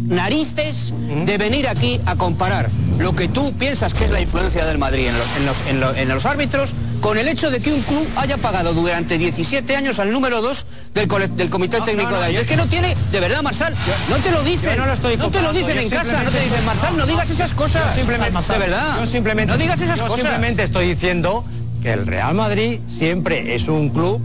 narices 0.10 0.94
de 1.26 1.38
venir 1.38 1.68
aquí 1.68 2.02
a 2.06 2.16
comparar 2.16 2.70
lo 2.98 3.16
que 3.16 3.28
tú 3.28 3.54
piensas 3.54 3.94
que 3.94 4.06
es 4.06 4.12
la 4.12 4.20
influencia 4.20 4.66
del 4.66 4.78
Madrid 4.78 5.08
en 5.08 6.10
los, 6.10 6.26
árbitros 6.26 6.74
con 7.00 7.18
el 7.18 7.28
hecho 7.28 7.50
de 7.50 7.62
que 7.62 7.72
un 7.72 7.82
club 7.82 8.06
haya 8.18 8.38
pagado 8.38 8.74
durante 8.74 9.18
17 9.18 9.76
años 9.76 10.00
al 10.00 10.12
número 10.12 10.42
2 10.42 10.66
del, 10.94 11.50
Comité 11.50 11.80
Técnico 11.82 12.18
de 12.18 12.26
ayer. 12.26 12.42
Es 12.42 12.48
que 12.48 12.58
no 12.58 12.66
tiene, 12.66 12.96
de 13.12 13.20
verdad, 13.22 13.42
Marsal, 13.42 13.74
no 14.10 14.18
te 14.18 14.32
lo 14.32 14.44
dicen. 14.44 14.78
no 14.78 14.86
lo 14.86 14.94
estoy 14.94 15.16
No 15.16 15.32
te 15.32 15.42
lo 15.42 15.54
dicen 15.54 15.78
en 15.78 15.90
casa, 15.90 16.24
no 16.24 16.32
te 16.32 16.40
dicen, 16.42 16.66
Marsal, 16.66 16.98
no 16.98 17.06
digas 17.06 17.30
esas 17.30 17.54
cosas. 17.54 17.96
Simplemente, 17.96 18.54
de 18.54 18.60
verdad. 18.60 19.08
Simplemente, 19.08 19.54
no 19.54 19.58
digas 19.58 19.80
esas 19.80 19.98
yo 19.98 20.08
cosas. 20.08 20.22
simplemente 20.22 20.64
estoy 20.64 20.90
diciendo 20.90 21.46
que 21.82 21.94
el 21.94 22.06
Real 22.06 22.34
Madrid 22.34 22.82
siempre 22.90 23.56
es 23.56 23.70
un 23.70 23.90
club 23.90 24.22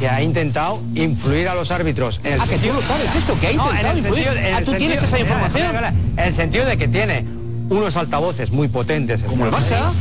que 0.00 0.08
ha 0.08 0.22
intentado 0.22 0.80
influir 0.94 1.46
a 1.46 1.54
los 1.54 1.70
árbitros. 1.70 2.20
En 2.24 2.32
el 2.32 2.40
ah, 2.40 2.46
sentido... 2.46 2.62
que 2.62 2.68
tú 2.68 2.74
lo 2.74 2.82
sabes 2.82 3.14
eso, 3.14 3.38
que 3.38 3.46
ha 3.48 3.52
intentado 3.52 3.92
no, 3.92 3.98
influir. 3.98 4.24
Sentido, 4.24 4.46
ah, 4.46 4.58
tú 4.58 4.70
sentido, 4.70 4.78
tienes 4.78 5.02
esa 5.02 5.20
información. 5.20 5.76
En 6.16 6.24
el 6.24 6.34
sentido 6.34 6.64
de 6.64 6.76
que 6.78 6.88
tiene 6.88 7.26
unos 7.68 7.96
altavoces 7.96 8.50
muy 8.50 8.68
potentes. 8.68 9.22
Como 9.22 9.44
el 9.44 9.52
Barça 9.52 9.92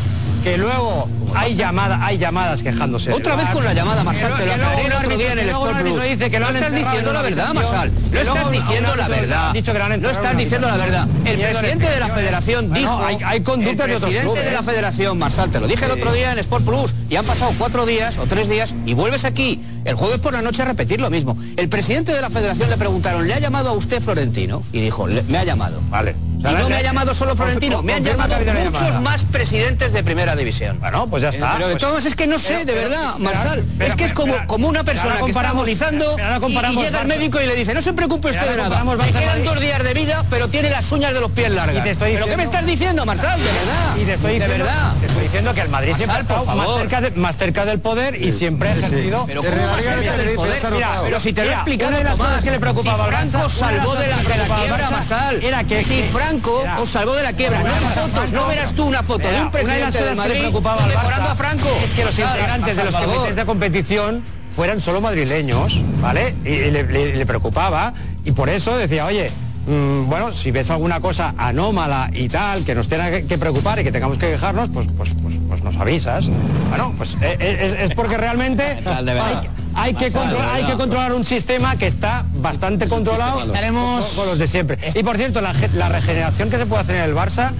que 0.44 0.58
luego 0.58 1.08
hay 1.36 1.56
llamadas, 1.56 2.00
hay 2.02 2.18
llamadas 2.18 2.62
quejándose. 2.62 3.12
Otra 3.12 3.36
vez 3.36 3.48
con 3.50 3.64
la 3.64 3.74
llamada, 3.74 4.04
Marsal, 4.04 4.38
te 4.38 4.46
lo 4.46 4.54
aclaré 4.54 4.86
el 4.86 4.94
otro 4.94 5.18
día 5.18 5.32
en 5.34 5.40
el 5.40 5.50
Sport 5.50 5.82
Plus. 5.82 6.04
Dice 6.04 6.30
que 6.30 6.40
no 6.40 6.50
estás 6.50 6.74
diciendo 6.74 7.14
la 7.14 7.22
verdad, 7.22 7.54
Marsal. 7.54 7.92
No 8.12 8.20
estás 8.20 8.52
diciendo 8.52 8.96
la 8.96 9.08
verdad. 9.08 9.54
No 10.00 10.10
estás 10.10 10.38
diciendo 10.38 10.68
la 10.68 10.78
verdad. 10.78 11.08
El 11.26 11.40
presidente 11.40 11.90
de 11.90 12.00
la 12.00 12.08
federación 12.10 12.74
dijo. 12.74 13.02
Hay 13.26 13.42
conductas 13.42 13.88
de 13.88 13.94
El 13.96 14.02
presidente 14.02 14.44
de 14.44 14.52
la 14.52 14.64
federación, 14.64 15.18
Marsal, 15.18 15.52
te 15.52 15.60
lo 15.60 15.68
dije 15.68 15.86
el 15.86 15.92
otro 15.92 16.12
día 16.14 16.32
en 16.32 16.40
Sport 16.40 16.66
Plus. 16.66 16.96
Y 17.10 17.16
han 17.16 17.26
pasado 17.26 17.54
cuatro 17.58 17.86
días 17.86 18.18
o 18.18 18.26
tres 18.26 18.50
días 18.50 18.74
y 18.86 18.94
vuelves 18.94 19.26
aquí 19.26 19.62
el 19.86 19.96
jueves 19.96 20.20
por 20.20 20.34
la 20.34 20.42
noche 20.42 20.62
a 20.62 20.66
repetir 20.66 21.00
lo 21.00 21.10
mismo. 21.10 21.38
El 21.58 21.70
presidente 21.70 22.14
de 22.14 22.22
la 22.22 22.30
federación 22.30 22.70
le 22.70 22.78
preguntaron, 22.78 23.28
¿le 23.28 23.34
ha 23.34 23.40
llamado 23.40 23.70
a 23.70 23.74
usted 23.74 24.02
Florentino? 24.02 24.64
Y 24.72 24.82
dijo, 24.82 25.08
me 25.28 25.38
ha 25.38 25.44
llamado. 25.44 25.82
Vale. 25.90 26.29
Y 26.40 26.44
no 26.44 26.70
me 26.70 26.76
ha 26.76 26.82
llamado 26.82 27.14
solo 27.14 27.36
Florentino, 27.36 27.84
me 27.84 27.94
han 27.94 28.04
llamado 28.04 28.36
muchos 28.64 29.02
más 29.02 29.26
presidentes 29.26 29.92
de 29.92 30.04
primera 30.04 30.36
división. 30.38 30.80
Bueno, 30.80 31.06
pues 31.08 31.22
ya 31.24 31.30
eh, 31.30 31.36
está. 31.36 31.54
Pero 31.54 31.68
de 31.68 31.74
pues- 31.74 31.84
todos 31.84 32.06
es 32.06 32.16
que 32.16 32.28
no 32.28 32.40
sé, 32.40 32.64
de 32.64 32.74
verdad, 32.74 33.18
Marsal. 33.18 33.66
Es 33.80 33.96
que 33.96 34.06
es 34.06 34.14
como, 34.14 34.34
como 34.48 34.70
una 34.70 34.84
persona 34.84 35.18
que 35.24 35.32
está 35.32 35.54
y, 35.68 36.76
llega 36.76 37.02
al 37.02 37.08
médico 37.08 37.42
y 37.42 37.46
le 37.46 37.56
dice, 37.56 37.74
no 37.74 37.82
se 37.82 37.94
preocupe 37.94 38.30
usted 38.30 38.52
de 38.52 38.58
nada, 38.58 38.84
me 38.84 39.12
quedan 39.12 39.44
dos 39.44 39.60
días 39.60 39.84
de 39.84 39.94
vida, 39.94 40.26
pero 40.30 40.48
tiene 40.48 40.70
las 40.70 40.92
uñas 40.92 41.14
de 41.14 41.20
los 41.20 41.32
pies 41.32 41.52
largas. 41.52 41.86
¿Pero 42.00 42.26
qué 42.26 42.38
me 42.38 42.44
estás 42.44 42.66
diciendo, 42.66 43.06
Marsal? 43.06 43.40
De 43.40 43.46
verdad. 43.46 43.96
Y 43.98 44.06
te 44.06 44.40
de 44.40 44.48
verdad. 44.48 44.94
Te 45.00 45.08
estoy 45.08 45.24
diciendo 45.24 45.54
que 45.54 45.62
el 45.62 45.70
Madrid 45.70 45.94
siempre 45.96 46.18
ha 46.18 46.22
estado 46.22 46.46
más 46.46 46.78
cerca, 46.78 47.02
más 47.16 47.38
cerca 47.38 47.66
del 47.66 47.80
poder 47.80 48.16
y 48.16 48.32
siempre 48.32 48.70
ha 48.70 48.76
ejercido... 48.76 49.26
Pero, 49.28 51.20
si 51.20 51.34
te 51.34 51.44
lo 51.44 51.50
he 51.50 51.54
explicado, 51.54 51.90
una 51.90 51.98
de 51.98 52.04
las 52.04 52.18
cosas 52.18 52.44
que 52.44 52.52
le 52.52 52.60
preocupaba 52.60 53.06
a 53.06 53.08
Franco 53.08 53.50
salvó 53.50 53.96
de 53.96 54.08
la 54.08 54.18
quiebra 54.18 54.90
Marsal. 54.90 55.44
Era 55.44 55.64
que... 55.64 55.84
si 55.84 56.04
Franco 56.30 56.64
os 56.80 56.90
salvó 56.90 57.16
de 57.16 57.24
la 57.24 57.34
quiebra. 57.34 57.64
No, 57.64 57.72
fotos, 57.72 58.32
no 58.32 58.48
verás 58.48 58.74
tú 58.74 58.86
una 58.86 59.02
foto 59.02 59.28
de 59.28 59.42
un 59.42 59.50
presidente 59.50 60.04
de 60.04 60.14
Madrid 60.14 60.44
decorando 60.44 61.30
a 61.30 61.36
Franco. 61.36 61.68
Es 61.84 61.94
que 61.94 62.06
los 62.06 62.20
integrantes 62.20 62.76
de 62.76 62.84
los 62.84 62.96
comités 62.96 63.36
de 63.36 63.46
competición 63.46 64.24
fueran 64.56 64.80
solo 64.80 65.02
madrileños, 65.02 65.82
¿vale? 66.00 66.36
Y, 66.46 66.70
le 66.70 67.26
preocupaba 67.26 67.96
y 68.24 68.32
por 68.32 68.48
eso 68.50 68.78
decía, 68.78 69.08
oye, 69.08 69.32
mm, 69.68 70.10
bueno, 70.10 70.32
si 70.34 70.52
ves 70.52 70.70
alguna 70.70 71.00
cosa 71.00 71.34
anómala 71.38 72.10
y 72.14 72.28
tal, 72.30 72.64
que 72.66 72.76
nos 72.76 72.88
tenga 72.88 73.10
que- 73.12 73.26
que 73.26 73.38
preocupar 73.38 73.80
y 73.80 73.84
que 73.84 73.92
tengamos 73.92 74.18
que 74.18 74.28
quejarnos, 74.32 74.70
pues, 74.70 74.88
pues, 74.98 75.16
pues, 75.22 75.36
pues 75.48 75.64
nos 75.64 75.76
avisas. 75.78 76.26
Bueno, 76.70 76.94
pues 76.98 77.16
eh, 77.22 77.38
eh, 77.40 77.78
es, 77.88 77.94
porque 77.96 78.18
realmente 78.18 78.64
hay, 78.86 79.50
hay 79.76 79.94
que 79.94 80.12
controlar, 80.12 80.50
hay 80.56 80.64
que 80.66 80.74
controlar 80.74 81.14
un 81.14 81.24
sistema 81.24 81.76
que 81.76 81.88
está 81.88 82.26
bastante 82.36 82.88
controlado 82.88 83.42
Estaremos- 83.44 84.06
con, 84.08 84.16
con 84.18 84.26
los 84.28 84.40
de 84.40 84.48
siempre. 84.48 84.78
Y 84.96 85.04
por 85.04 85.18
cierto, 85.18 85.42
la, 85.42 85.54
la 85.76 85.90
regeneración 85.90 86.50
que 86.50 86.58
se 86.58 86.66
puede 86.66 86.82
hacer 86.84 86.96
en 86.98 87.04
el 87.04 87.16
Barça, 87.16 87.52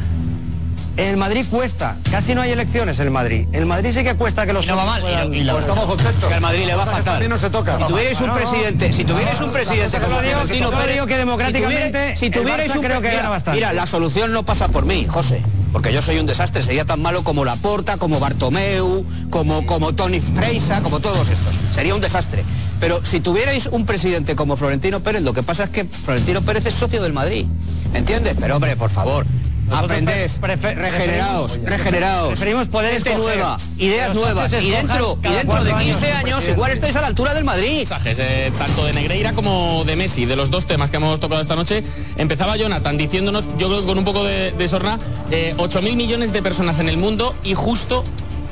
el 0.98 1.16
Madrid 1.18 1.46
cuesta. 1.50 1.96
Casi 2.12 2.36
no 2.36 2.42
hay 2.42 2.52
elecciones 2.52 3.00
en 3.00 3.06
el 3.06 3.12
Madrid. 3.12 3.48
En 3.52 3.62
el 3.62 3.66
Madrid 3.66 3.92
sí 3.94 4.04
que 4.04 4.16
cuesta 4.16 4.46
que 4.46 4.54
los 4.54 4.68
no 4.68 4.76
va 4.76 4.86
mal, 4.86 5.02
puedan- 5.02 5.34
y 5.34 5.38
lo- 5.38 5.42
y 5.42 5.44
lo- 5.44 5.60
estamos 5.60 5.86
contentos. 5.86 6.28
Que 6.28 6.34
al 6.34 6.42
Madrid 6.42 6.66
le 6.66 6.76
va 6.76 6.86
fatal. 6.86 7.04
también 7.04 7.30
no 7.30 7.38
se 7.38 7.50
toca. 7.50 7.78
Si 7.78 7.84
tuvierais 7.86 8.20
un 8.22 8.28
No, 8.28 8.34
no, 8.34 8.40
presidente, 8.40 8.94
si 8.94 9.04
tuvierais 9.06 9.42
un 9.42 9.52
presidente 9.52 9.98
como 10.00 10.22
digo- 10.22 10.34
Florentino 10.40 10.72
Pérez, 10.72 10.94
digo 10.94 11.06
que 11.08 11.18
democráticamente 11.18 12.18
si 12.18 12.30
tuvierais 12.30 12.76
un 12.76 12.82
creo 12.82 13.02
que 13.02 13.08
mira, 13.10 13.18
gana 13.22 13.30
bastante. 13.30 13.58
Mira, 13.58 13.74
la 13.74 13.86
solución 13.86 14.32
no 14.34 14.44
pasa 14.44 14.68
por 14.68 14.86
mí, 14.86 15.06
José, 15.10 15.42
porque 15.72 15.94
yo 15.94 16.02
soy 16.02 16.20
un 16.20 16.26
desastre, 16.26 16.62
sería 16.62 16.86
tan 16.86 17.02
malo 17.02 17.24
como 17.24 17.46
Laporta, 17.46 17.98
como 17.98 18.20
Bartomeu, 18.20 19.06
como, 19.30 19.66
como 19.66 19.94
Tony 19.96 20.20
Freisa, 20.20 20.82
como 20.82 21.00
todos 21.00 21.30
estos. 21.30 21.54
Sería 21.74 21.96
un 21.96 22.02
desastre. 22.02 22.44
Pero 22.80 23.06
si 23.06 23.20
tuvierais 23.20 23.68
un 23.68 23.86
presidente 23.86 24.36
como 24.36 24.56
Florentino 24.58 25.00
Pérez, 25.02 25.22
lo 25.24 25.34
que 25.34 25.44
pasa 25.44 25.66
es 25.66 25.70
que 25.70 25.84
Florentino 25.86 26.42
Pérez 26.42 26.66
es 26.66 26.74
socio 26.74 27.02
del 27.02 27.12
Madrid. 27.14 27.46
¿Entiendes? 27.94 28.36
Pero 28.40 28.56
hombre, 28.56 28.76
por 28.78 28.90
favor. 28.90 29.26
Aprended, 29.72 30.32
regeneraos, 30.42 31.60
regeneraos, 31.64 32.30
preferimos 32.30 32.68
poder 32.68 32.94
gente 32.94 33.12
escoger. 33.12 33.38
nueva, 33.38 33.58
ideas 33.78 34.16
nuevas 34.16 34.54
y 34.54 34.70
dentro, 34.70 35.20
y 35.24 35.30
dentro 35.30 35.64
de 35.64 35.72
cuatro 35.72 35.78
15 35.78 36.12
años 36.12 36.48
igual 36.48 36.72
estáis 36.72 36.96
a 36.96 37.02
la 37.02 37.08
altura 37.08 37.34
del 37.34 37.44
Madrid. 37.44 37.80
mensajes, 37.80 38.18
eh, 38.20 38.52
tanto 38.58 38.86
de 38.86 38.94
Negreira 38.94 39.34
como 39.34 39.84
de 39.86 39.96
Messi, 39.96 40.26
de 40.26 40.36
los 40.36 40.52
dos 40.52 40.66
temas 40.66 40.90
que 40.90 40.98
hemos 40.98 41.20
tocado 41.20 41.42
esta 41.42 41.56
noche. 41.56 41.84
Empezaba 42.18 42.58
Jonathan 42.58 42.98
diciéndonos, 42.98 43.46
yo 43.58 43.68
creo 43.68 43.82
que 43.82 43.88
con 43.88 43.98
un 43.98 44.06
poco 44.06 44.24
de, 44.24 44.52
de 44.52 44.68
sorna, 44.68 45.00
eh, 45.32 45.54
8.000 45.58 45.96
millones 45.96 46.34
de 46.34 46.42
personas 46.42 46.80
en 46.80 46.90
el 46.90 46.98
mundo 46.98 47.36
y 47.44 47.54
justo 47.54 48.04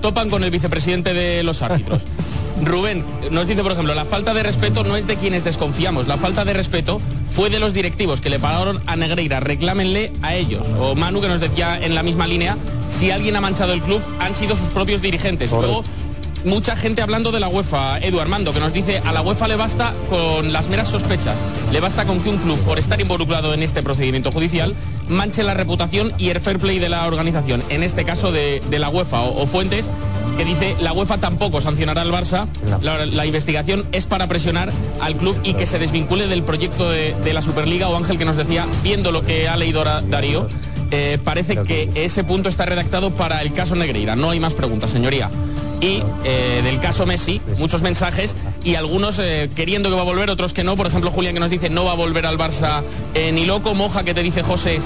topan 0.01 0.30
con 0.30 0.43
el 0.43 0.51
vicepresidente 0.51 1.13
de 1.13 1.43
los 1.43 1.61
árbitros. 1.61 2.03
Rubén 2.64 3.05
nos 3.32 3.47
dice, 3.47 3.64
por 3.64 3.72
ejemplo, 3.72 3.93
la 3.93 4.05
falta 4.05 4.34
de 4.34 4.43
respeto 4.43 4.84
no 4.84 4.95
es 4.95 5.08
de 5.08 5.16
quienes 5.16 5.43
desconfiamos, 5.43 6.08
la 6.08 6.18
falta 6.18 6.45
de 6.45 6.53
respeto 6.53 7.01
fue 7.28 7.49
de 7.49 7.60
los 7.60 7.74
directivos 7.74 8.22
que 8.22 8.30
le 8.30 8.39
pagaron 8.39 8.82
a 8.88 8.95
Negreira, 8.95 9.39
reclámenle 9.39 10.12
a 10.22 10.36
ellos. 10.36 10.68
O 10.80 10.95
Manu 10.95 11.22
que 11.22 11.28
nos 11.28 11.39
decía 11.39 11.80
en 11.80 11.95
la 11.95 12.03
misma 12.03 12.28
línea, 12.28 12.58
si 12.89 13.12
alguien 13.12 13.36
ha 13.36 13.41
manchado 13.41 13.74
el 13.74 13.82
club, 13.82 14.01
han 14.20 14.34
sido 14.34 14.55
sus 14.55 14.70
propios 14.70 15.01
dirigentes. 15.01 15.51
Luego, 15.51 15.84
mucha 16.45 16.75
gente 16.75 17.01
hablando 17.01 17.31
de 17.31 17.39
la 17.39 17.47
UEFA, 17.47 17.99
Edu 17.99 18.19
Armando, 18.19 18.53
que 18.53 18.59
nos 18.59 18.73
dice 18.73 19.01
a 19.05 19.11
la 19.11 19.21
UEFA 19.21 19.47
le 19.47 19.55
basta 19.55 19.93
con 20.09 20.53
las 20.53 20.69
meras 20.69 20.89
sospechas, 20.89 21.43
le 21.71 21.79
basta 21.79 22.05
con 22.05 22.19
que 22.21 22.29
un 22.29 22.38
club, 22.38 22.59
por 22.59 22.79
estar 22.79 22.99
involucrado 23.01 23.53
en 23.53 23.63
este 23.63 23.83
procedimiento 23.83 24.31
judicial, 24.31 24.75
manche 25.09 25.43
la 25.43 25.53
reputación 25.53 26.13
y 26.17 26.29
el 26.29 26.39
fair 26.39 26.57
play 26.59 26.79
de 26.79 26.89
la 26.89 27.05
organización, 27.07 27.63
en 27.69 27.83
este 27.83 28.05
caso 28.05 28.31
de, 28.31 28.61
de 28.69 28.79
la 28.79 28.89
UEFA 28.89 29.21
o, 29.21 29.43
o 29.43 29.47
Fuentes, 29.47 29.89
que 30.38 30.45
dice 30.45 30.75
la 30.79 30.93
UEFA 30.93 31.17
tampoco 31.17 31.61
sancionará 31.61 32.01
al 32.03 32.11
Barça, 32.11 32.47
la, 32.81 33.05
la 33.05 33.25
investigación 33.25 33.88
es 33.91 34.05
para 34.05 34.27
presionar 34.27 34.71
al 35.01 35.15
club 35.15 35.35
y 35.43 35.55
que 35.55 35.65
se 35.65 35.79
desvincule 35.79 36.27
del 36.27 36.43
proyecto 36.43 36.89
de, 36.89 37.15
de 37.23 37.33
la 37.33 37.41
Superliga. 37.41 37.88
O 37.89 37.97
Ángel 37.97 38.17
que 38.19 38.25
nos 38.25 38.38
decía, 38.38 38.67
viendo 38.83 39.11
lo 39.11 39.25
que 39.25 39.47
ha 39.47 39.57
leído 39.57 39.79
ahora 39.79 40.01
Darío, 40.01 40.47
eh, 40.91 41.17
parece 41.23 41.57
que 41.63 41.89
ese 41.95 42.23
punto 42.23 42.49
está 42.49 42.65
redactado 42.65 43.11
para 43.11 43.41
el 43.41 43.51
caso 43.53 43.75
Negreira. 43.75 44.15
No 44.15 44.29
hay 44.29 44.39
más 44.39 44.53
preguntas, 44.53 44.91
señoría. 44.91 45.29
Y 45.80 46.03
eh, 46.23 46.61
del 46.63 46.80
caso 46.80 47.05
Messi, 47.05 47.39
muchos 47.59 47.82
mensajes 47.82 48.36
y 48.63 48.75
algunos 48.75 49.19
eh, 49.19 49.49
queriendo 49.55 49.89
que 49.89 49.95
va 49.95 50.01
a 50.01 50.05
volver, 50.05 50.30
otros 50.30 50.53
que 50.53 50.63
no. 50.63 50.75
Por 50.75 50.88
ejemplo, 50.88 51.11
Julián 51.11 51.36
que 51.36 51.39
nos 51.39 51.49
dice 51.49 51.69
no 51.69 51.86
va 51.86 51.91
a 51.91 51.95
volver 51.95 52.25
al 52.25 52.38
Barça 52.38 52.84
eh, 53.13 53.32
ni 53.32 53.45
loco. 53.45 53.75
Moja 53.75 54.03
que 54.03 54.13
te 54.13 54.23
dice 54.23 54.43
José 54.43 54.82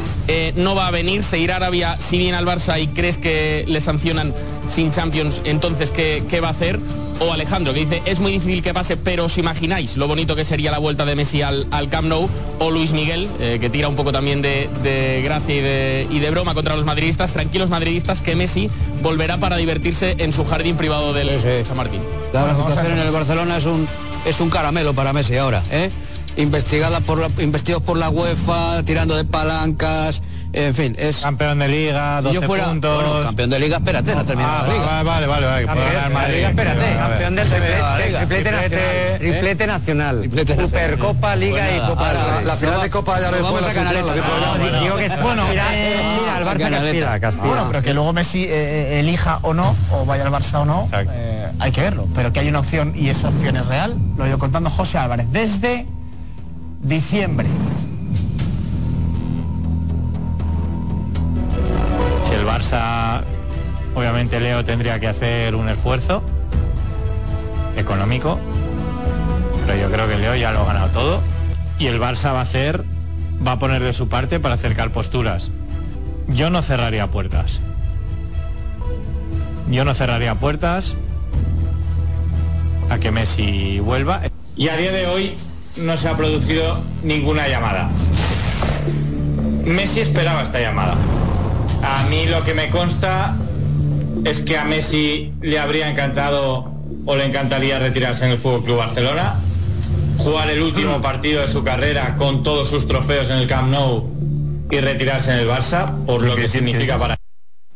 no 0.55 0.75
va 0.75 0.87
a 0.87 0.91
venir, 0.91 1.24
se 1.24 1.39
irá 1.39 1.55
a 1.55 1.57
Arabia 1.57 1.97
si 1.99 2.17
viene 2.17 2.37
al 2.37 2.45
Barça 2.45 2.82
y 2.82 2.87
crees 2.87 3.17
que 3.17 3.66
le 3.67 3.82
sancionan 3.82 4.33
sin 4.67 4.91
Champions, 4.91 5.41
entonces 5.43 5.91
¿qué, 5.91 6.24
qué 6.29 6.39
va 6.39 6.49
a 6.49 6.51
hacer? 6.51 6.79
O 7.21 7.31
Alejandro 7.31 7.71
que 7.71 7.81
dice 7.81 8.01
es 8.05 8.19
muy 8.19 8.31
difícil 8.31 8.63
que 8.63 8.73
pase, 8.73 8.97
pero 8.97 9.25
os 9.25 9.37
imagináis 9.37 9.95
lo 9.95 10.07
bonito 10.07 10.35
que 10.35 10.43
sería 10.43 10.71
la 10.71 10.79
vuelta 10.79 11.05
de 11.05 11.15
Messi 11.15 11.43
al, 11.43 11.67
al 11.69 11.87
Camp 11.87 12.07
Nou. 12.07 12.27
O 12.57 12.71
Luis 12.71 12.93
Miguel, 12.93 13.29
eh, 13.39 13.59
que 13.61 13.69
tira 13.69 13.87
un 13.87 13.95
poco 13.95 14.11
también 14.11 14.41
de, 14.41 14.67
de 14.81 15.21
gracia 15.23 15.55
y 15.55 15.61
de, 15.61 16.07
y 16.09 16.19
de 16.19 16.31
broma 16.31 16.55
contra 16.55 16.75
los 16.75 16.83
madridistas. 16.83 17.31
Tranquilos 17.31 17.69
madridistas 17.69 18.21
que 18.21 18.35
Messi 18.35 18.71
volverá 19.03 19.37
para 19.37 19.57
divertirse 19.57 20.15
en 20.17 20.33
su 20.33 20.43
jardín 20.45 20.77
privado 20.77 21.13
del 21.13 21.29
San 21.63 21.77
Martín. 21.77 22.01
La 22.33 22.55
situación 22.55 22.93
en 22.93 22.99
el 22.99 23.11
Barcelona 23.11 23.57
es 23.57 23.65
un 23.65 23.87
es 24.25 24.39
un 24.39 24.49
caramelo 24.49 24.93
para 24.93 25.13
Messi 25.13 25.37
ahora, 25.37 25.61
¿eh? 25.71 25.91
Investigada 26.37 27.01
por 27.01 27.19
la, 27.19 27.29
investigados 27.43 27.83
por 27.83 27.97
la 27.97 28.09
UEFA, 28.09 28.81
tirando 28.83 29.15
de 29.15 29.25
palancas, 29.25 30.21
en 30.53 30.73
fin, 30.75 30.95
es 30.99 31.19
campeón 31.19 31.59
de 31.59 31.67
liga, 31.69 32.17
Si 32.19 32.23
12 32.25 32.36
yo 32.36 32.41
fuera, 32.43 32.65
puntos. 32.65 33.03
bueno, 33.05 33.25
campeón 33.25 33.49
de 33.51 33.59
liga, 33.59 33.78
espérate, 33.78 34.15
no 34.15 34.25
termina 34.25 34.49
Ah, 34.59 34.63
la 34.67 34.73
liga. 34.73 34.86
vale, 35.03 35.28
vale, 35.28 35.45
vale, 35.47 35.65
ganar 35.65 36.05
el 36.07 36.13
Madrid. 36.13 36.36
espérate, 36.43 36.79
A 36.99 37.07
ver. 37.07 37.17
campeón 37.21 37.36
del 37.36 37.47
triplete, 37.47 39.17
triplete 39.19 39.67
nacional, 39.67 40.19
triplete 40.19 40.55
nacional, 40.55 40.69
Supercopa, 40.69 41.36
Liga 41.36 41.57
Pues 41.63 41.71
y 41.73 41.78
nada, 41.78 41.87
Copa 41.89 42.07
ahora, 42.09 42.37
Rey. 42.37 42.45
La 42.45 42.55
final 42.55 42.82
de 42.82 42.89
Copa 42.89 43.19
ya 43.19 43.32
después 43.32 43.43
vamos 43.43 43.61
la 43.61 43.67
a 43.67 43.71
central, 43.71 44.05
la 44.07 44.13
Ah, 44.13 44.55
bueno. 44.57 44.82
Digo 44.82 44.95
que 44.97 45.05
es 45.05 45.21
bueno, 45.21 45.43
mira, 45.49 45.65
mira, 45.71 46.37
el 46.37 46.45
Barça 46.45 46.57
que 46.57 46.63
Canaletas. 46.63 46.86
aspira, 46.87 47.19
que 47.19 47.25
aspira. 47.28 47.47
Bueno, 47.47 47.67
pero 47.69 47.82
que 47.83 47.93
luego 47.93 48.13
Messi 48.13 48.45
eh, 48.49 48.99
elija 48.99 49.39
o 49.43 49.53
no, 49.53 49.75
o 49.91 50.05
vaya 50.05 50.25
al 50.25 50.32
Barça 50.33 50.59
o 50.61 50.65
no, 50.65 50.89
eh, 50.91 51.47
hay 51.59 51.71
que 51.71 51.82
verlo. 51.82 52.07
Pero 52.13 52.33
que 52.33 52.39
hay 52.41 52.49
una 52.49 52.59
opción 52.59 52.93
y 52.95 53.09
esa 53.09 53.29
opción 53.29 53.55
es 53.55 53.65
real, 53.67 53.95
lo 54.17 54.25
he 54.25 54.28
ido 54.28 54.37
contando 54.39 54.69
José 54.69 54.97
Álvarez 54.97 55.28
desde 55.32 55.86
diciembre. 56.82 57.47
Barça, 62.62 63.24
obviamente 63.96 64.39
Leo 64.39 64.63
tendría 64.63 65.00
que 65.00 65.08
hacer 65.08 65.55
un 65.55 65.67
esfuerzo 65.67 66.21
económico, 67.75 68.38
pero 69.66 69.79
yo 69.79 69.92
creo 69.92 70.08
que 70.08 70.20
Leo 70.20 70.36
ya 70.36 70.51
lo 70.51 70.62
ha 70.62 70.66
ganado 70.66 70.89
todo 70.89 71.21
y 71.79 71.88
el 71.88 72.00
Barça 72.00 72.33
va 72.33 72.38
a 72.38 72.43
hacer, 72.43 72.86
va 73.46 73.54
a 73.54 73.59
poner 73.59 73.82
de 73.82 73.93
su 73.93 74.09
parte 74.09 74.39
para 74.39 74.54
acercar 74.54 74.92
posturas. 74.92 75.50
Yo 76.28 76.51
no 76.51 76.62
cerraría 76.62 77.09
puertas. 77.09 77.62
Yo 79.71 79.83
no 79.83 79.96
cerraría 79.96 80.36
puertas 80.36 80.96
a 82.92 83.00
que 83.00 83.09
Messi 83.09 83.79
vuelva. 83.79 84.21
Y 84.55 84.70
a 84.70 84.78
día 84.78 84.92
de 84.92 85.08
hoy 85.08 85.36
no 85.78 85.97
se 85.97 86.09
ha 86.09 86.16
producido 86.16 86.79
ninguna 87.01 87.47
llamada. 87.47 87.89
Messi 89.66 90.01
esperaba 90.01 90.43
esta 90.43 90.59
llamada. 90.59 90.96
A 91.83 92.05
mí 92.09 92.25
lo 92.25 92.43
que 92.43 92.53
me 92.53 92.70
consta 92.70 93.36
es 94.25 94.41
que 94.41 94.58
a 94.58 94.66
Messi 94.66 95.33
le 95.41 95.59
habría 95.59 95.89
encantado 95.89 96.71
o 97.05 97.16
le 97.16 97.25
encantaría 97.25 97.79
retirarse 97.79 98.25
en 98.25 98.32
el 98.32 98.37
Fútbol 98.37 98.63
Club 98.63 98.78
Barcelona, 98.78 99.36
jugar 100.17 100.49
el 100.49 100.62
último 100.62 101.01
partido 101.01 101.41
de 101.41 101.47
su 101.47 101.63
carrera 101.63 102.16
con 102.17 102.43
todos 102.43 102.70
sus 102.70 102.87
trofeos 102.87 103.29
en 103.29 103.37
el 103.37 103.47
Camp 103.47 103.70
Nou 103.70 104.09
y 104.70 104.79
retirarse 104.79 105.32
en 105.32 105.39
el 105.39 105.47
Barça, 105.47 106.05
por 106.05 106.21
lo 106.21 106.36
que 106.36 106.47
significa 106.47 106.97
para 106.97 107.16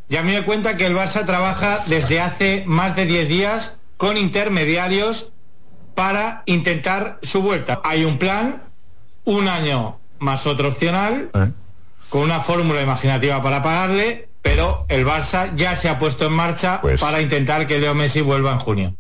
ya 0.08 0.22
me 0.22 0.34
doy 0.34 0.44
cuenta 0.44 0.78
que 0.78 0.86
el 0.86 0.96
Barça 0.96 1.26
trabaja 1.26 1.80
desde 1.88 2.22
hace 2.22 2.64
más 2.68 2.96
de 2.96 3.06
10 3.06 3.28
días 3.28 3.78
con 3.98 4.18
intermediarios 4.18 5.32
para 5.96 6.44
intentar 6.46 7.20
su 7.24 7.42
vuelta. 7.42 7.82
Hay 7.84 8.06
un 8.06 8.20
plan, 8.20 8.64
un 9.24 9.48
año 9.48 10.00
más 10.20 10.46
otro 10.46 10.68
opcional, 10.68 11.32
con 12.16 12.24
una 12.24 12.40
fórmula 12.40 12.82
imaginativa 12.82 13.44
para 13.44 13.62
pagarle, 13.62 14.30
pero 14.42 14.86
el 14.88 15.06
Barça 15.06 15.54
ya 15.54 15.76
se 15.76 15.90
ha 15.90 16.00
puesto 16.00 16.28
en 16.28 16.32
marcha 16.32 16.80
para 17.02 17.22
intentar 17.22 17.68
que 17.68 17.78
Leo 17.78 17.94
Messi 17.94 18.22
vuelva 18.22 18.54
en 18.54 18.60
junio. 18.60 18.96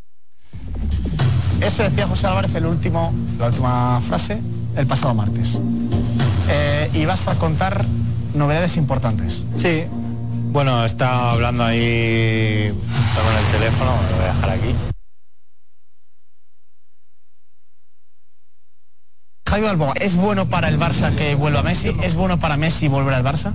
Eso 1.62 1.84
decía 1.84 2.10
José 2.10 2.28
Álvarez 2.28 2.54
el 2.56 2.66
último, 2.66 3.14
la 3.40 3.48
última 3.48 4.02
frase 4.02 4.42
el 4.76 4.86
pasado 4.86 5.14
martes. 5.14 5.58
Eh, 6.50 6.90
y 6.92 7.06
vas 7.06 7.30
a 7.30 7.36
contar 7.36 7.86
novedades 8.34 8.76
importantes. 8.76 9.44
Sí. 9.56 9.86
Bueno, 10.52 10.84
está 10.84 11.32
hablando 11.32 11.64
ahí 11.64 12.76
está 13.08 13.22
con 13.22 13.38
el 13.38 13.46
teléfono, 13.54 13.92
lo 14.10 14.16
voy 14.18 14.26
a 14.26 14.34
dejar 14.34 14.50
aquí. 14.50 14.95
¿Es 20.02 20.16
bueno 20.16 20.48
para 20.50 20.68
el 20.68 20.78
Barça 20.78 21.16
que 21.16 21.34
vuelva 21.36 21.64
Messi? 21.64 21.96
¿Es 22.04 22.14
bueno 22.16 22.38
para 22.38 22.58
Messi 22.58 22.90
volver 22.90 23.14
al 23.14 23.24
Barça? 23.24 23.54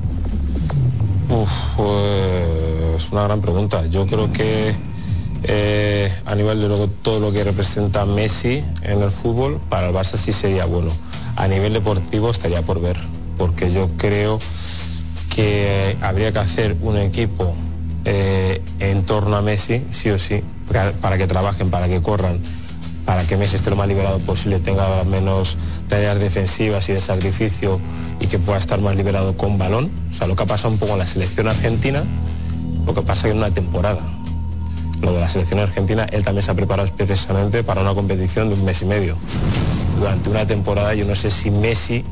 Uf, 1.28 1.50
pues, 1.76 3.04
es 3.04 3.12
una 3.12 3.24
gran 3.24 3.40
pregunta. 3.42 3.84
Yo 3.86 4.06
creo 4.06 4.32
que 4.32 4.74
eh, 5.42 6.10
a 6.24 6.34
nivel 6.34 6.60
de 6.62 6.68
lo- 6.68 6.88
todo 6.88 7.20
lo 7.20 7.32
que 7.32 7.44
representa 7.44 8.06
Messi 8.06 8.64
en 8.82 9.02
el 9.02 9.10
fútbol, 9.10 9.60
para 9.68 9.88
el 9.88 9.94
Barça 9.94 10.16
sí 10.16 10.32
sería 10.32 10.64
bueno. 10.64 10.90
A 11.36 11.46
nivel 11.48 11.74
deportivo 11.74 12.30
estaría 12.30 12.62
por 12.62 12.80
ver, 12.80 12.96
porque 13.36 13.70
yo 13.70 13.88
creo 13.98 14.38
que 15.34 15.96
habría 16.00 16.32
que 16.32 16.38
hacer 16.38 16.76
un 16.80 16.96
equipo 16.96 17.54
eh, 18.06 18.62
en 18.78 19.04
torno 19.04 19.36
a 19.36 19.42
Messi, 19.42 19.84
sí 19.90 20.08
o 20.10 20.18
sí, 20.18 20.42
para 21.02 21.18
que 21.18 21.26
trabajen, 21.26 21.70
para 21.70 21.88
que 21.88 22.00
corran, 22.00 22.38
para 23.10 23.26
que 23.26 23.36
Messi 23.36 23.56
esté 23.56 23.70
lo 23.70 23.74
más 23.74 23.88
liberado 23.88 24.20
posible, 24.20 24.60
tenga 24.60 25.02
menos 25.02 25.56
tareas 25.88 26.20
defensivas 26.20 26.88
y 26.90 26.92
de 26.92 27.00
sacrificio 27.00 27.80
y 28.20 28.28
que 28.28 28.38
pueda 28.38 28.56
estar 28.56 28.80
más 28.80 28.94
liberado 28.94 29.36
con 29.36 29.58
balón. 29.58 29.90
O 30.12 30.14
sea, 30.14 30.28
lo 30.28 30.36
que 30.36 30.44
ha 30.44 30.46
pasado 30.46 30.72
un 30.72 30.78
poco 30.78 30.92
en 30.92 31.00
la 31.00 31.08
selección 31.08 31.48
argentina, 31.48 32.04
lo 32.86 32.94
que 32.94 33.02
pasa 33.02 33.28
en 33.28 33.38
una 33.38 33.50
temporada. 33.50 33.98
Lo 35.02 35.12
de 35.12 35.18
la 35.18 35.28
selección 35.28 35.58
argentina, 35.58 36.04
él 36.12 36.22
también 36.22 36.44
se 36.44 36.52
ha 36.52 36.54
preparado 36.54 36.86
expresamente 36.86 37.64
para 37.64 37.80
una 37.80 37.94
competición 37.94 38.48
de 38.48 38.54
un 38.54 38.64
mes 38.64 38.80
y 38.82 38.84
medio. 38.84 39.16
Durante 39.98 40.30
una 40.30 40.46
temporada 40.46 40.94
yo 40.94 41.04
no 41.04 41.16
sé 41.16 41.32
si 41.32 41.50
Messi, 41.50 42.04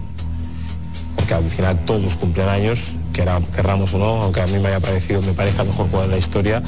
porque 1.14 1.32
al 1.32 1.48
final 1.48 1.78
todos 1.86 2.16
cumplen 2.16 2.48
años, 2.48 2.94
querramos 3.12 3.94
o 3.94 3.98
no, 3.98 4.22
aunque 4.22 4.40
a 4.40 4.48
mí 4.48 4.58
me 4.58 4.66
haya 4.66 4.80
parecido, 4.80 5.22
me 5.22 5.32
parezca 5.32 5.62
mejor 5.62 5.86
jugador 5.86 6.06
en 6.06 6.10
la 6.10 6.18
historia, 6.18 6.60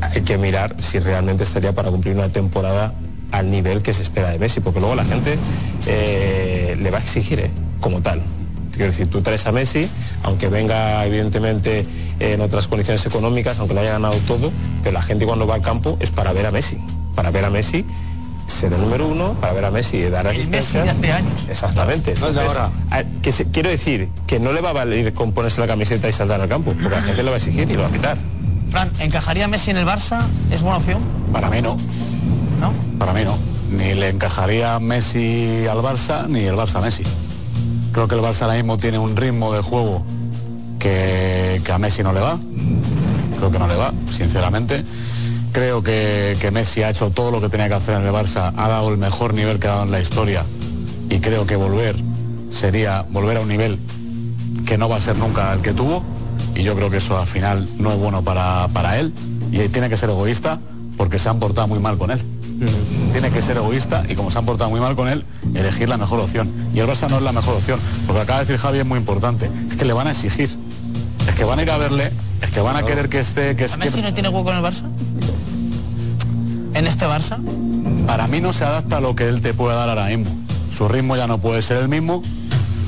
hay 0.00 0.22
que 0.22 0.38
mirar 0.38 0.74
si 0.82 0.98
realmente 0.98 1.44
estaría 1.44 1.72
para 1.72 1.92
cumplir 1.92 2.16
una 2.16 2.28
temporada 2.30 2.92
al 3.38 3.50
nivel 3.50 3.82
que 3.82 3.92
se 3.94 4.02
espera 4.02 4.30
de 4.30 4.38
Messi, 4.38 4.60
porque 4.60 4.80
luego 4.80 4.94
la 4.94 5.04
gente 5.04 5.38
eh, 5.86 6.76
le 6.80 6.90
va 6.90 6.98
a 6.98 7.00
exigir 7.00 7.40
eh, 7.40 7.50
como 7.80 8.00
tal. 8.00 8.20
Quiero 8.72 8.86
decir, 8.90 9.06
tú 9.08 9.20
traes 9.22 9.46
a 9.46 9.52
Messi, 9.52 9.88
aunque 10.24 10.48
venga 10.48 11.04
evidentemente 11.06 11.86
en 12.18 12.40
otras 12.40 12.66
condiciones 12.66 13.04
económicas, 13.06 13.58
aunque 13.58 13.74
lo 13.74 13.80
haya 13.80 13.92
ganado 13.92 14.14
todo, 14.26 14.50
pero 14.82 14.92
la 14.94 15.02
gente 15.02 15.26
cuando 15.26 15.46
va 15.46 15.54
al 15.56 15.62
campo 15.62 15.96
es 16.00 16.10
para 16.10 16.32
ver 16.32 16.46
a 16.46 16.50
Messi, 16.50 16.78
para 17.14 17.30
ver 17.30 17.44
a 17.44 17.50
Messi 17.50 17.84
ser 18.48 18.72
el 18.72 18.80
número 18.80 19.06
uno, 19.06 19.34
para 19.40 19.52
ver 19.52 19.64
a 19.64 19.70
Messi 19.70 19.96
y 19.98 20.10
dar 20.10 20.26
asistencias. 20.26 20.84
Messi 20.96 20.98
hace 20.98 21.12
años. 21.12 21.46
Exactamente. 21.48 22.14
No 22.20 22.28
es 22.28 22.34
de 22.34 22.40
Entonces, 22.42 22.48
ahora. 22.62 22.70
a- 22.90 23.04
que 23.22 23.32
se- 23.32 23.46
quiero 23.46 23.70
decir 23.70 24.08
que 24.26 24.38
no 24.40 24.52
le 24.52 24.60
va 24.60 24.70
a 24.70 24.72
valer 24.74 25.14
con 25.14 25.32
ponerse 25.32 25.60
la 25.60 25.66
camiseta 25.66 26.08
y 26.08 26.12
saltar 26.12 26.40
al 26.40 26.48
campo, 26.48 26.72
porque 26.72 26.88
la 26.96 27.02
gente 27.02 27.22
le 27.22 27.30
va 27.30 27.36
a 27.36 27.38
exigir 27.38 27.70
y 27.70 27.74
lo 27.74 27.82
va 27.82 27.88
a 27.88 27.92
quitar. 27.92 28.18
Fran, 28.70 28.90
¿encajaría 28.98 29.46
Messi 29.48 29.70
en 29.70 29.76
el 29.78 29.86
Barça? 29.86 30.20
¿Es 30.50 30.60
buena 30.62 30.78
opción? 30.78 30.98
Para 31.32 31.48
mí 31.48 31.62
no. 31.62 31.76
¿No? 32.64 32.72
Para 32.98 33.12
mí 33.12 33.24
no. 33.24 33.36
Ni 33.76 33.92
le 33.92 34.08
encajaría 34.08 34.80
Messi 34.80 35.66
al 35.70 35.78
Barça, 35.78 36.26
ni 36.26 36.44
el 36.44 36.54
Barça 36.54 36.80
Messi. 36.80 37.02
Creo 37.92 38.08
que 38.08 38.14
el 38.14 38.22
Barça 38.22 38.42
ahora 38.42 38.54
mismo 38.54 38.78
tiene 38.78 38.98
un 38.98 39.14
ritmo 39.16 39.52
de 39.52 39.60
juego 39.60 40.02
que, 40.78 41.60
que 41.62 41.72
a 41.72 41.78
Messi 41.78 42.02
no 42.02 42.14
le 42.14 42.20
va. 42.20 42.38
Creo 43.36 43.50
que 43.50 43.58
no 43.58 43.68
le 43.68 43.76
va, 43.76 43.92
sinceramente. 44.10 44.82
Creo 45.52 45.82
que, 45.82 46.38
que 46.40 46.50
Messi 46.50 46.82
ha 46.82 46.88
hecho 46.88 47.10
todo 47.10 47.30
lo 47.30 47.42
que 47.42 47.50
tenía 47.50 47.68
que 47.68 47.74
hacer 47.74 48.00
en 48.00 48.06
el 48.06 48.14
Barça, 48.14 48.54
ha 48.56 48.68
dado 48.68 48.88
el 48.88 48.96
mejor 48.96 49.34
nivel 49.34 49.60
que 49.60 49.68
ha 49.68 49.72
dado 49.72 49.84
en 49.84 49.90
la 49.90 50.00
historia 50.00 50.42
y 51.10 51.20
creo 51.20 51.46
que 51.46 51.56
volver 51.56 51.96
sería 52.50 53.04
volver 53.10 53.36
a 53.36 53.40
un 53.40 53.48
nivel 53.48 53.78
que 54.66 54.78
no 54.78 54.88
va 54.88 54.96
a 54.96 55.00
ser 55.00 55.18
nunca 55.18 55.52
el 55.52 55.60
que 55.60 55.74
tuvo 55.74 56.02
y 56.54 56.62
yo 56.62 56.74
creo 56.74 56.88
que 56.88 56.96
eso 56.96 57.18
al 57.18 57.26
final 57.26 57.68
no 57.78 57.92
es 57.92 57.98
bueno 57.98 58.22
para, 58.22 58.68
para 58.68 58.98
él 58.98 59.12
y 59.52 59.68
tiene 59.68 59.90
que 59.90 59.96
ser 59.98 60.08
egoísta 60.08 60.58
porque 60.96 61.18
se 61.18 61.28
han 61.28 61.38
portado 61.38 61.68
muy 61.68 61.78
mal 61.78 61.98
con 61.98 62.10
él. 62.10 62.33
Tiene 63.12 63.30
que 63.30 63.42
ser 63.42 63.56
egoísta 63.56 64.04
y 64.08 64.14
como 64.14 64.30
se 64.30 64.38
han 64.38 64.46
portado 64.46 64.70
muy 64.70 64.80
mal 64.80 64.96
con 64.96 65.08
él, 65.08 65.24
elegir 65.54 65.88
la 65.88 65.96
mejor 65.96 66.20
opción. 66.20 66.50
Y 66.74 66.80
el 66.80 66.86
Barça 66.86 67.08
no 67.08 67.16
es 67.16 67.22
la 67.22 67.32
mejor 67.32 67.54
opción, 67.54 67.80
porque 68.06 68.22
acaba 68.22 68.40
de 68.40 68.46
decir 68.46 68.60
Javi 68.60 68.78
es 68.78 68.86
muy 68.86 68.98
importante, 68.98 69.50
es 69.70 69.76
que 69.76 69.84
le 69.84 69.92
van 69.92 70.06
a 70.06 70.10
exigir, 70.12 70.50
es 71.28 71.34
que 71.34 71.44
van 71.44 71.58
a 71.58 71.62
ir 71.62 71.70
a 71.70 71.78
verle, 71.78 72.12
es 72.42 72.50
que 72.50 72.60
van 72.60 72.76
a 72.76 72.82
querer 72.84 73.08
que 73.08 73.20
esté, 73.20 73.56
que, 73.56 73.64
¿A 73.64 73.76
Messi 73.76 74.02
no 74.02 74.12
tiene 74.12 74.28
hueco 74.28 74.50
en 74.50 74.56
el 74.56 74.62
Barça? 74.62 74.84
¿En 76.74 76.86
este 76.86 77.06
Barça? 77.06 77.38
Para 78.06 78.26
mí 78.26 78.40
no 78.40 78.52
se 78.52 78.64
adapta 78.64 78.98
a 78.98 79.00
lo 79.00 79.14
que 79.14 79.28
él 79.28 79.40
te 79.40 79.54
puede 79.54 79.76
dar 79.76 79.88
ahora 79.88 80.06
mismo. 80.06 80.26
Su 80.70 80.88
ritmo 80.88 81.16
ya 81.16 81.26
no 81.26 81.38
puede 81.38 81.62
ser 81.62 81.78
el 81.78 81.88
mismo. 81.88 82.22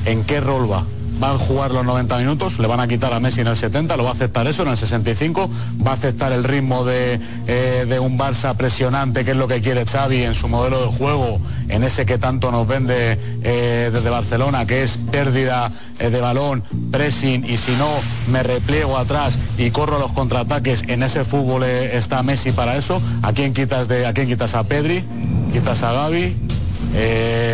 ¿En 0.05 0.23
qué 0.23 0.41
rol 0.41 0.69
va? 0.71 0.85
¿Van 1.19 1.35
a 1.35 1.39
jugar 1.39 1.71
los 1.71 1.83
90 1.83 2.15
minutos? 2.19 2.59
¿Le 2.59 2.67
van 2.67 2.79
a 2.79 2.87
quitar 2.87 3.11
a 3.11 3.19
Messi 3.19 3.41
en 3.41 3.47
el 3.47 3.57
70? 3.57 3.97
¿Lo 3.97 4.03
va 4.03 4.09
a 4.09 4.13
aceptar 4.13 4.45
eso 4.45 4.61
en 4.61 4.69
el 4.69 4.77
65? 4.77 5.49
¿Va 5.85 5.91
a 5.91 5.93
aceptar 5.95 6.31
el 6.31 6.43
ritmo 6.43 6.85
de, 6.85 7.19
eh, 7.47 7.85
de 7.89 7.99
un 7.99 8.19
Barça 8.19 8.55
presionante, 8.55 9.25
que 9.25 9.31
es 9.31 9.37
lo 9.37 9.47
que 9.47 9.59
quiere 9.61 9.85
Xavi 9.85 10.23
en 10.23 10.35
su 10.35 10.47
modelo 10.47 10.79
de 10.79 10.95
juego, 10.95 11.41
en 11.69 11.83
ese 11.83 12.05
que 12.05 12.19
tanto 12.19 12.51
nos 12.51 12.67
vende 12.67 13.17
eh, 13.41 13.89
desde 13.91 14.09
Barcelona, 14.11 14.67
que 14.67 14.83
es 14.83 14.97
pérdida 15.11 15.71
eh, 15.97 16.11
de 16.11 16.21
balón, 16.21 16.63
pressing, 16.91 17.45
y 17.49 17.57
si 17.57 17.71
no, 17.71 17.89
me 18.27 18.43
repliego 18.43 18.95
atrás 18.97 19.39
y 19.57 19.71
corro 19.71 19.97
los 19.97 20.11
contraataques? 20.11 20.83
¿En 20.87 21.01
ese 21.01 21.25
fútbol 21.25 21.63
está 21.63 22.21
Messi 22.21 22.51
para 22.51 22.77
eso? 22.77 23.01
¿A 23.23 23.33
quién 23.33 23.55
quitas, 23.55 23.87
de, 23.87 24.05
a, 24.05 24.13
quién 24.13 24.27
quitas 24.27 24.53
a 24.53 24.63
Pedri? 24.63 25.03
¿Quitas 25.51 25.81
a 25.81 25.93
Gaby? 25.93 26.37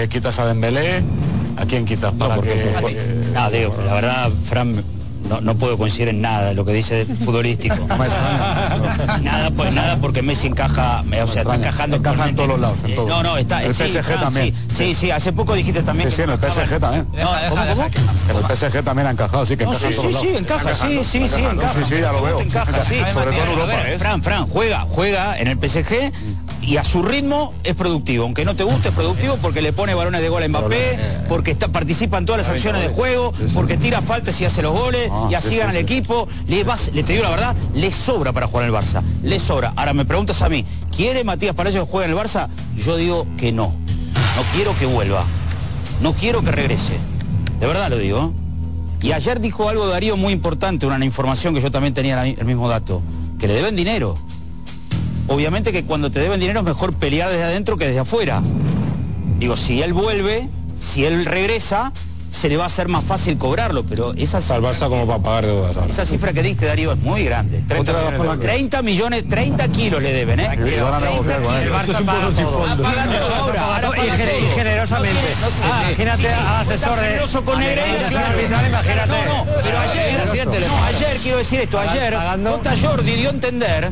¿Quitas 0.10 0.40
a 0.40 0.46
Dembélé? 0.48 1.02
¿A 1.58 1.66
quién 1.66 1.86
quitas 1.86 2.12
para 2.14 2.40
que...? 2.42 2.74
No, 3.34 3.50
digo, 3.50 3.76
la 3.86 3.94
verdad, 3.94 4.30
Fran, 4.50 4.84
no, 5.30 5.40
no 5.42 5.56
puedo 5.56 5.78
coincidir 5.78 6.10
en 6.10 6.22
nada 6.22 6.50
de 6.50 6.54
lo 6.54 6.66
que 6.66 6.74
dice 6.74 7.06
futbolístico. 7.26 7.76
nada, 9.22 9.50
pues 9.52 9.72
nada, 9.74 9.98
porque 9.98 10.22
Messi 10.22 10.48
encaja, 10.48 11.02
o 11.02 11.28
sea, 11.28 11.42
está 11.44 11.56
encajando 11.56 11.98
Encaja 11.98 12.30
en 12.30 12.36
todos 12.36 12.50
los 12.50 12.60
lados, 12.60 12.80
en 12.84 12.92
Eh, 12.92 12.96
todos. 12.96 13.10
No, 13.10 13.24
no, 13.24 13.38
está. 13.38 13.64
El 13.64 13.74
sí, 13.74 13.84
PSG 13.88 14.04
Fran, 14.04 14.20
también. 14.20 14.54
Sí, 14.70 14.76
sí, 14.76 14.96
sí, 14.96 15.12
hace 15.12 15.32
poco 15.32 15.54
dijiste 15.54 15.82
también 15.84 16.10
Sí, 16.10 16.18
sí, 16.18 16.22
en 16.24 16.32
el 16.32 16.38
PSG 16.38 16.80
también. 16.80 17.08
No, 17.14 17.30
¿cómo, 17.50 17.64
el 18.50 18.58
PSG 18.58 18.84
también 18.84 19.08
ha 19.08 19.12
encajado, 19.12 19.46
sí 19.46 19.56
que 19.56 19.64
No, 19.66 19.72
encaja 19.74 19.88
sí, 19.88 19.94
en 19.94 20.02
todos 20.02 20.22
sí, 20.22 20.28
sí, 20.28 20.36
encaja, 20.38 20.74
sí, 20.74 21.02
sí, 21.04 21.30
sí, 21.30 21.42
encaja. 21.44 21.74
Sí, 21.74 21.80
sí, 21.88 22.02
ya 22.02 22.12
lo 22.12 22.22
veo. 22.24 22.40
Encaja, 22.42 22.84
sí. 22.84 22.96
Sobre 23.14 23.32
todo 23.32 23.44
en 23.44 23.50
Europa. 23.50 23.74
¿eh? 23.90 23.98
Fran, 24.00 24.22
Fran, 24.24 24.48
juega, 24.48 24.82
juega 24.90 25.38
en 25.40 25.48
el 25.48 25.58
PSG 25.58 26.12
y 26.66 26.78
a 26.78 26.84
su 26.84 27.04
ritmo 27.04 27.54
es 27.64 27.76
productivo. 27.76 28.24
Aunque 28.24 28.46
no 28.46 28.56
te 28.56 28.64
guste, 28.64 28.90
es 28.90 28.96
productivo 28.96 29.38
porque 29.42 29.62
le 29.62 29.74
pone 29.74 29.94
balones 29.94 30.22
de 30.22 30.30
gol 30.30 30.44
a 30.44 30.48
Mbappé, 30.48 30.98
porque 31.28 31.52
está, 31.52 31.68
participa 31.68 32.18
en 32.18 32.26
todas 32.26 32.42
las 32.42 32.50
acciones 32.50 32.82
de 32.82 32.90
juego, 32.90 33.34
porque 33.54 33.78
tira 33.78 34.02
faltas 34.02 34.40
y 34.42 34.46
hace 34.46 34.62
los 34.62 34.74
goles, 34.74 35.10
Ah, 35.12 35.28
y 35.30 35.36
así 35.36 35.50
sí, 35.50 35.58
gana 35.58 35.72
el 35.72 35.78
equipo. 35.78 36.28
Le, 36.48 36.64
vas, 36.64 36.92
le 36.94 37.04
te 37.04 37.14
digo 37.14 37.24
la 37.24 37.32
verdad, 37.32 37.56
le 37.74 37.92
sobra 37.92 38.32
para 38.32 38.48
jugar 38.48 38.68
en 38.68 38.74
el 38.74 38.80
Barça. 38.80 39.02
Le 39.24 39.40
sobra. 39.40 39.74
Ahora 39.76 39.94
me 39.94 40.06
preguntas 40.06 40.42
a 40.42 40.50
mí, 40.50 40.66
¿quiere 40.96 41.24
Matías 41.24 41.56
Palacios 41.56 41.88
juegue 41.88 42.10
en 42.10 42.18
el 42.18 42.24
Barça? 42.24 42.48
Yo 42.78 42.96
digo 42.98 43.28
que 43.38 43.52
no. 43.52 43.68
No 44.36 44.42
quiero 44.56 44.78
que 44.78 44.86
vuelva. 44.86 45.26
No 46.02 46.14
quiero 46.14 46.42
que 46.42 46.52
regrese. 46.52 46.98
De 47.60 47.68
verdad 47.68 47.90
lo 47.90 47.98
digo. 47.98 48.34
¿eh? 49.02 49.08
Y 49.08 49.12
ayer 49.12 49.42
dijo 49.42 49.68
algo 49.68 49.88
Darío 49.88 50.16
muy 50.16 50.32
importante, 50.32 50.86
una 50.86 51.04
información 51.04 51.54
que 51.54 51.60
yo 51.62 51.72
también 51.72 51.94
tenía 51.94 52.26
el 52.26 52.46
mismo 52.46 52.70
dato, 52.70 53.02
que 53.38 53.48
le 53.48 53.54
deben 53.54 53.76
dinero. 53.76 54.18
Obviamente 55.28 55.72
que 55.72 55.86
cuando 55.86 56.12
te 56.12 56.20
deben 56.20 56.40
dinero 56.40 56.60
es 56.60 56.66
mejor 56.66 56.94
pelear 56.94 57.30
desde 57.30 57.44
adentro 57.44 57.78
que 57.78 57.88
desde 57.88 58.00
afuera. 58.00 58.42
Digo, 59.40 59.56
si 59.58 59.82
él 59.82 59.94
vuelve, 59.94 60.48
si 60.80 61.06
él 61.06 61.26
regresa, 61.26 61.92
se 62.32 62.50
le 62.50 62.58
va 62.58 62.64
a 62.64 62.68
hacer 62.68 62.88
más 62.88 63.04
fácil 63.04 63.38
cobrarlo, 63.38 63.86
pero 63.86 64.14
esa 64.16 64.38
Al 64.54 64.62
Barça 64.62 64.90
como 64.90 65.06
para 65.08 65.20
pagar 65.22 65.46
deudas. 65.46 65.76
ahora. 65.78 65.90
esa 65.90 66.06
cifra 66.06 66.34
que 66.34 66.42
diste, 66.44 66.66
Darío, 66.66 66.92
es 66.94 66.98
muy 66.98 67.24
grande. 67.24 67.64
30 67.68 67.80
Otra 67.80 67.94
vez 67.94 68.02
millones, 68.04 68.18
por 68.18 68.26
la 68.28 68.34
de 68.36 68.40
que- 68.42 68.48
30 68.48 68.82
millones, 68.82 69.30
30 69.30 69.68
kilos 69.70 70.02
le 70.02 70.14
deben, 70.14 70.40
¿eh? 70.40 70.50
Y 70.76 70.80
van 70.82 70.94
a 70.96 71.00
negociar 71.00 71.42
con 71.42 71.56
él. 71.56 71.70
Esto 71.80 71.92
es 71.92 72.00
un 72.00 72.06
poco 72.06 72.32
sin 72.34 72.46
fondo. 72.46 72.84
Ahora, 73.40 73.76
ahora 73.76 73.90
y 73.98 74.56
generosamente. 74.56 75.20
Ah, 75.64 75.84
Imagínate 75.88 76.22
sí, 76.24 76.28
sí, 76.28 76.34
al 76.48 76.62
asesor 76.62 77.00
de- 77.00 77.06
generoso 77.08 77.46
con 77.46 77.56
a 77.56 77.60
Negreira, 77.60 78.10
imagínate. 78.68 79.08
No, 79.08 79.46
no, 79.46 79.52
pero 79.64 79.80
ayer, 79.80 80.68
no, 80.68 80.84
ayer 80.86 81.18
quiero 81.22 81.38
decir 81.38 81.60
esto, 81.62 81.80
ayer 81.80 82.14
Jota 82.44 82.74
Jordi 82.82 83.12
dio 83.16 83.30
a 83.30 83.32
entender 83.34 83.92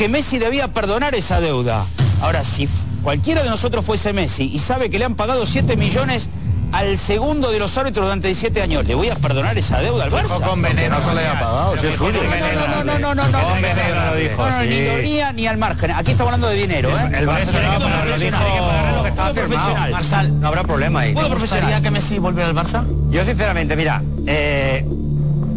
que 0.00 0.08
Messi 0.08 0.38
debía 0.38 0.68
perdonar 0.72 1.14
esa 1.14 1.42
deuda. 1.42 1.84
Ahora, 2.22 2.42
si 2.42 2.66
cualquiera 3.02 3.42
de 3.42 3.50
nosotros 3.50 3.84
fuese 3.84 4.14
Messi 4.14 4.44
y 4.50 4.58
sabe 4.58 4.88
que 4.88 4.98
le 4.98 5.04
han 5.04 5.14
pagado 5.14 5.44
7 5.44 5.76
millones 5.76 6.30
al 6.72 6.96
segundo 6.96 7.50
de 7.50 7.58
los 7.58 7.76
árbitros 7.76 8.06
durante 8.06 8.28
17 8.28 8.62
años, 8.62 8.86
¿le 8.86 8.94
voy 8.94 9.10
a 9.10 9.14
perdonar 9.16 9.58
esa 9.58 9.78
deuda 9.82 10.04
al 10.04 10.10
Barça? 10.10 10.40
con 10.40 10.62
veneno, 10.62 10.94
No 10.96 11.02
se 11.02 11.12
le 11.12 11.20
haya 11.20 11.34
pagado, 11.38 11.76
si 11.76 11.86
es 11.88 11.96
suyo. 11.96 12.18
No, 12.22 12.82
no, 12.82 12.98
no, 12.98 13.14
no, 13.14 13.28
no, 13.28 13.42
Con 13.42 13.60
veneno 13.60 14.06
lo 14.06 14.16
dijo, 14.16 14.36
no, 14.42 14.50
no, 14.56 14.62
sí. 14.62 14.68
ni 14.70 14.74
ironía 14.76 15.32
ni 15.34 15.46
al 15.46 15.58
margen. 15.58 15.90
Aquí 15.90 16.12
estamos 16.12 16.32
hablando 16.32 16.48
de 16.48 16.54
dinero, 16.56 16.88
¿eh? 16.88 17.10
El 17.18 17.28
Barça 17.28 17.52
no, 17.52 18.06
lo 18.06 18.16
dijo- 18.18 18.30
que 18.30 18.30
pagarle 18.30 18.92
lo 18.96 19.02
que 19.02 19.08
estaba 19.10 19.28
Fútbol 19.28 19.44
firmado. 19.44 19.66
profesional. 19.68 19.90
Marsal, 19.92 20.40
no 20.40 20.48
habrá 20.48 20.64
problema 20.64 21.00
ahí. 21.00 21.12
Fútbol 21.12 21.28
¿Te 21.28 21.34
gustaría 21.34 21.60
profesional. 21.60 21.82
que 21.82 21.90
Messi 21.90 22.18
volviera 22.18 22.48
al 22.48 22.56
Barça? 22.56 22.86
Yo 23.10 23.22
sinceramente, 23.22 23.76
mira, 23.76 24.02
eh, 24.26 24.86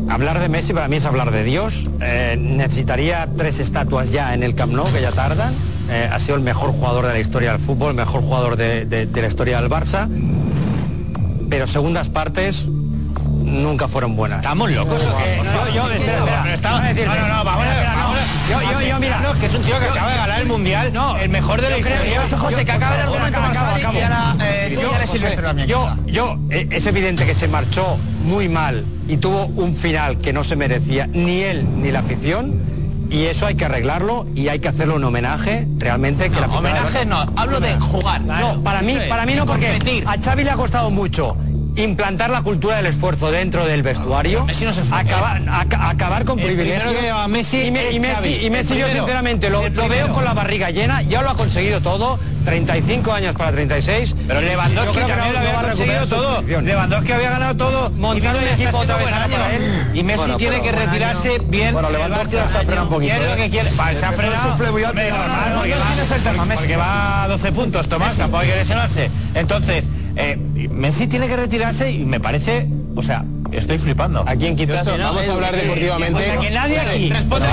hablar 0.09 0.39
de 0.39 0.49
Messi 0.49 0.73
para 0.73 0.87
mí 0.87 0.97
es 0.97 1.05
hablar 1.05 1.31
de 1.31 1.43
Dios. 1.43 1.85
Eh, 2.01 2.37
necesitaría 2.39 3.27
tres 3.37 3.59
estatuas 3.59 4.11
ya 4.11 4.33
en 4.33 4.43
el 4.43 4.55
Camp 4.55 4.73
Nou, 4.73 4.85
que 4.91 5.01
ya 5.01 5.11
tardan. 5.11 5.53
Eh, 5.89 6.09
ha 6.11 6.19
sido 6.19 6.35
el 6.35 6.41
mejor 6.43 6.71
jugador 6.71 7.05
de 7.07 7.13
la 7.13 7.19
historia 7.19 7.51
del 7.51 7.59
fútbol, 7.61 7.89
el 7.89 7.95
mejor 7.95 8.21
jugador 8.21 8.55
de, 8.55 8.85
de- 8.85 9.05
de 9.05 9.21
la 9.21 9.27
historia 9.27 9.59
del 9.61 9.69
Barça. 9.69 10.07
Pero 11.49 11.67
segundas 11.67 12.09
partes 12.09 12.65
nunca 12.67 13.87
fueron 13.87 14.15
buenas. 14.15 14.39
Estamos 14.39 14.71
locos. 14.71 15.01
yo, 15.03 15.73
yo, 15.75 15.91
espera, 15.91 16.53
espera. 16.53 17.05
No, 17.05 17.27
no, 17.27 17.27
no, 17.37 17.43
vamos 17.43 17.65
a 17.65 17.69
ver. 17.69 18.02
Yo, 18.49 18.61
yo, 18.61 18.81
yo, 18.81 18.99
mira. 18.99 19.19
No, 19.21 19.33
que 19.39 19.45
es 19.45 19.53
un 19.55 19.61
tío 19.61 19.79
que 19.79 19.85
yo- 19.85 19.91
acaba 19.91 20.11
de 20.11 20.17
ganar 20.17 20.41
el 20.41 20.47
mundial, 20.47 20.91
No, 20.93 21.17
el 21.17 21.29
mejor 21.29 21.61
de 21.61 21.69
la 21.69 21.77
yo 21.77 21.83
creo- 21.83 21.95
historia. 22.03 22.27
yo- 22.29 22.37
José, 22.37 22.65
que 22.65 22.71
acabo, 22.71 22.93
argumento 22.95 23.27
acabo, 23.27 23.47
Marsal 23.47 23.75
acabo. 23.79 23.93
y 23.97 24.01
ahora, 24.01 24.35
eh, 24.41 24.69
Yo, 24.73 24.89
José, 25.07 25.37
yo, 25.67 25.85
venga. 25.85 25.97
yo, 26.07 26.37
eh, 26.49 26.67
es 26.71 26.85
evidente 26.85 27.25
que 27.25 27.35
se 27.35 27.47
marchó 27.47 27.97
muy 28.25 28.49
mal 28.49 28.85
y 29.07 29.17
tuvo 29.17 29.45
un 29.45 29.75
final 29.75 30.17
que 30.17 30.33
no 30.33 30.43
se 30.43 30.55
merecía 30.55 31.07
ni 31.07 31.41
él 31.41 31.67
ni 31.81 31.91
la 31.91 31.99
afición 31.99 32.61
y 33.09 33.25
eso 33.25 33.45
hay 33.45 33.55
que 33.55 33.65
arreglarlo 33.65 34.27
y 34.35 34.49
hay 34.49 34.59
que 34.59 34.67
hacerle 34.67 34.95
un 34.95 35.03
homenaje 35.05 35.65
realmente 35.77 36.29
que 36.29 36.39
la 36.39 36.47
afición- 36.47 36.65
Homenaje 36.65 37.05
no, 37.05 37.25
hablo 37.37 37.59
de 37.61 37.73
jugar. 37.79 38.21
no, 38.21 38.61
para 38.61 38.81
mí, 38.81 38.97
para 39.07 39.25
mí 39.25 39.35
no, 39.35 39.45
porque 39.45 40.03
a 40.05 40.17
Xavi 40.21 40.43
le 40.43 40.51
ha 40.51 40.55
costado 40.55 40.91
mucho 40.91 41.37
implantar 41.75 42.29
la 42.29 42.41
cultura 42.41 42.77
del 42.77 42.85
esfuerzo 42.87 43.31
dentro 43.31 43.65
del 43.65 43.83
vestuario, 43.83 44.45
Messi 44.45 44.65
no 44.65 44.73
se 44.73 44.83
fue, 44.83 44.97
acaba, 44.97 45.37
¿eh? 45.37 45.45
a, 45.47 45.89
acabar 45.89 46.25
con 46.25 46.37
privilegios. 46.37 46.93
Y, 46.93 47.29
Messi, 47.29 47.61
y, 47.63 47.71
me, 47.71 47.91
y 47.91 47.99
Messi, 47.99 48.45
y 48.45 48.49
Messi 48.49 48.77
yo 48.77 48.87
sinceramente 48.89 49.49
lo, 49.49 49.61
veo 49.89 50.13
con 50.13 50.23
la 50.23 50.33
barriga 50.33 50.69
llena, 50.69 51.01
ya 51.01 51.21
lo 51.21 51.29
ha 51.31 51.35
conseguido 51.35 51.81
todo. 51.81 52.19
35 52.43 53.13
años 53.13 53.35
para 53.35 53.53
36. 53.53 54.15
Pero 54.27 54.41
Lewandowski 54.41 54.95
que 54.95 55.05
también 55.05 55.37
había 55.37 55.61
conseguido 55.61 56.07
todo. 56.07 56.41
Lewandowski 56.41 57.11
había 57.13 57.29
ganado 57.29 57.55
todo. 57.55 57.89
Montando 57.91 58.39
el 58.39 58.47
equipo 58.49 58.79
otra 58.79 58.97
vez 58.97 59.07
Y 59.93 60.03
Messi 60.03 60.19
bueno, 60.19 60.35
tiene 60.35 60.61
que 60.61 60.73
retirarse 60.73 61.39
bien. 61.45 61.73
Bueno, 61.73 61.89
Lewandowski 61.89 62.35
¿eh? 62.35 62.39
se 62.51 62.57
ha 62.57 62.61
frenado 62.63 62.83
un 62.83 62.89
poquito. 62.89 63.13
Que 63.37 63.49
quiere. 63.49 63.71
Va, 63.79 63.95
se 63.95 64.05
ha 64.05 64.11
frenado. 64.11 64.57
Porque 66.55 66.75
va 66.75 67.23
a 67.23 67.27
12 67.29 67.51
puntos, 67.53 67.87
Tomás. 67.87 68.17
Tampoco 68.17 68.43
hay 68.43 68.49
que 68.49 68.55
lesionarse. 68.55 69.09
Entonces. 69.35 69.87
Eh, 70.15 70.37
Messi 70.71 71.07
tiene 71.07 71.27
que 71.27 71.37
retirarse 71.37 71.91
y 71.91 72.05
me 72.05 72.19
parece, 72.19 72.67
o 72.95 73.03
sea, 73.03 73.25
estoy 73.51 73.77
flipando. 73.77 74.23
¿A 74.27 74.35
quién 74.35 74.55
quitas? 74.55 74.85
Vamos 74.85 75.27
a 75.27 75.33
hablar 75.33 75.55
deportivamente. 75.55 76.21
O 76.21 76.23
sea, 76.23 76.39
que 76.39 76.49
nadie 76.51 76.79
aquí. 76.79 77.09
Responde, 77.09 77.47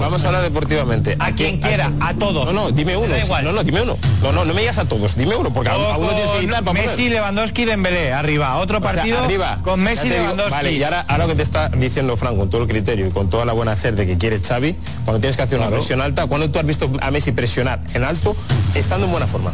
vamos, 0.00 0.24
a 0.24 0.26
hablar 0.26 0.42
deportivamente. 0.42 1.16
A, 1.18 1.26
¿A 1.26 1.34
quien 1.34 1.58
quiera, 1.58 1.92
a, 2.00 2.14
todos. 2.14 2.46
No, 2.46 2.52
no, 2.52 2.70
dime 2.70 2.96
uno. 2.96 3.14
No, 3.42 3.52
no, 3.52 3.64
dime 3.64 3.82
uno. 3.82 3.96
No, 4.22 4.32
no, 4.32 4.44
no 4.44 4.54
me 4.54 4.60
digas 4.60 4.78
a 4.78 4.84
todos, 4.86 5.16
dime 5.16 5.36
uno, 5.36 5.52
porque 5.52 5.70
Todo 5.70 5.92
a, 5.92 5.98
uno 5.98 6.08
tienes 6.10 6.30
que 6.30 6.44
ir 6.44 6.50
para 6.50 6.72
Messi, 6.72 6.96
poner. 6.96 7.12
Lewandowski, 7.12 7.64
Dembélé, 7.64 8.12
arriba. 8.12 8.56
Otro 8.56 8.80
partido 8.80 9.18
arriba. 9.20 9.58
con 9.62 9.80
Messi, 9.80 10.08
digo, 10.08 10.22
Lewandowski. 10.22 10.52
Vale, 10.52 10.72
y 10.72 10.82
ahora, 10.82 11.04
ahora 11.08 11.24
lo 11.24 11.30
que 11.30 11.36
te 11.36 11.42
está 11.42 11.68
diciendo 11.68 12.16
Fran, 12.16 12.36
con 12.36 12.50
todo 12.50 12.62
el 12.62 12.68
criterio 12.68 13.06
y 13.06 13.10
con 13.10 13.30
toda 13.30 13.44
la 13.44 13.52
buena 13.52 13.72
hacer 13.72 13.94
que 13.94 14.18
quiere 14.18 14.40
Xavi, 14.40 14.74
cuando 15.04 15.20
tienes 15.20 15.36
que 15.36 15.42
hacer 15.42 15.58
una 15.58 15.68
presión 15.68 16.00
alta, 16.00 16.26
cuando 16.26 16.50
tú 16.50 16.58
has 16.58 16.66
visto 16.66 16.90
a 17.00 17.10
Messi 17.10 17.32
presionar 17.32 17.80
en 17.94 18.04
alto, 18.04 18.36
estando 18.74 19.06
en 19.06 19.12
buena 19.12 19.26
forma? 19.26 19.52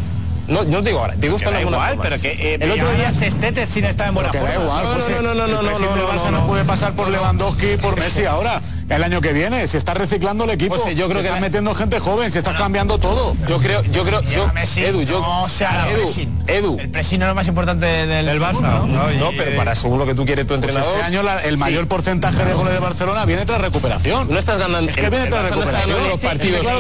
No, 0.48 0.64
yo 0.64 0.82
digo 0.82 1.00
ahora, 1.00 1.14
te 1.14 1.28
gusta 1.28 1.60
igual, 1.60 1.98
pero 2.00 2.20
que 2.20 2.54
eh, 2.54 2.58
el 2.60 2.70
otro 2.70 2.92
día 2.92 3.10
Sestete 3.12 3.66
sin 3.66 3.84
estar 3.84 4.08
en 4.08 4.14
buena 4.14 4.32
forma. 4.32 4.82
No, 4.82 4.96
no, 5.22 5.34
no, 5.34 5.46
no, 5.46 5.62
no, 5.62 6.30
no, 6.30 6.46
puede 6.46 6.64
pasar 6.64 6.92
por 6.92 7.08
Lewandowski, 7.08 7.76
por 7.80 7.98
Messi 7.98 8.24
ahora. 8.24 8.62
El 8.88 9.02
año 9.02 9.20
que 9.20 9.32
viene 9.32 9.66
se 9.66 9.78
está 9.78 9.94
reciclando 9.94 10.44
el 10.44 10.50
equipo. 10.50 10.76
Yo 10.90 11.08
creo 11.08 11.20
se 11.20 11.28
que 11.28 11.34
está 11.34 11.40
metiendo 11.40 11.74
gente 11.74 11.98
joven, 11.98 12.30
se 12.30 12.38
está 12.38 12.54
cambiando 12.54 12.98
todo. 12.98 13.36
Yo 13.48 13.58
creo, 13.58 13.82
yo 13.82 14.04
creo, 14.04 14.22
yo, 14.22 14.48
Messi, 14.54 14.84
Edu, 14.84 15.02
yo, 15.02 15.20
no, 15.20 15.48
sea, 15.48 15.88
Edu, 15.90 16.30
Edu, 16.46 16.78
el 16.78 16.90
pressing 16.90 17.18
no 17.18 17.26
es 17.26 17.30
lo 17.30 17.34
más 17.34 17.48
importante 17.48 17.84
del, 17.84 18.40
Barça. 18.40 18.86
No, 18.86 19.30
pero 19.36 19.56
para 19.56 19.72
eh, 19.72 19.76
según 19.76 19.98
lo 19.98 20.06
que 20.06 20.14
tú 20.14 20.24
quieres 20.24 20.46
tu 20.46 20.54
pues 20.54 20.68
este 20.68 20.78
entrenador. 20.78 20.94
Este 20.94 21.06
año 21.06 21.22
el 21.44 21.58
mayor 21.58 21.88
porcentaje 21.88 22.44
de 22.44 22.54
goles 22.54 22.74
de 22.74 22.78
Barcelona 22.78 23.24
viene 23.24 23.44
tras 23.44 23.60
recuperación. 23.60 24.28
No 24.30 24.38
estás 24.38 24.58
ganando. 24.58 24.88
Es 24.88 24.96
que 24.96 25.10
viene 25.10 25.26
tras 25.26 25.50
recuperación. 25.50 26.08
los 26.08 26.20
partidos. 26.20 26.60
Claro 26.60 26.78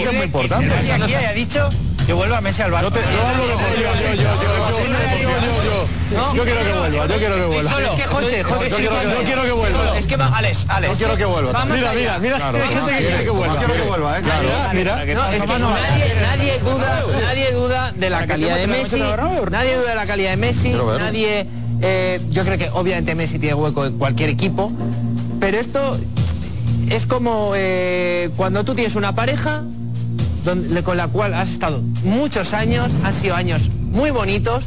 que 2.06 2.12
vuelva 2.12 2.40
Messi 2.40 2.62
al 2.62 2.70
Barça. 2.70 2.84
Yo, 6.34 6.44
quiero 6.44 6.64
que 6.64 6.72
vuelva, 6.72 7.06
yo 7.06 7.18
quiero 7.18 7.34
que 7.34 7.44
vuelva. 7.46 7.70
Es 7.70 7.94
que 7.94 8.02
yo 8.70 9.24
quiero 9.24 9.42
que 9.42 9.52
vuelva. 9.52 9.98
Es 9.98 10.06
va, 10.16 10.26
Alex, 10.38 10.66
Alex. 10.68 10.92
Yo 10.92 10.98
quiero 10.98 11.16
que 11.16 11.24
vuelva. 11.24 11.64
Mira, 11.64 11.92
mira, 11.92 12.18
mira, 12.18 12.36
hay 12.36 12.74
gente 12.74 12.92
que 12.92 12.98
quiere 12.98 13.24
que 13.24 13.30
vuelva. 13.30 13.56
quiero 13.58 13.74
que 13.74 13.82
vuelva, 13.82 14.18
eh. 14.18 14.22
Es 15.34 15.44
que 15.44 15.54
nadie 16.20 16.58
duda, 16.60 17.04
nadie 17.20 17.52
duda 17.52 17.92
de 17.92 18.10
la 18.10 18.26
calidad 18.26 18.56
de 18.56 18.66
Messi. 18.68 19.00
Nadie 19.50 19.76
duda 19.76 19.88
de 19.90 19.94
la 19.96 20.06
calidad 20.06 20.30
de 20.30 20.36
Messi, 20.36 20.70
nadie 20.70 21.46
yo 22.30 22.44
creo 22.44 22.58
que 22.58 22.70
obviamente 22.70 23.14
Messi 23.16 23.38
tiene 23.38 23.54
hueco 23.54 23.84
en 23.84 23.98
cualquier 23.98 24.30
equipo, 24.30 24.70
pero 25.40 25.58
esto 25.58 25.98
es 26.88 27.06
como 27.06 27.52
cuando 28.36 28.62
tú 28.62 28.76
tienes 28.76 28.94
una 28.94 29.12
pareja 29.12 29.64
donde, 30.46 30.82
con 30.82 30.96
la 30.96 31.08
cual 31.08 31.34
has 31.34 31.50
estado 31.50 31.82
muchos 32.04 32.54
años, 32.54 32.92
han 33.02 33.12
sido 33.12 33.34
años 33.34 33.68
muy 33.70 34.10
bonitos, 34.10 34.64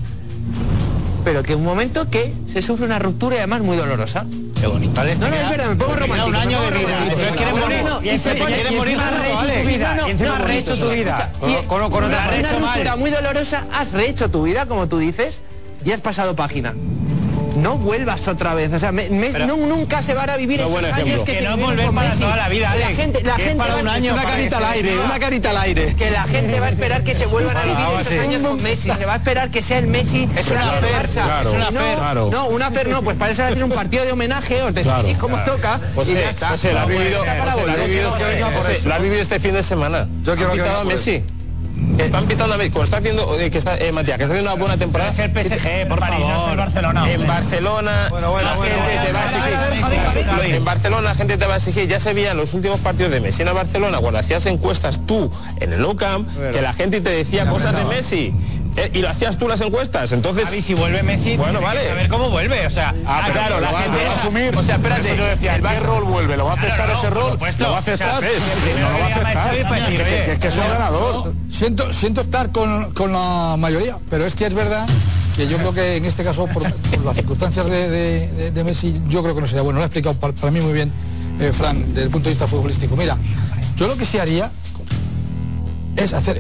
pero 1.23 1.41
que 1.41 1.55
un 1.55 1.63
momento 1.63 2.09
que 2.09 2.33
se 2.47 2.61
sufre 2.61 2.85
una 2.85 2.99
ruptura 2.99 3.35
y 3.35 3.39
además 3.39 3.61
muy 3.61 3.77
dolorosa. 3.77 4.25
Qué 4.59 4.67
bonito. 4.67 5.01
No, 5.01 5.05
no, 5.05 5.09
es 5.09 5.49
verdad, 5.49 5.69
me 5.69 5.75
pongo 5.77 5.95
romántico. 5.95 6.27
Un 6.27 6.35
año 6.35 6.61
de 6.61 6.77
vida. 6.79 7.33
Quieres 7.35 7.53
eh, 7.53 7.59
morir, 7.59 7.83
no, 7.85 8.01
y 8.03 8.19
se 8.19 8.35
quiere 8.35 8.71
morir 8.71 8.97
tu 8.97 9.67
vida. 9.69 9.95
No, 9.95 10.13
no, 10.13 10.33
has 10.33 10.41
rehecho 10.41 10.77
tu 10.77 10.89
vida. 10.89 11.31
Con 11.67 11.81
una 11.81 12.27
ruptura 12.27 12.95
muy 12.97 13.09
dolorosa, 13.09 13.65
has 13.73 13.93
rehecho 13.93 14.29
tu 14.29 14.43
vida, 14.43 14.65
como 14.65 14.87
tú 14.87 14.97
dices, 14.97 15.39
y 15.85 15.91
has 15.91 16.01
pasado 16.01 16.35
página 16.35 16.75
no 17.61 17.77
vuelvas 17.77 18.27
otra 18.27 18.53
vez. 18.53 18.73
O 18.73 18.79
sea, 18.79 18.91
me, 18.91 19.09
me, 19.09 19.29
no, 19.31 19.57
nunca 19.57 20.01
se 20.03 20.13
van 20.13 20.29
a 20.29 20.37
vivir 20.37 20.61
esos 20.61 20.83
años 20.83 21.23
que, 21.23 21.33
que 21.33 21.41
no 21.41 21.57
volver 21.57 21.91
para 21.91 22.11
toda 22.15 22.35
la 22.35 22.49
vida, 22.49 22.71
Alex, 22.71 22.89
La 22.89 22.95
gente, 22.95 23.23
la 23.23 23.35
gente 23.35 23.55
para 23.55 23.75
va 23.75 23.81
un 23.81 23.87
año, 23.87 24.13
una 24.13 24.23
carita 24.23 24.57
al 24.57 24.65
aire, 24.65 24.97
una 24.99 25.19
carita 25.19 25.49
al 25.51 25.57
aire. 25.57 25.95
Que 25.95 26.11
la 26.11 26.23
gente 26.23 26.59
va 26.59 26.67
a 26.67 26.69
esperar 26.69 27.03
que 27.03 27.15
se 27.15 27.25
vuelvan 27.25 27.57
a 27.57 27.63
vivir 27.63 27.85
esos 27.99 28.17
años 28.17 28.41
con 28.41 28.61
Messi, 28.61 28.91
se 28.91 29.05
va 29.05 29.13
a 29.13 29.17
esperar 29.17 29.49
que 29.49 29.61
sea 29.61 29.79
el 29.79 29.87
Messi. 29.87 30.29
Es 30.35 30.49
una 30.51 30.71
fer, 30.73 31.05
es 31.05 31.15
una 31.53 31.71
no, 31.71 31.79
fer. 31.79 31.97
No, 32.31 32.47
una 32.47 32.71
fer 32.71 32.87
no, 32.87 33.01
pues 33.03 33.17
para 33.17 33.31
eso 33.31 33.41
va 33.41 33.49
a 33.49 33.51
hacer 33.51 33.63
un 33.63 33.71
partido 33.71 34.05
de 34.05 34.11
homenaje, 34.11 34.61
os 34.61 34.73
decís 34.73 35.17
cómo 35.19 35.35
os 35.35 35.45
toca. 35.45 35.79
Pues 35.95 36.09
y 36.09 36.13
ya 36.13 36.29
está. 36.29 36.49
Pues 36.49 36.63
la 38.85 38.95
ha 38.95 38.99
vivido 38.99 39.21
este 39.21 39.39
fin 39.39 39.53
de 39.53 39.63
semana. 39.63 40.07
Yo 40.23 40.35
quiero 40.35 40.53
que 40.53 40.61
a 40.61 40.83
Messi 40.83 41.23
están 41.97 42.27
pitando 42.27 42.53
a 42.53 42.57
ver, 42.57 42.67
México, 42.67 42.83
está 42.83 42.97
haciendo, 42.97 43.27
que 43.37 43.57
está, 43.57 43.77
eh, 43.77 43.91
Matías, 43.91 44.17
que 44.17 44.23
está 44.23 44.35
haciendo 44.35 44.53
una 44.53 44.59
buena 44.59 44.77
temporada. 44.77 45.11
Es 45.11 45.19
eh, 45.19 45.85
por 45.87 45.99
París, 45.99 46.19
favor. 46.19 46.49
No 46.49 46.55
Barcelona. 46.55 47.11
En 47.11 47.27
Barcelona. 47.27 48.09
En 50.43 50.65
Barcelona, 50.65 51.01
la 51.01 51.15
gente 51.15 51.37
te 51.37 51.45
va 51.45 51.55
a 51.55 51.57
exigir. 51.57 51.87
Ya 51.87 51.99
se 51.99 52.13
veían 52.13 52.37
los 52.37 52.53
últimos 52.53 52.79
partidos 52.79 53.11
de 53.11 53.21
Messi 53.21 53.41
en 53.41 53.53
Barcelona, 53.53 53.99
cuando 53.99 54.19
hacías 54.19 54.45
encuestas 54.45 54.99
tú 55.05 55.31
en 55.59 55.73
el 55.73 55.81
No 55.81 55.95
Camp, 55.95 56.27
que 56.51 56.61
la 56.61 56.73
gente 56.73 57.01
te 57.01 57.09
decía 57.09 57.49
cosas 57.49 57.75
de 57.75 57.85
Messi. 57.85 58.33
Eh, 58.77 58.91
y 58.93 58.99
lo 58.99 59.09
hacías 59.09 59.37
tú 59.37 59.47
las 59.47 59.61
encuestas, 59.61 60.11
entonces. 60.11 60.45
Javi, 60.45 60.61
si 60.61 60.73
vuelve 60.73 61.03
Messi, 61.03 61.37
bueno, 61.37 61.61
vale. 61.61 61.89
A 61.89 61.95
ver 61.95 62.07
cómo 62.07 62.29
vuelve, 62.29 62.65
o 62.67 62.71
sea. 62.71 62.93
Ah, 63.05 63.23
ah 63.25 63.29
claro, 63.31 63.59
la 63.59 63.67
gente 63.67 64.05
va 64.05 64.11
a 64.11 64.15
asumir. 64.15 64.55
O 64.55 64.63
sea, 64.63 64.75
espérate. 64.75 65.17
Yo 65.17 65.25
decía, 65.25 65.55
el 65.55 65.61
¿Qué 65.61 65.87
vuelve? 66.05 66.37
¿Lo 66.37 66.45
va 66.45 66.51
a 66.51 66.55
aceptar 66.55 66.87
no, 66.87 66.93
ese 66.93 67.09
rol? 67.09 67.31
Supuesto, 67.31 67.63
¿Lo 67.63 67.71
va 67.71 67.75
a 67.77 67.79
aceptar? 67.79 68.23
Es, 68.23 68.43
que 68.43 68.79
no 68.79 68.89
lo 68.89 68.99
va 68.99 69.05
a 69.05 69.09
aceptar. 69.09 69.51
Que, 69.55 70.39
que, 70.39 70.47
es 70.47 70.57
un 70.57 70.69
ganador. 70.69 71.33
Siento, 71.49 71.93
siento 71.93 72.21
estar 72.21 72.51
con, 72.51 72.93
con 72.93 73.11
la 73.11 73.55
mayoría, 73.57 73.97
pero 74.09 74.25
es 74.25 74.35
que 74.35 74.45
es 74.45 74.53
verdad 74.53 74.87
que 75.35 75.47
yo 75.47 75.57
creo 75.57 75.73
que 75.73 75.95
en 75.97 76.05
este 76.05 76.23
caso, 76.23 76.47
por, 76.47 76.63
las 76.63 77.15
circunstancias 77.15 77.65
de, 77.65 77.89
de, 77.89 78.51
de, 78.51 78.63
Messi, 78.63 79.01
yo 79.07 79.23
creo 79.23 79.35
que 79.35 79.41
no 79.41 79.47
sería 79.47 79.61
bueno. 79.61 79.79
Lo 79.79 79.83
ha 79.83 79.87
explicado 79.87 80.15
para, 80.15 80.51
mí 80.51 80.59
muy 80.59 80.73
bien, 80.73 80.91
eh, 81.39 81.51
Fran, 81.53 81.93
desde 81.93 82.03
el 82.03 82.09
punto 82.09 82.29
de 82.29 82.31
vista 82.31 82.47
futbolístico. 82.47 82.95
Mira, 82.95 83.17
yo 83.77 83.87
lo 83.87 83.95
que 83.95 84.05
sí 84.05 84.19
haría 84.19 84.51
es 85.99 86.13
hacer. 86.13 86.37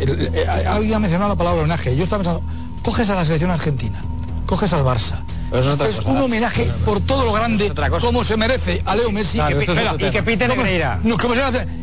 Alguien 0.67 0.91
eh, 0.91 0.95
ha 0.95 0.99
mencionado 0.99 1.29
la 1.29 1.37
palabra 1.37 1.59
homenaje. 1.59 1.95
Yo 1.95 2.03
estaba 2.03 2.23
pensando, 2.23 2.47
coges 2.83 3.09
a 3.09 3.15
la 3.15 3.25
selección 3.25 3.51
argentina, 3.51 3.99
coges 4.45 4.73
al 4.73 4.83
Barça. 4.83 5.23
Es, 5.51 5.99
un 6.05 6.17
homenaje 6.17 6.69
por 6.85 6.99
todo 7.01 7.25
lo 7.25 7.33
grande, 7.33 7.73
como 7.99 8.23
se 8.23 8.37
merece 8.37 8.83
a 8.85 8.95
Leo 8.95 9.11
Messi. 9.11 9.39
Que, 9.39 10.07
y 10.07 10.11
que 10.11 10.21
pite 10.21 10.47
Negreira. 10.47 10.99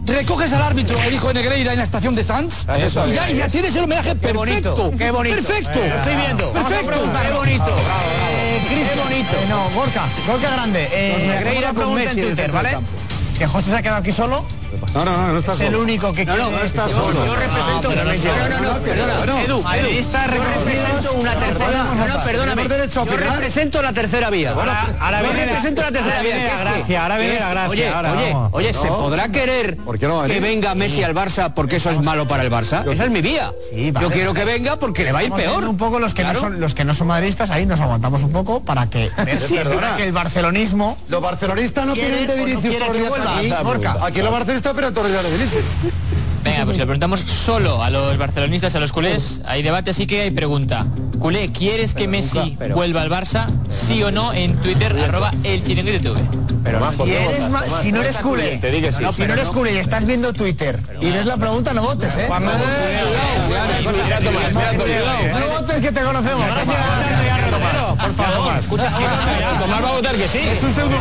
recoges 0.06 0.52
al 0.52 0.62
árbitro, 0.62 0.96
el 1.02 1.14
hijo 1.14 1.28
de 1.28 1.34
Negreira, 1.34 1.72
en 1.72 1.78
la 1.78 1.84
estación 1.84 2.14
de 2.14 2.22
Sanz. 2.22 2.64
Y, 3.08 3.36
ya, 3.36 3.48
tienes 3.48 3.74
el 3.74 3.84
homenaje 3.84 4.10
qué 4.10 4.16
perfecto. 4.16 4.76
Bonito, 4.76 4.98
qué 4.98 5.10
bonito. 5.10 5.36
Perfecto. 5.36 5.80
Eh, 5.80 5.92
estoy 5.96 6.16
viendo. 6.16 6.52
Perfecto. 6.52 6.90
Qué 6.92 7.32
bonito. 7.32 7.64
Bravo, 7.64 7.76
eh, 8.30 8.60
qué 8.68 9.00
bonito. 9.00 9.32
Eh, 9.32 9.46
no, 9.48 9.70
Gorka, 9.70 10.04
Gorka 10.28 10.50
grande. 10.50 10.88
Eh, 10.92 11.12
pues 11.14 11.26
Negreira 11.26 11.74
con 11.74 11.94
Messi 11.94 12.20
en 12.20 12.26
Twitter, 12.26 12.52
¿vale? 12.52 12.78
Que 13.36 13.46
José 13.48 13.70
se 13.70 13.76
ha 13.76 13.82
quedado 13.82 13.98
aquí 13.98 14.12
solo 14.12 14.44
no, 14.94 15.04
no, 15.04 15.16
no, 15.16 15.32
no 15.32 15.38
está 15.38 15.52
es 15.52 15.58
solo. 15.58 15.70
el 15.70 15.76
único 15.76 16.12
que 16.12 16.24
quiere. 16.24 16.40
No, 16.40 16.50
no, 16.50 16.58
no 16.58 16.64
está 16.64 16.88
yo, 16.88 16.96
solo. 16.96 17.26
Yo 17.26 17.32
ah, 17.32 17.36
represento. 17.36 17.90
No, 17.90 17.96
no, 17.96 18.60
no, 18.60 18.72
no, 18.72 18.82
perdona. 18.82 19.26
No, 19.26 19.38
Edu, 19.40 19.62
periodista 19.62 20.26
represento 20.26 21.12
una 21.14 21.34
tercera. 21.34 21.84
No, 21.84 22.06
no, 22.06 22.24
perdóname. 22.24 22.62
Yo 22.88 23.04
represento 23.16 23.82
la 23.82 23.92
tercera 23.92 24.30
vía. 24.30 24.52
Ahora, 24.52 24.86
ahora 25.00 25.22
yo 25.22 25.32
represento 25.32 25.82
la 25.82 25.92
tercera 25.92 26.22
vía. 26.22 26.56
Gracias, 26.60 27.02
ahora 27.02 27.18
viene 27.18 27.40
la 27.40 27.50
gracia. 27.50 27.70
Oye, 27.70 27.88
ahora, 27.88 28.12
oye, 28.12 28.36
oye, 28.52 28.74
¿se 28.74 28.88
podrá 28.88 29.28
querer 29.30 29.76
que 30.28 30.40
venga 30.40 30.74
Messi 30.74 31.02
al 31.02 31.14
Barça 31.14 31.52
porque 31.54 31.76
eso 31.76 31.90
es 31.90 32.00
malo 32.00 32.26
para 32.26 32.42
el 32.42 32.50
Barça? 32.50 32.86
Esa 32.90 33.04
es 33.04 33.10
mi 33.10 33.22
vía. 33.22 33.52
Yo 34.00 34.10
quiero 34.10 34.34
que 34.34 34.44
venga 34.44 34.76
porque 34.76 35.04
le 35.04 35.12
va 35.12 35.20
a 35.20 35.24
ir 35.24 35.32
peor. 35.32 35.64
Un 35.66 35.76
poco 35.76 35.98
los 35.98 36.14
que 36.14 36.24
no 36.24 36.34
son 36.34 36.60
los 36.60 36.74
que 36.74 36.84
no 36.84 36.94
son 36.94 37.08
madridistas, 37.08 37.50
ahí 37.50 37.66
nos 37.66 37.80
aguantamos 37.80 38.22
un 38.22 38.32
poco 38.32 38.60
para 38.60 38.88
que 38.88 39.10
el 39.98 40.12
barcelonismo. 40.12 40.96
Los 41.08 41.20
barcelonistas 41.20 41.86
no 41.86 41.94
quieren 41.94 42.26
de 42.26 42.36
Vinicius 42.36 42.76
por 43.62 43.86
Aquí 44.02 44.22
los 44.22 44.32
barcelonistas 44.32 44.55
está 44.56 44.74
pero 44.74 44.92
Torrella 44.92 45.22
de 45.22 45.34
Elite. 45.34 45.62
Venga, 46.42 46.64
pues 46.64 46.78
le 46.78 46.84
preguntamos 46.84 47.20
solo 47.20 47.82
a 47.82 47.90
los 47.90 48.16
barcelonistas, 48.18 48.74
a 48.76 48.80
los 48.80 48.92
culés. 48.92 49.42
Hay 49.46 49.62
debate, 49.62 49.90
así 49.90 50.06
que 50.06 50.22
hay 50.22 50.30
pregunta. 50.30 50.86
Culé, 51.18 51.50
¿quieres 51.50 51.94
que 51.94 52.06
Messi 52.08 52.56
vuelva 52.72 53.02
al 53.02 53.10
Barça? 53.10 53.46
Sí 53.68 54.02
o 54.02 54.10
no 54.12 54.32
en 54.32 54.56
Twitter, 54.56 54.96
arroba 54.96 55.32
el 55.42 55.62
chiringuito 55.64 56.14
TV. 56.14 56.26
Pero 56.62 56.80
más, 56.80 56.96
Si, 56.96 57.02
eres 57.02 57.48
más, 57.48 57.64
si 57.80 57.92
no 57.92 58.00
eres 58.00 58.16
culé, 58.18 58.60
si 59.12 59.24
no 59.24 59.34
eres 59.34 59.48
culé 59.48 59.74
y 59.74 59.76
estás 59.76 60.04
viendo 60.04 60.32
Twitter 60.32 60.76
y 61.00 61.10
ves 61.10 61.26
la 61.26 61.36
pregunta, 61.36 61.72
no 61.74 61.82
votes, 61.82 62.16
¿eh? 62.16 62.26
No 62.28 62.40
votes 65.60 65.80
que 65.80 65.92
te 65.92 66.00
conocemos 66.00 66.44
favor. 68.16 68.56
Escucha, 68.58 68.90
Tomás 69.58 69.84
va 69.84 69.88
a 69.88 69.92
votar 69.92 70.16
que 70.16 70.28
sí. 70.28 70.38
Es 70.38 70.62
un 70.62 70.74
pseudo 70.74 70.96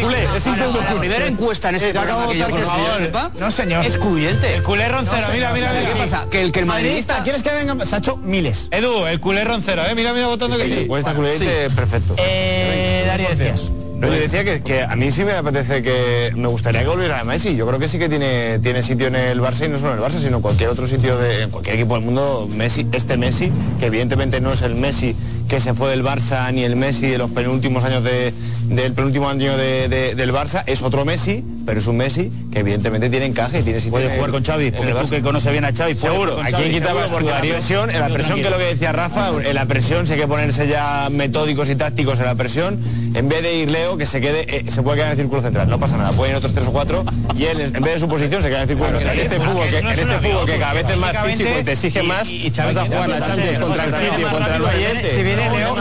culé. 0.00 0.24
Es 0.36 0.46
un 0.46 0.56
pseudo 0.56 0.80
La 0.80 0.86
culé. 0.86 1.00
primera 1.00 1.26
encuesta 1.26 1.68
en 1.70 1.74
este 1.76 1.92
programa 1.92 2.28
que 2.28 2.38
yo, 2.38 2.48
por 2.48 2.60
favor, 2.60 3.30
No, 3.38 3.50
señor. 3.50 3.84
es 3.84 3.94
excluyente. 3.94 4.54
El 4.56 4.62
culé 4.62 4.88
roncero, 4.88 5.26
mira, 5.32 5.52
mira, 5.52 5.72
¿Qué 5.72 5.80
mira. 5.94 5.94
pasa? 6.04 6.26
Que 6.30 6.42
el 6.42 6.52
que 6.52 6.60
el 6.60 6.66
Madridista. 6.66 7.22
¿quieres 7.22 7.42
que 7.42 7.50
venga? 7.52 7.84
Se 7.86 7.94
ha 7.94 7.98
hecho 7.98 8.16
miles. 8.16 8.68
Edu, 8.70 9.06
el 9.06 9.20
culé 9.20 9.44
roncero, 9.44 9.82
eh. 9.86 9.94
Mira, 9.94 10.12
mira, 10.12 10.26
votando 10.26 10.56
que 10.56 10.66
sí. 10.66 10.84
Pues 10.88 11.00
esta 11.00 11.14
culete, 11.14 11.70
perfecto. 11.70 12.14
Eh, 12.18 13.04
Darío 13.06 13.28
decías. 13.30 13.70
No, 14.02 14.08
yo 14.08 14.14
decía 14.14 14.44
que, 14.62 14.82
a 14.82 14.96
mí 14.96 15.12
sí 15.12 15.22
me 15.24 15.30
apetece 15.32 15.80
que 15.80 16.32
me 16.34 16.48
gustaría 16.48 16.80
que 16.82 16.88
volviera 16.88 17.20
a 17.20 17.24
Messi. 17.24 17.54
Yo 17.54 17.66
creo 17.68 17.78
que 17.78 17.86
sí 17.86 18.00
que 18.00 18.08
tiene, 18.08 18.58
tiene 18.58 18.82
sitio 18.82 19.06
en 19.06 19.14
el 19.14 19.40
Barça 19.40 19.66
y 19.66 19.68
no 19.68 19.78
solo 19.78 19.92
en 19.92 19.98
el 20.00 20.04
Barça, 20.04 20.18
sino 20.20 20.36
en 20.38 20.42
cualquier 20.42 20.70
otro 20.70 20.88
sitio 20.88 21.16
de 21.16 21.42
en 21.42 21.50
cualquier 21.50 21.76
equipo 21.76 21.94
del 21.94 22.04
mundo. 22.04 22.48
Messi, 22.56 22.84
este 22.90 23.16
Messi, 23.16 23.52
que 23.78 23.86
evidentemente 23.86 24.40
no 24.40 24.52
es 24.52 24.62
el 24.62 24.74
Messi 24.74 25.14
que 25.48 25.60
se 25.60 25.72
fue 25.74 25.90
del 25.90 26.02
Barça 26.04 26.52
ni 26.52 26.64
el 26.64 26.74
Messi 26.74 27.06
de 27.10 27.18
los 27.18 27.30
penúltimos 27.30 27.84
años 27.84 28.02
de- 28.02 28.34
del 28.72 28.92
penúltimo 28.92 29.28
año 29.28 29.56
de- 29.56 29.88
de- 29.88 30.14
del 30.14 30.32
Barça, 30.32 30.62
es 30.66 30.82
otro 30.82 31.04
Messi, 31.04 31.44
pero 31.66 31.78
es 31.78 31.86
un 31.86 31.96
Messi 31.96 32.30
que 32.52 32.60
evidentemente 32.60 33.08
tiene 33.10 33.26
encaje 33.26 33.60
y 33.60 33.62
tiene 33.62 33.78
sitio. 33.80 33.92
Puede 33.92 34.08
jugar 34.14 34.30
con 34.30 34.44
Xavi, 34.44 34.70
porque 34.70 34.92
tú 34.92 34.98
Barça. 34.98 35.10
que 35.10 35.22
conoces 35.22 35.52
bien 35.52 35.64
a 35.64 35.72
Xavi, 35.72 35.94
Seguro, 35.94 36.32
jugar 36.32 36.46
¿a 36.46 36.50
con 36.50 36.60
quién 36.60 36.72
Xavi, 36.72 36.80
quitabas 36.80 37.08
seguro, 37.08 37.30
la 37.30 37.40
presión, 37.40 37.90
en 37.90 38.00
la 38.00 38.08
presión 38.08 38.42
que 38.42 38.50
lo 38.50 38.58
que 38.58 38.64
decía 38.64 38.92
Rafa, 38.92 39.30
en 39.44 39.54
la 39.54 39.66
presión 39.66 40.06
si 40.06 40.14
hay 40.14 40.18
que 40.20 40.26
ponerse 40.26 40.66
ya 40.68 41.08
metódicos 41.10 41.68
y 41.68 41.76
tácticos 41.76 42.18
en 42.20 42.26
la 42.26 42.34
presión, 42.34 42.80
en 43.14 43.28
vez 43.28 43.42
de 43.42 43.54
ir 43.54 43.70
Leo, 43.70 43.96
que 43.96 44.06
se 44.06 44.20
quede, 44.20 44.44
eh, 44.56 44.64
se 44.70 44.82
puede 44.82 44.96
quedar 44.96 45.08
en 45.08 45.12
el 45.12 45.18
círculo 45.18 45.42
central, 45.42 45.68
no 45.68 45.78
pasa 45.78 45.96
nada, 45.96 46.12
pueden 46.12 46.32
ir 46.32 46.36
otros 46.38 46.52
tres 46.54 46.66
o 46.68 46.72
cuatro, 46.72 47.04
y 47.36 47.44
él 47.44 47.60
en 47.60 47.72
vez 47.82 47.94
de 47.94 48.00
su 48.00 48.08
posición 48.08 48.42
se 48.42 48.48
queda 48.48 48.58
en 48.58 48.62
el 48.62 48.68
círculo 48.68 48.88
En 48.90 48.96
central. 48.98 49.18
este 49.18 49.38
fútbol 49.40 49.68
que, 49.68 49.78
en 49.78 49.86
este 49.88 50.04
fútbol 50.18 50.46
que 50.46 50.58
cada 50.58 50.72
vez 50.74 50.86
es 50.90 50.96
más 50.98 51.16
físico 51.26 51.50
y 51.60 51.64
te 51.64 51.72
exige 51.72 52.02
más, 52.02 52.28
vas 52.56 52.76
a 52.76 52.84
jugar 52.86 53.08
la 53.08 53.26
Champions 53.26 53.58
contra 53.58 53.84
el 53.84 53.94
City 53.94 54.22
contra 54.30 54.56
el 54.56 54.62
Bayern. 54.62 54.98
Si 55.10 55.22
viene 55.22 55.50
Leo, 55.50 55.76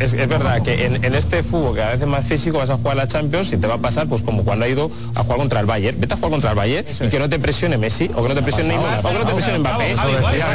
es, 0.00 0.12
es 0.14 0.28
verdad 0.28 0.62
que 0.62 0.84
en, 1.08 1.14
este 1.14 1.42
fútbol 1.42 1.74
que 1.74 1.80
cada 1.80 1.92
vez 1.92 2.00
es 2.00 2.06
más 2.06 2.26
físico 2.26 2.58
vas 2.58 2.70
a 2.70 2.76
jugar 2.76 2.96
la 2.96 3.08
Champions 3.08 3.52
y 3.52 3.56
te 3.56 3.66
va 3.66 3.74
a 3.74 3.78
pasar 3.78 4.06
pues 4.06 4.22
como 4.22 4.44
cuando 4.44 4.64
ha 4.64 4.68
ido 4.68 4.90
a 5.14 5.22
jugar 5.22 5.38
contra 5.38 5.60
el 5.60 5.66
Bayern. 5.66 6.00
Vete 6.00 6.14
a 6.14 6.16
jugar 6.16 6.30
contra 6.32 6.50
el 6.50 6.56
Bayern 6.56 6.86
y 7.00 7.08
que 7.08 7.18
no 7.18 7.28
te 7.28 7.38
presione 7.38 7.76
Messi 7.78 8.10
o 8.14 8.22
que 8.22 8.28
no 8.28 8.34
te 8.34 8.42
presione 8.42 8.68
Neymar 8.68 9.00
o 9.04 9.08
que 9.08 9.18
no 9.18 9.24
te 9.24 9.32
presione 9.34 9.58
Mbappé. 9.58 9.92
Eso 9.92 10.08
decía, 10.08 10.46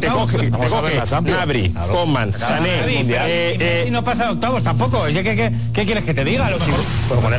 Te 0.00 0.08
coge- 0.10 0.50
te 0.50 0.50
coge- 0.50 1.16
a. 1.16 1.20
Nabri. 1.20 1.70
Coman, 1.90 2.32
Sané, 2.32 2.96
Mundial. 2.96 3.26
eh, 3.28 3.56
eh, 3.58 3.84
Y 3.88 3.90
no 3.90 4.04
pasa 4.04 4.30
octavos 4.30 4.62
tampoco. 4.62 4.98
Oye, 5.00 5.22
¿qué, 5.22 5.52
qué, 5.72 5.84
quieres 5.84 6.04
que 6.04 6.14
te 6.14 6.24
diga? 6.24 6.46
A 6.46 6.50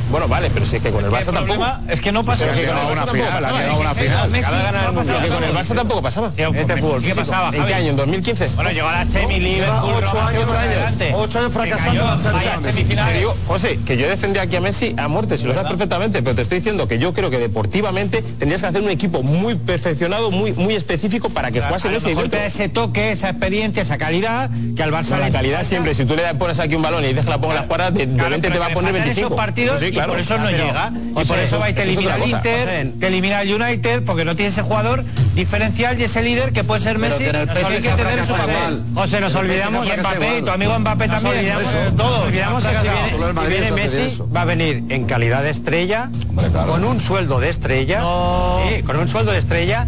bueno, 0.10 0.28
vale, 0.28 0.50
pero 0.50 0.66
si 0.66 0.78
es 0.78 0.82
que 0.82 0.92
con 0.92 1.04
el 1.04 1.12
Barça 1.12 1.34
tampoco. 1.34 1.66
es 1.90 2.02
que 2.02 2.12
no 2.12 2.24
pasa. 2.24 2.46
A 2.46 2.48
una 2.92 3.06
tampoco 3.06 3.12
final, 3.12 3.44
llegado 3.44 3.58
a 3.58 3.64
¿eh? 3.64 3.78
una 3.80 3.96
final. 3.96 4.30
Messi. 4.30 4.52
Que 5.22 5.28
con 5.28 5.44
el 5.44 5.54
Barça 5.54 5.76
tampoco 5.76 6.02
pasaba. 6.02 6.32
Este 6.38 6.78
fútbol 6.78 7.02
¿Qué 7.02 7.16
pasaba, 7.16 7.56
¿En 7.56 7.66
qué 7.66 7.74
año? 7.74 7.90
¿En 7.92 7.96
2015? 7.98 8.50
Bueno, 8.56 8.72
llegó 8.72 8.88
a 8.88 9.04
la 9.04 9.12
semi, 9.12 9.40
Liverpool, 9.40 9.94
ocho 9.98 10.12
Roma, 10.14 10.28
años, 10.28 11.52
fracasando 11.52 11.97
Te 11.98 13.18
digo, 13.18 13.36
José, 13.48 13.80
que 13.86 13.98
yo 13.98 14.08
defendí 14.08 14.40
aquí 14.40 14.56
a 14.56 14.62
Messi 14.62 14.94
a 14.98 15.08
muerte, 15.08 15.38
si 15.38 15.46
lo 15.46 15.54
sabes 15.54 15.70
perfectamente, 15.70 16.22
pero 16.22 16.36
te 16.36 16.42
estoy 16.44 16.60
diciendo 16.60 16.88
que 16.88 17.00
yo 17.00 17.14
creo 17.14 17.30
que 17.30 17.40
deportivamente 17.40 18.22
tendrías 18.22 18.62
que 18.62 18.68
hacer 18.68 18.82
un 18.82 18.90
equipo 18.90 19.24
muy 19.24 19.56
perfeccionado, 19.56 20.32
muy 20.32 20.54
muy 20.54 20.76
específico 20.76 21.30
para 21.30 21.52
que 21.52 21.62
jugase 21.62 21.88
A 21.88 21.92
Messi 21.92 22.10
y 22.12 22.36
ese 22.46 22.70
toque, 22.70 23.12
esa 23.12 23.30
experiencia, 23.30 23.82
esa 23.84 23.98
calidad 23.98 24.50
que 24.76 24.84
al 24.84 24.92
Barça 24.92 25.12
No, 25.12 25.18
la 25.20 25.32
calidad 25.32 25.64
siempre, 25.64 25.96
si 25.96 26.06
tú 26.06 26.16
le 26.16 26.24
pones 26.36 26.60
aquí 26.60 26.76
un 26.76 26.82
balón 26.82 27.04
y 27.06 27.14
que 27.14 27.24
la 27.24 27.38
ponga 27.40 27.56
en 27.56 27.60
las 27.62 27.68
cuadras, 27.68 27.94
de, 27.94 28.08
Claro, 28.08 28.30
20 28.30 28.48
te 28.48 28.52
pero 28.52 28.60
va 28.60 28.66
a 28.68 28.74
poner 28.74 28.94
le 28.94 29.00
faltan 29.00 29.16
25. 29.16 29.28
esos 29.28 29.38
partidos 29.38 29.80
Sí, 29.80 29.86
y 29.88 29.92
claro. 29.92 30.12
por 30.12 30.20
eso 30.20 30.38
no 30.38 30.46
Pero, 30.46 30.58
llega. 30.66 30.92
Y 30.92 31.14
José, 31.14 31.28
por 31.28 31.40
eso 31.40 31.60
va 31.60 31.70
y 31.70 31.74
te 31.74 31.82
eso 31.82 31.92
es 31.92 31.98
elimina 31.98 32.16
otra 32.16 32.26
el 32.26 32.32
cosa. 32.32 32.38
Inter, 32.38 32.68
José, 32.68 32.94
te 33.00 33.08
elimina 33.08 33.42
el 33.42 33.62
United, 33.62 34.04
porque 34.04 34.26
no 34.26 34.36
tiene 34.36 34.50
ese 34.50 34.62
jugador 34.62 35.04
diferencial 35.36 36.00
y 36.00 36.04
ese 36.04 36.22
líder 36.22 36.54
que 36.54 36.64
puede 36.64 36.82
ser 36.82 36.98
Messi. 37.00 37.24
el 37.24 37.36
hay 37.36 37.82
que 37.82 37.90
tener 37.90 38.26
su 38.26 38.34
papel. 38.34 38.84
José, 38.94 39.20
nos 39.22 39.36
olvidamos. 39.36 39.88
Y 39.88 40.00
Mbappé, 40.00 40.40
y 40.40 40.42
tu 40.42 40.52
amigo 40.52 40.80
Mbappé 40.80 41.08
también. 41.08 41.46
Olvidamos- 41.78 41.94
eh, 41.94 41.98
Todos. 41.98 42.28
olvidamos 42.28 42.64
que 42.64 42.70
si 42.76 42.82
viene- 42.84 43.28
Si 43.28 43.34
Madrid 43.34 43.58
viene 43.60 43.72
Messi, 43.72 44.24
va 44.36 44.42
a 44.42 44.46
venir 44.46 44.84
en 44.90 45.06
calidad 45.06 45.44
de 45.44 45.50
estrella, 45.52 46.10
con 46.66 46.84
un 46.84 47.00
sueldo 47.00 47.40
de 47.40 47.50
estrella, 47.50 48.02
sí, 48.70 48.84
con 48.84 48.98
un 48.98 49.08
sueldo 49.08 49.32
de 49.32 49.40
estrella, 49.40 49.88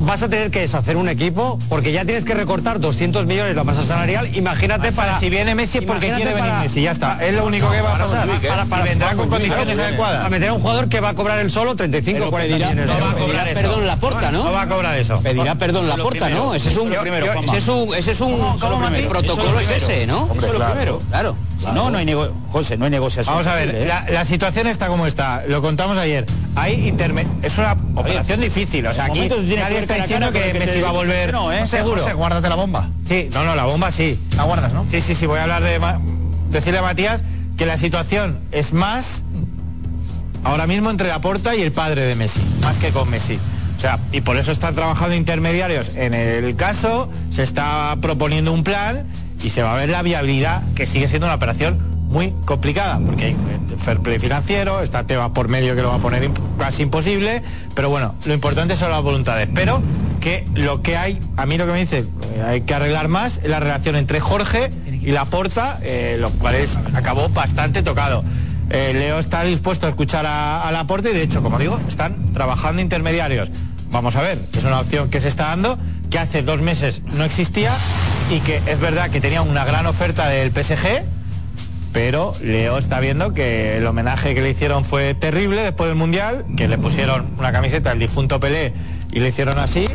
vas 0.00 0.22
a 0.22 0.28
tener 0.28 0.50
que 0.50 0.60
deshacer 0.60 0.96
un 0.96 1.08
equipo 1.08 1.58
porque 1.68 1.92
ya 1.92 2.04
tienes 2.04 2.24
que 2.24 2.34
recortar 2.34 2.80
200 2.80 3.26
millones 3.26 3.54
la 3.54 3.64
masa 3.64 3.84
salarial. 3.84 4.34
Imagínate 4.36 4.88
O 4.88 4.92
sea, 4.92 5.04
para... 5.04 5.18
si 5.18 5.30
viene 5.30 5.54
Messi 5.54 5.78
es 5.78 5.84
porque 5.84 6.06
quiere 6.08 6.24
venir 6.32 6.38
para- 6.40 6.60
Messi, 6.60 6.82
ya 6.82 6.90
está. 6.92 7.24
Es 7.24 7.34
lo 7.34 7.46
único 7.46 7.70
que 7.70 7.80
va 7.80 7.94
a 7.94 7.98
pasar. 7.98 8.26
para- 8.28 8.64
para- 8.64 8.84
y 8.84 8.88
vendrá 8.88 9.08
con 9.14 9.28
para- 9.28 9.40
condiciones 9.42 9.76
para- 9.76 9.88
adecuadas. 9.88 10.16
Para 10.18 10.30
meter 10.30 10.48
a 10.48 10.52
un 10.54 10.60
jugador 10.60 10.88
que 10.88 11.00
va 11.00 11.08
a 11.10 11.14
cobrar 11.14 11.38
el 11.40 11.50
solo 11.50 11.76
35 11.76 12.30
40 12.30 12.54
millones 12.56 12.76
de 12.76 12.86
no 12.86 12.92
va 12.92 12.94
a 12.94 12.98
euros. 13.12 13.12
cobrar 13.20 13.44
Pedirá 13.44 13.60
eso. 13.60 13.60
perdón 13.70 13.86
la 13.86 13.96
porta, 13.96 14.32
¿no? 14.32 14.44
No 14.44 14.52
va 14.52 14.62
a 14.62 14.68
cobrar 14.68 14.98
eso. 14.98 15.20
Pedirá 15.20 15.54
perdón 15.56 15.88
la 15.88 15.96
porta. 15.96 16.28
¿no? 16.30 16.54
Ese 16.54 16.68
es 16.70 16.76
un, 16.76 16.92
ese 16.92 17.56
es 17.58 17.68
un, 17.68 17.94
ese 17.94 18.10
es 18.12 18.20
un 18.20 18.40
protocolo, 19.08 19.60
es 19.60 19.70
ese, 19.70 20.06
¿no? 20.06 20.28
Eso 20.36 20.46
es 20.46 20.52
lo 20.58 20.66
primero. 20.70 21.02
Claro. 21.10 21.36
No, 21.74 21.90
no 21.90 21.98
hay 21.98 22.04
nego 22.06 22.32
José, 22.50 22.76
no 22.78 22.84
hay 22.86 22.90
negociación. 22.90 23.34
Vamos 23.34 23.46
a 23.46 23.54
ver, 23.54 23.66
posible, 23.66 23.84
¿eh? 23.84 23.88
la, 23.88 24.10
la 24.10 24.24
situación 24.24 24.66
está 24.66 24.88
como 24.88 25.06
está. 25.06 25.42
Lo 25.46 25.60
contamos 25.62 25.96
ayer. 25.98 26.24
Hay 26.56 26.88
interme- 26.90 27.26
es 27.42 27.58
una 27.58 27.76
operación 27.94 28.40
difícil. 28.40 28.86
O 28.86 28.92
sea, 28.94 29.04
aquí 29.04 29.28
nadie 29.56 29.78
está 29.78 29.94
diciendo 29.94 30.32
que 30.32 30.52
que 30.52 30.58
Messi 30.58 30.74
te 30.74 30.82
va 30.82 30.88
a 30.88 30.92
volver. 30.92 31.32
no, 31.32 31.52
¿eh? 31.52 31.66
Seguro. 31.66 32.02
José, 32.02 32.14
guárdate 32.14 32.48
la 32.48 32.54
bomba. 32.56 32.88
Sí, 33.06 33.28
no, 33.32 33.44
no, 33.44 33.54
la 33.54 33.64
bomba 33.64 33.90
sí. 33.92 34.18
La 34.36 34.44
guardas, 34.44 34.72
¿no? 34.72 34.84
Sí, 34.90 35.00
sí, 35.00 35.14
sí, 35.14 35.26
voy 35.26 35.38
a 35.38 35.42
hablar 35.42 35.62
de... 35.62 35.80
Decirle 36.50 36.78
a 36.80 36.82
Matías 36.82 37.22
que 37.56 37.66
la 37.66 37.76
situación 37.78 38.40
es 38.50 38.72
más 38.72 39.22
ahora 40.42 40.66
mismo 40.66 40.90
entre 40.90 41.08
la 41.08 41.20
porta 41.20 41.54
y 41.54 41.62
el 41.62 41.70
padre 41.72 42.02
de 42.02 42.14
Messi, 42.16 42.40
más 42.60 42.76
que 42.78 42.90
con 42.90 43.08
Messi. 43.10 43.38
O 43.76 43.80
sea, 43.80 43.98
y 44.12 44.20
por 44.22 44.36
eso 44.36 44.50
están 44.52 44.74
trabajando 44.74 45.14
intermediarios 45.14 45.96
en 45.96 46.12
el 46.12 46.56
caso, 46.56 47.08
se 47.30 47.42
está 47.42 47.96
proponiendo 48.00 48.52
un 48.52 48.64
plan 48.64 49.06
y 49.42 49.50
se 49.50 49.62
va 49.62 49.74
a 49.74 49.76
ver 49.76 49.88
la 49.88 50.02
viabilidad, 50.02 50.62
que 50.74 50.86
sigue 50.86 51.08
siendo 51.08 51.26
una 51.26 51.34
operación 51.34 51.78
muy 52.08 52.34
complicada, 52.44 52.98
porque 52.98 53.26
hay 53.26 53.36
fair 53.78 54.00
play 54.00 54.18
financiero, 54.18 54.82
está 54.82 55.06
Tebas 55.06 55.30
por 55.30 55.48
medio 55.48 55.74
que 55.74 55.82
lo 55.82 55.88
va 55.88 55.96
a 55.96 56.00
poner 56.00 56.30
casi 56.58 56.82
imposible, 56.82 57.42
pero 57.74 57.88
bueno, 57.88 58.14
lo 58.26 58.34
importante 58.34 58.76
son 58.76 58.90
las 58.90 59.02
voluntades. 59.02 59.48
Pero 59.54 59.82
que 60.20 60.44
lo 60.54 60.82
que 60.82 60.96
hay, 60.96 61.18
a 61.36 61.46
mí 61.46 61.56
lo 61.56 61.66
que 61.66 61.72
me 61.72 61.78
dice, 61.78 62.00
eh, 62.00 62.42
hay 62.46 62.60
que 62.62 62.74
arreglar 62.74 63.08
más 63.08 63.40
la 63.44 63.60
relación 63.60 63.96
entre 63.96 64.20
Jorge 64.20 64.70
y 64.86 65.12
Laporta, 65.12 65.78
eh, 65.82 66.16
lo 66.20 66.30
cual 66.30 66.56
es, 66.56 66.78
acabó 66.94 67.28
bastante 67.30 67.82
tocado. 67.82 68.22
Eh, 68.70 68.92
Leo 68.94 69.18
está 69.18 69.42
dispuesto 69.42 69.86
a 69.86 69.88
escuchar 69.88 70.26
a, 70.26 70.68
a 70.68 70.72
Laporte 70.72 71.10
y 71.10 71.14
de 71.14 71.22
hecho, 71.22 71.42
como 71.42 71.58
digo, 71.58 71.80
están 71.88 72.32
trabajando 72.32 72.82
intermediarios. 72.82 73.48
Vamos 73.90 74.14
a 74.14 74.22
ver, 74.22 74.38
es 74.52 74.64
una 74.64 74.80
opción 74.80 75.10
que 75.10 75.20
se 75.20 75.28
está 75.28 75.46
dando, 75.46 75.78
que 76.10 76.18
hace 76.18 76.42
dos 76.42 76.60
meses 76.60 77.02
no 77.06 77.24
existía 77.24 77.76
y 78.30 78.38
que 78.40 78.62
es 78.64 78.78
verdad 78.78 79.10
que 79.10 79.20
tenía 79.20 79.42
una 79.42 79.64
gran 79.64 79.86
oferta 79.86 80.28
del 80.28 80.52
PSG, 80.52 81.02
pero 81.92 82.32
Leo 82.40 82.78
está 82.78 83.00
viendo 83.00 83.32
que 83.32 83.76
el 83.78 83.86
homenaje 83.86 84.36
que 84.36 84.40
le 84.40 84.50
hicieron 84.50 84.84
fue 84.84 85.14
terrible 85.14 85.62
después 85.62 85.88
del 85.90 85.96
Mundial, 85.96 86.46
que 86.56 86.68
le 86.68 86.78
pusieron 86.78 87.26
una 87.38 87.50
camiseta 87.50 87.90
del 87.90 87.98
difunto 87.98 88.38
Pelé 88.38 88.72
y 89.10 89.18
le 89.18 89.28
hicieron 89.28 89.58
así, 89.58 89.88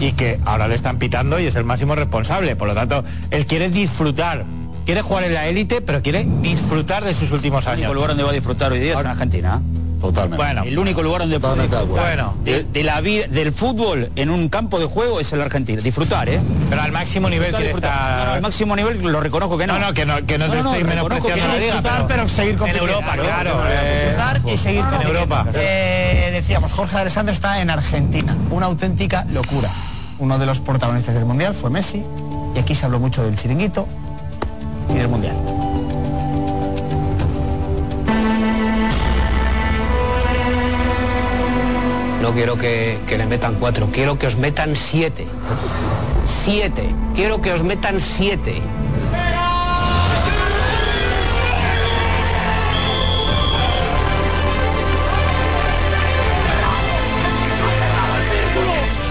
y 0.00 0.12
que 0.12 0.40
ahora 0.44 0.66
le 0.66 0.74
están 0.74 0.98
pitando 0.98 1.38
y 1.38 1.46
es 1.46 1.54
el 1.54 1.64
máximo 1.64 1.94
responsable. 1.94 2.56
Por 2.56 2.66
lo 2.66 2.74
tanto, 2.74 3.04
él 3.30 3.46
quiere 3.46 3.70
disfrutar, 3.70 4.44
quiere 4.84 5.02
jugar 5.02 5.24
en 5.24 5.34
la 5.34 5.46
élite, 5.46 5.80
pero 5.82 6.02
quiere 6.02 6.26
disfrutar 6.40 7.04
de 7.04 7.14
sus 7.14 7.30
últimos 7.30 7.66
El 7.66 7.74
años. 7.74 7.94
lugar 7.94 8.08
donde 8.08 8.24
va 8.24 8.30
a 8.30 8.34
disfrutar 8.34 8.72
hoy 8.72 8.80
día 8.80 8.94
es 8.94 9.00
en 9.00 9.06
Argentina. 9.06 9.62
Totalmente. 10.02 10.36
Bueno, 10.36 10.62
El 10.64 10.78
único 10.78 11.00
lugar 11.02 11.20
donde 11.20 11.38
Bueno. 11.38 12.34
de, 12.44 12.64
de 12.64 12.82
la 12.82 13.00
vida, 13.00 13.28
del 13.28 13.52
fútbol 13.52 14.10
en 14.16 14.30
un 14.30 14.48
campo 14.48 14.80
de 14.80 14.86
juego 14.86 15.20
es 15.20 15.32
el 15.32 15.40
Argentina. 15.40 15.80
Disfrutar, 15.80 16.28
¿eh? 16.28 16.40
pero 16.68 16.82
al 16.82 16.90
máximo 16.90 17.30
nivel. 17.30 17.52
No, 17.52 17.58
al 17.88 18.42
máximo 18.42 18.74
nivel 18.74 19.00
lo 19.00 19.20
reconozco 19.20 19.56
que 19.56 19.68
no. 19.68 19.78
No, 19.78 19.86
no, 19.86 19.94
que 19.94 20.04
no, 20.04 20.26
que 20.26 20.38
no, 20.38 20.48
No, 20.48 20.54
estoy 20.54 20.82
menospreciando 20.84 21.46
no 21.46 21.54
disfrutar, 21.56 22.06
pero 22.08 22.28
seguir 22.28 22.52
en 22.54 22.58
compitiendo. 22.58 22.92
Europa, 22.92 23.12
claro. 23.14 23.62
Eh, 23.68 24.00
disfrutar 24.06 24.40
y 24.44 24.56
seguir 24.56 24.84
en. 25.00 25.06
Europa. 25.06 25.46
Eh, 25.54 26.30
decíamos, 26.32 26.72
Jorge 26.72 26.98
Alessandro 26.98 27.32
está 27.32 27.60
en 27.60 27.70
Argentina. 27.70 28.36
Una 28.50 28.66
auténtica 28.66 29.24
locura. 29.32 29.70
Uno 30.18 30.36
de 30.38 30.46
los 30.46 30.58
protagonistas 30.58 31.14
del 31.14 31.26
Mundial 31.26 31.54
fue 31.54 31.70
Messi. 31.70 32.02
Y 32.56 32.58
aquí 32.58 32.74
se 32.74 32.84
habló 32.86 32.98
mucho 32.98 33.22
del 33.22 33.36
chiringuito 33.36 33.86
y 34.90 34.94
del 34.94 35.06
Mundial. 35.08 35.36
No 42.32 42.36
quiero 42.36 42.56
que, 42.56 42.98
que 43.06 43.18
le 43.18 43.26
metan 43.26 43.56
cuatro, 43.56 43.90
quiero 43.92 44.18
que 44.18 44.26
os 44.26 44.38
metan 44.38 44.74
siete. 44.74 45.26
Siete. 46.24 46.88
Quiero 47.14 47.42
que 47.42 47.52
os 47.52 47.62
metan 47.62 48.00
siete. 48.00 48.54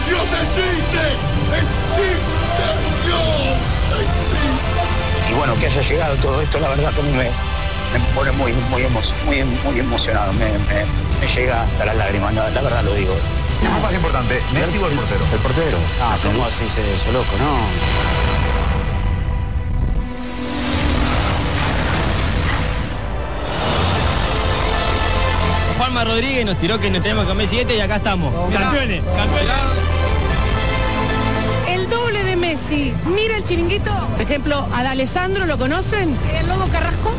¡Dios 0.07 0.27
existe! 0.41 1.03
¡Existe 1.61 2.65
Dios! 3.05 3.21
Y 5.29 5.33
bueno, 5.35 5.53
que 5.59 5.67
haya 5.67 5.81
llegado 5.83 6.15
todo 6.15 6.41
esto, 6.41 6.59
la 6.59 6.69
verdad 6.69 6.91
que 6.91 7.01
a 7.01 7.03
mí 7.03 7.11
me, 7.11 7.50
me 7.99 7.99
pone 8.15 8.31
muy, 8.31 8.53
muy, 8.53 8.83
muy, 9.25 9.43
muy 9.43 9.79
emocionado, 9.79 10.31
me, 10.33 10.51
llega 11.35 11.63
hasta 11.63 11.85
las 11.85 11.95
lágrimas, 11.95 12.33
la, 12.33 12.61
verdad 12.61 12.83
lo 12.83 12.93
digo. 12.93 13.13
¿Qué 13.61 13.67
más 13.67 13.93
importante, 13.93 14.41
Messi 14.53 14.77
o 14.77 14.87
el 14.87 14.93
portero? 14.93 15.25
El 15.33 15.39
portero. 15.39 15.77
Ah, 16.01 16.17
¿cómo 16.23 16.39
no? 16.39 16.45
así 16.45 16.67
se 16.67 16.81
eso, 16.81 17.11
loco? 17.11 17.37
No. 17.37 18.11
Juanma 25.77 26.03
Rodríguez 26.05 26.45
nos 26.45 26.57
tiró 26.57 26.79
que 26.79 26.89
nos 26.89 27.03
tenemos 27.03 27.25
que 27.25 27.29
comer 27.29 27.47
siete 27.47 27.75
y 27.75 27.81
acá 27.81 27.97
estamos. 27.97 28.33
Campeones, 28.53 29.01
oh, 29.01 29.15
campeones. 29.15 29.51
El 31.67 31.89
doble 31.89 32.23
de 32.23 32.35
Messi. 32.35 32.93
Mira 33.05 33.37
el 33.37 33.43
chiringuito. 33.43 33.91
Por 34.11 34.21
ejemplo, 34.21 34.67
a 34.73 34.95
¿lo 34.95 35.57
conocen? 35.57 36.15
El 36.33 36.47
Lobo 36.47 36.67
Carrasco. 36.67 37.11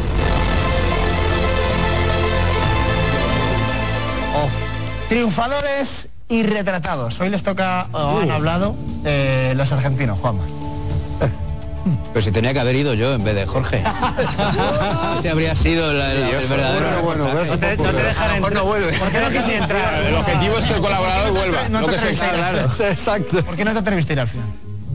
Triunfadores 5.12 6.08
y 6.30 6.42
retratados. 6.42 7.20
Hoy 7.20 7.28
les 7.28 7.42
toca, 7.42 7.86
o 7.92 8.20
han 8.22 8.30
hablado, 8.30 8.74
eh, 9.04 9.52
los 9.54 9.70
argentinos, 9.70 10.18
Juanma. 10.18 10.40
Pero 12.14 12.22
si 12.22 12.32
tenía 12.32 12.54
que 12.54 12.60
haber 12.60 12.76
ido 12.76 12.94
yo 12.94 13.12
en 13.12 13.22
vez 13.22 13.34
de 13.34 13.46
Jorge. 13.46 13.84
Ese 15.18 15.28
habría 15.28 15.54
sido 15.54 15.92
la- 15.92 16.14
la- 16.14 16.30
el 16.30 16.48
verdadero. 16.48 17.02
Bueno, 17.02 17.24
bueno, 17.24 17.44
No 17.44 17.58
te, 17.58 17.76
no 17.76 17.90
te 17.90 18.02
dejan 18.02 18.36
entrar. 18.36 18.54
no 18.54 18.64
vuelve. 18.64 18.98
¿Por 18.98 19.10
qué 19.10 19.20
no 19.20 19.28
quisiste 19.28 19.56
entrar? 19.58 20.02
El 20.02 20.14
objetivo 20.14 20.56
es 20.58 20.64
que 20.64 20.72
el 20.72 20.80
colaborador 20.80 21.32
vuelva. 21.32 21.68
No 21.68 21.84
te 21.84 21.96
atreviste 21.96 22.24
ir. 22.24 22.86
Exacto. 22.92 23.44
¿Por 23.44 23.54
qué 23.54 23.64
no 23.66 23.72
te 23.74 23.78
atreviste 23.80 24.12
a 24.12 24.14
ir 24.14 24.20
al 24.20 24.28
final? 24.28 24.46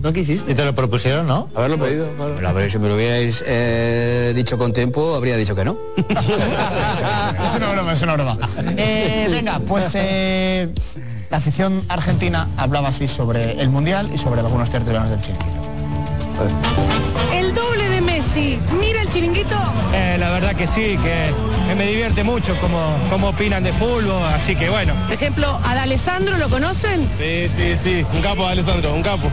No 0.01 0.13
quisiste. 0.13 0.51
Y 0.51 0.55
te 0.55 0.63
lo 0.63 0.75
propusieron, 0.75 1.27
¿no? 1.27 1.49
Haberlo 1.55 1.77
pedido. 1.77 2.07
Pero 2.35 2.47
a 2.47 2.53
ver, 2.53 2.71
si 2.71 2.77
me 2.77 2.87
lo 2.87 2.95
hubierais 2.95 3.43
eh, 3.45 4.33
dicho 4.35 4.57
con 4.57 4.73
tiempo, 4.73 5.15
habría 5.15 5.35
dicho 5.37 5.55
que 5.55 5.65
no. 5.65 5.77
Es 5.97 7.55
una 7.55 7.71
broma, 7.71 7.93
es 7.93 8.01
una 8.01 8.13
broma. 8.13 8.37
Eh, 8.77 9.27
venga, 9.29 9.59
pues 9.59 9.91
eh, 9.95 10.69
la 11.29 11.37
afición 11.37 11.83
argentina 11.89 12.47
hablaba 12.57 12.89
así 12.89 13.07
sobre 13.07 13.59
el 13.59 13.69
Mundial 13.69 14.09
y 14.13 14.17
sobre 14.17 14.41
algunos 14.41 14.69
tertulianos 14.69 15.09
del 15.09 15.21
Chile. 15.21 15.37
El 17.33 17.53
doble 17.53 17.86
de. 18.37 18.59
Mira 18.79 19.01
el 19.01 19.09
chiringuito. 19.09 19.55
Eh, 19.93 20.17
la 20.19 20.29
verdad 20.29 20.55
que 20.55 20.67
sí, 20.67 20.97
que 21.03 21.75
me 21.75 21.87
divierte 21.87 22.23
mucho 22.23 22.59
como, 22.59 22.97
como 23.09 23.29
opinan 23.29 23.63
de 23.63 23.73
fútbol, 23.73 24.11
así 24.33 24.55
que 24.55 24.69
bueno. 24.69 24.93
Por 25.05 25.13
ejemplo, 25.13 25.59
a 25.63 25.75
D'Alessandro 25.75 26.37
lo 26.37 26.49
conocen. 26.49 27.07
Sí, 27.17 27.49
sí, 27.55 27.75
sí. 27.81 28.05
Un 28.13 28.21
capo, 28.21 28.45
Alessandro, 28.47 28.93
un 28.93 29.03
capo. 29.03 29.29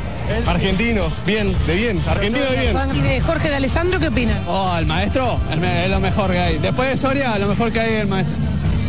Argentino, 0.47 1.13
bien, 1.27 1.55
de 1.67 1.75
bien. 1.75 2.03
Argentino 2.09 2.47
de 2.47 2.61
bien. 2.61 2.97
Y 2.97 3.01
de 3.01 3.21
Jorge 3.21 3.51
D'Alessandro, 3.51 4.01
¿qué 4.01 4.09
opinan? 4.09 4.43
Oh, 4.47 4.75
el 4.79 4.87
maestro 4.87 5.39
es 5.51 5.91
lo 5.91 6.01
mejor 6.01 6.33
que 6.33 6.39
hay. 6.39 6.59
Después 6.59 6.89
de 6.91 6.97
Soria, 6.97 7.39
lo 7.39 7.49
mejor 7.49 7.73
que 7.73 7.81
hay 7.81 7.93
es 7.95 8.01
el 8.03 8.09
maestro. 8.09 8.35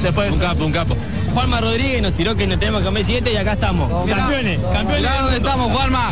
Después 0.02 0.32
Un 0.32 0.40
capo, 0.40 0.66
un 0.66 0.72
capo. 0.72 0.96
Juanma 1.34 1.60
Rodríguez 1.60 2.02
nos 2.02 2.14
tiró 2.14 2.36
que 2.36 2.48
nos 2.48 2.60
tenemos 2.60 2.82
que 2.82 2.86
comer 2.86 3.04
7 3.04 3.34
y 3.34 3.36
acá 3.36 3.54
estamos. 3.54 3.90
Campeones, 4.10 4.60
campeones. 4.72 5.12
Dónde 5.20 5.38
estamos, 5.38 5.72
Juanma. 5.72 6.10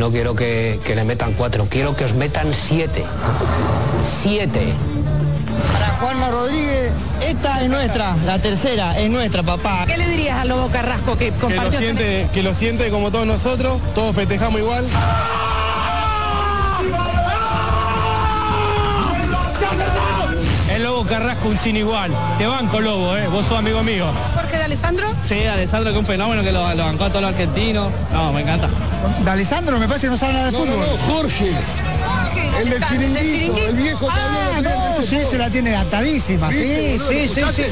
No 0.00 0.10
quiero 0.10 0.34
que, 0.34 0.80
que 0.82 0.94
le 0.96 1.04
metan 1.04 1.34
cuatro, 1.34 1.66
quiero 1.68 1.94
que 1.94 2.06
os 2.06 2.14
metan 2.14 2.54
siete. 2.54 3.04
Siete. 4.22 4.72
Para 5.74 5.88
Juanma 5.98 6.30
Rodríguez, 6.30 6.90
esta 7.20 7.60
es 7.60 7.68
nuestra, 7.68 8.16
la 8.24 8.38
tercera 8.38 8.98
es 8.98 9.10
nuestra, 9.10 9.42
papá. 9.42 9.84
¿Qué 9.86 9.98
le 9.98 10.08
dirías 10.08 10.38
al 10.38 10.48
Lobo 10.48 10.70
Carrasco 10.70 11.18
que 11.18 11.26
Que 11.26 11.32
lo 11.32 11.38
compartió? 11.38 11.78
siente, 11.80 12.28
que 12.32 12.42
lo 12.42 12.54
siente 12.54 12.88
como 12.90 13.10
todos 13.10 13.26
nosotros, 13.26 13.78
todos 13.94 14.16
festejamos 14.16 14.60
igual. 14.60 14.86
Lobo 21.00 21.08
Carrasco 21.08 21.48
un 21.48 21.56
sin 21.56 21.76
igual. 21.76 22.10
Te 22.36 22.46
banco, 22.46 22.78
Lobo, 22.78 23.16
¿eh? 23.16 23.26
Vos 23.28 23.46
sos 23.46 23.56
amigo 23.58 23.82
mío. 23.82 24.04
Jorge 24.34 24.58
D'Alessandro. 24.58 25.06
Sí, 25.26 25.46
Alessandro, 25.46 25.92
que 25.92 25.98
un 25.98 26.04
fenómeno 26.04 26.42
que 26.42 26.52
lo, 26.52 26.74
lo 26.74 26.84
bancó 26.84 27.04
a 27.04 27.08
todos 27.08 27.22
los 27.22 27.30
argentinos. 27.30 27.90
No, 28.12 28.30
me 28.34 28.42
encanta. 28.42 28.68
De 29.24 29.30
Alessandro 29.30 29.78
me 29.78 29.88
parece 29.88 30.08
que 30.08 30.10
no 30.10 30.18
sabe 30.18 30.34
nada 30.34 30.50
de 30.50 30.52
fútbol. 30.58 30.86
Jorge. 31.08 31.52
El 32.58 32.68
del 32.68 32.84
chiringuito, 32.84 33.56
el 33.68 33.76
viejo 33.76 34.08
Ah, 34.10 34.60
de 34.60 34.62
no, 34.68 35.06
sí, 35.06 35.20
se 35.24 35.38
la 35.38 35.48
tiene 35.48 35.74
atadísima. 35.74 36.52
Sí, 36.52 36.98
sí, 36.98 37.26
sí, 37.28 37.40
sí. 37.54 37.62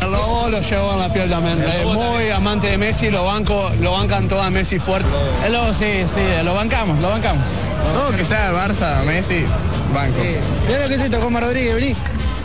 El 0.00 0.10
lobo 0.12 0.50
lo 0.50 0.60
llevó 0.60 0.92
en 0.92 0.98
la 1.00 1.12
piel 1.12 1.28
también. 1.30 1.60
Es 1.64 1.84
muy 1.84 2.30
amante 2.30 2.68
de 2.68 2.78
Messi, 2.78 3.10
lo 3.10 3.24
banco, 3.24 3.72
lo 3.80 3.90
bancan 3.92 4.28
todos 4.28 4.44
a 4.46 4.50
Messi 4.50 4.78
fuerte. 4.78 5.08
El 5.44 5.52
lobo 5.52 5.74
sí, 5.74 6.04
sí, 6.06 6.20
lo 6.44 6.54
bancamos, 6.54 6.96
lo 7.00 7.10
bancamos. 7.10 7.42
Todo 7.94 8.16
que 8.16 8.24
sea 8.24 8.52
Barça, 8.52 9.02
Messi, 9.04 9.44
banco. 9.94 10.18
Mira 10.66 10.82
lo 10.82 10.88
que 10.88 10.94
es 10.94 11.00
esto, 11.00 11.20
Juanma 11.20 11.40
Rodríguez, 11.40 11.74
vení. 11.74 11.94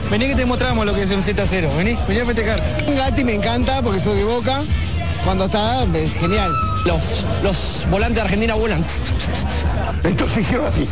Vení 0.10 0.28
que 0.28 0.36
te 0.36 0.46
mostramos 0.46 0.86
lo 0.86 0.94
que 0.94 1.04
es 1.04 1.12
un 1.12 1.24
Z0. 1.24 1.76
Vení, 1.78 1.98
vení 2.08 2.20
a 2.20 2.26
festejar. 2.26 2.62
Gatti 2.96 3.24
me 3.24 3.34
encanta 3.34 3.82
porque 3.82 4.00
soy 4.00 4.18
de 4.18 4.24
Boca. 4.24 4.62
Cuando 5.24 5.46
está, 5.46 5.84
es 5.96 6.14
genial. 6.20 6.52
Los, 6.86 7.02
los 7.42 7.88
volantes 7.90 8.16
de 8.18 8.22
Argentina 8.22 8.54
vuelan. 8.54 8.86
Entonces 10.04 10.38
hicieron 10.40 10.68
así. 10.68 10.88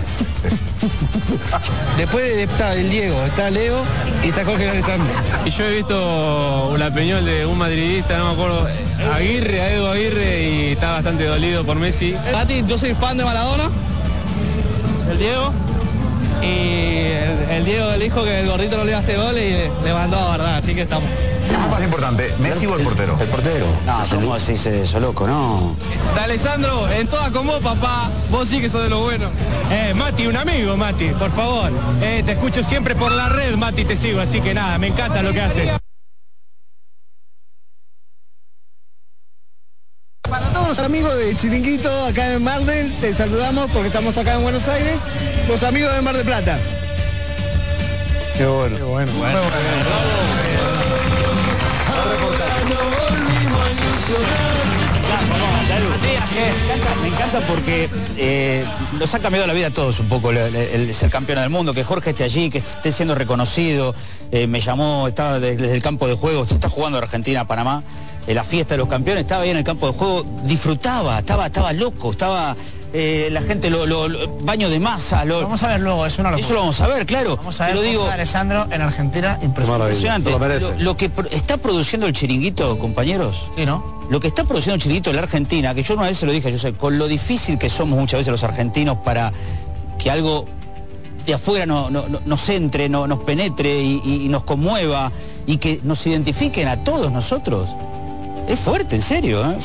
Después 1.97 2.23
de- 2.35 2.43
está 2.43 2.73
el 2.73 2.89
Diego, 2.89 3.23
está 3.25 3.51
Leo 3.51 3.83
y 4.23 4.29
está 4.29 4.43
Jorge 4.43 4.69
Alessandro. 4.69 5.07
Y 5.45 5.51
yo 5.51 5.65
he 5.65 5.75
visto 5.77 6.69
una 6.73 6.87
opinión 6.87 7.23
de 7.23 7.45
un 7.45 7.57
madridista, 7.59 8.17
no 8.17 8.29
me 8.29 8.33
acuerdo, 8.33 8.67
Aguirre, 9.13 9.61
a 9.61 9.71
Edu 9.73 9.87
Aguirre, 9.87 10.41
y 10.49 10.71
está 10.71 10.93
bastante 10.93 11.25
dolido 11.25 11.63
por 11.63 11.75
Messi. 11.77 12.15
Mati, 12.31 12.63
yo 12.67 12.77
soy 12.79 12.95
fan 12.95 13.17
de 13.17 13.25
Maradona. 13.25 13.69
El 15.09 15.17
Diego, 15.19 15.53
Y 16.41 17.11
el, 17.11 17.49
el 17.57 17.65
Diego 17.65 17.91
le 17.91 17.99
dijo 17.99 18.23
que 18.23 18.39
el 18.41 18.47
gordito 18.47 18.77
no 18.77 18.83
le 18.83 18.91
iba 18.91 18.97
a 18.97 19.01
hacer 19.01 19.17
gol 19.17 19.37
y 19.37 19.49
le, 19.49 19.71
le 19.83 19.93
mandó 19.93 20.17
a 20.17 20.31
verdad, 20.31 20.57
así 20.57 20.73
que 20.73 20.81
estamos. 20.81 21.07
¿Qué 21.47 21.53
es 21.53 21.71
más 21.71 21.83
importante, 21.83 22.33
Messi 22.39 22.65
o 22.65 22.75
el 22.77 22.83
portero? 22.83 23.17
El 23.19 23.27
portero. 23.27 23.65
No, 23.85 24.03
¿cómo 24.09 24.39
se 24.39 24.53
dice 24.53 24.83
eso, 24.83 24.99
loco? 24.99 25.27
No. 25.27 25.75
De 26.15 26.21
Alessandro, 26.21 26.89
en 26.89 27.07
toda 27.07 27.31
con 27.31 27.45
vos, 27.45 27.61
papá. 27.61 28.09
Vos 28.31 28.47
sí 28.47 28.61
que 28.61 28.69
sos 28.69 28.83
de 28.83 28.89
lo 28.89 29.01
bueno. 29.01 29.27
Eh, 29.69 29.93
Mati, 29.93 30.25
un 30.25 30.37
amigo, 30.37 30.77
Mati, 30.77 31.09
por 31.09 31.31
favor. 31.31 31.69
Eh, 32.01 32.23
te 32.25 32.31
escucho 32.33 32.63
siempre 32.63 32.95
por 32.95 33.11
la 33.11 33.27
red, 33.29 33.55
Mati, 33.55 33.83
te 33.83 33.95
sigo, 33.95 34.21
así 34.21 34.39
que 34.41 34.53
nada, 34.53 34.77
me 34.77 34.87
encanta 34.87 35.21
lo 35.21 35.33
que 35.33 35.41
haces. 35.41 35.82
Los 40.75 40.83
amigos 40.83 41.15
de 41.15 41.35
Chiringuito 41.37 42.05
acá 42.05 42.33
en 42.33 42.43
Mar 42.43 42.65
del, 42.65 42.91
te 42.93 43.13
saludamos 43.13 43.69
porque 43.69 43.89
estamos 43.89 44.17
acá 44.17 44.33
en 44.33 44.41
Buenos 44.41 44.67
Aires. 44.67 44.99
Los 45.47 45.61
amigos 45.61 45.93
de 45.93 46.01
Mar 46.01 46.17
de 46.17 46.25
Plata. 46.25 46.57
Qué 48.35 48.43
bueno. 48.47 48.77
Qué 48.77 48.83
bueno. 48.83 49.11
Me 56.33 56.73
encanta, 56.73 56.95
me 57.01 57.07
encanta 57.07 57.39
porque 57.47 57.89
eh, 58.17 58.65
nos 58.99 59.13
ha 59.13 59.19
cambiado 59.19 59.45
la 59.47 59.53
vida 59.53 59.67
a 59.67 59.71
todos 59.71 59.99
un 59.99 60.09
poco 60.09 60.31
el, 60.31 60.37
el- 60.37 60.55
el 60.55 60.93
ser 60.93 61.09
campeón 61.09 61.39
del 61.39 61.49
mundo, 61.49 61.73
que 61.73 61.83
Jorge 61.83 62.09
esté 62.11 62.23
allí, 62.23 62.49
que 62.49 62.57
esté 62.57 62.91
siendo 62.91 63.15
reconocido, 63.15 63.93
eh, 64.31 64.47
me 64.47 64.59
llamó, 64.59 65.07
estaba 65.07 65.39
de- 65.39 65.55
desde 65.55 65.75
el 65.75 65.81
campo 65.81 66.07
de 66.07 66.15
juego, 66.15 66.45
se 66.45 66.55
está 66.55 66.69
jugando 66.69 66.97
Argentina, 66.97 67.45
Panamá, 67.47 67.83
en 68.27 68.35
la 68.35 68.43
fiesta 68.43 68.73
de 68.75 68.77
los 68.79 68.87
campeones, 68.87 69.23
estaba 69.23 69.43
ahí 69.43 69.49
en 69.49 69.57
el 69.57 69.63
campo 69.63 69.87
de 69.87 69.93
juego, 69.97 70.25
disfrutaba, 70.43 71.19
estaba, 71.19 71.47
estaba 71.47 71.73
loco, 71.73 72.11
estaba 72.11 72.55
eh, 72.95 73.29
la 73.31 73.41
gente, 73.41 73.69
lo, 73.71 73.85
lo- 73.87 74.07
lo- 74.07 74.37
baño 74.41 74.69
de 74.69 74.79
masa, 74.79 75.25
lo, 75.25 75.41
Vamos 75.41 75.63
a 75.63 75.67
ver 75.69 75.81
luego, 75.81 76.05
es 76.05 76.19
una 76.19 76.29
locura. 76.29 76.45
eso 76.45 76.53
lo 76.53 76.59
vamos 76.61 76.79
a 76.79 76.87
ver, 76.87 77.05
claro. 77.07 77.37
Vamos 77.37 77.59
a 77.59 77.65
ver 77.65 77.73
Pero 77.75 77.85
digo, 77.87 78.05
Alessandro 78.07 78.67
en 78.69 78.81
Argentina, 78.81 79.39
impresionante. 79.41 80.29
lo. 80.29 80.37
Lo, 80.39 80.79
lo 80.79 80.95
que 80.97 81.09
pro- 81.09 81.27
está 81.31 81.57
produciendo 81.57 82.05
el 82.05 82.13
chiringuito, 82.13 82.77
compañeros, 82.77 83.41
Sí, 83.55 83.65
¿no? 83.65 84.03
lo 84.11 84.19
que 84.19 84.27
está 84.27 84.43
produciendo 84.43 84.75
el 84.75 84.81
chiringuito 84.81 85.09
en 85.09 85.15
la 85.15 85.23
Argentina, 85.23 85.73
que 85.73 85.81
yo 85.81 85.95
una 85.95 86.03
vez 86.03 86.19
se 86.19 86.25
lo 86.27 86.31
dije, 86.31 86.51
yo 86.51 86.59
sé, 86.59 86.73
con 86.73 86.99
lo 86.99 87.07
difícil 87.07 87.57
que 87.57 87.69
somos 87.69 87.97
muchas 87.99 88.19
veces 88.19 88.31
los 88.31 88.43
argentinos 88.43 88.97
para 89.03 89.33
que 89.97 90.11
algo 90.11 90.45
de 91.25 91.33
afuera 91.33 91.65
no, 91.65 91.89
no- 91.89 92.07
no- 92.07 92.19
nos 92.25 92.47
entre, 92.49 92.89
no, 92.89 93.07
nos 93.07 93.23
penetre 93.23 93.81
y, 93.81 94.01
y- 94.05 94.25
y 94.25 94.29
nos 94.29 94.43
conmueva 94.43 95.11
y 95.47 95.57
que 95.57 95.79
nos 95.83 96.05
identifiquen 96.05 96.67
a 96.67 96.83
todos 96.83 97.11
nosotros. 97.11 97.69
Es 98.47 98.59
fuerte, 98.59 98.95
en 98.97 99.01
serio, 99.01 99.41
¿eh? 99.43 99.57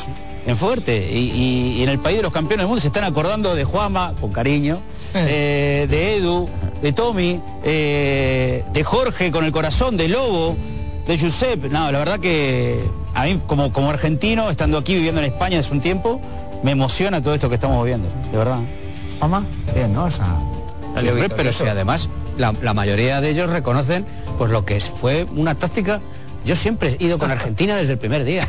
Es 0.46 0.58
fuerte. 0.58 1.08
Y, 1.12 1.18
y- 1.18 1.74
y 1.78 1.82
en 1.82 1.88
el 1.90 1.98
país 1.98 2.16
de 2.18 2.22
los 2.22 2.32
campeones 2.32 2.62
del 2.62 2.68
mundo 2.68 2.80
se 2.80 2.86
están 2.88 3.04
acordando 3.04 3.54
de 3.54 3.64
Juama, 3.64 4.14
con 4.20 4.32
cariño, 4.32 4.80
eh, 5.14 5.86
de 5.90 6.16
Edu, 6.16 6.48
de 6.80 6.92
Tommy, 6.92 7.40
eh, 7.64 8.64
de 8.72 8.84
Jorge 8.84 9.30
con 9.30 9.44
el 9.44 9.52
corazón, 9.52 9.96
de 9.96 10.08
Lobo, 10.08 10.56
de 11.06 11.18
Giuseppe. 11.18 11.68
No, 11.68 11.90
la 11.92 11.98
verdad 11.98 12.18
que 12.20 12.82
a 13.14 13.24
mí 13.24 13.40
como, 13.46 13.72
como 13.72 13.90
argentino, 13.90 14.48
estando 14.50 14.78
aquí 14.78 14.94
viviendo 14.94 15.20
en 15.20 15.26
España 15.32 15.58
hace 15.58 15.72
un 15.72 15.80
tiempo, 15.80 16.20
me 16.62 16.70
emociona 16.72 17.22
todo 17.22 17.34
esto 17.34 17.48
que 17.48 17.56
estamos 17.56 17.84
viendo, 17.84 18.08
de 18.30 18.38
verdad. 18.38 18.58
Mamá, 19.20 19.44
bien, 19.74 19.92
¿no? 19.92 20.06
Esa... 20.06 20.24
Siempre, 21.00 21.28
pero 21.36 21.52
sí, 21.52 21.64
además, 21.64 22.08
la, 22.38 22.52
la 22.62 22.74
mayoría 22.74 23.20
de 23.20 23.30
ellos 23.30 23.50
reconocen 23.50 24.04
pues 24.38 24.50
lo 24.50 24.64
que 24.64 24.80
fue 24.80 25.26
una 25.36 25.54
táctica. 25.54 26.00
Yo 26.48 26.56
siempre 26.56 26.96
he 26.98 27.04
ido 27.04 27.18
con 27.18 27.30
Argentina 27.30 27.76
desde 27.76 27.92
el 27.92 27.98
primer 27.98 28.24
día. 28.24 28.48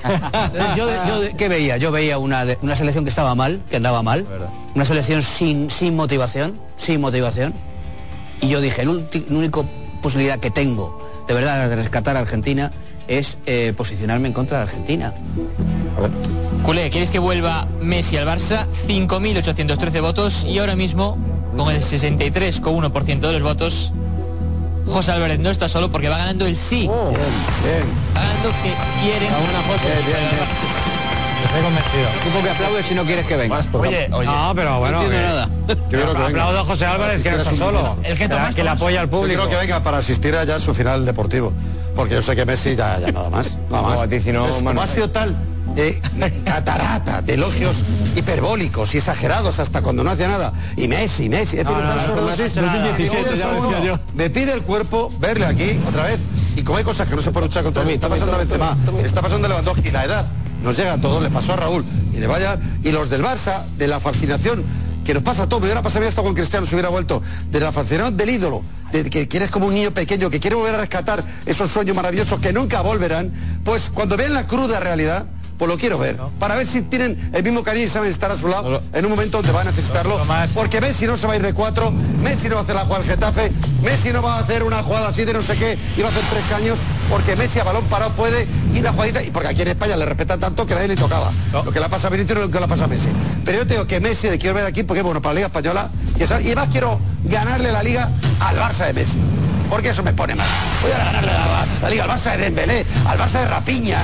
Entonces, 0.54 0.78
yo, 0.78 0.88
yo, 0.88 1.36
¿Qué 1.36 1.50
veía? 1.50 1.76
Yo 1.76 1.92
veía 1.92 2.18
una, 2.18 2.46
una 2.62 2.74
selección 2.78 3.04
que 3.04 3.10
estaba 3.10 3.36
mal, 3.36 3.62
que 3.70 3.76
andaba 3.76 4.02
mal, 4.02 4.26
una 4.74 4.86
selección 4.86 5.22
sin, 5.22 5.70
sin 5.70 5.98
motivación, 5.98 6.58
sin 6.78 7.02
motivación. 7.02 7.54
Y 8.40 8.48
yo 8.48 8.62
dije, 8.62 8.86
la 8.86 8.92
única 8.92 9.64
posibilidad 10.02 10.40
que 10.40 10.50
tengo 10.50 10.98
de 11.28 11.34
verdad 11.34 11.68
de 11.68 11.76
rescatar 11.76 12.16
a 12.16 12.22
Argentina 12.22 12.72
es 13.10 13.38
eh, 13.46 13.74
posicionarme 13.76 14.30
en 14.30 14.34
contra 14.34 14.60
de 14.60 14.64
Argentina. 14.64 15.14
Culé, 16.64 16.90
¿quieres 16.92 17.12
que 17.12 17.20
vuelva 17.20 17.68
Messi 17.82 18.16
al 18.16 18.26
Barça? 18.26 18.66
5.813 18.88 20.02
votos 20.02 20.46
y 20.46 20.58
ahora 20.60 20.78
mismo, 20.78 21.18
con 21.54 21.76
el 21.76 21.82
63,1% 21.82 23.20
de 23.20 23.34
los 23.34 23.42
votos, 23.42 23.92
José 24.90 25.12
Álvarez 25.12 25.40
no 25.40 25.50
está 25.50 25.70
solo 25.70 25.92
porque 25.92 26.10
va 26.10 26.18
ganando 26.18 26.46
el 26.46 26.58
sí. 26.58 26.88
Oh, 26.92 27.10
bien, 27.10 27.86
Va 28.16 28.22
ganando 28.22 28.50
que 28.64 28.74
quieren. 29.02 29.30
Estoy 31.46 31.62
convencido. 31.64 32.08
Tipo 32.24 32.44
que 32.44 32.50
aplaude 32.50 32.84
si 32.84 32.94
no 32.96 33.06
quieres 33.06 33.26
que 33.26 33.38
venga. 33.38 33.62
Oye, 33.74 34.10
oye. 34.12 34.26
No, 34.28 34.52
pero 34.56 34.80
bueno. 34.80 34.98
No 35.00 35.04
entiendo 35.06 35.28
que- 35.28 35.34
nada. 35.34 35.50
Yo 35.68 35.76
creo 35.90 36.08
que 36.08 36.14
venga. 36.14 36.28
Aplaudo 36.28 36.60
a 36.60 36.64
José 36.66 36.86
Álvarez, 36.86 37.24
que 37.24 37.32
no 37.32 37.38
está 37.38 37.56
solo. 37.56 37.98
El 38.04 38.18
que, 38.18 38.28
la- 38.28 38.50
que 38.52 38.64
le 38.64 38.70
apoya 38.70 39.02
al 39.02 39.08
Yo 39.08 39.12
público. 39.20 39.42
creo 39.44 39.50
que 39.60 39.66
venga 39.66 39.82
para 39.84 39.98
asistir 39.98 40.36
allá 40.36 40.56
a 40.56 40.60
su 40.60 40.74
final 40.74 41.06
deportivo. 41.06 41.54
Porque 41.96 42.16
yo 42.16 42.22
sé 42.22 42.36
que 42.36 42.46
Messi 42.46 42.76
ya, 42.76 43.00
ya 43.00 43.12
nada 43.12 43.30
más. 43.30 43.58
Nada 43.70 43.84
más. 43.84 43.94
No, 43.94 44.00
vaticinó, 44.00 44.40
Entonces, 44.40 44.56
como 44.64 44.70
Manu. 44.70 44.82
ha 44.82 44.88
sido 44.88 45.10
tal 45.10 45.36
de 45.76 46.02
catarata, 46.46 47.22
de 47.22 47.34
elogios 47.36 47.84
hiperbólicos 48.16 48.94
y 48.96 48.98
exagerados 48.98 49.60
hasta 49.60 49.82
cuando 49.82 50.04
no 50.04 50.12
hacía 50.12 50.28
nada. 50.28 50.54
Y 50.76 50.88
Messi, 50.88 51.30
Messi, 51.30 51.58
he 51.58 51.64
tenido 51.64 51.82
no, 51.82 51.90
tal 51.90 51.98
no, 51.98 52.06
sobredosis. 52.06 52.56
no, 52.56 52.62
no, 52.64 52.68
no, 52.68 52.80
no, 52.80 52.88
2017 52.88 53.38
ya 53.38 53.48
no, 53.48 53.62
decía 53.62 53.80
yo. 53.86 54.00
Me 54.16 54.30
pide 54.30 54.54
el 54.54 54.62
cuerpo 54.62 55.10
verle 55.20 55.46
aquí 55.46 55.80
otra 55.88 56.04
vez. 56.04 56.20
Y 56.56 56.64
como 56.64 56.78
hay 56.78 56.84
cosas 56.84 57.08
que 57.08 57.16
no 57.16 57.22
se 57.22 57.32
puede 57.32 57.48
luchar 57.48 57.64
contra 57.64 57.84
mí, 57.84 57.94
está 57.94 58.10
pasando 58.10 58.34
a 58.34 58.38
Benzema, 58.38 58.78
está 59.04 59.22
pasando 59.22 59.46
a 59.46 59.50
Lewandowski, 59.50 59.92
la 59.92 60.06
edad 60.06 60.26
nos 60.64 60.76
llega 60.76 60.94
a 60.94 60.98
todos, 60.98 61.22
le 61.24 61.30
pasó 61.30 61.54
a 61.54 61.56
Raúl 61.56 61.86
y 62.14 62.18
le 62.18 62.28
vaya 62.28 62.60
y 62.84 62.92
los 62.92 63.10
del 63.10 63.24
Barça, 63.24 63.64
de 63.78 63.88
la 63.88 64.00
fascinación 64.00 64.64
que 65.06 65.14
nos 65.14 65.24
pasa 65.24 65.44
a 65.44 65.50
todos, 65.50 65.62
me 65.62 65.68
hubiera 65.68 65.82
pasado 65.82 66.06
esto 66.06 66.22
con 66.22 66.36
Cristiano 66.36 66.66
si 66.66 66.76
hubiera 66.76 66.90
vuelto, 66.90 67.22
de 67.50 67.60
la 67.60 67.72
fascinación 67.72 68.16
del 68.16 68.30
ídolo, 68.30 68.62
de 68.92 69.10
que 69.10 69.28
quieres 69.28 69.50
como 69.50 69.68
un 69.68 69.74
niño 69.74 69.92
pequeño, 69.92 70.30
que 70.30 70.40
quiere 70.40 70.56
volver 70.56 70.76
a 70.76 70.80
rescatar 70.80 71.24
esos 71.46 71.72
sueños 71.72 71.96
maravillosos 71.96 72.40
que 72.40 72.54
nunca 72.54 72.82
volverán, 72.82 73.32
pues 73.64 73.90
cuando 73.90 74.18
ven 74.18 74.34
la 74.34 74.46
cruda 74.46 74.80
realidad, 74.80 75.26
pues 75.60 75.70
lo 75.70 75.78
quiero 75.78 75.98
ver, 75.98 76.18
para 76.40 76.56
ver 76.56 76.66
si 76.66 76.82
tienen 76.82 77.30
el 77.34 77.44
mismo 77.44 77.64
cariño 77.64 77.86
y 77.86 77.90
saben 77.90 78.10
estar 78.10 78.32
a 78.32 78.38
su 78.38 78.48
lado 78.48 78.82
en 78.94 79.06
un 79.06 79.12
momento 79.12 79.38
donde 79.38 79.52
va 79.52 79.62
a 79.62 79.66
necesitarlo, 79.66 80.20
porque 80.54 80.80
Messi 80.80 81.06
no 81.06 81.18
se 81.18 81.28
va 81.28 81.34
a 81.34 81.36
ir 81.36 81.42
de 81.42 81.54
cuatro, 81.54 81.92
Messi 81.92 82.48
no 82.48 82.56
va 82.56 82.62
a 82.62 82.64
hacer 82.64 82.76
la 82.76 82.84
jugada 82.84 83.04
al 83.04 83.10
Getafe, 83.10 83.52
Messi 83.84 84.14
no 84.14 84.22
va 84.22 84.38
a 84.38 84.40
hacer 84.40 84.64
una 84.64 84.82
jugada 84.82 85.10
así 85.10 85.26
de 85.26 85.34
no 85.34 85.42
sé 85.42 85.58
qué, 85.58 85.78
y 85.98 86.02
va 86.02 86.08
a 86.08 86.12
hacer 86.12 86.24
tres 86.32 86.44
caños, 86.50 86.80
porque 87.10 87.36
Messi 87.36 87.60
a 87.60 87.66
balón 87.66 87.84
parado 87.86 88.12
puede 88.12 88.48
ir 88.74 88.88
a 88.88 88.94
jugadita, 88.94 89.22
y 89.22 89.32
porque 89.32 89.50
aquí 89.50 89.62
en 89.64 89.68
España 89.68 89.98
le 89.98 90.06
respetan 90.06 90.40
tanto 90.40 90.66
que 90.66 90.76
nadie 90.76 90.88
le 90.88 90.96
tocaba. 90.96 91.30
Lo 91.52 91.72
que 91.74 91.80
le 91.82 91.90
pasa 91.90 92.08
a 92.08 92.10
Vinicius 92.10 92.38
no 92.38 92.46
es 92.46 92.48
lo 92.48 92.54
que 92.54 92.62
le 92.62 92.68
pasa 92.70 92.86
a 92.86 92.88
Messi. 92.88 93.10
Pero 93.44 93.58
yo 93.58 93.68
tengo 93.68 93.86
que 93.86 94.00
Messi 94.00 94.30
le 94.30 94.40
quiero 94.40 94.56
ver 94.56 94.66
aquí 94.66 94.84
porque 94.84 95.02
bueno, 95.02 95.22
para 95.22 95.34
la 95.34 95.40
Liga 95.40 95.48
Española, 95.48 95.90
y 96.18 96.24
además 96.24 96.70
quiero 96.72 97.02
ganarle 97.26 97.74
la 97.74 97.84
Liga 97.84 98.10
al 98.40 98.56
Barça 98.56 98.86
de 98.86 98.94
Messi. 98.94 99.20
Porque 99.70 99.90
eso 99.90 100.04
me 100.04 100.14
pone 100.14 100.36
mal. 100.36 100.48
Voy 100.82 100.92
a 100.92 100.98
ganarle 100.98 101.32
la, 101.32 101.66
la 101.84 101.90
Liga 101.90 102.04
al 102.06 102.10
Barça 102.10 102.32
de 102.32 102.38
Dembélé, 102.38 102.86
al 103.08 103.18
Barça 103.20 103.40
de 103.42 103.48
Rapiña. 103.48 103.98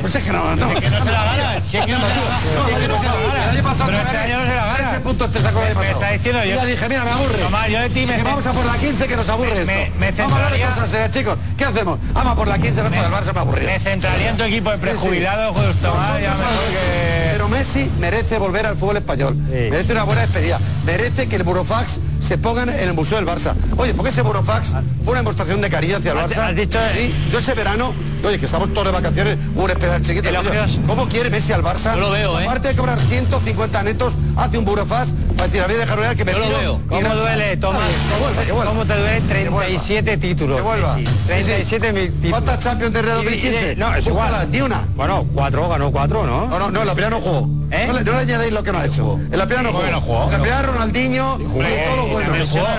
Pues 0.00 0.14
es 0.14 0.22
que 0.22 0.30
no, 0.32 0.54
no. 0.56 0.68
que 0.74 0.90
no 0.90 1.04
se 1.04 1.12
la 1.12 1.24
gana. 1.24 1.62
Si 1.68 1.76
es 1.76 1.86
que 1.86 1.92
no 1.92 1.98
la. 1.98 2.06
Si 2.08 2.72
es 2.72 2.78
que 2.78 2.88
no 2.88 3.00
se 3.00 3.06
la 3.06 3.14
gana. 3.14 3.44
El 3.44 3.50
año 3.56 3.62
pasado 3.62 3.90
Pero 3.90 4.02
este 4.02 4.16
año 4.18 4.38
no 4.38 4.46
se 4.46 4.54
la 4.54 4.66
gana. 4.66 4.76
13 4.90 5.00
puntos 5.00 5.32
te 5.32 5.42
sacó 5.42 5.58
el 5.60 5.66
año 5.66 5.74
Me 5.74 5.86
pasado. 5.86 6.00
está 6.00 6.10
diciendo 6.12 6.44
yo- 6.44 6.56
ya 6.56 6.64
dije, 6.64 6.88
mira, 6.88 7.04
me 7.04 7.10
aburre. 7.10 7.38
Tomás, 7.38 7.68
yo 7.68 7.80
de 7.80 7.90
ti 7.90 8.06
me 8.06 8.18
cen- 8.18 8.24
vamos 8.24 8.46
a 8.46 8.52
por 8.52 8.64
la 8.66 8.76
15 8.78 9.06
que 9.06 9.16
nos 9.16 9.28
aburre 9.28 9.62
esto. 9.62 9.72
me- 9.98 10.12
vamos 10.12 10.32
a 10.32 10.36
hablar 10.36 10.52
de 10.52 10.60
cosas 10.66 10.90
serias, 10.90 11.10
chicos. 11.10 11.38
¿Qué 11.56 11.64
hacemos? 11.64 11.98
Vamos 12.12 12.32
a 12.32 12.36
por 12.36 12.48
la 12.48 12.58
15 12.58 12.82
después 12.82 13.02
del 13.02 13.10
Barça 13.12 13.34
me 13.34 13.40
aburrido. 13.40 13.70
Me 13.70 13.80
centraría 13.80 14.30
en 14.30 14.36
tu 14.36 14.42
equipo 14.44 14.70
de 14.70 14.78
prejubilados, 14.78 15.56
justo 15.56 15.92
que... 16.18 17.28
Pero 17.32 17.48
Messi 17.48 17.90
merece 17.98 18.38
volver 18.38 18.66
al 18.66 18.76
fútbol 18.76 18.96
español. 18.96 19.36
Merece 19.36 19.92
una 19.92 20.04
buena 20.04 20.22
despedida. 20.22 20.58
Merece 20.84 21.28
que 21.28 21.36
el 21.36 21.42
Burofax 21.44 22.00
se 22.20 22.38
pongan 22.38 22.68
en 22.68 22.80
el 22.88 22.94
Museo 22.94 23.16
del 23.18 23.26
Barça. 23.26 23.54
Oye, 23.76 23.94
porque 23.94 24.10
ese 24.10 24.22
Burofax 24.22 24.74
fue 25.08 25.12
una 25.14 25.20
demostración 25.20 25.62
de 25.62 25.70
cariño 25.70 25.96
hacia 25.96 26.12
el 26.12 26.18
Barça. 26.18 26.48
has 26.50 26.54
dicho- 26.54 26.78
Sí, 26.94 27.14
yo 27.32 27.38
ese 27.38 27.54
verano, 27.54 27.94
oye, 28.22 28.38
que 28.38 28.44
estamos 28.44 28.74
todos 28.74 28.88
de 28.88 28.92
vacaciones, 28.92 29.38
hubo 29.54 29.64
un 29.64 29.70
especial 29.70 30.02
chiquito. 30.02 30.28
Elogios. 30.28 30.72
coño, 30.72 30.86
¿Cómo 30.86 31.08
quiere 31.08 31.30
Messi 31.30 31.50
al 31.54 31.62
Barça? 31.62 31.94
Yo 31.94 32.00
lo 32.00 32.10
veo, 32.10 32.38
¿eh? 32.38 32.44
Aparte 32.44 32.68
de 32.68 32.74
cobrar 32.76 33.00
150 33.00 33.82
netos, 33.84 34.12
hace 34.36 34.58
un 34.58 34.66
Burofax 34.66 35.14
para 35.34 35.46
decir, 35.48 35.62
a 35.62 35.68
mí 35.68 35.72
dejar 35.74 36.14
que 36.14 36.24
me 36.26 36.32
Yo 36.32 36.38
lo 36.40 36.44
tiro 36.44 36.58
veo. 36.58 36.80
¿Cómo 36.90 37.00
gran- 37.00 37.16
duele, 37.16 37.56
Tomás? 37.56 37.88
Que 37.88 38.22
vuelva, 38.22 38.42
que 38.44 38.52
vuelva. 38.52 38.70
¿Cómo 38.70 38.84
te 38.84 38.94
duele 38.98 39.14
Que 39.14 39.48
vuelva. 39.48 39.60
37 39.60 40.16
títulos? 40.18 40.56
Que 40.56 40.62
vuelva. 40.62 40.94
Messi? 40.96 41.06
Sí, 41.06 41.12
sí. 41.14 41.24
37 41.26 41.92
mil 41.94 42.12
títulos. 42.12 42.30
¿Cuántas 42.32 42.58
Champions 42.58 42.94
Y- 42.94 42.98
y- 42.98 43.02
2015? 43.02 43.76
No, 43.76 43.94
es 43.94 44.04
Búscala, 44.04 44.28
igual. 44.28 44.50
Ni 44.50 44.60
una. 44.60 44.88
Bueno, 44.94 45.26
cuatro, 45.32 45.68
ganó 45.70 45.90
cuatro, 45.90 46.26
¿no? 46.26 46.48
No, 46.48 46.58
no, 46.58 46.70
no, 46.70 46.84
la 46.84 46.92
primera 46.92 47.16
no 47.16 47.22
jugó. 47.22 47.48
¿Eh? 47.70 47.84
No, 47.86 47.92
le, 47.92 48.02
no 48.04 48.12
le 48.12 48.18
añadéis 48.18 48.52
lo 48.52 48.62
que 48.62 48.72
no 48.72 48.78
ha 48.78 48.86
hecho. 48.86 49.18
En 49.30 49.38
la 49.38 49.44
primera 49.46 49.62
no 49.62 49.68
jugó. 49.72 49.80
¿Cómo 49.80 49.86
que 49.86 49.92
no 49.92 50.00
jugó? 50.00 50.24
En 50.24 50.32
la 50.32 50.38
primera 50.38 50.62
Ronaldinho 50.62 51.32
jugó, 51.34 51.62
no 51.62 52.08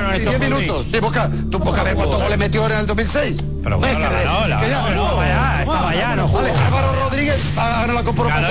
Sí, 0.10 0.18
estos 0.18 0.40
10 0.40 0.40
minutos. 0.40 0.86
Sí, 0.92 1.00
busca, 1.00 1.30
tú 1.52 1.60
busca 1.60 1.84
cuántos 2.20 2.24
goles 2.24 2.38
metió 2.38 2.66
en 2.66 2.72
el 2.72 2.88
2006. 2.88 3.38
Pero 3.64 3.70
No, 3.76 3.78
bueno, 3.78 4.00
no, 4.00 4.10
no, 4.10 4.48
ya, 4.48 4.90
no, 4.96 5.24
estaba 5.60 5.96
ya, 5.96 6.16
no 6.16 6.28
jugó. 6.28 6.42
Vale, 6.42 6.54
Álvaro 6.54 6.94
Rodríguez 7.04 7.40
va 7.58 7.66
a 7.66 7.82
ganar 7.82 7.96
la 7.96 8.04
Copa 8.04 8.22
Europa. 8.24 8.50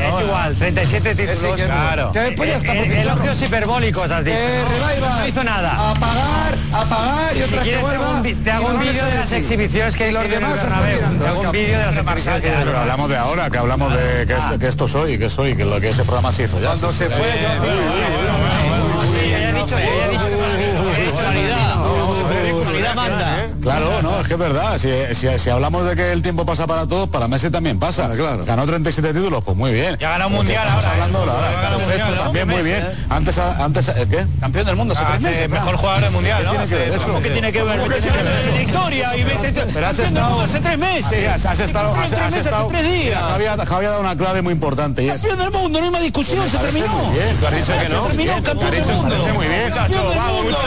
Es 0.00 0.20
igual, 0.20 0.54
37 0.54 1.14
títulos. 1.14 1.60
claro. 1.60 2.12
que 2.12 2.20
después 2.20 2.48
ya 2.48 2.56
está 2.56 2.72
por 2.72 2.84
Eh, 2.84 2.92
eh. 2.92 3.00
Elogios 3.00 3.42
hiperbólicos, 3.42 4.10
has 4.10 4.24
dicho. 4.24 4.36
Eh, 4.38 4.64
¿no? 5.00 5.08
No 5.08 5.26
hizo 5.26 5.44
nada. 5.44 5.90
A 5.90 5.94
pagar, 5.94 6.58
a 6.72 6.84
pagar 6.84 7.36
y 7.36 7.42
otra 7.42 7.56
que 7.58 7.62
quieres 7.62 7.84
te 7.84 7.90
hago 7.90 8.06
vuelva. 8.06 8.44
te 8.44 8.50
hago 8.50 8.66
un 8.68 8.80
vídeo 8.80 9.04
de 9.04 9.14
las 9.14 9.32
exhibiciones 9.32 9.94
que 9.94 10.12
los 10.12 10.22
hay 10.22 10.28
el 10.28 10.32
demás. 10.32 10.60
Te 10.60 11.26
hago 11.26 11.40
un 11.40 11.52
vídeo 11.52 11.78
de 11.78 11.86
las 11.86 11.96
exhibiciones 11.96 12.42
que 12.42 12.50
Pero 12.64 12.78
hablamos 12.78 13.08
de 13.08 13.16
ahora, 13.16 13.50
que 13.50 13.58
hablamos 13.58 13.92
de 13.92 14.26
que, 14.58 14.66
esto, 14.66 14.88
soy, 14.88 15.18
que 15.18 15.28
soy, 15.28 15.56
que 15.56 15.64
lo 15.64 15.80
que 15.80 15.90
ese 15.90 16.04
programa 16.04 16.32
se 16.32 16.44
hizo 16.44 16.60
ya. 16.60 16.68
Cuando 16.68 16.92
se 16.92 17.10
fue, 17.10 17.16
yo 17.16 17.48
he 19.18 19.52
dicho, 19.52 19.78
he 19.78 20.10
dicho, 20.10 20.26
he 20.96 21.06
dicho 21.06 21.22
la 21.22 21.30
realidad. 21.30 21.76
Calidad 22.64 22.94
manda. 22.94 23.46
Claro, 23.60 24.02
no, 24.02 24.20
es 24.20 24.26
que 24.26 24.34
es 24.34 24.38
verdad. 24.38 24.78
Si, 24.78 24.88
si- 25.14 25.38
si 25.38 25.50
hablamos 25.50 25.84
de 25.86 25.94
que 25.96 26.12
el 26.12 26.22
tiempo 26.22 26.44
pasa 26.46 26.66
para 26.66 26.86
todos, 26.86 27.08
para 27.08 27.28
Messi 27.28 27.50
también 27.50 27.78
pasa. 27.78 28.08
claro. 28.16 28.44
Ganó 28.44 28.66
37 28.66 29.12
títulos, 29.14 29.42
pues 29.44 29.56
muy 29.56 29.72
bien. 29.72 29.96
Ya 30.00 30.10
ganado 30.10 30.30
un 30.30 30.36
mundial 30.36 30.66
ahora, 30.68 30.86
¿eh? 30.86 30.90
hablando 30.92 31.20
de 31.20 31.26
la 31.26 31.32
Ya 31.32 31.38
ha 31.38 31.40
hora. 31.40 31.50
ganado 31.60 31.76
un 31.78 31.84
Perfecto, 31.84 32.06
mundial, 32.06 32.16
¿no? 32.16 32.22
también 32.24 32.48
muy 32.48 32.62
bien. 32.62 32.82
Meses, 32.84 33.04
Antes, 33.10 33.38
antes, 33.38 33.88
¿eh, 33.88 34.06
¿qué? 34.10 34.26
Campeón 34.40 34.66
del 34.66 34.76
mundo 34.76 34.94
hace 34.96 35.18
meses. 35.20 35.48
mejor 35.50 35.76
jugador 35.76 36.02
del 36.02 36.10
mundial, 36.12 36.44
¿no? 36.44 36.50
tiene 36.52 36.66
que 36.66 36.74
ver 36.74 36.88
eso? 36.94 37.04
¿Cómo 37.06 37.20
que 37.20 37.30
tiene 37.30 37.52
que 37.52 37.62
ver? 37.62 37.78
¿Cómo 37.80 37.88
que 37.90 38.00
Tiene 38.00 38.16
se 38.56 38.62
historia 38.62 39.16
y 39.16 39.24
vete 39.24 39.52
Pero 39.52 39.86
has 39.86 39.96
campeón 39.96 39.96
del 39.96 40.06
estado- 40.06 40.28
mundo 40.30 40.44
hace 40.44 40.60
tres 40.60 40.78
meses. 40.78 41.28
Has, 41.46 41.60
estado, 41.60 41.94
hace 41.94 42.16
tres 42.70 42.84
días. 42.92 43.20
Javi, 43.22 43.44
ha- 43.46 43.56
dado 43.90 44.00
una 44.00 44.16
clave 44.16 44.42
muy 44.42 44.52
importante 44.52 45.02
y 45.02 45.08
es. 45.08 45.20
Campeón 45.20 45.38
del 45.38 45.50
mundo, 45.50 45.78
no 45.80 45.84
hay 45.86 45.90
más 45.92 46.02
discusión, 46.02 46.50
se 46.50 46.56
parece 46.56 46.78
terminó. 46.80 46.94
muy 47.04 47.18
bien, 47.18 47.36
tú 47.36 47.46
has 47.46 47.54
dicho 47.54 47.72
que 47.78 47.88
Se 47.88 47.94
no. 47.94 48.02
terminó, 48.06 48.42
campeón 48.42 48.70
del 48.70 48.84
mundo. 48.86 49.16
muy 49.34 49.46
bien. 49.48 49.72
Del 49.72 49.72
Vamos, 50.16 50.42
mundo. 50.42 50.58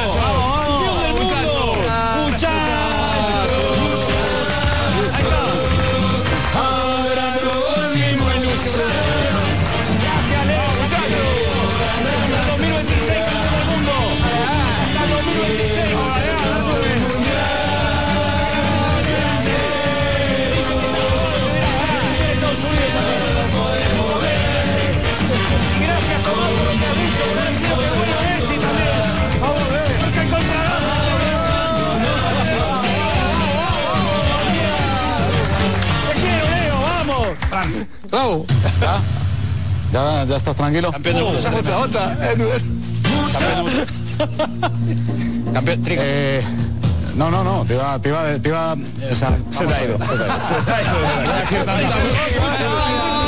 Bravo. 38.14 38.46
¿Ya? 38.80 39.02
¿Ya, 39.92 40.24
ya 40.26 40.38
estás 40.38 40.56
tranquilo? 40.56 40.92
Campeón 40.92 41.16
del 41.16 41.24
mundo. 41.24 41.40
Esa 41.40 41.56
otra, 41.56 41.80
otra. 41.80 42.16
Campeón, 45.52 45.82
eh, 45.88 46.44
no, 47.16 47.32
no, 47.32 47.44
no, 47.44 47.66
te 47.66 47.74
iba, 47.74 47.98
te 47.98 48.10
iba, 48.10 48.24
te 48.38 48.50
iba, 48.50 48.74
o 48.74 49.16
sea, 49.16 49.36
se 49.50 49.66
te 49.66 49.74
ha 49.74 49.86
ido. 49.86 49.98
Se 49.98 51.64
te 51.64 51.72
ha 51.72 51.82
ido. 51.82 53.23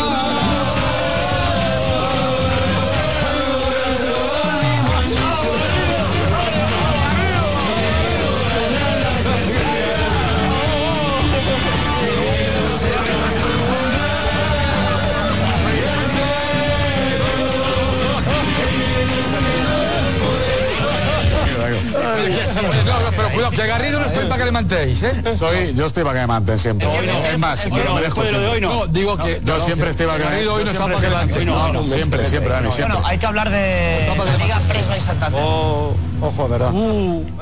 Pero 23.15 23.29
cuidado, 23.29 23.51
que 23.51 23.67
Garrido 23.67 23.99
no 23.99 24.05
estoy 24.05 24.25
para 24.25 24.37
que 24.37 24.45
le 24.45 24.51
mantéis, 24.51 25.03
¿eh? 25.03 25.23
Soy, 25.37 25.73
yo 25.73 25.85
estoy 25.85 26.03
para 26.03 26.15
que 26.15 26.21
me 26.21 26.27
manten 26.27 26.59
siempre. 26.59 26.87
Es 27.31 27.39
más, 27.39 27.65
yo 27.65 27.95
me 27.95 28.01
dejo. 28.01 28.23
No, 28.61 28.87
digo 28.87 29.17
que... 29.17 29.41
Yo 29.43 29.59
siempre 29.61 29.89
estoy 29.89 30.05
para 30.07 30.19
que 30.19 30.25
me 30.25 30.29
Garrido 30.31 30.53
hoy 30.53 30.63
no 30.63 30.71
está 30.71 30.87
para 30.87 30.99
que 30.99 31.35
le 31.39 31.45
No, 31.45 31.73
no, 31.73 31.85
siempre, 31.85 32.25
siempre, 32.27 32.53
Dani, 32.53 32.71
siempre. 32.71 32.95
Bueno, 32.95 33.07
hay 33.07 33.17
que 33.17 33.25
hablar 33.25 33.49
de 33.49 34.13
la 34.17 34.37
Liga 34.37 34.59
Presba 34.67 34.97
y 34.97 35.01
Santander. 35.01 35.41
Ojo, 35.41 36.47
¿verdad? 36.49 36.71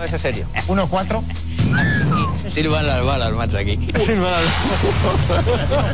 Ese 0.03 0.15
es 0.15 0.21
serio. 0.21 0.47
1-4. 0.67 1.21
Sirvan 2.49 2.87
las 2.87 3.03
balas, 3.03 3.31
macho, 3.33 3.57
aquí. 3.57 3.77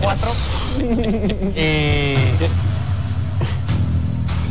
4. 0.01 0.31
Eh, 1.55 2.15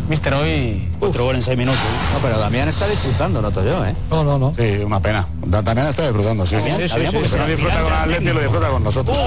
Mister, 0.09 0.33
hoy... 0.33 0.89
Otro 1.01 1.25
gol 1.25 1.37
en 1.37 1.43
seis 1.43 1.57
minutos. 1.59 1.81
No, 2.15 2.19
pero 2.21 2.39
Damián 2.39 2.69
está 2.69 2.87
disfrutando, 2.89 3.43
noto 3.43 3.63
yo, 3.63 3.85
¿eh? 3.85 3.95
No, 4.11 4.25
no, 4.25 4.39
no. 4.39 4.55
Sí, 4.57 4.79
una 4.85 5.01
pena. 5.01 5.27
Da- 5.45 5.61
Damián 5.61 5.89
está 5.89 6.03
disfrutando, 6.05 6.47
sí. 6.47 6.57
Damián, 6.57 6.77
sí, 6.79 6.83
sí, 6.89 6.95
Damián, 6.95 7.13
sí, 7.13 7.19
porque 7.19 7.37
no 7.37 7.45
se 7.45 7.51
disfruta 7.51 7.83
con 7.83 7.93
el 7.93 7.99
Atleti, 7.99 8.25
lo 8.33 8.41
disfruta 8.41 8.69
con 8.69 8.85
nosotros. 8.85 9.19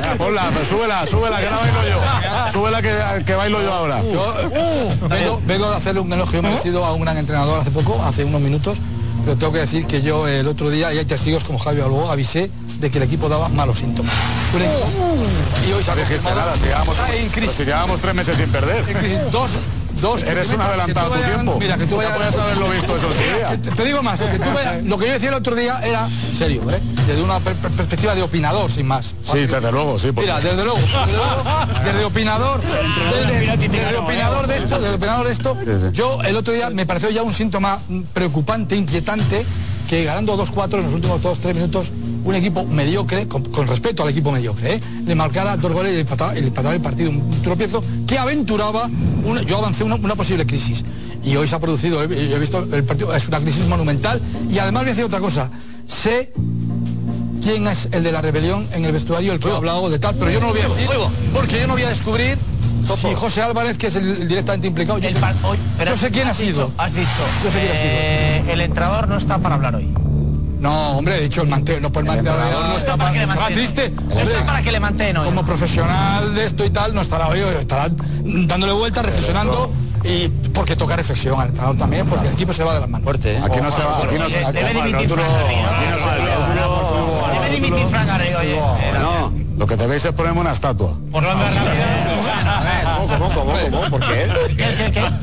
Venga, 0.00 0.14
ponla, 0.16 0.50
pues 0.54 0.68
súbela, 0.68 1.06
súbela, 1.06 1.38
que 1.38 1.46
la 1.50 1.56
bailo 1.56 1.78
yo. 1.88 2.52
Súbela 2.52 2.82
que, 2.82 3.24
que 3.24 3.34
bailo 3.34 3.62
yo 3.62 3.72
ahora. 3.72 4.02
Yo 4.02 4.34
eh, 4.52 4.98
vengo, 5.08 5.40
vengo 5.46 5.70
de 5.70 5.76
hacerle 5.76 6.00
un 6.00 6.12
elogio 6.12 6.42
merecido 6.42 6.84
a 6.84 6.92
un 6.92 7.00
gran 7.02 7.16
entrenador 7.16 7.60
hace 7.60 7.70
poco, 7.70 8.02
hace 8.04 8.24
unos 8.24 8.40
minutos, 8.40 8.78
pero 9.24 9.36
tengo 9.36 9.52
que 9.52 9.60
decir 9.60 9.86
que 9.86 10.02
yo 10.02 10.28
el 10.28 10.46
otro 10.46 10.70
día, 10.70 10.92
y 10.92 10.98
hay 10.98 11.04
testigos 11.04 11.44
como 11.44 11.58
Javier 11.58 11.84
Albo, 11.84 12.10
avisé 12.10 12.50
de 12.80 12.90
que 12.90 12.98
el 12.98 13.04
equipo 13.04 13.28
daba 13.28 13.48
malos 13.48 13.78
síntomas. 13.78 14.12
Y 15.68 15.72
hoy 15.72 15.82
se 15.82 15.90
ha 15.90 15.94
confirmado- 15.94 16.36
nada, 16.36 16.56
si 16.56 16.64
llevamos, 16.66 16.96
Está 16.98 17.14
en 17.14 17.28
crisis. 17.28 17.52
si 17.56 17.64
llevamos 17.64 18.00
tres 18.00 18.14
meses 18.14 18.36
sin 18.36 18.48
perder. 18.50 18.84
Dos, 19.32 19.50
dos. 20.00 20.22
Eres 20.22 20.48
un 20.50 20.60
adelantado 20.60 21.14
a 21.14 21.18
tu 21.18 21.22
tiempo. 21.24 21.56
Mira, 21.58 21.76
que 21.76 21.86
tú 21.86 22.00
Ya 22.00 22.08
vayas. 22.10 22.16
podías 22.16 22.36
haberlo 22.36 22.70
visto 22.70 22.96
eso 22.96 23.08
día. 23.08 23.48
Te, 23.62 23.70
te 23.70 23.84
digo 23.84 24.02
más, 24.02 24.20
que 24.20 24.38
tú 24.38 24.50
vayas- 24.54 24.82
lo 24.84 24.98
que 24.98 25.06
yo 25.06 25.12
decía 25.12 25.28
el 25.30 25.34
otro 25.34 25.54
día 25.54 25.80
era 25.82 26.08
serio, 26.08 26.62
¿eh? 26.70 26.80
Desde 27.06 27.22
una 27.22 27.40
per- 27.40 27.54
per- 27.56 27.70
perspectiva 27.72 28.14
de 28.14 28.22
opinador, 28.22 28.70
sin 28.70 28.86
más. 28.86 29.14
Sí, 29.30 29.38
desde 29.46 29.72
luego, 29.72 29.98
sí. 29.98 30.08
porque- 30.08 30.22
Mira, 30.22 30.40
desde 30.40 30.64
luego, 30.64 30.78
desde, 30.78 31.12
luego, 31.16 31.42
desde 31.84 32.04
opinador, 32.04 32.60
desde, 32.62 33.56
desde 33.68 33.96
opinador 33.98 34.46
de 34.46 34.56
esto, 34.58 34.78
desde 34.80 34.94
opinador 34.94 35.26
de 35.26 35.32
esto, 35.32 35.56
yo 35.92 36.22
el 36.22 36.36
otro 36.36 36.52
día 36.52 36.70
me 36.70 36.84
pareció 36.86 37.10
ya 37.10 37.22
un 37.22 37.32
síntoma 37.34 37.78
mm, 37.88 38.02
preocupante, 38.12 38.76
inquietante, 38.76 39.44
que 39.88 40.02
ganando 40.04 40.36
2-4 40.36 40.78
en 40.78 40.84
los 40.86 40.94
últimos 40.94 41.22
2-3 41.22 41.54
minutos, 41.54 41.92
un 42.26 42.34
equipo 42.34 42.64
mediocre, 42.64 43.26
con, 43.28 43.42
con 43.44 43.66
respeto 43.66 44.02
al 44.02 44.10
equipo 44.10 44.30
mediocre, 44.32 44.74
¿eh? 44.74 44.80
le 45.06 45.14
marcara 45.14 45.56
dos 45.56 45.72
goles 45.72 45.94
y 45.96 46.00
empataba, 46.00 46.34
el 46.34 46.80
partido, 46.80 47.10
un, 47.10 47.16
un 47.22 47.42
tropiezo 47.42 47.82
que 48.06 48.18
aventuraba, 48.18 48.88
una- 49.24 49.42
yo 49.42 49.58
avancé 49.58 49.84
una, 49.84 49.94
una 49.94 50.14
posible 50.14 50.44
crisis. 50.46 50.84
Y 51.24 51.34
hoy 51.36 51.48
se 51.48 51.54
ha 51.54 51.58
producido, 51.58 52.02
he, 52.02 52.04
he 52.34 52.38
visto 52.38 52.58
el 52.72 52.84
partido, 52.84 53.14
es 53.14 53.26
una 53.28 53.40
crisis 53.40 53.66
monumental, 53.66 54.20
y 54.50 54.58
además 54.58 54.82
voy 54.82 54.88
a 54.90 54.92
decir 54.92 55.04
otra 55.04 55.20
cosa, 55.20 55.50
sé 55.86 56.32
quién 57.42 57.66
es 57.68 57.88
el 57.92 58.02
de 58.02 58.12
la 58.12 58.20
rebelión 58.22 58.66
en 58.72 58.84
el 58.84 58.92
vestuario, 58.92 59.32
el 59.32 59.38
que 59.40 59.48
ha 59.48 59.56
hablado 59.56 59.88
de 59.88 59.98
tal, 59.98 60.14
pero 60.16 60.30
yo 60.30 60.40
no 60.40 60.48
lo 60.48 60.52
voy 60.52 60.62
a 60.62 60.68
decir, 60.68 60.88
porque 61.32 61.60
yo 61.60 61.66
no 61.68 61.74
voy 61.74 61.82
a 61.82 61.88
descubrir 61.88 62.36
si 63.00 63.14
José 63.14 63.42
Álvarez, 63.42 63.78
que 63.78 63.88
es 63.88 63.96
el, 63.96 64.28
directamente 64.28 64.66
implicado, 64.68 64.98
yo, 64.98 65.08
sé, 65.10 65.16
yo 65.86 65.96
sé 65.96 66.10
quién 66.12 66.28
ha 66.28 66.34
sido. 66.34 66.70
Has 66.78 66.92
dicho, 66.94 67.08
Yo 67.44 67.50
sé 67.50 67.60
quién 67.60 67.72
ha 67.72 67.76
sido. 67.76 67.90
eh, 67.90 68.44
el 68.52 68.60
entrenador 68.60 69.08
no 69.08 69.16
está 69.16 69.38
para 69.38 69.56
hablar 69.56 69.74
hoy. 69.76 69.88
No, 70.58 70.98
hombre, 70.98 71.18
he 71.18 71.20
dicho 71.22 71.42
el 71.42 71.48
manteo, 71.48 71.80
no 71.80 71.90
por 71.92 72.02
el 72.02 72.08
manteo. 72.08 72.34
no 72.34 72.78
está 72.78 72.96
para 72.96 73.12
que 73.12 73.18
le 73.20 73.26
mantengan. 73.26 73.52
triste. 73.52 73.90
No 73.90 74.20
está 74.20 74.46
para 74.46 74.62
que 74.62 74.72
le 74.72 74.80
mantengan 74.80 75.16
hoy. 75.18 75.24
Como 75.26 75.44
profesional 75.44 76.34
de 76.34 76.44
esto 76.46 76.64
y 76.64 76.70
tal, 76.70 76.94
no 76.94 77.02
estará 77.02 77.28
hoy, 77.28 77.40
estará 77.60 77.90
dándole 78.22 78.72
vueltas, 78.72 79.04
reflexionando. 79.04 79.70
Y 80.04 80.28
porque 80.28 80.76
toca 80.76 80.94
reflexión 80.94 81.40
al 81.40 81.48
entrenador 81.48 81.76
también, 81.76 82.06
porque 82.06 82.28
el 82.28 82.34
equipo 82.34 82.52
se 82.52 82.62
va 82.62 82.74
de 82.74 82.80
las 82.80 82.88
manos. 82.88 83.04
Fuerte, 83.04 83.34
¿eh? 83.34 83.40
Aquí 83.42 83.58
no 83.60 83.72
se 83.72 83.82
va, 83.82 83.98
aquí 84.04 84.14
no 84.16 84.30
se 84.30 84.40
va. 84.40 84.52
Debe 84.52 84.72
dimitir 84.74 85.08
Fran 85.08 85.26
Garrido. 85.26 85.68
Debe 87.32 87.50
dimitir 87.56 87.86
Fran 87.88 88.06
Garrido, 88.06 88.38
oye. 88.38 88.60
No, 89.00 89.32
lo 89.56 89.66
que 89.66 89.76
debéis 89.76 90.04
es 90.04 90.12
ponerme 90.12 90.40
una 90.40 90.52
estatua. 90.52 90.96
Por 91.10 91.24
la 91.24 91.34
¿Cómo, 93.06 93.28
cómo, 93.32 93.52
cómo? 93.52 93.80
¿Por 93.90 94.00
qué? 94.00 94.26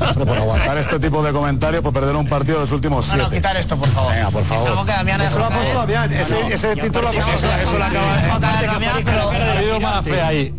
Hombre, 0.00 0.26
por 0.26 0.38
aguantar 0.38 0.78
este 0.78 0.98
tipo 0.98 1.22
de 1.22 1.32
comentarios, 1.32 1.82
por 1.82 1.92
perder 1.92 2.16
un 2.16 2.28
partido 2.28 2.56
de 2.56 2.60
los 2.62 2.72
últimos 2.72 3.04
siete. 3.04 3.22
no, 3.22 3.30
quitar 3.30 3.56
esto, 3.56 3.76
por 3.76 3.88
favor. 3.88 4.12
Venga, 4.12 4.30
por 4.30 4.44
favor. 4.44 4.86
Damián 4.86 5.20
Eso 5.20 5.38
lo 5.38 5.46
ha 5.46 5.50
puesto 5.50 5.78
Damián, 5.78 6.12
ese, 6.12 6.38
ese 6.52 6.76
título 6.76 7.10
puesto 7.10 7.48
Eso 7.62 7.78
lo 7.78 7.84
acaba 7.84 8.40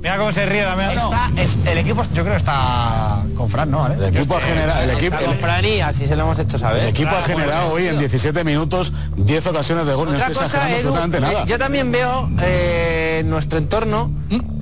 Mira 0.02 0.18
cómo 0.18 0.32
se 0.32 0.46
ríe 0.46 0.64
Damián. 0.64 0.92
Está, 0.92 1.72
el 1.72 1.78
equipo, 1.78 2.04
yo 2.14 2.24
creo 2.24 2.34
que 2.34 2.38
está 2.38 3.15
con 3.36 3.50
Fran, 3.50 3.70
¿no? 3.72 3.80
¿Vale? 3.80 3.96
El 3.96 4.16
equipo 4.16 4.38
ha 4.38 4.42
generado, 4.42 4.82
el 4.84 4.90
equipo, 4.92 5.18
Con 5.24 5.38
Fran 5.38 5.66
y 5.66 5.82
así 5.82 6.08
se 6.08 6.16
lo 6.16 6.24
hemos 6.24 6.40
hecho 6.40 6.58
saber. 6.58 6.84
el 6.84 6.90
equipo 6.90 7.12
ha 7.16 7.22
generado 7.24 7.72
hoy 7.74 7.88
en 7.88 8.00
17 8.00 8.44
minutos 8.44 8.94
10 9.18 9.48
ocasiones 9.48 9.86
de 9.86 9.94
gol. 9.94 10.08
No 10.10 10.14
Otra 10.16 10.28
estoy 10.28 10.44
cosa, 10.44 10.46
exagerando 10.58 10.80
Edu, 10.80 10.88
absolutamente 10.96 11.20
nada. 11.22 11.44
eh, 11.44 11.46
yo 11.48 11.60
también 11.60 11.92
veo 11.92 12.30
eh, 12.42 13.18
en 13.22 13.30
nuestro 13.30 13.58
entorno 13.60 14.10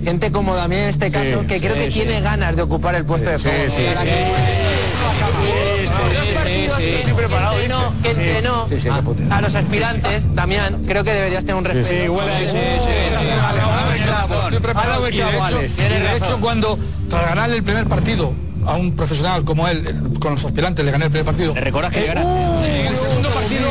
gente 0.03 0.31
como 0.31 0.55
Damián 0.55 0.81
en 0.83 0.89
este 0.89 1.09
caso 1.11 1.45
que 1.47 1.59
creo 1.59 1.75
que 1.75 1.87
tiene 1.89 2.19
ganas 2.21 2.55
de 2.55 2.61
ocupar 2.61 2.95
el 2.95 3.05
puesto 3.05 3.29
de 3.29 3.37
Sí, 3.39 3.47
juego. 3.49 3.69
sí, 3.69 3.75
sí. 3.77 4.07
que- 4.07 4.33
que 8.01 8.09
entrenó- 8.11 8.67
Sí, 8.67 8.79
sí, 8.79 8.89
a, 8.89 9.01
a 9.37 9.41
los 9.41 9.55
aspirantes, 9.55 10.23
Damián, 10.35 10.83
creo 10.85 11.03
que 11.03 11.13
deberías 11.13 11.43
tener 11.43 11.55
un 11.55 11.65
respeto. 11.65 12.21
Estoy 14.45 14.59
preparado 14.59 15.07
y 15.09 15.17
de 15.17 15.23
hecho, 15.23 15.61
y 15.63 15.67
de 16.01 16.17
hecho 16.17 16.39
cuando 16.41 16.77
tras 17.09 17.25
ganarle 17.25 17.57
el 17.57 17.63
primer 17.63 17.87
partido 17.87 18.33
a 18.68 18.76
un 18.76 18.95
profesional 18.95 19.44
como 19.44 19.68
él, 19.68 19.84
con 20.19 20.34
los 20.34 20.45
aspirantes 20.45 20.84
le 20.85 20.91
gané 20.91 21.06
el 21.06 21.11
primer 21.11 21.26
partido. 21.26 21.53
¿Le 21.53 21.61
recuerdas 21.61 21.91
que 21.91 22.06
eh, 22.06 22.11
en 22.11 22.88
el 22.88 22.95
segundo 22.95 23.30
partido 23.30 23.69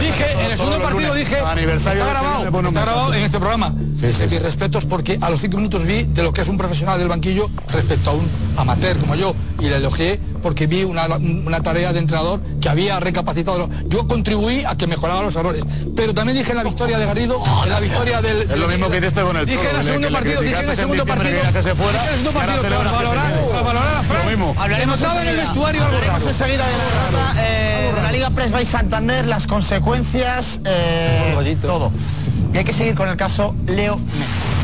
dije, 0.00 0.32
en 0.32 0.50
el 0.50 0.58
segundo 0.58 0.82
partido 0.82 1.14
dije, 1.14 1.36
Aniversario 1.38 2.02
está 2.02 2.20
grabado, 2.20 2.68
está 2.68 3.16
en 3.16 3.24
este 3.24 3.38
programa. 3.38 3.74
Sí, 3.98 4.12
sí, 4.12 4.22
Mis 4.30 4.42
respetos 4.42 4.84
porque 4.84 5.18
a 5.20 5.30
los 5.30 5.40
cinco 5.40 5.56
minutos 5.56 5.84
vi 5.84 6.04
de 6.04 6.22
lo 6.22 6.32
que 6.32 6.42
es 6.42 6.48
un 6.48 6.58
profesional 6.58 6.98
del 6.98 7.08
banquillo 7.08 7.50
respecto 7.72 8.10
a 8.10 8.12
un 8.14 8.28
amateur 8.56 8.96
como 8.98 9.14
yo 9.14 9.34
y 9.60 9.68
le 9.68 9.76
elogié 9.76 10.20
porque 10.38 10.66
vi 10.66 10.84
una, 10.84 11.06
una 11.06 11.60
tarea 11.62 11.92
de 11.92 11.98
entrenador 11.98 12.40
que 12.60 12.68
había 12.68 13.00
recapacitado. 13.00 13.68
Yo 13.86 14.06
contribuí 14.06 14.64
a 14.64 14.76
que 14.76 14.86
mejorara 14.86 15.22
los 15.22 15.36
errores, 15.36 15.64
pero 15.96 16.14
también 16.14 16.38
dije 16.38 16.50
en 16.50 16.56
la 16.56 16.64
victoria 16.64 16.98
de 16.98 17.06
Garrido, 17.06 17.40
en 17.64 17.70
la 17.70 17.80
victoria 17.80 18.22
del... 18.22 18.42
Es 18.42 18.58
lo 18.58 18.68
mismo 18.68 18.90
que 18.90 18.98
hiciste 18.98 19.22
con 19.22 19.36
el 19.36 19.46
Dije 19.46 19.70
en 19.70 19.76
el 19.76 19.84
segundo 19.84 20.10
partido, 20.10 20.40
dije 20.40 20.60
en 20.60 20.70
el 20.70 20.76
segundo 20.76 21.06
partido, 21.06 21.40
que 21.52 21.62
se 21.62 21.74
fuera, 21.74 21.92
dije 21.92 22.06
en 22.06 22.12
el 22.12 22.18
segundo 22.18 22.30
y 22.30 22.34
partido, 22.34 22.60
tras 22.62 22.92
valorar, 22.92 23.32
tras 23.50 23.64
valorar 23.64 23.94
a 23.96 24.02
Fran, 24.02 24.24
Lo 24.24 24.30
mismo. 24.30 24.54
Hablaremos 24.58 25.00
en 25.00 25.28
el 25.28 25.36
vestuario 25.36 25.84
Hablaremos 25.84 26.26
enseguida 26.26 26.66
de 26.66 26.76
la 26.76 26.84
derrota 26.84 27.34
eh, 27.38 27.92
de 27.94 28.02
la 28.02 28.12
Liga 28.12 28.30
Press 28.30 28.52
by 28.52 28.66
Santander, 28.66 29.26
las 29.26 29.46
consecuencias, 29.46 30.60
eh, 30.64 31.56
todo. 31.60 31.92
Y 32.52 32.58
hay 32.58 32.64
que 32.64 32.72
seguir 32.72 32.94
con 32.94 33.08
el 33.08 33.16
caso 33.16 33.54
Leo 33.66 33.96
Messi. 33.96 34.58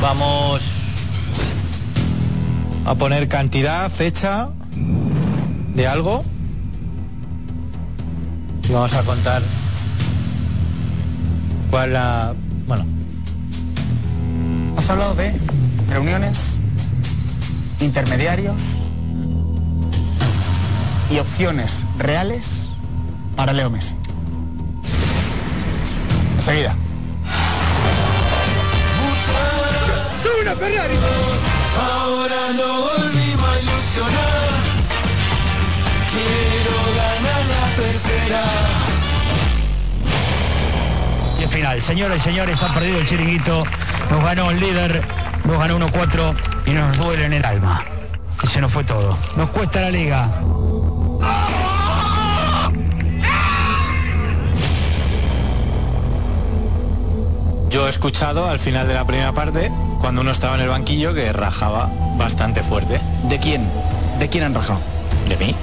Vamos 0.00 0.73
a 2.84 2.94
poner 2.94 3.28
cantidad, 3.28 3.90
fecha 3.90 4.48
de 5.74 5.86
algo. 5.86 6.24
Y 8.68 8.72
vamos 8.72 8.94
a 8.94 9.02
contar 9.02 9.42
cuál 11.70 11.92
la... 11.92 12.34
Bueno, 12.66 12.84
Has 14.84 14.90
hablado 14.90 15.14
de 15.14 15.32
reuniones, 15.88 16.58
intermediarios 17.80 18.82
y 21.10 21.18
opciones 21.18 21.86
reales 21.98 22.68
para 23.34 23.54
Leo 23.54 23.70
Messi. 23.70 23.94
Enseguida. 26.36 26.76
¡Soy 30.22 30.42
una 30.42 30.54
Ferrari! 30.54 31.53
Ahora 31.80 32.52
no 32.54 32.82
volvimos 32.82 33.48
a 33.48 33.60
ilusionar. 33.60 34.48
Quiero 36.12 36.76
ganar 36.96 37.42
la 37.54 37.82
tercera. 37.82 38.42
Y 41.38 41.42
el 41.42 41.48
final, 41.48 41.82
señoras 41.82 42.16
y 42.18 42.20
señores, 42.20 42.62
han 42.62 42.74
perdido 42.74 42.98
el 42.98 43.06
chiringuito, 43.06 43.64
nos 44.10 44.24
ganó 44.24 44.50
el 44.50 44.60
líder, 44.60 45.02
nos 45.44 45.58
ganó 45.58 45.78
1-4 45.78 46.34
y 46.66 46.70
nos 46.70 46.96
duele 46.98 47.24
en 47.26 47.32
el 47.34 47.44
alma. 47.44 47.84
Y 48.42 48.46
se 48.46 48.60
nos 48.60 48.72
fue 48.72 48.84
todo. 48.84 49.16
Nos 49.36 49.50
cuesta 49.50 49.80
la 49.80 49.90
liga. 49.90 50.28
yo 57.74 57.88
he 57.88 57.90
escuchado 57.90 58.48
al 58.48 58.60
final 58.60 58.86
de 58.86 58.94
la 58.94 59.04
primera 59.04 59.32
parte, 59.32 59.68
cuando 60.04 60.20
uno 60.20 60.32
estaba 60.32 60.56
en 60.56 60.60
el 60.60 60.68
banquillo, 60.68 61.14
que 61.14 61.32
rajaba 61.32 61.88
bastante 62.18 62.62
fuerte. 62.62 63.00
¿De 63.22 63.38
quién? 63.40 63.66
¿De 64.18 64.28
quién 64.28 64.44
han 64.44 64.54
rajado? 64.54 64.78
De 65.30 65.36
mí. 65.38 65.54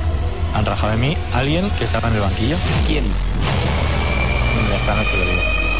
Han 0.55 0.65
rajado 0.65 0.93
de 0.93 0.97
mí 0.97 1.15
alguien 1.31 1.69
que 1.77 1.83
estaba 1.83 2.07
en 2.07 2.15
el 2.15 2.21
banquillo. 2.21 2.55
¿Quién? 2.87 3.03
Esta 4.75 4.95
noche 4.95 5.15
lo 5.15 5.25
digo. 5.25 5.70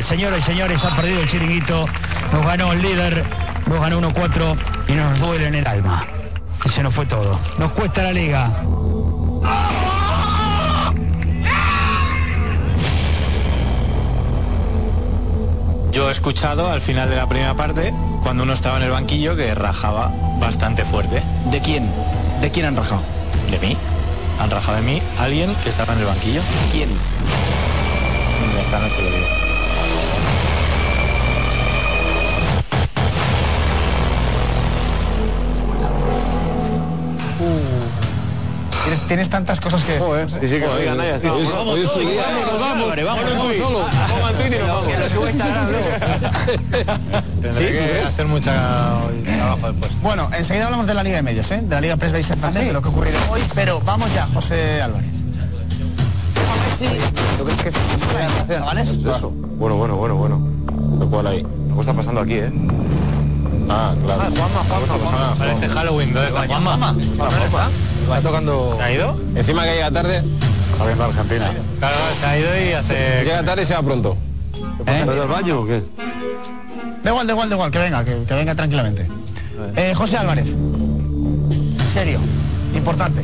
Final, 0.00 0.04
señoras 0.04 0.38
y 0.38 0.42
señores, 0.42 0.84
han 0.84 0.96
perdido 0.96 1.20
el 1.20 1.28
chiringuito, 1.28 1.86
nos 2.32 2.46
ganó 2.46 2.72
el 2.72 2.82
líder, 2.82 3.24
nos 3.66 3.80
ganó 3.80 4.00
1-4 4.00 4.56
y 4.88 4.92
nos 4.92 5.20
duele 5.20 5.46
en 5.48 5.54
el 5.56 5.66
alma. 5.66 6.06
Y 6.64 6.68
se 6.68 6.82
nos 6.82 6.94
fue 6.94 7.06
todo. 7.06 7.38
Nos 7.58 7.72
cuesta 7.72 8.02
la 8.02 8.12
liga. 8.12 8.50
Yo 15.92 16.08
he 16.08 16.12
escuchado 16.12 16.70
al 16.70 16.80
final 16.80 17.10
de 17.10 17.16
la 17.16 17.28
primera 17.28 17.54
parte, 17.54 17.92
cuando 18.22 18.44
uno 18.44 18.52
estaba 18.52 18.76
en 18.76 18.84
el 18.84 18.90
banquillo, 18.90 19.34
que 19.36 19.54
rajaba 19.54 20.12
bastante 20.38 20.84
fuerte. 20.84 21.22
¿De 21.50 21.60
quién? 21.60 21.90
¿De 22.40 22.50
quién 22.50 22.66
han 22.66 22.76
rajado? 22.76 23.02
De 23.50 23.58
mí. 23.58 23.76
Han 24.40 24.50
rajado 24.50 24.76
de 24.76 24.82
mí 24.82 25.02
alguien 25.18 25.54
que 25.62 25.68
estaba 25.68 25.92
en 25.94 26.00
el 26.00 26.06
banquillo. 26.06 26.40
¿Quién? 26.72 26.88
Esta 28.60 28.78
noche 28.78 29.02
lo 29.02 29.10
digo. 29.10 29.49
Tienes, 39.10 39.28
tantas 39.28 39.60
cosas 39.60 39.82
que... 39.82 39.98
Sí, 39.98 40.46
sí, 40.46 40.60
que 40.60 40.68
Joder, 40.68 40.88
oigan, 40.88 40.98
ya 40.98 41.16
está. 41.16 41.32
sí, 41.32 41.36
Hoy 41.66 41.80
es 41.80 41.90
su 41.90 41.98
día. 41.98 42.22
Vamos, 42.22 42.60
vamos, 42.60 42.86
vamos, 42.86 43.04
vamos, 43.04 43.24
vamos, 43.36 43.56
solo. 43.56 43.78
Y 43.80 44.50
nos 44.56 44.68
vamos. 44.68 44.86
Que 44.86 44.98
lo 44.98 45.08
suba 45.08 45.26
a 45.26 45.30
Instagram 45.30 45.66
Tendré 47.42 47.52
¿Sí? 47.52 47.58
¿Tú 47.58 47.72
que 47.72 48.02
hacer 48.06 48.26
mucha 48.26 49.00
trabajo 49.24 49.66
después. 49.66 50.00
Bueno, 50.00 50.30
enseguida 50.32 50.66
hablamos 50.66 50.86
de 50.86 50.94
la 50.94 51.02
Liga 51.02 51.16
de 51.16 51.22
Medios, 51.24 51.50
¿eh? 51.50 51.60
de 51.60 51.74
la 51.74 51.80
Liga 51.80 51.96
Press 51.96 52.12
Bay 52.12 52.22
Santander, 52.22 52.66
de 52.66 52.72
lo 52.72 52.82
que 52.82 52.88
ha 52.88 52.92
ocurrido 52.92 53.18
hoy, 53.32 53.40
pero 53.52 53.80
vamos 53.80 54.14
ya, 54.14 54.28
José 54.28 54.80
Álvarez. 54.80 55.10
Sí, 56.78 56.86
¿tú 57.36 57.44
crees 57.46 57.62
que 57.62 57.68
es 57.70 57.74
una 57.74 57.92
inflación, 57.94 58.58
chavales? 58.60 58.90
Eso. 58.90 59.30
Bueno, 59.30 59.74
bueno, 59.74 59.96
bueno, 59.96 60.14
bueno. 60.14 60.40
Lo 61.00 61.10
cual 61.10 61.26
ahí. 61.26 61.44
Algo 61.68 61.80
está 61.80 61.94
pasando 61.94 62.20
aquí, 62.20 62.34
¿eh? 62.34 62.52
Ah, 63.68 63.92
claro. 64.04 64.22
Juanma, 64.36 64.60
Juanma, 64.68 64.86
Juanma. 64.86 65.34
Parece 65.36 65.68
Halloween, 65.68 66.14
¿dónde 66.14 66.28
está 66.28 66.46
Juanma? 66.46 66.94
Está 67.00 67.70
tocando. 68.18 68.74
¿Se 68.76 68.82
ha 68.82 68.92
ido? 68.92 69.20
Encima 69.36 69.64
que 69.64 69.74
llega 69.74 69.90
tarde. 69.90 70.22
Está 70.72 70.86
viendo 70.86 71.04
Argentina. 71.04 71.52
Claro, 71.78 71.96
se 72.18 72.26
ha 72.26 72.38
ido 72.38 72.48
y 72.60 72.72
hace... 72.72 73.24
Llega 73.24 73.44
tarde 73.44 73.62
y 73.62 73.66
se 73.66 73.74
va 73.74 73.82
pronto. 73.82 74.16
¿Eh? 74.86 75.06
al 75.08 75.28
baño 75.28 75.60
o 75.60 75.66
qué? 75.66 75.82
Da 77.04 77.10
igual, 77.10 77.26
da 77.26 77.32
igual, 77.32 77.48
da 77.48 77.54
igual, 77.56 77.70
que 77.70 77.78
venga, 77.78 78.04
que, 78.04 78.24
que 78.24 78.34
venga 78.34 78.54
tranquilamente. 78.54 79.06
Eh, 79.76 79.94
José 79.94 80.16
Álvarez. 80.16 80.48
Serio, 81.92 82.18
importante. 82.74 83.22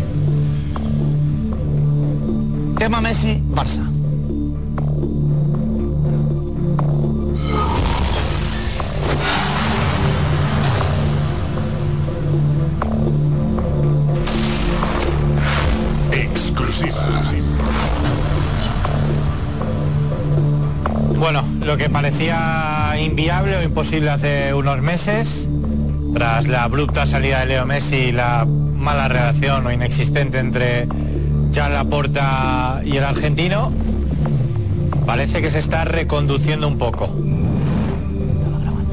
Tema 2.78 3.00
Messi, 3.00 3.42
Barça. 3.50 3.95
Bueno, 21.26 21.44
lo 21.64 21.76
que 21.76 21.90
parecía 21.90 22.94
inviable 23.00 23.56
o 23.56 23.62
imposible 23.64 24.10
hace 24.10 24.54
unos 24.54 24.80
meses, 24.80 25.48
tras 26.14 26.46
la 26.46 26.62
abrupta 26.62 27.04
salida 27.04 27.40
de 27.40 27.46
Leo 27.46 27.66
Messi 27.66 27.96
y 27.96 28.12
la 28.12 28.46
mala 28.46 29.08
relación 29.08 29.66
o 29.66 29.72
inexistente 29.72 30.38
entre 30.38 30.86
Jan 31.52 31.72
Laporta 31.72 32.80
y 32.84 32.96
el 32.96 33.02
argentino, 33.02 33.72
parece 35.04 35.42
que 35.42 35.50
se 35.50 35.58
está 35.58 35.84
reconduciendo 35.84 36.68
un 36.68 36.78
poco. 36.78 37.12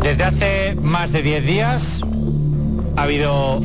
Desde 0.01 0.23
hace 0.23 0.75
más 0.81 1.11
de 1.11 1.21
10 1.21 1.45
días 1.45 2.01
ha 2.97 3.03
habido 3.03 3.61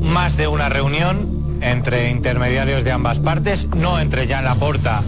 más 0.00 0.38
de 0.38 0.48
una 0.48 0.70
reunión 0.70 1.58
entre 1.60 2.08
intermediarios 2.08 2.82
de 2.82 2.92
ambas 2.92 3.18
partes, 3.18 3.66
no 3.76 4.00
entre 4.00 4.26
Jan 4.26 4.46
Laporta 4.46 5.02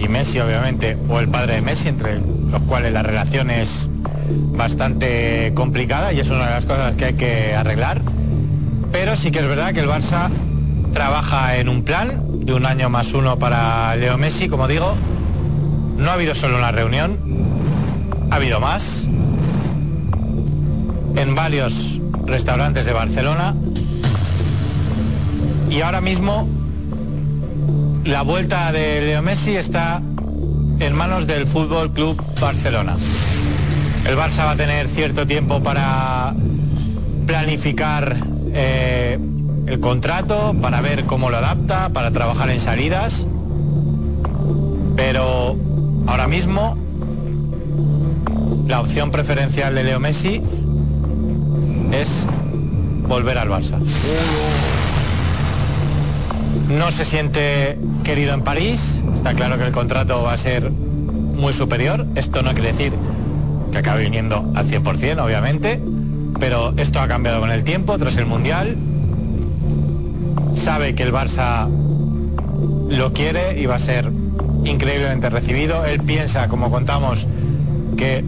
y 0.00 0.08
Messi 0.08 0.40
obviamente, 0.40 0.96
o 1.08 1.20
el 1.20 1.28
padre 1.28 1.54
de 1.54 1.62
Messi, 1.62 1.88
entre 1.88 2.20
los 2.20 2.62
cuales 2.62 2.92
la 2.92 3.02
relación 3.02 3.50
es 3.50 3.88
bastante 4.56 5.52
complicada 5.54 6.12
y 6.12 6.20
es 6.20 6.30
una 6.30 6.46
de 6.46 6.50
las 6.52 6.66
cosas 6.66 6.94
que 6.94 7.04
hay 7.06 7.14
que 7.14 7.54
arreglar. 7.54 8.00
Pero 8.92 9.16
sí 9.16 9.30
que 9.30 9.40
es 9.40 9.48
verdad 9.48 9.72
que 9.72 9.80
el 9.80 9.88
Barça 9.88 10.30
trabaja 10.92 11.56
en 11.56 11.68
un 11.68 11.84
plan 11.84 12.22
de 12.44 12.54
un 12.54 12.66
año 12.66 12.88
más 12.88 13.12
uno 13.12 13.38
para 13.38 13.94
Leo 13.96 14.18
Messi, 14.18 14.48
como 14.48 14.66
digo. 14.66 14.94
No 15.96 16.10
ha 16.10 16.14
habido 16.14 16.34
solo 16.34 16.56
una 16.56 16.72
reunión, 16.72 17.18
ha 18.30 18.36
habido 18.36 18.58
más 18.58 19.06
en 21.16 21.34
varios 21.34 22.00
restaurantes 22.24 22.86
de 22.86 22.92
Barcelona 22.92 23.54
y 25.68 25.82
ahora 25.82 26.00
mismo 26.00 26.48
la 28.04 28.22
vuelta 28.22 28.72
de 28.72 29.00
Leo 29.02 29.22
Messi 29.22 29.56
está 29.56 30.02
en 30.80 30.94
manos 30.94 31.26
del 31.26 31.46
Fútbol 31.46 31.92
Club 31.92 32.22
Barcelona. 32.40 32.96
El 34.06 34.16
Barça 34.16 34.44
va 34.44 34.52
a 34.52 34.56
tener 34.56 34.88
cierto 34.88 35.26
tiempo 35.26 35.62
para 35.62 36.34
planificar 37.26 38.16
eh, 38.54 39.18
el 39.66 39.80
contrato, 39.80 40.54
para 40.60 40.80
ver 40.80 41.04
cómo 41.04 41.30
lo 41.30 41.36
adapta, 41.36 41.90
para 41.90 42.10
trabajar 42.10 42.50
en 42.50 42.60
salidas. 42.60 43.26
Pero 44.96 45.56
ahora 46.06 46.26
mismo 46.26 46.76
la 48.66 48.80
opción 48.80 49.10
preferencial 49.10 49.74
de 49.74 49.84
Leo 49.84 50.00
Messi 50.00 50.42
es 51.92 52.26
volver 53.06 53.38
al 53.38 53.48
Barça. 53.48 53.78
No 56.70 56.92
se 56.92 57.04
siente 57.04 57.78
querido 58.04 58.32
en 58.32 58.42
París, 58.42 59.02
está 59.12 59.34
claro 59.34 59.58
que 59.58 59.64
el 59.66 59.72
contrato 59.72 60.22
va 60.22 60.34
a 60.34 60.38
ser 60.38 60.70
muy 60.70 61.52
superior, 61.52 62.06
esto 62.14 62.44
no 62.44 62.52
quiere 62.52 62.72
decir 62.72 62.92
que 63.72 63.78
acabe 63.78 64.04
viniendo 64.04 64.52
al 64.54 64.66
100%, 64.68 65.20
obviamente, 65.20 65.82
pero 66.38 66.72
esto 66.76 67.00
ha 67.00 67.08
cambiado 67.08 67.40
con 67.40 67.50
el 67.50 67.64
tiempo, 67.64 67.98
tras 67.98 68.16
el 68.18 68.26
Mundial, 68.26 68.76
sabe 70.54 70.94
que 70.94 71.02
el 71.02 71.12
Barça 71.12 71.68
lo 72.88 73.12
quiere 73.12 73.60
y 73.60 73.66
va 73.66 73.74
a 73.74 73.80
ser 73.80 74.12
increíblemente 74.64 75.28
recibido, 75.28 75.84
él 75.84 76.00
piensa, 76.00 76.46
como 76.46 76.70
contamos, 76.70 77.26
que 77.96 78.24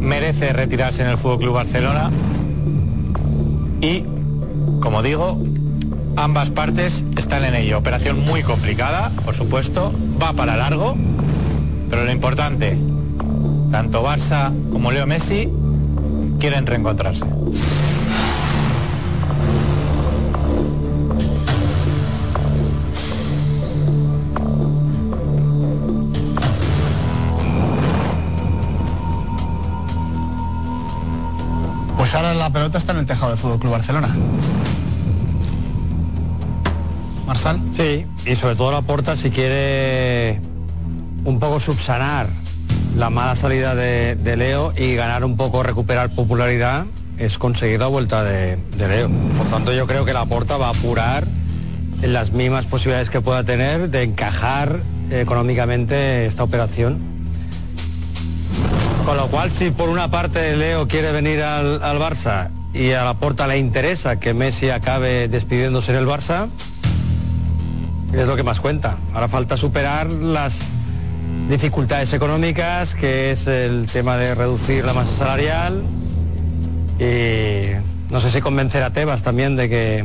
merece 0.00 0.52
retirarse 0.52 1.02
en 1.02 1.08
el 1.08 1.16
Fútbol 1.16 1.38
Club 1.40 1.54
Barcelona. 1.54 2.10
Y, 3.80 4.04
como 4.80 5.02
digo, 5.02 5.42
ambas 6.16 6.50
partes 6.50 7.04
están 7.16 7.44
en 7.44 7.54
ello. 7.54 7.78
Operación 7.78 8.24
muy 8.24 8.42
complicada, 8.42 9.10
por 9.24 9.34
supuesto, 9.34 9.92
va 10.20 10.32
para 10.32 10.56
largo, 10.56 10.96
pero 11.90 12.04
lo 12.04 12.12
importante, 12.12 12.78
tanto 13.70 14.04
Barça 14.04 14.52
como 14.70 14.90
Leo 14.92 15.06
Messi 15.06 15.48
quieren 16.38 16.66
reencontrarse. 16.66 17.24
Pues 31.96 32.14
ahora 32.14 32.34
la 32.34 32.50
pelota 32.50 32.78
está 32.78 32.92
en 32.92 32.98
el 32.98 33.06
tejado 33.06 33.30
del 33.30 33.38
Fútbol 33.38 33.58
Club 33.58 33.72
Barcelona. 33.72 34.08
Marsal. 37.32 37.58
Sí, 37.74 38.04
y 38.26 38.36
sobre 38.36 38.56
todo 38.56 38.72
la 38.72 38.82
porta 38.82 39.16
si 39.16 39.30
quiere 39.30 40.38
un 41.24 41.38
poco 41.38 41.60
subsanar 41.60 42.26
la 42.94 43.08
mala 43.08 43.34
salida 43.36 43.74
de, 43.74 44.16
de 44.16 44.36
Leo 44.36 44.74
y 44.76 44.96
ganar 44.96 45.24
un 45.24 45.38
poco, 45.38 45.62
recuperar 45.62 46.14
popularidad, 46.14 46.84
es 47.16 47.38
conseguir 47.38 47.80
la 47.80 47.86
vuelta 47.86 48.22
de, 48.22 48.56
de 48.76 48.86
Leo. 48.86 49.10
Por 49.38 49.46
tanto, 49.46 49.72
yo 49.72 49.86
creo 49.86 50.04
que 50.04 50.12
la 50.12 50.26
porta 50.26 50.58
va 50.58 50.66
a 50.66 50.70
apurar 50.72 51.24
en 52.02 52.12
las 52.12 52.32
mismas 52.32 52.66
posibilidades 52.66 53.08
que 53.08 53.22
pueda 53.22 53.42
tener 53.44 53.88
de 53.88 54.02
encajar 54.02 54.80
económicamente 55.10 56.26
esta 56.26 56.42
operación. 56.42 56.98
Con 59.06 59.16
lo 59.16 59.28
cual, 59.28 59.50
si 59.50 59.70
por 59.70 59.88
una 59.88 60.10
parte 60.10 60.54
Leo 60.54 60.86
quiere 60.86 61.12
venir 61.12 61.42
al, 61.42 61.82
al 61.82 61.98
Barça 61.98 62.50
y 62.74 62.90
a 62.90 63.04
la 63.04 63.14
porta 63.14 63.46
le 63.46 63.56
interesa 63.56 64.20
que 64.20 64.34
Messi 64.34 64.68
acabe 64.68 65.28
despidiéndose 65.28 65.92
en 65.92 65.96
el 65.96 66.06
Barça, 66.06 66.48
es 68.12 68.26
lo 68.26 68.36
que 68.36 68.42
más 68.42 68.60
cuenta. 68.60 68.96
Ahora 69.14 69.28
falta 69.28 69.56
superar 69.56 70.10
las 70.10 70.60
dificultades 71.48 72.12
económicas, 72.12 72.94
que 72.94 73.30
es 73.30 73.46
el 73.46 73.86
tema 73.86 74.16
de 74.16 74.34
reducir 74.34 74.84
la 74.84 74.92
masa 74.92 75.10
salarial. 75.12 75.82
Y 76.98 77.72
no 78.10 78.20
sé 78.20 78.30
si 78.30 78.40
convencer 78.40 78.82
a 78.82 78.92
Tebas 78.92 79.22
también 79.22 79.56
de 79.56 79.68
que 79.68 80.04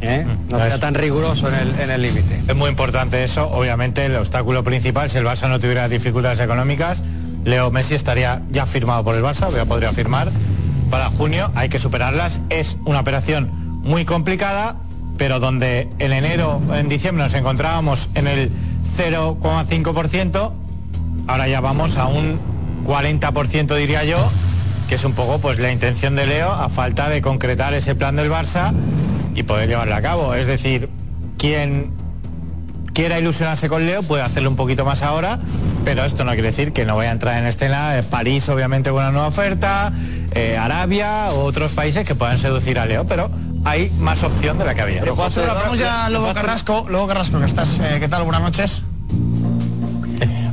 ¿eh? 0.00 0.26
no 0.50 0.58
sea 0.58 0.78
tan 0.78 0.94
riguroso 0.94 1.48
en 1.48 1.54
el 1.54 1.80
en 1.80 1.90
el 1.90 2.02
límite. 2.02 2.40
Es 2.48 2.56
muy 2.56 2.70
importante 2.70 3.22
eso. 3.24 3.48
Obviamente 3.50 4.06
el 4.06 4.16
obstáculo 4.16 4.64
principal, 4.64 5.10
si 5.10 5.18
el 5.18 5.24
Barça 5.24 5.48
no 5.48 5.58
tuviera 5.58 5.88
dificultades 5.88 6.40
económicas, 6.40 7.02
Leo 7.44 7.70
Messi 7.70 7.94
estaría 7.94 8.42
ya 8.50 8.66
firmado 8.66 9.04
por 9.04 9.14
el 9.14 9.22
Barça, 9.22 9.50
ya 9.50 9.64
podría 9.64 9.92
firmar. 9.92 10.30
para 10.90 11.10
junio, 11.10 11.50
hay 11.54 11.68
que 11.68 11.78
superarlas. 11.78 12.38
Es 12.48 12.78
una 12.86 13.00
operación 13.00 13.50
muy 13.82 14.04
complicada, 14.04 14.76
pero 15.18 15.40
donde 15.40 15.88
en 15.98 16.12
enero, 16.12 16.62
en 16.72 16.88
diciembre 16.88 17.24
nos 17.24 17.34
encontrábamos 17.34 18.08
en 18.14 18.28
el 18.28 18.50
0,5%, 18.96 20.52
ahora 21.26 21.48
ya 21.48 21.60
vamos 21.60 21.96
a 21.96 22.06
un 22.06 22.38
40% 22.86 23.76
diría 23.76 24.04
yo, 24.04 24.16
que 24.88 24.94
es 24.94 25.04
un 25.04 25.12
poco 25.12 25.38
pues 25.38 25.58
la 25.58 25.70
intención 25.70 26.16
de 26.16 26.26
Leo 26.26 26.50
a 26.50 26.68
falta 26.70 27.08
de 27.10 27.20
concretar 27.20 27.74
ese 27.74 27.94
plan 27.94 28.16
del 28.16 28.30
Barça 28.30 28.72
y 29.34 29.42
poder 29.42 29.68
llevarlo 29.68 29.94
a 29.94 30.00
cabo. 30.00 30.34
Es 30.34 30.46
decir, 30.46 30.88
quien 31.36 31.92
quiera 32.94 33.18
ilusionarse 33.18 33.68
con 33.68 33.84
Leo 33.84 34.02
puede 34.02 34.22
hacerlo 34.22 34.48
un 34.50 34.56
poquito 34.56 34.84
más 34.84 35.02
ahora, 35.02 35.38
pero 35.84 36.04
esto 36.04 36.24
no 36.24 36.32
quiere 36.32 36.48
decir 36.48 36.72
que 36.72 36.84
no 36.84 36.96
vaya 36.96 37.10
a 37.10 37.12
entrar 37.12 37.36
en 37.36 37.46
escena 37.46 37.98
eh, 37.98 38.02
París 38.02 38.48
obviamente 38.48 38.90
con 38.90 39.00
una 39.00 39.12
nueva 39.12 39.28
oferta, 39.28 39.92
eh, 40.32 40.56
Arabia 40.56 41.28
u 41.32 41.40
otros 41.40 41.72
países 41.72 42.06
que 42.06 42.14
puedan 42.14 42.38
seducir 42.38 42.78
a 42.78 42.86
Leo, 42.86 43.06
pero 43.06 43.30
hay 43.68 43.90
más 43.98 44.22
opción 44.22 44.58
de 44.58 44.64
la 44.64 44.74
que 44.74 44.80
había. 44.80 45.00
Pero, 45.00 45.14
José, 45.14 45.42
vamos 45.46 45.78
ya 45.78 46.06
a 46.06 46.10
Lobo 46.10 46.32
Carrasco. 46.32 46.86
Lobo 46.88 47.06
Carrasco, 47.06 47.38
que 47.38 47.46
estás, 47.46 47.78
eh, 47.80 47.98
¿qué 48.00 48.08
tal? 48.08 48.22
Buenas 48.22 48.40
noches. 48.40 48.82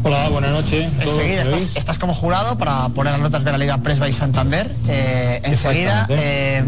Hola, 0.03 0.29
buenas 0.29 0.51
noches. 0.51 0.91
¿Todos 0.99 1.17
Enseguida 1.17 1.43
estás, 1.43 1.75
estás 1.75 1.97
como 1.97 2.13
jurado 2.13 2.57
para 2.57 2.89
poner 2.89 3.13
las 3.13 3.21
notas 3.21 3.43
de 3.43 3.51
la 3.51 3.57
Liga 3.57 3.77
Presba 3.77 4.09
y 4.09 4.13
Santander. 4.13 4.69
Eh, 4.87 5.41
enseguida, 5.43 6.05
eh, 6.09 6.61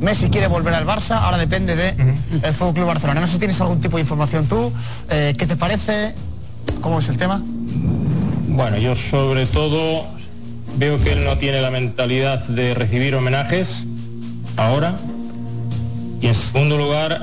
Messi 0.00 0.30
quiere 0.30 0.46
volver 0.46 0.72
al 0.72 0.86
Barça, 0.86 1.18
ahora 1.20 1.36
depende 1.36 1.74
de 1.74 1.88
el 2.42 2.54
Fútbol 2.54 2.74
Club 2.74 2.86
Barcelona. 2.86 3.20
No 3.20 3.26
sé 3.26 3.34
si 3.34 3.38
tienes 3.40 3.60
algún 3.60 3.80
tipo 3.80 3.96
de 3.96 4.02
información 4.02 4.46
tú. 4.46 4.72
eh, 5.10 5.34
¿Qué 5.36 5.46
te 5.46 5.56
parece? 5.56 6.14
¿Cómo 6.80 7.00
es 7.00 7.08
el 7.08 7.18
tema? 7.18 7.42
Bueno, 7.44 8.78
yo 8.78 8.94
sobre 8.94 9.46
todo 9.46 10.06
veo 10.76 11.02
que 11.02 11.12
él 11.12 11.24
no 11.24 11.36
tiene 11.38 11.60
la 11.60 11.70
mentalidad 11.70 12.44
de 12.44 12.72
recibir 12.74 13.16
homenajes 13.16 13.84
ahora. 14.58 14.96
Y 16.20 16.26
en 16.26 16.34
segundo 16.34 16.76
lugar, 16.76 17.22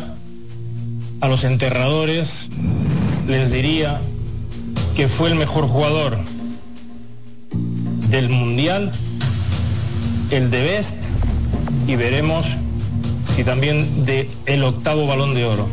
a 1.22 1.28
los 1.28 1.44
enterradores 1.44 2.48
les 3.28 3.52
diría 3.52 4.00
que 4.96 5.10
fue 5.10 5.30
el 5.30 5.36
mejor 5.36 5.68
jugador 5.68 6.18
del 8.10 8.30
Mundial, 8.30 8.92
el 10.32 10.50
de 10.50 10.62
Best, 10.62 10.96
y 11.88 11.96
veremos 11.96 12.48
si 13.36 13.44
también 13.44 14.06
de 14.06 14.30
el 14.46 14.64
octavo 14.64 15.06
balón 15.06 15.34
de 15.34 15.46
oro. 15.46 15.68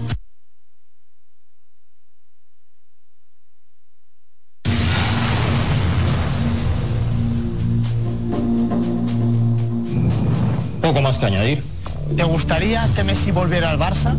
Gustaría 12.32 12.88
que 12.94 13.04
Messi 13.04 13.30
volviera 13.30 13.70
al 13.70 13.78
Barça? 13.78 14.14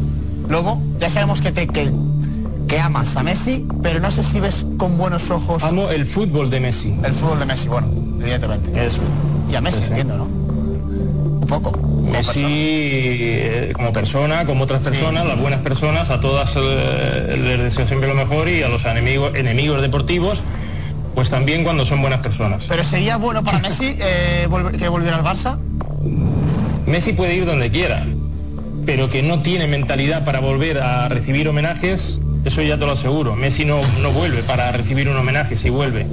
Lobo, 0.48 0.81
ya 0.99 1.10
sabemos 1.10 1.41
que 1.41 1.52
te 1.52 1.68
que, 1.68 1.91
que 2.68 2.80
amas 2.80 3.15
a 3.15 3.23
Messi, 3.23 3.65
pero 3.81 3.99
no 3.99 4.11
sé 4.11 4.23
si 4.23 4.40
ves 4.40 4.65
con 4.77 4.98
buenos 4.98 5.31
ojos. 5.31 5.64
Amo 5.64 5.90
el 5.90 6.06
fútbol 6.06 6.49
de 6.49 6.60
Messi. 6.60 6.95
El 7.03 7.14
fútbol 7.14 7.40
de 7.40 7.45
Messi, 7.48 7.68
bueno, 7.69 7.88
evidentemente. 8.22 8.85
Eso. 8.85 9.02
Y 9.52 9.56
a 9.56 9.61
Messi, 9.61 9.84
entiendo, 9.84 10.18
¿no? 10.18 10.23
Un 10.26 11.45
poco. 11.48 11.72
Messi 12.11 12.44
eh, 12.45 13.73
como 13.76 13.91
persona, 13.91 14.45
como 14.45 14.65
otras 14.65 14.84
personas, 14.84 15.26
las 15.26 15.40
buenas 15.40 15.61
personas, 15.61 16.10
a 16.11 16.19
todas 16.22 16.53
eh, 16.56 17.35
les 17.41 17.60
deseo 17.60 17.88
siempre 17.88 18.07
lo 18.07 18.15
mejor 18.15 18.48
y 18.48 18.61
a 18.61 18.69
los 18.69 18.85
enemigos, 18.85 19.34
enemigos 19.35 19.81
deportivos, 19.81 20.44
pues 21.15 21.30
también 21.31 21.64
cuando 21.64 21.85
son 21.85 22.02
buenas 22.02 22.19
personas. 22.19 22.65
Pero 22.69 22.84
sería 22.84 23.18
bueno 23.18 23.44
para 23.44 23.57
Messi 23.65 23.95
eh, 23.99 24.48
volver- 24.49 24.77
que 24.77 24.88
volviera 24.90 25.18
al 25.18 25.23
Barça. 25.23 25.57
Messi 26.86 27.14
puede 27.14 27.36
ir 27.36 27.46
donde 27.46 27.70
quiera, 27.72 28.06
pero 28.86 29.10
que 29.10 29.24
no 29.24 29.42
tiene 29.42 29.68
mentalidad 29.68 30.26
para 30.26 30.40
volver 30.40 30.80
a 30.80 31.08
recibir 31.10 31.48
homenajes, 31.48 32.20
eso 32.46 32.62
ya 32.62 32.78
te 32.78 32.86
lo 32.86 32.92
aseguro. 32.92 33.36
Messi 33.36 33.66
no, 33.66 33.80
no 34.02 34.12
vuelve 34.12 34.44
para 34.44 34.72
recibir 34.72 35.08
un 35.08 35.18
homenaje, 35.18 35.56
si 35.56 35.70
vuelve. 35.70 36.06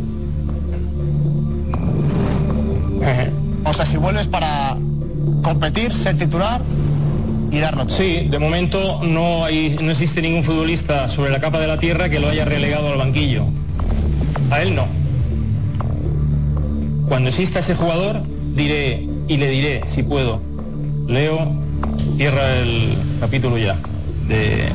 O 3.65 3.75
sea, 3.75 3.87
si 3.87 3.97
vuelves 3.97 4.27
para 4.27 4.77
competir, 5.43 5.93
ser 5.93 6.17
titular 6.17 6.63
y 7.51 7.59
darlo 7.59 7.87
todo. 7.87 7.97
Sí, 7.97 8.27
de 8.31 8.39
momento 8.39 9.01
no 9.03 9.45
hay, 9.45 9.77
no 9.81 9.91
existe 9.91 10.23
ningún 10.23 10.45
futbolista 10.45 11.09
sobre 11.09 11.31
la 11.31 11.41
capa 11.41 11.61
de 11.61 11.67
la 11.67 11.79
tierra 11.79 12.09
que 12.09 12.21
lo 12.21 12.29
haya 12.29 12.45
relegado 12.45 12.93
al 12.93 12.99
banquillo. 12.99 13.47
A 14.51 14.63
él 14.63 14.75
no. 14.75 14.87
Cuando 17.09 17.29
exista 17.29 17.59
ese 17.59 17.75
jugador, 17.75 18.23
diré 18.55 19.07
y 19.29 19.37
le 19.37 19.49
diré, 19.49 19.83
si 19.87 20.03
puedo, 20.03 20.43
Leo, 21.11 21.53
cierra 22.17 22.57
el 22.59 22.95
capítulo 23.19 23.59
ya 23.59 23.77
de, 24.29 24.71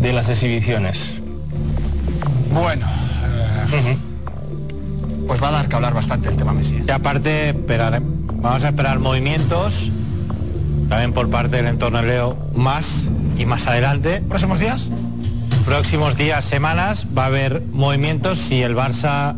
de 0.00 0.12
las 0.12 0.28
exhibiciones. 0.28 1.14
Bueno, 2.54 2.86
eh, 3.72 3.96
pues 5.26 5.42
va 5.42 5.48
a 5.48 5.52
dar 5.52 5.68
que 5.68 5.74
hablar 5.76 5.92
bastante 5.94 6.28
el 6.28 6.36
tema 6.36 6.52
Messi. 6.52 6.82
Y 6.86 6.90
aparte, 6.90 7.50
esperar- 7.50 8.00
vamos 8.02 8.62
a 8.62 8.68
esperar 8.68 9.00
movimientos, 9.00 9.90
también 10.88 11.12
por 11.12 11.28
parte 11.30 11.56
del 11.56 11.66
entorno 11.66 11.98
de 12.00 12.06
Leo, 12.06 12.36
más 12.54 13.02
y 13.36 13.44
más 13.44 13.66
adelante. 13.66 14.22
¿Próximos 14.28 14.60
días? 14.60 14.88
Próximos 15.66 16.16
días, 16.16 16.44
semanas, 16.44 17.06
va 17.16 17.24
a 17.24 17.26
haber 17.26 17.62
movimientos 17.72 18.38
si 18.38 18.62
el 18.62 18.76
Barça 18.76 19.34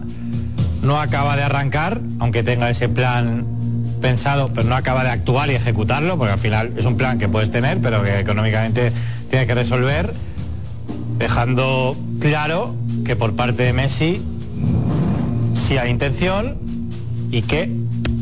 no 0.83 1.01
acaba 1.01 1.37
de 1.37 1.43
arrancar, 1.43 2.01
aunque 2.21 2.43
tenga 2.43 2.69
ese 2.71 2.89
plan 2.89 3.47
pensado, 4.03 4.51
pero 4.55 4.69
no 4.69 4.75
acaba 4.75 5.05
de 5.05 5.11
actuar 5.11 5.51
y 5.51 5.55
ejecutarlo, 5.55 6.19
porque 6.19 6.33
al 6.33 6.39
final 6.39 6.73
es 6.77 6.85
un 6.85 6.99
plan 6.99 7.19
que 7.19 7.29
puedes 7.29 7.51
tener, 7.51 7.79
pero 7.79 8.03
que 8.03 8.19
económicamente 8.19 8.93
tiene 9.31 9.47
que 9.47 9.55
resolver, 9.55 10.13
dejando 11.17 11.97
claro 12.21 12.75
que 13.07 13.17
por 13.17 13.35
parte 13.35 13.63
de 13.63 13.73
Messi 13.73 14.23
sí 15.55 15.79
hay 15.79 15.91
intención 15.91 16.59
y 17.31 17.43
que 17.43 17.63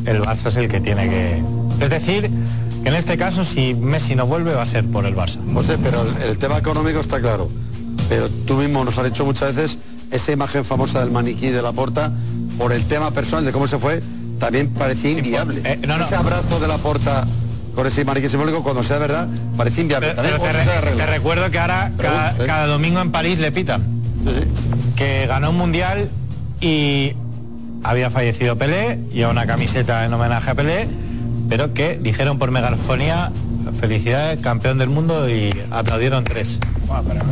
el 0.06 0.22
Barça 0.22 0.48
es 0.48 0.56
el 0.56 0.68
que 0.68 0.80
tiene 0.80 1.08
que... 1.08 1.42
Es 1.80 1.90
decir, 1.90 2.30
que 2.82 2.88
en 2.88 2.94
este 2.94 3.18
caso 3.18 3.44
si 3.44 3.74
Messi 3.74 4.14
no 4.14 4.26
vuelve 4.26 4.54
va 4.54 4.62
a 4.62 4.66
ser 4.66 4.84
por 4.84 5.04
el 5.04 5.16
Barça. 5.16 5.38
José, 5.52 5.76
pero 5.82 6.06
el, 6.24 6.38
tema 6.38 6.58
económico 6.58 7.00
está 7.00 7.20
claro. 7.20 7.48
Pero 8.08 8.28
tú 8.46 8.54
mismo 8.56 8.84
nos 8.84 8.98
has 8.98 9.06
dicho 9.06 9.24
muchas 9.24 9.54
veces 9.54 9.78
esa 10.10 10.32
imagen 10.32 10.64
famosa 10.64 11.00
del 11.00 11.10
maniquí 11.10 11.48
de 11.48 11.62
la 11.62 11.72
porta, 11.72 12.12
por 12.58 12.72
el 12.72 12.84
tema 12.86 13.10
personal 13.10 13.44
de 13.44 13.52
cómo 13.52 13.66
se 13.66 13.78
fue, 13.78 14.02
también 14.40 14.70
parecía 14.70 15.10
inviable. 15.12 15.60
eh, 15.64 15.78
no, 15.86 15.96
no. 15.98 16.04
Ese 16.04 16.16
abrazo 16.16 16.58
de 16.58 16.66
la 16.66 16.78
porta 16.78 17.24
con 17.76 17.86
ese 17.86 18.04
maniquí 18.04 18.28
simbólico, 18.28 18.64
cuando 18.64 18.82
sea 18.82 18.98
verdad, 18.98 19.28
parecía 19.56 19.82
inviable. 19.82 20.12
Pero 20.16 20.40
te, 20.40 20.80
re- 20.80 21.06
recuerdo 21.06 21.48
que 21.52 21.58
ahora 21.60 21.92
Pero 21.96 22.08
cada, 22.08 22.28
bueno, 22.30 22.42
sí. 22.42 22.46
cada 22.48 22.66
domingo 22.66 23.00
en 23.00 23.12
París 23.12 23.38
le 23.38 23.52
pitan. 23.52 23.82
Que 24.96 25.26
ganó 25.28 25.50
un 25.50 25.56
mundial 25.56 26.10
y 26.60 27.12
había 27.84 28.10
fallecido 28.10 28.56
Pelé, 28.56 28.98
y 29.14 29.22
una 29.22 29.46
camiseta 29.46 30.04
en 30.04 30.12
homenaje 30.12 30.50
a 30.50 30.54
Pelé, 30.54 30.88
pero 31.48 31.72
que 31.72 31.98
dijeron 32.02 32.38
por 32.38 32.50
megafonía 32.50 33.30
felicidades, 33.80 34.40
campeón 34.40 34.78
del 34.78 34.88
mundo 34.90 35.28
y 35.30 35.50
aplaudieron 35.70 36.24
tres. 36.24 36.58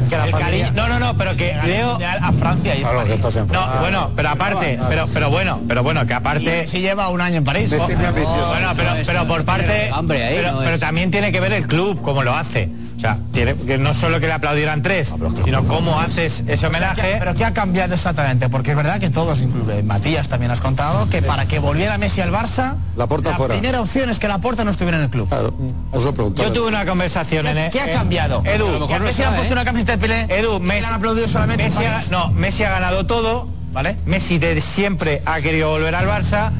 Que 0.09 0.17
la 0.17 0.25
El 0.27 0.31
familia- 0.31 0.39
cariño- 0.39 0.71
no, 0.75 0.89
no, 0.89 0.99
no, 1.01 1.15
pero 1.19 1.37
que 1.37 1.55
Leo 1.65 1.99
a 2.23 2.33
Francia 2.33 2.77
y 2.77 2.81
Claro, 2.81 3.05
que 3.05 3.15
estás 3.15 3.37
en 3.37 3.47
No, 3.49 3.67
bueno, 3.81 4.11
pero 4.15 4.29
aparte, 4.29 4.79
pero, 4.89 5.07
pero 5.13 5.31
bueno, 5.31 5.61
pero 5.67 5.83
bueno, 5.83 6.07
que 6.07 6.15
aparte. 6.15 6.69
Si 6.69 6.81
lleva 6.81 7.09
un 7.09 7.21
año 7.21 7.37
en 7.39 7.45
París. 7.45 7.73
Oh, 7.73 7.85
Bueno, 7.87 8.73
pero, 9.05 9.27
por 9.27 9.45
parte. 9.45 9.91
ahí, 9.93 10.37
pero, 10.39 10.59
pero 10.61 10.79
también 10.79 11.11
tiene 11.11 11.33
que 11.33 11.41
ver 11.41 11.53
el 11.53 11.67
club, 11.67 12.01
cómo 12.03 12.23
lo 12.23 12.35
hace. 12.35 12.69
O 12.99 13.01
sea, 13.01 13.17
tiene, 13.33 13.55
que 13.55 13.79
no 13.79 13.95
solo 13.95 14.19
que 14.19 14.27
le 14.27 14.33
aplaudieran 14.33 14.83
tres, 14.83 15.15
sino 15.45 15.63
cómo 15.63 16.01
haces 16.01 16.43
ese 16.49 16.67
homenaje. 16.67 17.15
Pero 17.21 17.33
¿qué 17.35 17.45
ha 17.45 17.55
cambiado 17.55 17.95
exactamente? 17.95 18.49
Porque 18.49 18.73
es 18.73 18.77
verdad 18.77 18.99
que 18.99 19.09
todos, 19.09 19.41
incluye 19.41 19.85
Matías 19.85 20.29
también 20.29 20.51
has 20.51 20.61
contado, 20.61 21.09
que 21.09 21.23
para 21.23 21.47
que 21.47 21.61
volviera 21.61 21.97
Messi 21.97 22.21
al 22.23 22.33
Barça, 22.33 22.75
La 22.97 23.07
Porta 23.07 23.35
fuera. 23.37 23.55
primera 23.55 23.81
opción 23.81 24.11
es 24.11 24.19
que 24.19 24.27
la 24.27 24.39
Porta 24.39 24.65
no 24.65 24.73
estuviera 24.73 24.97
en 24.99 25.05
el 25.05 25.11
club. 25.11 25.29
Claro, 25.29 25.55
os 25.93 26.03
pregunto. 26.13 26.43
Yo 26.43 26.53
tuve 26.53 26.67
una 26.67 26.85
conversación 26.85 27.45
¿Qué- 27.45 27.51
en 27.53 27.59
el- 27.59 27.71
qué 27.71 27.81
ha 27.83 27.89
eh, 27.89 27.95
cambiado? 27.95 28.41
A 28.41 28.43
lo 28.43 28.51
Edu, 28.51 28.67
mejor 28.67 28.89
que 28.89 28.95
a 28.95 28.99
no 28.99 29.05
Messi 29.05 29.17
sabe, 29.23 29.29
han 29.29 29.35
puesto 29.37 29.53
¿eh? 29.53 29.57
una 29.57 29.65
camiseta 29.65 29.93
de 29.93 29.99
Pelé. 29.99 30.27
Edu, 30.37 30.59
Messi, 30.59 30.85
han 30.85 30.95
aplaudido 30.95 31.29
solamente 31.29 31.65
Messi 31.71 31.85
ha, 31.85 32.03
no, 32.11 32.31
Messi 32.33 32.65
ha 32.65 32.71
ganado 32.71 33.07
todo, 33.07 33.49
¿vale? 33.73 33.97
Messi 34.07 34.39
de 34.39 34.61
siempre 34.61 35.23
ha 35.25 35.41
querido 35.41 35.71
volver 35.71 35.95
al 35.95 36.09
Barça. 36.09 36.51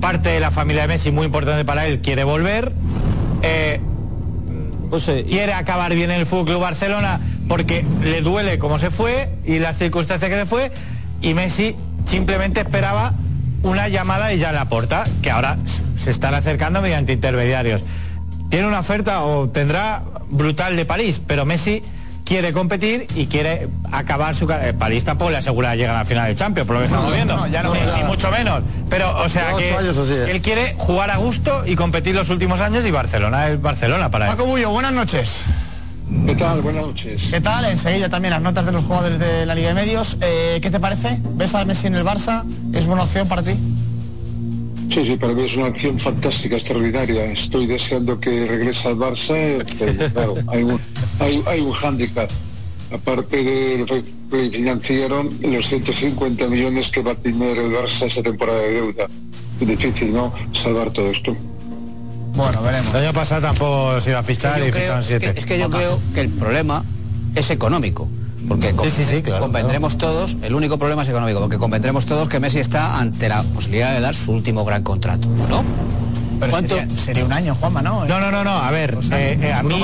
Parte 0.00 0.30
de 0.30 0.40
la 0.40 0.50
familia 0.50 0.82
de 0.82 0.88
Messi, 0.88 1.12
muy 1.12 1.26
importante 1.26 1.64
para 1.64 1.86
él, 1.86 2.00
quiere 2.02 2.24
volver. 2.24 2.72
Eh, 3.42 3.80
quiere 5.00 5.52
acabar 5.52 5.94
bien 5.94 6.10
en 6.10 6.20
el 6.20 6.26
Fútbol 6.26 6.58
Barcelona 6.58 7.20
porque 7.48 7.84
le 8.02 8.22
duele 8.22 8.58
cómo 8.58 8.78
se 8.78 8.90
fue 8.90 9.30
y 9.44 9.58
las 9.58 9.78
circunstancias 9.78 10.30
que 10.30 10.36
se 10.36 10.46
fue. 10.46 10.70
Y 11.20 11.34
Messi 11.34 11.76
simplemente 12.04 12.60
esperaba 12.60 13.14
una 13.62 13.88
llamada 13.88 14.32
y 14.32 14.38
ya 14.38 14.52
la 14.52 14.68
porta, 14.68 15.04
que 15.22 15.30
ahora 15.30 15.58
se 15.96 16.10
están 16.10 16.34
acercando 16.34 16.82
mediante 16.82 17.12
intermediarios. 17.12 17.82
Tiene 18.50 18.68
una 18.68 18.80
oferta 18.80 19.24
o 19.24 19.48
tendrá 19.48 20.04
brutal 20.28 20.76
de 20.76 20.84
París, 20.84 21.20
pero 21.26 21.44
Messi 21.44 21.82
quiere 22.24 22.52
competir 22.52 23.06
y 23.14 23.26
quiere 23.26 23.68
acabar 23.92 24.34
su 24.34 24.46
carrera. 24.46 24.76
Palista 24.76 25.16
pues 25.16 25.30
le 25.32 25.38
asegura 25.38 25.76
llegar 25.76 25.94
a 25.94 26.00
la 26.00 26.04
final 26.04 26.26
de 26.26 26.34
Champions, 26.34 26.66
por 26.66 26.76
lo 26.76 26.80
que 26.80 26.86
estamos 26.86 27.12
viendo. 27.12 27.36
no, 27.36 27.46
ya 27.46 27.62
no, 27.62 27.74
ni, 27.74 27.80
ya. 27.80 27.96
ni 27.98 28.04
mucho 28.04 28.30
menos. 28.30 28.62
Pero, 28.88 29.16
o 29.22 29.28
sea, 29.28 29.54
que, 29.56 29.72
años 29.72 29.96
¿eh? 30.10 30.30
él 30.30 30.40
quiere 30.40 30.74
jugar 30.78 31.10
a 31.10 31.18
gusto 31.18 31.64
y 31.66 31.76
competir 31.76 32.14
los 32.14 32.30
últimos 32.30 32.60
años 32.60 32.84
y 32.84 32.90
Barcelona 32.90 33.48
es 33.48 33.60
Barcelona 33.60 34.10
para 34.10 34.26
él. 34.26 34.30
Paco 34.32 34.46
Bullo, 34.46 34.70
buenas 34.70 34.92
noches. 34.92 35.44
¿Qué 36.26 36.34
tal? 36.34 36.60
Buenas 36.60 36.86
noches. 36.86 37.28
¿Qué 37.30 37.40
tal? 37.40 37.64
Enseguida 37.64 38.08
también 38.08 38.32
las 38.32 38.42
notas 38.42 38.66
de 38.66 38.72
los 38.72 38.84
jugadores 38.84 39.18
de 39.18 39.46
la 39.46 39.54
Liga 39.54 39.68
de 39.68 39.74
Medios. 39.74 40.18
Eh, 40.20 40.58
¿Qué 40.60 40.70
te 40.70 40.78
parece? 40.78 41.18
¿Ves 41.34 41.54
a 41.54 41.64
Messi 41.64 41.86
en 41.86 41.94
el 41.94 42.04
Barça? 42.04 42.44
¿Es 42.72 42.86
buena 42.86 43.04
opción 43.04 43.26
para 43.26 43.42
ti? 43.42 43.52
Sí, 44.92 45.02
sí, 45.02 45.16
para 45.16 45.32
mí 45.32 45.42
es 45.42 45.56
una 45.56 45.66
acción 45.66 45.98
fantástica, 45.98 46.56
extraordinaria. 46.56 47.24
Estoy 47.24 47.66
deseando 47.66 48.20
que 48.20 48.46
regrese 48.46 48.88
al 48.88 48.96
Barça, 48.96 49.34
eh, 49.34 49.64
pero 49.78 50.12
claro, 50.12 50.34
hay 50.48 50.62
un, 50.62 50.78
hay, 51.20 51.42
hay 51.46 51.60
un 51.60 51.72
hándicap. 51.72 52.30
Aparte 52.92 53.42
del 53.42 53.88
re- 53.88 54.04
refinanciaron 54.30 55.28
los 55.42 55.66
150 55.68 56.46
millones 56.48 56.88
que 56.90 57.02
va 57.02 57.12
a 57.12 57.14
tener 57.14 57.58
el 57.58 57.72
Barça 57.72 58.06
esa 58.06 58.22
temporada 58.22 58.58
de 58.60 58.72
deuda. 58.72 59.06
Es 59.60 59.66
difícil, 59.66 60.12
¿no? 60.12 60.32
Salvar 60.52 60.90
todo 60.90 61.08
esto. 61.10 61.34
Bueno, 62.36 62.62
veremos. 62.62 62.94
El 62.94 63.04
año 63.04 63.12
pasado 63.12 63.42
tampoco 63.42 64.00
se 64.00 64.10
iba 64.10 64.18
a 64.18 64.22
fichar 64.22 64.58
Yo 64.58 64.66
y 64.66 64.70
creo- 64.70 64.82
ficharon 64.82 65.00
es 65.00 65.06
siete. 65.06 65.32
que- 65.32 65.38
es 65.38 65.46
que 65.46 65.58
yo 65.58 65.70
creo 65.70 66.00
que 66.14 66.20
el 66.20 66.28
problema 66.30 66.84
es 67.34 67.50
económico. 67.50 68.08
Porque 68.48 68.72
con- 68.72 68.90
sí, 68.90 69.04
sí, 69.04 69.22
claro, 69.22 69.44
convendremos 69.44 69.96
todos, 69.96 70.36
el 70.42 70.54
único 70.54 70.76
problema 70.78 71.02
es 71.02 71.08
económico, 71.08 71.40
porque 71.40 71.56
convendremos 71.56 72.04
todos 72.04 72.28
que 72.28 72.40
Messi 72.40 72.58
está 72.58 72.98
ante 72.98 73.28
la 73.28 73.42
posibilidad 73.42 73.94
de 73.94 74.00
dar 74.00 74.14
su 74.14 74.32
último 74.32 74.64
gran 74.66 74.82
contrato, 74.82 75.26
¿no? 75.48 75.64
Pero 76.44 76.50
¿Cuánto? 76.52 76.76
Sería, 76.76 76.98
sería 76.98 77.24
un 77.24 77.32
año, 77.32 77.54
Juanma, 77.54 77.82
¿no? 77.82 78.04
No, 78.04 78.20
no, 78.20 78.30
no, 78.30 78.44
no, 78.44 78.50
a 78.50 78.70
ver, 78.70 78.96
eh, 79.12 79.38
eh, 79.42 79.52
a 79.52 79.62
mí 79.62 79.80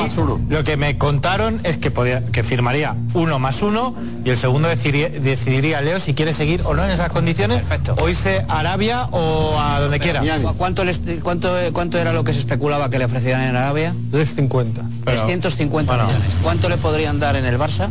lo 0.48 0.64
que 0.64 0.76
me 0.76 0.98
contaron 0.98 1.60
es 1.64 1.76
que 1.76 1.90
podía, 1.90 2.24
que 2.26 2.42
firmaría 2.42 2.94
uno 3.14 3.38
más 3.38 3.62
uno 3.62 3.94
y 4.24 4.30
el 4.30 4.36
segundo 4.36 4.68
decidiría, 4.68 5.08
decidiría 5.08 5.80
Leo 5.80 5.98
si 6.00 6.14
quiere 6.14 6.32
seguir 6.32 6.62
o 6.64 6.74
no 6.74 6.84
en 6.84 6.90
esas 6.90 7.10
condiciones 7.10 7.62
o 8.00 8.08
irse 8.08 8.44
a 8.48 8.60
Arabia 8.60 9.04
o 9.10 9.58
a 9.58 9.80
donde 9.80 9.98
quiera. 9.98 10.20
¿Cu- 10.42 10.54
¿Cuánto, 10.56 10.84
les- 10.84 11.00
cuánto, 11.22 11.52
¿Cuánto 11.72 11.98
era 11.98 12.12
lo 12.12 12.24
que 12.24 12.32
se 12.34 12.40
especulaba 12.40 12.90
que 12.90 12.98
le 12.98 13.04
ofrecían 13.06 13.40
en 13.42 13.56
Arabia? 13.56 13.92
350. 14.10 14.82
350 15.04 15.92
millones. 15.94 16.16
¿Cuánto 16.42 16.68
le 16.68 16.76
podrían 16.76 17.18
dar 17.20 17.36
en 17.36 17.44
el 17.44 17.58
Barça? 17.58 17.88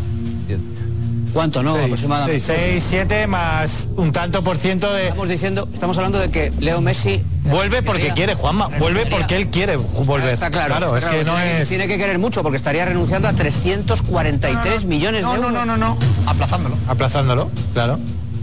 ¿Cuánto, 1.33 1.61
no? 1.63 1.75
aproximadamente. 1.75 2.39
6, 2.41 2.83
7 2.89 3.27
más 3.27 3.87
un 3.95 4.11
tanto 4.11 4.43
por 4.43 4.57
ciento 4.57 4.91
de... 4.91 5.03
Estamos 5.03 5.29
diciendo, 5.29 5.69
estamos 5.73 5.97
hablando 5.97 6.17
de 6.19 6.29
que 6.31 6.51
Leo 6.59 6.81
Messi... 6.81 7.23
Vuelve 7.43 7.81
porque 7.83 8.11
quiere, 8.13 8.35
Juanma, 8.35 8.67
vuelve 8.79 9.05
porque 9.05 9.35
él 9.35 9.49
quiere 9.49 9.75
volver. 9.77 10.29
Está 10.33 10.49
claro, 10.51 10.95
está 10.97 11.09
que 11.11 11.21
claro, 11.23 11.31
no 11.37 11.43
tiene, 11.43 11.61
es... 11.61 11.69
tiene 11.69 11.87
que 11.87 11.97
querer 11.97 12.19
mucho 12.19 12.41
porque 12.43 12.57
estaría 12.57 12.85
renunciando 12.85 13.27
a 13.27 13.33
343 13.33 14.85
millones 14.85 15.21
No, 15.23 15.33
de 15.33 15.39
no, 15.39 15.47
euros. 15.49 15.65
no, 15.65 15.77
no, 15.77 15.77
no. 15.77 15.97
Aplazándolo. 16.25 16.75
Aplazándolo, 16.87 17.49
claro. 17.73 17.99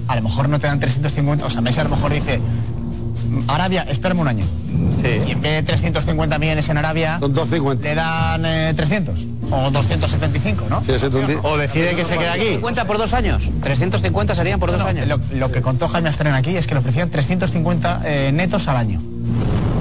A 0.09 0.17
lo 0.17 0.23
mejor 0.23 0.49
no 0.49 0.59
te 0.59 0.67
dan 0.69 0.79
350, 0.81 1.45
o 1.45 1.51
sea, 1.51 1.61
Messi 1.61 1.81
a 1.81 1.85
lo 1.85 1.91
mejor 1.91 2.13
dice, 2.13 2.39
"Mm, 2.39 3.51
Arabia, 3.51 3.85
espérame 3.89 4.21
un 4.21 4.29
año. 4.29 4.45
Y 5.27 5.31
en 5.33 5.41
vez 5.41 5.53
de 5.53 5.63
350 5.63 6.39
millones 6.39 6.69
en 6.69 6.79
Arabia, 6.79 7.21
te 7.81 7.95
dan 7.95 8.45
eh, 8.45 8.73
300 8.75 9.21
o 9.51 9.71
275, 9.71 10.67
¿no? 10.69 10.83
O 11.43 11.57
decide 11.57 11.95
que 11.95 12.05
se 12.05 12.17
queda 12.17 12.35
aquí. 12.35 12.55
50 12.55 12.85
por 12.87 12.99
dos 12.99 13.13
años. 13.15 13.51
350 13.63 14.35
serían 14.35 14.61
por 14.61 14.71
dos 14.71 14.81
No, 14.81 14.87
años. 14.87 15.07
Lo, 15.07 15.19
lo 15.33 15.53
que 15.53 15.63
contó 15.63 15.89
Jaime 15.89 16.09
Astrén 16.09 16.35
aquí 16.35 16.57
es 16.57 16.67
que 16.67 16.75
le 16.75 16.81
ofrecían 16.81 17.11
350 17.11 18.03
eh, 18.05 18.31
netos 18.33 18.69
al 18.69 18.77
año. 18.77 19.01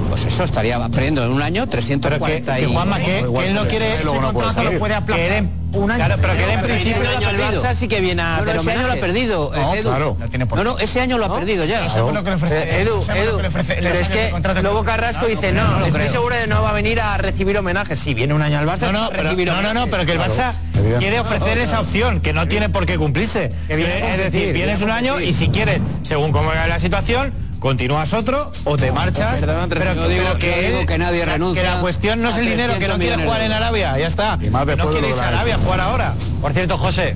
Pues 0.09 0.25
eso 0.25 0.43
estaría 0.43 0.79
perdiendo 0.89 1.25
en 1.25 1.31
un 1.31 1.41
año 1.41 1.67
340 1.67 2.55
que, 2.55 2.61
y... 2.61 2.65
Juanma, 2.65 2.99
que, 2.99 3.25
que 3.37 3.47
él 3.47 3.53
no 3.53 3.67
quiere... 3.67 3.95
Ese 3.95 4.05
contrato 4.05 4.63
lo 4.63 4.79
puede 4.79 4.95
aplazar 4.95 5.27
Que 5.27 5.49
un 5.75 5.91
año. 5.91 6.05
Claro, 6.05 6.21
pero 6.21 6.33
que 6.35 6.43
él 6.43 6.49
en 6.51 6.61
principio... 6.61 7.03
ese 7.03 7.15
año 7.17 7.29
el 7.29 7.39
Barça 7.39 7.75
sí 7.75 7.87
que 7.87 8.01
viene 8.01 8.21
a 8.21 8.37
No, 8.37 8.45
no, 8.45 8.51
hacer 8.51 8.61
ese 8.61 8.71
año 8.71 8.87
lo 8.87 8.93
ha 8.93 8.95
perdido, 8.95 9.51
No, 9.55 9.73
Edu. 9.75 9.89
claro. 9.89 10.17
No 10.19 10.29
tiene 10.29 10.45
por 10.45 10.57
No, 10.57 10.63
qué. 10.63 10.69
no, 10.71 10.79
ese 10.79 11.01
año 11.01 11.17
lo 11.17 11.25
ha 11.25 11.35
perdido 11.35 11.65
ya. 11.65 11.85
Eso 11.85 12.05
fue 12.05 12.13
lo 12.13 12.23
que 12.23 12.29
le 12.29 12.35
ofrece- 12.37 12.63
Eh, 12.63 12.81
Edu, 12.81 13.03
lo 13.05 13.13
Edu, 13.13 13.37
pero 13.65 13.99
es 13.99 14.09
que 14.09 14.61
luego 14.61 14.83
Carrasco 14.83 15.25
dice, 15.27 15.51
no, 15.51 15.79
lo 15.79 15.85
estoy 15.87 16.09
seguro 16.09 16.35
de 16.35 16.41
que 16.41 16.47
no 16.47 16.61
va 16.61 16.69
a 16.69 16.73
venir 16.73 16.99
a 17.01 17.17
recibir 17.17 17.57
homenajes. 17.57 17.99
Si 17.99 18.13
viene 18.13 18.33
un 18.33 18.41
año 18.41 18.59
al 18.59 18.65
Barça, 18.67 18.91
No, 18.91 18.91
no, 18.91 19.11
no, 19.11 19.23
no, 19.23 19.23
no, 19.23 19.53
homenajes. 19.53 19.89
pero 19.91 20.05
que 20.05 20.11
el 20.13 20.19
Barça 20.19 20.53
quiere 20.99 21.19
ofrecer 21.19 21.57
esa 21.57 21.79
opción, 21.79 22.19
que 22.21 22.33
no 22.33 22.47
tiene 22.47 22.69
por 22.69 22.85
qué 22.85 22.97
cumplirse. 22.97 23.51
Es 23.67 23.77
decir, 23.77 24.53
vienes 24.53 24.79
viene 24.79 24.83
un 24.85 24.91
año 24.91 25.19
y 25.19 25.33
si 25.33 25.49
quieres, 25.49 25.79
según 26.03 26.31
cómo 26.31 26.49
vaya 26.49 26.67
la 26.67 26.79
situación, 26.79 27.33
continúas 27.65 28.13
otro 28.13 28.51
o 28.65 28.77
te 28.77 28.91
marchas. 28.91 29.41
Yo 29.41 29.47
Pero, 29.47 29.55
digo- 29.65 29.67
pero 29.79 29.93
yo 29.95 30.07
digo 30.07 30.79
él- 30.81 30.85
que 30.85 30.97
nadie 30.99 31.25
renuncia 31.25 31.63
Que 31.63 31.67
la 31.67 31.81
cuestión 31.81 32.21
no 32.21 32.29
es 32.29 32.37
el 32.37 32.45
dinero, 32.45 32.73
que 32.73 32.85
300 32.85 32.89
no 32.99 33.03
quiere 33.03 33.23
jugar 33.23 33.41
en. 33.41 33.51
Arabia, 33.53 33.97
ya 33.97 34.05
está. 34.05 34.37
Y 34.39 34.51
más 34.51 34.67
Que 34.67 34.75
no 34.75 34.91
quiere 34.91 35.07
irse 35.07 35.19
que 35.21 35.25
a 35.25 35.29
Arabia 35.29 35.55
a 35.55 35.57
jugar 35.57 35.81
ahora. 35.81 36.13
Por 36.41 36.53
cierto, 36.53 36.77
José, 36.77 37.15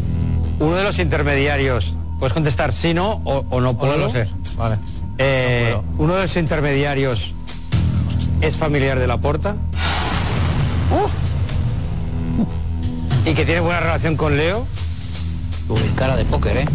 uno 0.57 0.75
de 0.75 0.83
los 0.83 0.97
intermediarios, 0.97 1.93
puedes 2.17 2.33
contestar 2.33 2.73
sí, 2.73 2.95
no 2.95 3.21
o, 3.25 3.45
o 3.47 3.61
no 3.61 3.69
O 3.69 3.77
puedo. 3.77 3.91
no 3.95 4.05
lo 4.05 4.09
sé. 4.09 4.27
Vale. 4.57 4.77
Eh, 5.19 5.77
uno 5.99 6.15
de 6.15 6.23
los 6.23 6.35
intermediarios 6.35 7.31
es 8.41 8.57
familiar 8.57 8.97
de 8.97 9.05
la 9.05 9.17
Porta. 9.17 9.55
Y 13.23 13.33
que 13.35 13.45
tiene 13.45 13.59
buena 13.59 13.81
relación 13.81 14.15
con 14.15 14.35
Leo. 14.35 14.65
Uy, 15.67 15.79
cara 15.95 16.15
de 16.17 16.25
póker, 16.25 16.57
¿eh? 16.57 16.65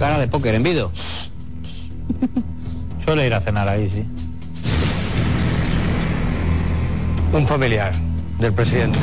Cara 0.00 0.18
de 0.18 0.26
póker, 0.26 0.56
en 0.56 0.64
Vido. 0.64 0.90
Suele 3.04 3.26
ir 3.26 3.34
a 3.34 3.40
cenar 3.40 3.68
ahí, 3.68 3.88
sí. 3.88 4.04
Un 7.32 7.46
familiar 7.46 7.92
del 8.38 8.52
presidente. 8.52 8.98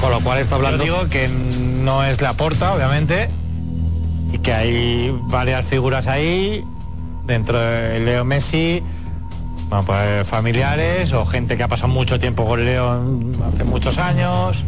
Con 0.00 0.10
lo 0.10 0.20
cual 0.20 0.38
está 0.38 0.50
Yo 0.58 0.66
hablando. 0.66 0.84
digo 0.84 1.08
que 1.08 1.28
no 1.82 2.04
es 2.04 2.20
la 2.20 2.34
porta, 2.34 2.74
obviamente, 2.74 3.28
y 4.32 4.38
que 4.38 4.52
hay 4.52 5.18
varias 5.28 5.64
figuras 5.66 6.06
ahí, 6.06 6.64
dentro 7.26 7.58
de 7.58 8.00
Leo 8.00 8.24
Messi, 8.24 8.82
bueno, 9.68 9.84
pues 9.84 10.26
familiares 10.28 11.12
o 11.12 11.24
gente 11.26 11.56
que 11.56 11.62
ha 11.62 11.68
pasado 11.68 11.88
mucho 11.88 12.18
tiempo 12.18 12.46
con 12.46 12.64
Leo 12.64 13.02
hace 13.52 13.64
muchos 13.64 13.98
años. 13.98 14.64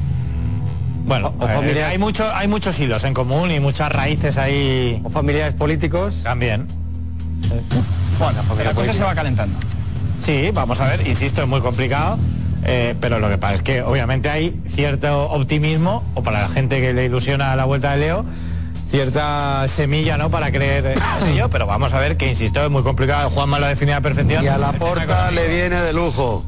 Bueno, 1.08 1.32
O- 1.38 1.44
o 1.44 1.48
eh, 1.48 1.54
familiares. 1.54 1.92
hay, 1.92 1.98
mucho, 1.98 2.30
hay 2.34 2.46
muchos 2.48 2.78
hilos 2.78 3.02
en 3.04 3.14
común 3.14 3.50
y 3.50 3.58
muchas 3.60 3.90
raíces 3.90 4.36
ahí. 4.38 5.00
O 5.02 5.10
familiares 5.10 5.54
políticos. 5.54 6.20
También. 6.22 6.66
Bueno, 8.18 8.42
la 8.64 8.74
cosa 8.74 8.92
se 8.94 9.02
va 9.02 9.14
calentando. 9.14 9.58
Sí, 10.22 10.50
vamos 10.52 10.80
a 10.80 10.88
ver, 10.88 11.06
insisto, 11.06 11.42
es 11.42 11.48
muy 11.48 11.60
complicado, 11.60 12.18
eh, 12.64 12.94
pero 13.00 13.20
lo 13.20 13.28
que 13.30 13.38
pasa 13.38 13.54
es 13.54 13.62
que 13.62 13.82
obviamente 13.82 14.28
hay 14.28 14.60
cierto 14.68 15.30
optimismo, 15.30 16.02
o 16.14 16.22
para 16.22 16.42
la 16.42 16.48
gente 16.48 16.80
que 16.80 16.92
le 16.92 17.04
ilusiona 17.06 17.54
la 17.56 17.64
vuelta 17.64 17.92
de 17.92 17.98
Leo, 17.98 18.24
cierta 18.90 19.66
semilla, 19.68 20.18
¿no?, 20.18 20.30
para 20.30 20.50
creer 20.50 20.86
en 21.22 21.28
ello, 21.34 21.48
pero 21.50 21.66
vamos 21.66 21.92
a 21.92 22.00
ver 22.00 22.16
que, 22.16 22.28
insisto, 22.28 22.62
es 22.64 22.70
muy 22.70 22.82
complicado, 22.82 23.30
Juanma 23.30 23.60
lo 23.60 23.66
ha 23.66 23.68
definido 23.68 23.96
a 23.96 24.00
perfección. 24.00 24.42
Y 24.42 24.48
a 24.48 24.58
la 24.58 24.72
porta 24.72 25.30
le 25.30 25.46
viene 25.48 25.76
de 25.76 25.92
lujo. 25.92 26.44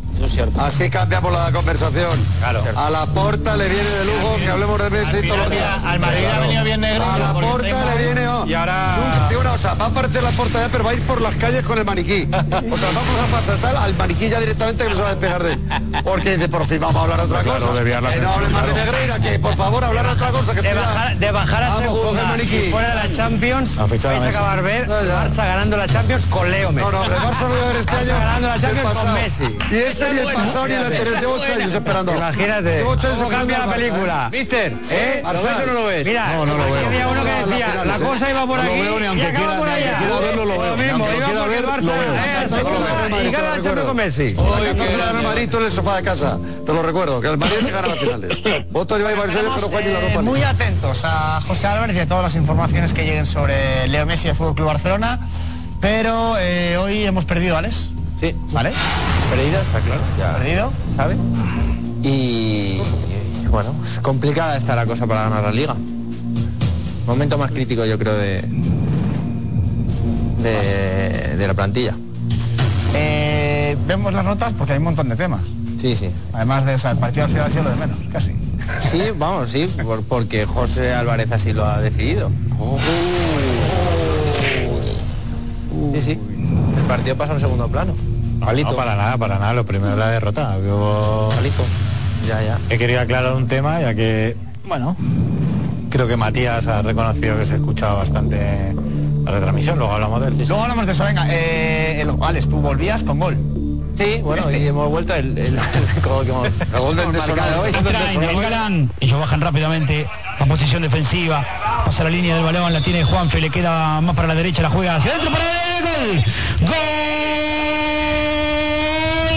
Así 0.59 0.91
cambiamos 0.91 1.33
la 1.33 1.51
conversación. 1.53 2.11
Claro. 2.41 2.63
A 2.77 2.91
la 2.91 3.07
porta 3.07 3.57
le 3.57 3.69
viene 3.69 3.89
de 3.89 4.05
lujo 4.05 4.37
que 4.37 4.51
hablemos 4.51 4.83
de 4.83 4.91
Messi 4.91 5.27
todos 5.27 5.41
los 5.41 5.51
días. 5.51 5.65
Al 5.85 5.99
Madrid 6.01 6.21
le 6.21 6.31
ha 6.33 6.41
venido 6.41 6.65
bien 6.65 6.81
negro. 6.81 7.05
A 7.11 7.19
la 7.19 7.33
porta 7.33 7.85
le 7.95 8.03
viene. 8.05 8.29
oh, 8.29 8.47
Y 8.47 8.55
ahora... 8.55 8.97
Nunca- 8.97 9.41
una 9.41 9.51
cosa, 9.53 9.75
va 9.75 9.87
a 9.87 9.89
aparecer 9.89 10.23
la 10.23 10.31
porta 10.33 10.61
ya, 10.61 10.69
pero 10.71 10.85
va 10.85 10.91
a 10.91 10.95
ir 10.95 11.03
por 11.07 11.21
las 11.23 11.35
calles 11.37 11.63
con 11.65 11.79
el 11.79 11.85
maniquí. 11.87 12.29
O 12.31 12.77
sea, 12.77 12.89
vamos 12.89 13.17
a 13.27 13.37
pasar 13.37 13.57
tal 13.63 13.77
al 13.77 13.95
maniquí 13.97 14.29
ya 14.29 14.39
directamente 14.39 14.85
que 14.85 14.91
no 14.91 14.97
se 14.97 15.03
va 15.03 15.09
a 15.09 15.15
despegar 15.15 15.43
de 15.43 15.53
él. 15.55 15.61
Porque 16.05 16.37
dice, 16.37 16.49
por 16.49 16.67
fin 16.67 16.79
vamos 16.81 16.97
a 16.97 17.01
hablar 17.05 17.17
de 17.19 17.25
otra 17.25 17.43
Claro, 17.43 17.67
cosa. 17.67 17.83
Que 17.83 18.21
no 18.21 18.33
hable 18.33 18.49
más 18.51 18.67
de 18.67 18.75
Negreira, 18.75 19.19
que 19.19 19.39
por 19.39 19.57
favor 19.57 19.83
hablar 19.83 20.07
otra 20.07 20.29
cosa. 20.29 20.55
Que 20.55 20.61
De 20.63 20.75
bajar, 20.75 21.17
de 21.17 21.33
bajar 21.33 21.63
a 21.63 21.69
Vamos, 21.71 21.81
coge 21.87 21.95
el 21.95 22.03
segunda 22.03 22.25
maniquí. 22.27 22.57
y 22.57 22.71
fuera 22.71 22.89
de 22.91 22.95
la 23.09 23.13
Champions, 23.15 23.79
A 23.79 23.87
vais 23.87 24.05
a 24.05 24.29
acabar 24.29 24.63
ver. 24.63 24.87
Barça 24.89 25.37
ganando 25.47 25.77
la 25.79 25.87
Champions 25.87 26.27
con 26.27 26.51
Leo 26.51 26.71
Messi. 26.73 26.91
No, 26.91 26.93
no, 26.99 27.05
el 27.05 27.11
Barça 27.13 27.41
lo 27.43 27.49
voy 27.49 27.61
a 27.63 27.67
ver 27.67 27.77
este 27.77 27.93
Barça 27.93 28.01
año. 28.01 28.19
ganando 28.19 28.49
la 28.49 28.61
Champions 28.61 28.99
con. 28.99 29.15
Messi. 29.15 29.57
Y 29.71 29.77
este 29.77 30.10
ni 30.12 30.19
el 30.20 30.32
pasado 30.35 30.69
ni 30.69 30.74
el 30.74 30.85
anterior. 30.85 31.20
Llevo 31.20 31.32
ocho 31.35 31.53
años 31.53 31.74
esperando. 31.74 32.15
Imagínate. 32.16 32.77
Llevo 32.78 32.91
ocho 32.91 33.07
años 33.07 33.19
¿Cómo 33.19 33.31
esperando 33.31 33.55
cambia 33.55 33.66
la 33.66 33.74
película? 33.74 34.28
¿eh? 34.32 34.39
Mister, 34.39 34.73
¿eh? 34.91 35.20
¿Lo 35.23 35.28
Barça. 35.31 35.43
ves 35.43 35.53
o 35.62 35.66
no 35.66 35.73
lo 35.74 35.85
ves? 35.87 36.07
Mira, 36.07 36.32
No, 36.35 36.47
no 36.47 36.57
lo 36.57 36.62
aquí 36.65 36.73
veo. 36.73 36.87
había 36.87 37.09
uno 37.09 37.24
que 37.24 37.31
decía, 37.31 37.66
la 37.74 37.82
finales, 37.82 38.03
cosa 38.09 38.31
iba 38.31 38.47
por 38.47 38.61
aquí 38.61 38.70
y 38.70 39.20
acaba 39.20 39.57
por 39.59 39.69
allá. 39.69 40.01
verlo, 40.20 40.45
lo 40.45 40.59
veo. 40.59 40.70
Lo 40.70 40.77
Ni 40.77 40.82
mismo, 40.85 41.07
iba 41.16 41.27
el 41.57 41.65
Barça 41.66 41.85
veo. 41.87 42.15
eh, 42.15 42.37
al 42.39 42.45
Te 42.45 42.51
lo 42.51 42.57
segundo 42.57 42.81
recuerdo, 42.81 43.07
y 43.07 43.11
te 43.11 43.24
lo 43.24 43.31
gana 43.32 43.43
la 43.43 43.51
Champions 43.51 43.66
recuerdo. 43.66 43.87
con 43.87 43.97
Messi. 43.97 44.35
La 44.35 44.43
14 44.43 44.97
la 44.97 45.12
Real 45.12 45.23
Madrid, 45.24 45.49
tú 45.51 45.57
en 45.59 45.65
el 45.65 45.70
sofá 45.70 45.97
de 45.97 46.03
casa. 46.03 46.39
Te 46.66 46.73
lo 46.73 46.82
recuerdo, 46.82 47.20
que 47.20 47.28
el 47.28 47.39
Madrid 47.39 47.57
que 47.65 47.70
gana 47.73 47.89
las 47.89 47.99
finales. 47.99 48.39
Vosotros 48.70 48.99
lleváis 49.01 49.19
varios 49.19 49.37
años 49.37 49.55
que 49.55 49.61
no 49.61 49.66
jugáis 49.69 49.87
ni 49.87 49.93
la 49.93 49.99
Eh, 50.01 50.23
muy 50.23 50.43
atentos 50.43 51.01
a 51.05 51.41
José 51.47 51.66
Álvarez 51.66 51.97
y 51.97 52.01
a 52.01 52.07
todas 52.07 52.23
las 52.24 52.35
informaciones 52.37 52.93
que 52.93 53.05
lleguen 53.05 53.27
sobre 53.27 53.87
Leo 53.89 54.07
Messi 54.07 54.27
y 54.27 54.31
el 54.31 54.37
Fútbol 54.37 54.55
Club 54.55 54.66
Barcelona. 54.69 55.19
Pero 55.81 56.37
eh, 56.39 56.77
hoy 56.77 57.05
hemos 57.05 57.24
perdido, 57.24 57.57
Alex. 57.57 57.89
Sí, 58.21 58.35
¿Vale? 58.53 58.73
perdido, 59.31 59.61
está 59.63 59.81
claro. 59.81 60.01
Ya, 60.19 60.37
Perdido. 60.37 60.73
¿sabe? 60.95 61.17
Y, 62.03 62.09
y, 62.09 63.47
bueno, 63.51 63.75
es 63.85 63.99
complicada 64.01 64.57
está 64.57 64.77
la 64.77 64.85
cosa 64.87 65.07
para 65.07 65.23
ganar 65.25 65.45
la 65.45 65.53
liga. 65.53 65.75
Momento 67.07 67.39
más 67.39 67.51
crítico 67.51 67.85
yo 67.85 67.99
creo 67.99 68.15
de 68.17 68.43
de, 70.43 71.37
de 71.37 71.47
la 71.47 71.55
plantilla. 71.55 71.95
Eh, 72.95 73.77
vemos 73.87 74.13
las 74.13 74.25
notas 74.25 74.53
porque 74.55 74.73
hay 74.73 74.79
un 74.79 74.85
montón 74.85 75.09
de 75.09 75.17
temas. 75.17 75.43
Sí, 75.81 75.97
sí. 75.97 76.11
Además 76.33 76.65
de, 76.67 76.75
o 76.75 76.79
sea, 76.79 76.91
el 76.93 76.99
partido 76.99 77.25
al 77.25 77.31
final 77.31 77.47
ha 77.47 77.51
sido 77.51 77.63
lo 77.65 77.71
de 77.71 77.77
menos, 77.77 77.97
casi. 78.13 78.33
Sí, 78.91 79.03
vamos, 79.17 79.51
sí, 79.51 79.67
por- 79.83 80.03
porque 80.03 80.45
José 80.47 80.93
Álvarez 80.95 81.31
así 81.33 81.53
lo 81.53 81.67
ha 81.67 81.81
decidido. 81.81 82.31
Sí, 85.93 86.01
sí. 86.01 86.19
El 86.91 86.97
partido 86.97 87.17
pasa 87.17 87.33
en 87.35 87.41
segundo 87.41 87.69
plano. 87.69 87.95
No, 88.41 88.75
para 88.75 88.97
nada, 88.97 89.17
para 89.17 89.39
nada. 89.39 89.53
Lo 89.55 89.65
primero 89.65 89.93
es 89.93 89.99
la 89.99 90.09
derrota. 90.09 90.57
Yo 90.59 91.31
Ya, 92.27 92.43
ya. 92.43 92.59
he 92.69 92.79
querido 92.79 93.01
aclarar 93.01 93.33
un 93.35 93.47
tema, 93.47 93.81
ya 93.81 93.95
que, 93.95 94.37
bueno, 94.67 94.97
creo 95.89 96.09
que 96.09 96.17
Matías 96.17 96.67
ha 96.67 96.83
reconocido 96.83 97.39
que 97.39 97.47
se 97.47 97.55
escuchaba 97.57 97.95
bastante 97.95 98.75
la 99.25 99.31
retransmisión. 99.31 99.79
Luego 99.79 99.93
hablamos 99.95 100.21
de 100.21 100.29
él. 100.29 100.39
Luego 100.49 100.62
hablamos 100.62 100.87
de 100.87 100.93
eso, 100.93 101.05
venga. 101.05 101.27
Eh, 101.31 102.01
el- 102.01 102.11
Alex, 102.23 102.49
tú 102.49 102.57
volvías 102.61 103.05
con 103.05 103.21
gol. 103.21 103.37
Sí, 103.97 104.21
bueno, 104.25 104.51
y 104.51 104.67
hemos 104.67 104.89
vuelto 104.89 105.15
el, 105.15 105.37
el, 105.39 105.59
como- 106.03 106.25
como- 106.25 106.43
gol 106.87 106.97
del 106.97 107.05
hemos 107.09 107.29
marcado 107.29 107.62
hoy. 107.62 107.71
El 107.71 108.41
galán. 108.41 108.91
Ellos 108.99 109.21
bajan 109.21 109.41
rápidamente 109.41 110.07
a 110.41 110.45
posición 110.47 110.83
defensiva. 110.83 111.45
Pasa 111.85 112.03
la 112.05 112.11
línea 112.11 112.35
del 112.35 112.45
balón, 112.45 112.73
la 112.73 112.83
tiene 112.83 113.05
Juanfe, 113.05 113.41
le 113.41 113.51
queda 113.51 114.01
más 114.01 114.17
para 114.17 114.27
la 114.29 114.35
derecha, 114.35 114.62
la 114.62 114.71
juega 114.71 114.97
hacia 114.97 115.12
adentro 115.12 115.31
para 115.31 115.45
gol. 115.81 116.24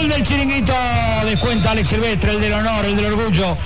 Gol 0.00 0.08
del 0.08 0.22
chiringuito. 0.22 0.72
Descuenta 1.24 1.70
Alex 1.72 1.88
Silvestre, 1.88 2.32
el 2.32 2.40
del 2.40 2.52
honor, 2.54 2.84
el 2.84 2.96
del 2.96 3.06
orgullo. 3.12 3.56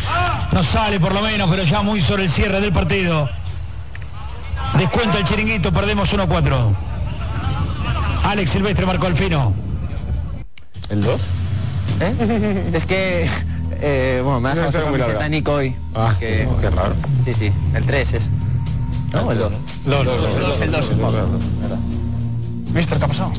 No 0.53 0.63
sale 0.65 0.99
por 1.01 1.13
lo 1.13 1.21
menos, 1.23 1.49
pero 1.51 1.63
ya 1.65 1.83
muy 1.83 2.01
sobre 2.01 2.25
el 2.25 2.31
cierre 2.31 2.61
del 2.61 2.73
partido. 2.73 3.29
Descuenta 4.77 5.19
el 5.19 5.25
chiringuito, 5.25 5.73
perdemos 5.73 6.13
1-4. 6.13 6.75
Alex 8.25 8.51
Silvestre 8.51 8.87
marcó 8.87 9.07
el 9.07 9.15
fino. 9.17 9.53
¿El 10.91 11.03
2? 11.03 11.21
¿Eh? 12.01 12.71
es 12.75 12.87
que, 12.87 13.29
eh, 13.81 14.21
bueno, 14.23 14.41
me 14.41 14.51
ha 14.51 14.55
dejado 14.55 14.89
muy 14.89 14.99
camiseta. 15.01 15.29
Nico 15.29 15.53
hoy. 15.53 15.75
Ah, 15.95 16.15
que- 16.19 16.49
qué 16.61 16.71
raro. 16.71 16.95
Sí, 17.25 17.35
sí, 17.35 17.53
el 17.75 17.85
3 17.85 18.13
es. 18.15 18.31
No, 19.13 19.31
el 19.33 19.39
2. 19.39 19.53
Los 19.87 20.05
dos, 20.05 20.35
El 20.35 20.41
dos, 20.41 20.61
el 20.61 20.71
dos, 20.71 20.91
el 20.91 20.99
dos. 21.01 21.13
Mister, 22.73 22.99
¿qué 22.99 23.05
ha 23.05 23.09
pasado? 23.09 23.33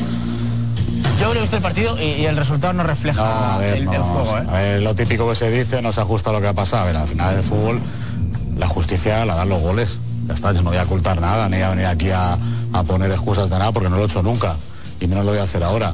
Yo 1.20 1.30
creo 1.30 1.34
que 1.34 1.44
este 1.44 1.58
el 1.58 1.62
partido 1.62 1.98
y, 2.02 2.22
y 2.22 2.26
el 2.26 2.38
resultado 2.38 2.74
no 2.74 2.84
refleja 2.84 3.22
No, 3.22 3.26
a 3.26 3.58
ver, 3.58 3.78
el, 3.78 3.86
no, 3.86 3.94
el 3.94 4.02
juego, 4.02 4.38
¿eh? 4.38 4.44
a 4.48 4.54
ver, 4.54 4.82
lo 4.82 4.96
típico 4.96 5.30
que 5.30 5.36
se 5.36 5.50
dice 5.52 5.82
no 5.82 5.92
se 5.92 6.02
ajusta 6.02 6.30
a 6.30 6.34
lo 6.34 6.42
que 6.42 6.48
ha 6.48 6.54
pasado. 6.54 6.84
A 6.84 6.86
ver, 6.88 6.96
al 6.96 7.08
final 7.08 7.36
del 7.36 7.44
fútbol, 7.44 7.82
la 8.58 8.68
justicia 8.68 9.26
la 9.26 9.36
dan 9.36 9.50
los 9.50 9.62
goles. 9.62 10.00
Ya 10.28 10.34
está, 10.34 10.52
yo 10.54 10.62
no 10.62 10.70
voy 10.70 10.78
a 10.78 10.84
ocultar 10.84 11.20
nada, 11.20 11.50
ni 11.50 11.58
voy 11.58 11.64
a 11.64 11.70
venir 11.72 11.86
aquí 11.88 12.10
a, 12.12 12.38
a 12.74 12.84
poner 12.84 13.12
excusas 13.12 13.50
de 13.50 13.58
nada, 13.58 13.72
porque 13.72 13.90
no 13.90 13.98
lo 13.98 14.04
he 14.04 14.06
hecho 14.06 14.22
nunca. 14.24 14.56
Y 15.00 15.08
menos 15.08 15.26
lo 15.26 15.32
voy 15.32 15.40
a 15.40 15.44
hacer 15.44 15.64
ahora. 15.64 15.94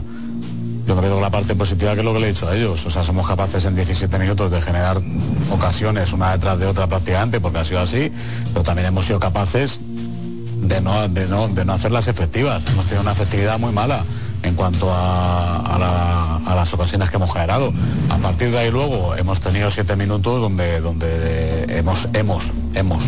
Yo 0.85 0.95
me 0.95 1.01
quedo 1.01 1.13
con 1.13 1.23
la 1.23 1.31
parte 1.31 1.55
positiva 1.55 1.93
que 1.93 1.99
es 2.01 2.05
lo 2.05 2.13
que 2.13 2.19
le 2.19 2.27
he 2.27 2.31
dicho 2.31 2.47
a 2.47 2.55
ellos. 2.55 2.85
O 2.85 2.89
sea, 2.91 3.03
somos 3.03 3.27
capaces 3.27 3.65
en 3.65 3.75
17 3.75 4.19
minutos 4.19 4.51
de 4.51 4.61
generar 4.61 5.01
ocasiones 5.49 6.13
una 6.13 6.31
detrás 6.33 6.59
de 6.59 6.67
otra 6.67 6.85
prácticamente, 6.85 7.39
porque 7.39 7.57
ha 7.57 7.65
sido 7.65 7.79
así, 7.79 8.11
pero 8.53 8.63
también 8.63 8.87
hemos 8.87 9.05
sido 9.05 9.19
capaces 9.19 9.79
de 10.67 10.81
no, 10.81 11.07
de 11.07 11.27
no, 11.27 11.47
de 11.47 11.65
no 11.65 11.73
hacerlas 11.73 12.07
efectivas. 12.07 12.63
Hemos 12.67 12.85
tenido 12.85 13.01
una 13.01 13.11
efectividad 13.11 13.59
muy 13.59 13.71
mala 13.71 14.03
en 14.43 14.53
cuanto 14.55 14.91
a, 14.91 15.59
a 15.59 15.79
la- 15.79 16.35
a 16.45 16.53
las 16.55 16.71
ocasiones 16.73 17.09
que 17.09 17.15
hemos 17.17 17.31
generado. 17.33 17.73
A 18.09 18.17
partir 18.17 18.51
de 18.51 18.59
ahí 18.59 18.69
luego 18.71 19.15
hemos 19.15 19.39
tenido 19.39 19.71
siete 19.71 19.95
minutos 19.95 20.39
donde, 20.39 20.79
donde 20.79 21.65
hemos, 21.69 22.07
hemos, 22.13 22.51
hemos, 22.75 23.03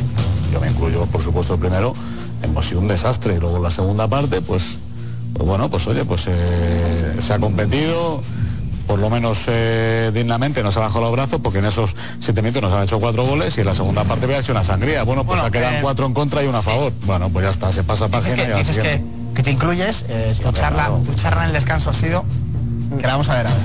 yo 0.51 0.59
me 0.59 0.69
incluyo 0.71 1.05
por 1.05 1.21
supuesto 1.21 1.57
primero, 1.57 1.93
hemos 2.41 2.65
sido 2.65 2.79
un 2.81 2.87
desastre. 2.87 3.35
Y 3.35 3.39
luego 3.39 3.59
la 3.61 3.69
segunda 3.71 4.07
parte, 4.07 4.41
pues, 4.41 4.63
pues 5.33 5.45
bueno, 5.47 5.69
pues 5.69 5.85
oye, 5.87 6.03
pues 6.05 6.25
eh, 6.27 7.15
se 7.21 7.33
ha 7.33 7.39
competido, 7.39 8.21
por 8.87 8.99
lo 8.99 9.09
menos 9.09 9.43
eh, 9.47 10.11
dignamente 10.13 10.63
nos 10.63 10.77
ha 10.77 10.79
bajado 10.79 11.01
los 11.01 11.11
brazos 11.11 11.39
porque 11.43 11.59
en 11.59 11.65
esos 11.65 11.95
siete 12.19 12.41
minutos 12.41 12.63
nos 12.63 12.73
han 12.73 12.83
hecho 12.83 12.99
cuatro 12.99 13.25
goles 13.25 13.55
y 13.57 13.61
en 13.61 13.67
la 13.67 13.75
segunda 13.75 14.03
parte 14.05 14.25
había 14.25 14.41
sido 14.41 14.55
una 14.55 14.63
sangría. 14.63 15.03
Bueno, 15.03 15.25
pues 15.25 15.39
Bueno, 15.39 15.45
se 15.45 15.51
quedan 15.59 15.75
eh, 15.75 15.79
cuatro 15.81 16.05
en 16.05 16.13
contra 16.13 16.41
y 16.43 16.47
uno 16.47 16.57
a 16.59 16.61
favor. 16.61 16.91
Bueno, 17.05 17.29
pues 17.29 17.43
ya 17.45 17.51
está, 17.51 17.71
se 17.71 17.83
pasa 17.83 18.07
página 18.07 18.45
que 18.45 18.53
y 18.53 18.57
dices 18.59 18.79
que, 18.79 19.03
que 19.35 19.43
te 19.43 19.51
incluyes, 19.51 20.05
eh, 20.09 20.35
tu, 20.41 20.51
charla, 20.51 20.89
tu 21.05 21.13
charla 21.13 21.41
en 21.43 21.47
el 21.49 21.53
descanso 21.53 21.89
ha 21.89 21.93
sido, 21.93 22.23
que 22.97 23.03
la 23.05 23.13
vamos 23.13 23.29
a 23.29 23.35
ver 23.35 23.47
ahora. 23.47 23.59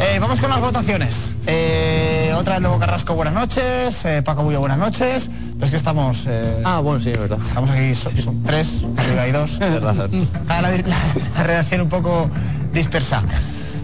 Eh, 0.00 0.18
vamos 0.18 0.40
con 0.40 0.50
las 0.50 0.60
votaciones. 0.60 1.34
Eh, 1.46 2.34
otra 2.36 2.54
vez 2.54 2.62
Lobo 2.64 2.80
Carrasco, 2.80 3.14
buenas 3.14 3.32
noches. 3.34 4.04
eh, 4.04 4.22
Paco 4.24 4.42
Bullo, 4.42 4.58
buenas 4.58 4.78
noches. 4.78 5.30
Es 5.62 5.70
que 5.70 5.76
estamos... 5.76 6.26
ah, 6.64 6.80
bueno, 6.80 7.00
sí, 7.00 7.10
es 7.10 7.18
verdad. 7.18 7.38
Estamos 7.46 7.70
aquí, 7.70 7.94
son, 7.94 8.16
son 8.18 8.42
tres, 8.42 8.68
arriba 8.96 9.22
hay 9.22 9.30
dos. 9.30 9.52
La, 10.48 10.60
la- 10.62 10.70
la 10.72 11.42
redacción 11.44 11.82
un 11.82 11.88
poco 11.88 12.28
dispersa. 12.72 13.22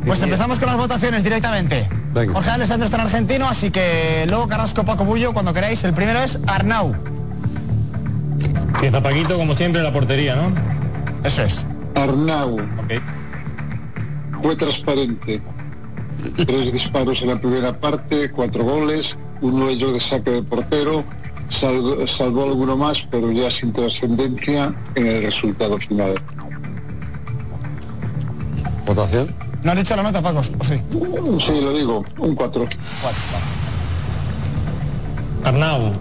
Pues 0.05 0.23
empezamos 0.23 0.59
con 0.59 0.69
las 0.69 0.77
votaciones 0.77 1.23
directamente. 1.23 1.89
Jorge 2.15 2.51
Alessandro 2.51 2.87
está 2.87 2.97
en 2.97 3.03
argentino, 3.03 3.49
así 3.49 3.71
que 3.71 4.27
Lobo 4.29 4.49
Carrasco, 4.49 4.85
Paco 4.85 5.05
Bullo, 5.05 5.33
cuando 5.33 5.53
queráis. 5.53 5.85
El 5.85 5.95
primero 5.95 6.21
es 6.21 6.39
Arnau. 6.47 6.95
Empieza 8.75 9.03
Paquito, 9.03 9.37
como 9.37 9.55
siempre, 9.55 9.83
la 9.83 9.93
portería, 9.93 10.37
¿no? 10.37 10.53
Eso 11.23 11.43
es. 11.43 11.65
Arnau 11.95 12.59
fue 14.43 14.57
transparente. 14.57 15.41
Tres 16.35 16.73
disparos 16.73 17.23
en 17.23 17.29
la 17.29 17.37
primera 17.37 17.79
parte, 17.79 18.31
cuatro 18.31 18.65
goles, 18.65 19.17
uno 19.41 19.67
de 19.67 19.73
ellos 19.73 19.95
de 19.95 20.01
saque 20.01 20.31
de 20.31 20.43
portero, 20.43 21.05
salvó, 21.49 22.07
salvó 22.07 22.45
alguno 22.45 22.77
más, 22.77 23.07
pero 23.11 23.31
ya 23.33 23.51
sin 23.51 23.73
trascendencia 23.73 24.75
en 24.95 25.07
el 25.07 25.23
resultado 25.25 25.79
final. 25.79 26.15
¿Votación? 28.87 29.29
¿No 29.63 29.73
has 29.73 29.79
dicho 29.79 29.95
la 29.95 30.03
nota, 30.03 30.23
Paco? 30.23 30.41
¿O 30.59 30.65
sí? 30.65 30.81
Sí, 31.41 31.61
lo 31.61 31.73
digo, 31.73 32.05
un 32.19 32.35
4. 32.35 32.67
Arnau. 35.45 35.93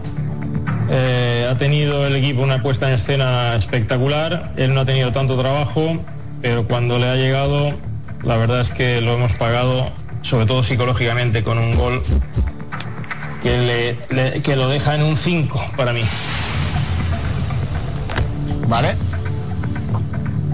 eh, 0.90 1.48
ha 1.50 1.58
tenido 1.58 2.08
el 2.08 2.16
equipo 2.16 2.42
una 2.42 2.62
puesta 2.64 2.88
en 2.88 2.96
escena 2.96 3.56
espectacular. 3.56 4.52
Él 4.58 4.74
no 4.74 4.82
ha 4.82 4.86
tenido 4.86 5.12
tanto 5.12 5.38
trabajo, 5.38 5.98
pero 6.42 6.68
cuando 6.68 6.98
le 7.00 7.08
ha 7.10 7.16
llegado, 7.16 7.74
la 8.24 8.38
verdad 8.38 8.62
es 8.62 8.72
que 8.72 9.02
lo 9.02 9.14
hemos 9.14 9.34
pagado, 9.34 9.90
sobre 10.22 10.46
todo 10.46 10.64
psicológicamente, 10.64 11.44
con 11.44 11.58
un 11.58 11.76
gol 11.76 12.02
que, 13.44 13.58
le- 14.10 14.16
le- 14.16 14.42
que 14.42 14.56
lo 14.56 14.68
deja 14.70 14.96
en 14.96 15.04
un 15.04 15.18
5 15.18 15.60
para 15.78 15.94
mí. 15.94 16.04
Vale. 18.68 18.96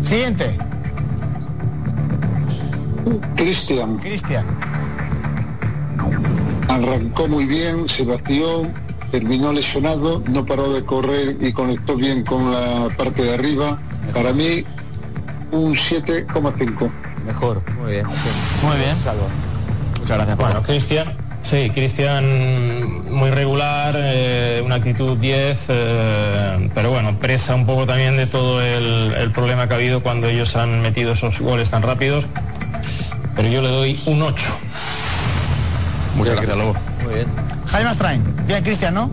Siguiente. 0.01 0.57
Cristian. 3.35 3.97
Cristian. 3.97 4.45
Arrancó 6.67 7.27
muy 7.27 7.45
bien, 7.45 7.87
se 7.87 8.03
vació, 8.03 8.67
terminó 9.11 9.53
lesionado, 9.53 10.23
no 10.27 10.45
paró 10.45 10.73
de 10.73 10.83
correr 10.83 11.37
y 11.39 11.53
conectó 11.53 11.95
bien 11.95 12.23
con 12.23 12.51
la 12.51 12.87
parte 12.97 13.23
de 13.23 13.33
arriba. 13.33 13.79
Para 14.13 14.33
mí, 14.33 14.63
un 15.51 15.75
7,5. 15.75 16.89
Mejor, 17.25 17.61
muy 17.79 17.91
bien. 17.91 18.05
Muy 18.05 18.77
bien. 18.77 18.95
Muchas 19.99 20.17
gracias, 20.17 20.37
Bueno, 20.37 20.61
Cristian, 20.61 21.07
sí, 21.41 21.71
Cristian 21.73 23.09
muy 23.11 23.31
regular, 23.31 23.95
eh, 23.97 24.61
una 24.63 24.75
actitud 24.75 25.17
10, 25.17 25.65
eh, 25.69 26.69
pero 26.75 26.91
bueno, 26.91 27.17
presa 27.19 27.55
un 27.55 27.65
poco 27.65 27.87
también 27.87 28.17
de 28.17 28.27
todo 28.27 28.61
el, 28.61 29.13
el 29.13 29.31
problema 29.31 29.67
que 29.67 29.73
ha 29.73 29.77
habido 29.77 30.03
cuando 30.03 30.27
ellos 30.27 30.55
han 30.55 30.81
metido 30.81 31.13
esos 31.13 31.39
goles 31.39 31.71
tan 31.71 31.81
rápidos. 31.81 32.27
Pero 33.35 33.47
yo 33.49 33.61
le 33.61 33.67
doy 33.69 34.01
un 34.05 34.21
8. 34.21 34.45
Muchas 36.15 36.35
gracias, 36.35 36.57
Lobo. 36.57 36.73
Muy 37.03 37.13
bien. 37.15 37.27
Jaime 37.67 37.89
Astrain. 37.89 38.23
Bien, 38.47 38.63
Cristian, 38.63 38.93
¿no? 38.93 39.11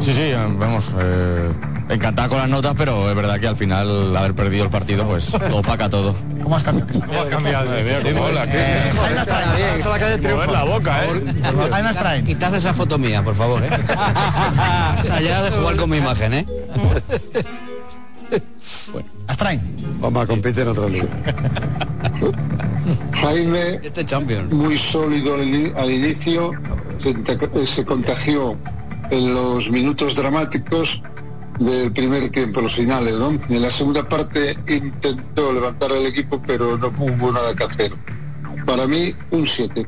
Sí, 0.00 0.12
sí, 0.12 0.32
vamos, 0.58 0.92
eh, 1.00 1.50
encantado 1.88 2.28
con 2.28 2.38
las 2.38 2.48
notas, 2.48 2.74
pero 2.76 3.08
es 3.10 3.16
verdad 3.16 3.40
que 3.40 3.48
al 3.48 3.56
final 3.56 4.16
haber 4.16 4.34
perdido 4.34 4.64
el 4.64 4.70
partido, 4.70 5.04
pues 5.06 5.32
lo 5.48 5.56
opaca 5.58 5.88
todo. 5.88 6.14
¿Cómo 6.42 6.54
has 6.56 6.62
cambiado? 6.62 6.90
¿Cómo 7.00 7.20
has 7.22 7.28
cambiado? 7.28 7.70
hola, 7.70 8.44
Eh, 8.48 8.92
Jaime 8.96 9.20
Astrain. 9.20 9.48
Esa 9.50 9.74
es 9.74 9.84
la 9.86 9.98
calle 9.98 10.18
Triunfo. 10.18 10.36
Mover 10.36 10.50
la 10.50 10.64
boca, 10.64 11.04
¿eh? 11.04 11.22
Jaime 11.72 11.88
Astrain. 11.88 12.24
Quitad 12.24 12.54
esa 12.54 12.74
foto 12.74 12.96
mía, 12.98 13.22
por 13.24 13.34
favor, 13.34 13.62
¿eh? 13.64 13.70
Allá 15.12 15.42
de 15.42 15.50
jugar 15.50 15.76
con 15.76 15.90
mi 15.90 15.96
imagen, 15.96 16.34
¿eh? 16.34 16.46
Astrain. 19.26 19.60
Vamos 20.00 20.22
a 20.22 20.26
competir 20.26 20.62
en 20.62 20.68
otra 20.68 20.88
liga. 20.88 21.06
Jaime, 23.32 23.78
Este 23.82 24.06
champion. 24.06 24.48
muy 24.56 24.78
sólido 24.78 25.34
al, 25.34 25.42
ini- 25.42 25.72
al 25.76 25.90
inicio, 25.90 26.52
se, 27.66 27.84
contagió 27.84 28.56
en 29.10 29.34
los 29.34 29.68
minutos 29.68 30.14
dramáticos 30.14 31.02
del 31.58 31.92
primer 31.92 32.30
tiempo, 32.30 32.62
los 32.62 32.74
finales, 32.74 33.14
¿no? 33.16 33.28
En 33.50 33.60
la 33.62 33.70
segunda 33.70 34.02
parte 34.08 34.56
intentó 34.66 35.52
levantar 35.52 35.92
el 35.92 36.06
equipo, 36.06 36.40
pero 36.46 36.78
no 36.78 36.88
hubo 36.98 37.30
nada 37.30 37.54
que 37.54 37.64
hacer. 37.64 37.92
Para 38.64 38.86
mí, 38.86 39.14
un 39.30 39.46
7. 39.46 39.86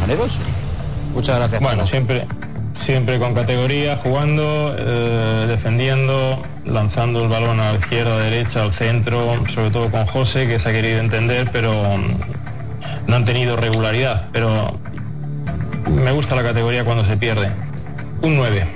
¿Janeros? 0.00 0.38
Muchas 1.14 1.36
gracias. 1.38 1.60
Bueno, 1.60 1.84
siempre, 1.84 2.28
siempre 2.78 3.18
con 3.18 3.34
categoría, 3.34 3.96
jugando, 3.96 4.74
eh, 4.78 5.46
defendiendo, 5.48 6.42
lanzando 6.64 7.24
el 7.24 7.28
balón 7.28 7.60
a 7.60 7.72
la 7.72 7.78
izquierda, 7.78 8.14
a 8.14 8.18
la 8.18 8.24
derecha, 8.24 8.62
al 8.62 8.72
centro, 8.72 9.44
sobre 9.48 9.70
todo 9.70 9.90
con 9.90 10.06
José, 10.06 10.46
que 10.46 10.58
se 10.58 10.68
ha 10.68 10.72
querido 10.72 11.00
entender, 11.00 11.48
pero 11.52 11.72
mm, 11.72 13.10
no 13.10 13.16
han 13.16 13.24
tenido 13.24 13.56
regularidad. 13.56 14.28
Pero 14.32 14.78
me 15.90 16.12
gusta 16.12 16.36
la 16.36 16.42
categoría 16.42 16.84
cuando 16.84 17.04
se 17.04 17.16
pierde. 17.16 17.50
Un 18.22 18.36
9. 18.36 18.66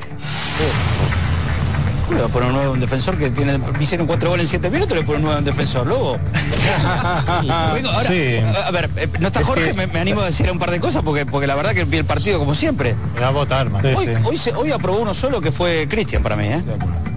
Le 2.11 2.17
voy 2.17 2.25
a 2.25 2.29
poner 2.29 2.49
un 2.49 2.55
9 2.55 2.69
a 2.69 2.71
un 2.73 2.81
defensor 2.81 3.17
que 3.17 3.31
tiene, 3.31 3.59
hicieron 3.81 4.07
cuatro 4.07 4.31
goles 4.31 4.47
en 4.47 4.51
7 4.51 4.71
minutos, 4.71 4.97
le 4.97 5.05
pone 5.05 5.19
un 5.19 5.25
9 5.25 5.37
a 5.37 5.39
un 5.39 5.45
defensor, 5.45 5.87
Lobo. 5.87 6.19
Vengo, 7.75 7.91
ahora, 7.91 8.09
Sí. 8.09 8.37
a, 8.39 8.67
a 8.67 8.71
ver, 8.71 8.91
eh, 8.97 9.09
no 9.21 9.27
está 9.29 9.41
Es 9.41 9.47
Jorge, 9.47 9.67
que- 9.69 9.75
me, 9.75 9.87
me 9.87 9.99
animo 10.01 10.21
a 10.21 10.27
decir 10.27 10.51
un 10.51 10.59
par 10.59 10.71
de 10.71 10.81
cosas 10.81 11.03
porque, 11.03 11.27
porque 11.27 11.47
la 11.47 11.55
verdad 11.55 11.73
que 11.73 11.85
vi 11.85 11.99
el 11.99 12.05
partido 12.05 12.39
como 12.39 12.55
siempre. 12.55 12.95
Va 13.21 13.29
a 13.29 13.31
votar, 13.31 13.69
man. 13.71 13.85
Hoy, 13.85 14.09
hoy, 14.25 14.37
se- 14.37 14.55
hoy 14.55 14.71
aprobó 14.73 14.99
uno 15.01 15.15
solo 15.15 15.41
que 15.41 15.53
fue 15.53 15.87
Cristian 15.89 16.23
para 16.23 16.37
mí, 16.37 16.47
¿eh? 16.47 16.63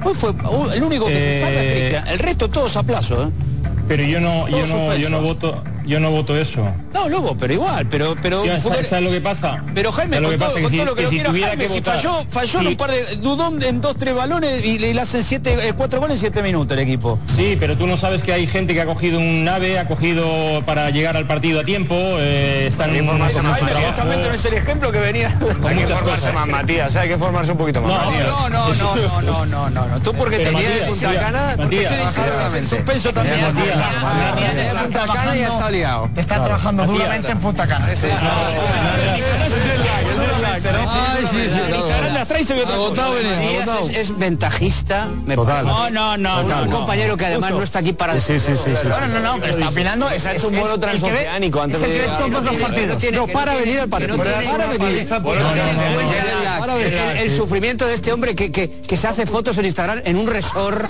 Hoy 0.04 0.14
fue 0.14 0.32
el 0.76 0.84
único 0.84 1.08
que 1.08 1.14
se 1.14 1.38
Eh, 1.38 1.42
salva 1.42 1.62
es 1.62 1.72
Cristian. 1.80 2.08
El 2.08 2.20
resto 2.20 2.50
todos 2.50 2.76
a 2.78 2.84
plazo, 2.84 3.24
¿eh? 3.24 3.30
Pero 3.88 4.04
yo 4.04 4.20
no, 4.20 4.48
yo 4.48 4.66
no, 4.68 4.96
yo 4.96 5.10
no 5.10 5.22
voto, 5.22 5.64
yo 5.86 6.00
no 6.00 6.12
voto 6.12 6.38
eso. 6.38 6.66
No, 6.94 7.08
Lobo, 7.10 7.36
pero 7.38 7.54
igual, 7.54 7.88
pero... 7.90 8.16
pero 8.22 8.46
Ya, 8.46 8.60
¿sabes, 8.60 8.88
sabes 8.88 9.06
lo 9.06 9.12
que 9.12 9.22
pasa? 9.22 9.64
Pero 9.74 9.92
Jaime, 9.92 10.18
¿Sabes 10.18 10.22
lo 10.22 10.28
con, 10.30 10.32
que 10.32 10.38
todo, 10.38 10.48
pasa? 10.54 10.62
con 10.62 10.72
Que 10.72 10.78
todo 10.78 10.86
si- 10.86 10.90
lo 10.90 10.96
que, 10.96 11.02
que 11.02 11.04
lo 11.04 11.10
si 11.10 11.16
quiera 11.16 11.30
tuviera 11.30 11.48
Jaime, 11.50 11.64
que 11.68 11.70
si 11.74 11.80
votar- 11.80 11.96
falló, 11.96 12.26
falló 12.32 12.60
en 12.62 12.68
un 12.68 12.78
par 12.78 12.92
de... 12.92 13.16
Dudón 13.18 13.64
en 13.64 13.82
dos, 13.82 13.96
tres 13.98 14.16
balones 14.16 14.64
y 14.66 14.80
le, 14.80 14.94
le 14.94 15.02
hacen 15.02 15.24
siete, 15.24 15.68
eh, 15.68 15.74
cuatro 15.76 16.00
goles 16.00 16.16
en 16.16 16.20
siete 16.22 16.42
minutos 16.44 16.76
el 16.78 16.84
equipo. 16.84 17.20
Sí, 17.36 17.58
pero 17.60 17.76
tú 17.78 17.86
no 17.88 17.98
sabes 17.98 18.24
que 18.24 18.34
hay 18.34 18.48
gente 18.48 18.74
que 18.74 18.82
ha 18.82 18.86
cogido 18.86 19.20
un 19.20 19.44
nave, 19.44 19.78
ha 19.80 19.88
cogido 19.88 20.64
para 20.66 20.90
llegar 20.90 21.16
al 21.18 21.28
partido 21.28 21.60
a 21.62 21.64
tiempo, 21.64 21.96
eh, 21.98 22.66
están 22.68 22.90
Jaime 22.92 23.08
trabajo. 23.12 23.88
justamente 23.88 24.28
no 24.28 24.34
es 24.34 24.46
el 24.46 24.54
ejemplo 24.54 24.92
que 24.92 25.00
venía... 25.00 25.28
Hay 25.66 25.76
que 25.78 25.88
formarse 25.88 26.04
cosas. 26.22 26.34
más, 26.34 26.48
Matías, 26.48 26.96
hay 26.96 27.10
que 27.10 27.18
formarse 27.18 27.52
un 27.52 27.58
poquito 27.58 27.82
más. 27.82 27.92
No, 27.92 28.06
Matías. 28.12 28.28
No, 28.28 28.50
no, 28.50 28.74
no, 28.74 29.22
no, 29.22 29.46
no, 29.46 29.70
no, 29.70 29.88
no. 29.88 30.00
Tú 30.02 30.14
porque 30.14 30.38
Pero 30.38 30.52
tenías 30.52 30.72
Matías, 30.72 30.90
Punta 30.90 31.08
Matías, 31.08 31.24
Cana, 31.24 31.54
porque 31.58 31.64
Matías, 31.64 31.92
estoy 31.92 32.06
diciendo 32.08 32.32
que 32.40 32.48
es 32.48 32.54
el 32.64 32.70
suspenso 32.70 33.14
también. 33.14 33.40
Está 33.40 34.84
Punta 34.84 35.06
Cana 35.14 35.36
y 35.36 35.40
ya 35.40 35.48
está 35.48 35.72
liado. 35.76 36.10
Está 36.16 36.44
trabajando 36.44 36.86
duramente 36.86 37.32
en 37.32 37.40
Punta 37.40 37.68
Cana. 37.68 37.88
Ay, 40.88 41.26
sí, 41.32 41.50
sí, 41.50 41.60
claro. 41.70 42.06
Es- 43.92 44.18
ventajista, 44.18 45.08
me 45.26 45.36
Total. 45.36 45.66
No, 45.66 45.90
no, 45.90 46.18
no, 46.18 46.64
Un- 46.64 46.70
compañero 46.72 47.18
que 47.18 47.26
además 47.26 47.52
no 47.52 47.64
está 47.64 47.80
aquí 47.80 47.94
para 47.94 48.20
Sí, 48.20 48.40
sí, 48.40 48.54
sí. 48.58 48.72
No, 48.88 49.08
no, 49.08 49.20
no, 49.20 49.40
pero 49.40 49.54
está 49.54 49.70
opinando. 49.70 50.10
Es, 50.10 50.44
un 50.44 50.60
vuelo 50.60 50.80
transoceánico 50.80 51.62
antes 51.62 51.82
de 51.82 52.00
todos 52.18 52.44
los 52.44 52.56
partidos. 52.56 53.04
No, 53.14 53.28
para 53.28 53.56
venir 53.56 53.80
al 53.80 53.90
partido. 53.90 54.18
Para 54.18 54.68
venir. 54.68 55.08
No 56.68 56.78
el- 56.78 57.32
sufrimiento 57.32 57.86
de 57.86 57.94
este 57.94 58.12
hombre 58.14 58.36
que, 58.36 58.52
que, 58.52 58.70
que 58.82 58.98
se 58.98 59.08
hace 59.08 59.26
fotos 59.26 59.58
en 59.58 59.66
Instagram 59.66 60.02
en 60.06 60.16
un 60.18 60.28
resort. 60.28 60.90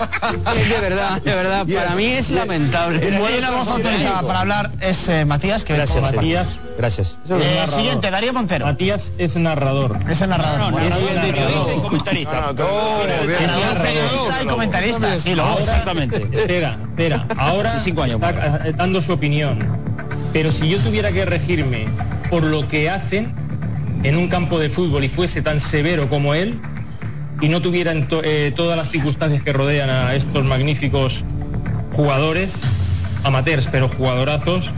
Es 0.56 0.68
de 0.68 0.80
verdad, 0.80 1.20
de 1.22 1.34
verdad. 1.34 1.66
Para 1.66 1.94
mí 1.94 2.04
es 2.06 2.30
lamentable. 2.30 3.08
Y 3.08 3.38
una 3.38 3.50
voz 3.50 3.68
autorizada 3.68 4.22
para 4.22 4.40
hablar 4.40 4.70
es 4.80 5.08
eh, 5.08 5.24
Matías, 5.24 5.64
que 5.64 5.74
Gracias, 5.74 6.00
Matías, 6.02 6.60
Gracias. 6.78 7.16
Eh, 7.30 7.64
siguiente, 7.74 8.10
Darío 8.10 8.32
Montero. 8.32 8.66
Matías 8.66 9.12
es 9.18 9.36
narrador. 9.36 9.98
Es 10.08 10.20
el 10.22 10.30
narrador. 10.30 10.58
No, 10.58 10.70
Bueno, 10.70 10.88
narrador, 10.88 11.14
narrador. 11.14 11.32
periodista 11.34 11.74
y 11.74 11.80
comentarista. 11.80 12.32
narrador, 12.32 13.06
periodista 13.82 14.42
y 14.42 14.46
comentarista. 14.46 15.18
Sí, 15.18 15.34
lo 15.34 15.42
Ahora- 15.42 15.62
Exactamente. 15.64 16.16
Espera, 16.32 16.78
espera. 16.88 17.26
Ahora 17.36 17.80
Cinco 17.80 18.02
años 18.02 18.20
está 18.22 18.62
eh, 18.68 18.72
dando 18.76 19.00
su 19.02 19.12
opinión. 19.12 19.58
Pero 20.32 20.52
si 20.52 20.68
yo 20.68 20.78
tuviera 20.80 21.12
que 21.12 21.24
regirme 21.24 21.86
por 22.30 22.42
lo 22.42 22.68
que 22.68 22.90
hacen 22.90 23.34
en 24.02 24.16
un 24.16 24.28
campo 24.28 24.58
de 24.58 24.68
fútbol 24.70 25.04
y 25.04 25.08
fuese 25.08 25.42
tan 25.42 25.60
severo 25.60 26.08
como 26.08 26.34
él 26.34 26.58
y 27.40 27.48
no 27.48 27.60
tuviera 27.60 27.92
en 27.92 28.06
to- 28.08 28.22
eh, 28.24 28.52
todas 28.54 28.76
las 28.76 28.90
circunstancias 28.90 29.42
que 29.42 29.52
rodean 29.52 29.90
a 29.90 30.14
estos 30.14 30.44
magníficos 30.44 31.24
jugadores, 31.92 32.56
amateurs 33.24 33.68
pero 33.70 33.88
jugadorazos 33.88 34.70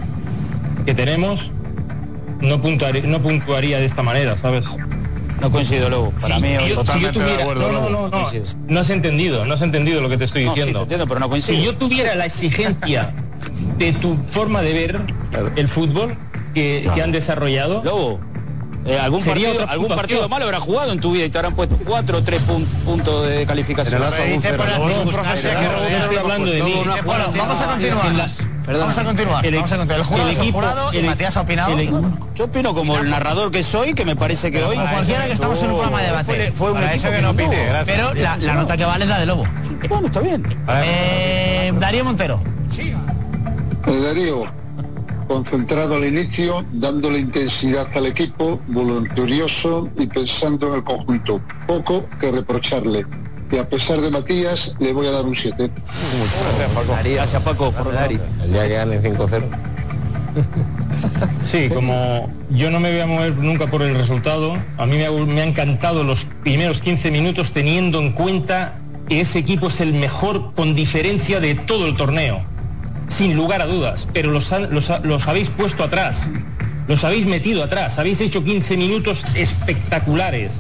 que 0.87 0.95
tenemos, 0.95 1.51
no 2.41 2.61
puntuaría, 2.63 3.03
no 3.03 3.21
puntuaría 3.21 3.79
de 3.79 3.85
esta 3.87 4.03
manera, 4.03 4.37
¿sabes? 4.37 4.67
No 5.41 5.53
coincido, 5.53 5.89
Lobo. 5.89 6.13
Para 6.21 6.41
mí 6.41 6.49
yo- 6.53 6.59
hoy 6.59 6.63
si 6.65 6.69
yo 6.71 6.77
totalmente 6.77 7.19
de 7.21 7.25
tuviera- 7.25 7.43
acuerdo, 7.43 7.61
no, 7.63 7.69
no, 7.73 7.91
Lobo. 7.91 7.91
no, 7.91 8.19
no, 8.19 8.29
Coincido. 8.29 8.61
no 8.69 8.81
has 8.81 8.91
entendido, 8.91 9.45
no 9.45 9.55
has 9.55 9.63
entendido 9.63 10.01
lo 10.01 10.09
que 10.09 10.17
te 10.19 10.25
estoy 10.25 10.45
No, 10.45 10.53
sí, 10.55 10.57
diciendo. 10.61 10.79
te 10.81 10.83
entiendo, 10.85 11.07
pero 11.07 11.21
no 11.21 11.29
coincido. 11.29 11.59
Si 11.59 11.65
yo 11.65 11.77
tuviera 11.77 12.15
la 12.17 12.27
exigencia 12.27 13.11
de 13.79 13.93
tu 13.93 14.17
forma 14.31 14.63
de 14.63 14.73
ver 14.73 15.01
el 15.55 15.69
fútbol 15.69 16.17
que, 16.55 16.89
que 16.93 17.03
han 17.03 17.13
desarrollado, 17.13 17.83
Lobo, 17.85 18.19
eh, 18.89 18.99
algún, 18.99 19.21
Sería 19.21 19.49
partido, 19.49 19.71
algún 19.71 19.89
partido 19.89 20.29
malo 20.29 20.45
habrás 20.47 20.63
jugado 20.63 20.93
en 20.93 21.01
tu 21.01 21.13
vida 21.13 21.25
y 21.27 21.31
te 21.31 21.39
habrán 21.39 21.55
puesto 21.55 21.77
cuatro 21.85 22.19
o 22.19 22.23
tres 22.23 22.41
pun- 22.47 22.65
puntos 22.85 23.29
de 23.29 23.47
calificación. 23.47 24.01
Bueno, 27.05 27.25
vamos 27.37 27.61
a 27.61 27.67
continuar. 27.67 28.31
Vamos 28.69 28.99
a 28.99 29.05
continuar. 29.05 29.45
El 29.47 29.53
Vamos 29.57 29.73
a 29.73 29.77
continuar. 29.79 29.97
El 29.97 30.03
jurado 30.05 30.29
el 30.29 30.33
es 30.33 30.39
el 30.39 30.43
equipo- 30.45 30.59
jurado 30.59 30.93
y 30.93 30.97
el- 30.99 31.07
Matías 31.07 31.37
ha 31.37 31.41
opinado. 31.41 31.79
El- 31.79 31.91
Yo 32.35 32.45
opino 32.45 32.75
como 32.75 32.99
el 32.99 33.09
narrador 33.11 33.51
que 33.51 33.63
soy, 33.63 33.95
que 33.95 34.05
me 34.05 34.15
parece 34.15 34.53
que 34.53 34.63
hoy... 34.63 34.77
Cualquiera 34.77 35.25
que 35.27 35.33
estamos 35.33 35.59
en 35.63 35.71
un 35.71 35.77
programa 35.77 36.01
de 36.01 36.07
debate. 36.07 36.53
Fue, 36.53 36.53
fue 36.53 36.73
un 36.73 36.83
eso 36.85 37.11
que 37.11 37.21
no 37.23 37.31
opine, 37.31 37.65
gracias. 37.67 37.97
Pero 37.97 38.15
la, 38.15 38.37
la 38.37 38.55
nota 38.55 38.77
que 38.77 38.85
vale 38.85 39.05
es 39.05 39.11
la 39.11 39.19
de 39.21 39.27
Lobo. 39.27 39.45
Bueno, 39.89 40.07
está 40.09 40.21
bien. 40.21 40.45
Eh, 40.85 41.73
Darío 41.79 42.05
Montero. 42.05 42.41
Eh, 42.79 42.95
Darío, 44.03 44.45
concentrado 45.29 45.97
al 45.97 46.05
inicio, 46.05 46.65
dándole 46.73 47.19
intensidad 47.19 47.87
al 47.95 48.07
equipo, 48.07 48.61
voluntarioso 48.67 49.89
y 49.97 50.07
pensando 50.07 50.69
en 50.69 50.75
el 50.77 50.85
conjunto. 50.85 51.41
Poco 51.67 52.09
que 52.19 52.33
reprocharle. 52.33 53.07
Y 53.53 53.59
a 53.59 53.69
pesar 53.69 54.01
de 54.01 54.11
Matías, 54.11 54.73
le 54.79 54.93
voy 54.93 55.07
a 55.07 55.13
dar 55.13 55.25
un 55.25 55.37
7. 55.37 55.71
Gracias, 57.05 57.43
Paco, 57.43 57.71
por 57.73 57.93
Dari. 57.93 58.19
El 58.43 58.53
día 58.53 58.67
que 58.67 58.75
ganen 58.75 59.03
5-0. 59.03 59.43
Sí, 61.45 61.69
como 61.69 62.29
yo 62.51 62.71
no 62.71 62.81
me 62.81 62.91
voy 62.91 63.01
a 63.01 63.07
mover 63.07 63.37
nunca 63.37 63.67
por 63.67 63.83
el 63.83 63.95
resultado, 63.95 64.57
a 64.77 64.87
mí 64.87 64.97
me 64.97 65.07
ha, 65.07 65.11
me 65.11 65.41
ha 65.41 65.45
encantado 65.45 66.05
los 66.05 66.27
primeros 66.43 66.81
15 66.81 67.11
minutos 67.11 67.53
teniendo 67.53 68.01
en 68.01 68.13
cuenta 68.13 68.75
que 69.09 69.21
ese 69.21 69.39
equipo 69.39 69.69
es 69.69 69.81
el 69.81 69.95
mejor 69.95 70.53
con 70.55 70.75
diferencia 70.75 71.41
de 71.41 71.55
todo 71.55 71.87
el 71.87 71.97
torneo, 71.97 72.45
sin 73.09 73.35
lugar 73.37 73.61
a 73.63 73.67
dudas, 73.67 74.07
pero 74.13 74.31
los, 74.31 74.53
han- 74.53 74.69
los 74.73 74.91
los 75.03 75.27
habéis 75.29 75.49
puesto 75.51 75.83
atrás, 75.85 76.27
los 76.87 77.03
habéis 77.05 77.27
metido 77.27 77.63
atrás, 77.65 77.99
habéis 77.99 78.21
hecho 78.21 78.45
15 78.45 78.77
minutos 78.77 79.25
espectaculares. 79.35 80.53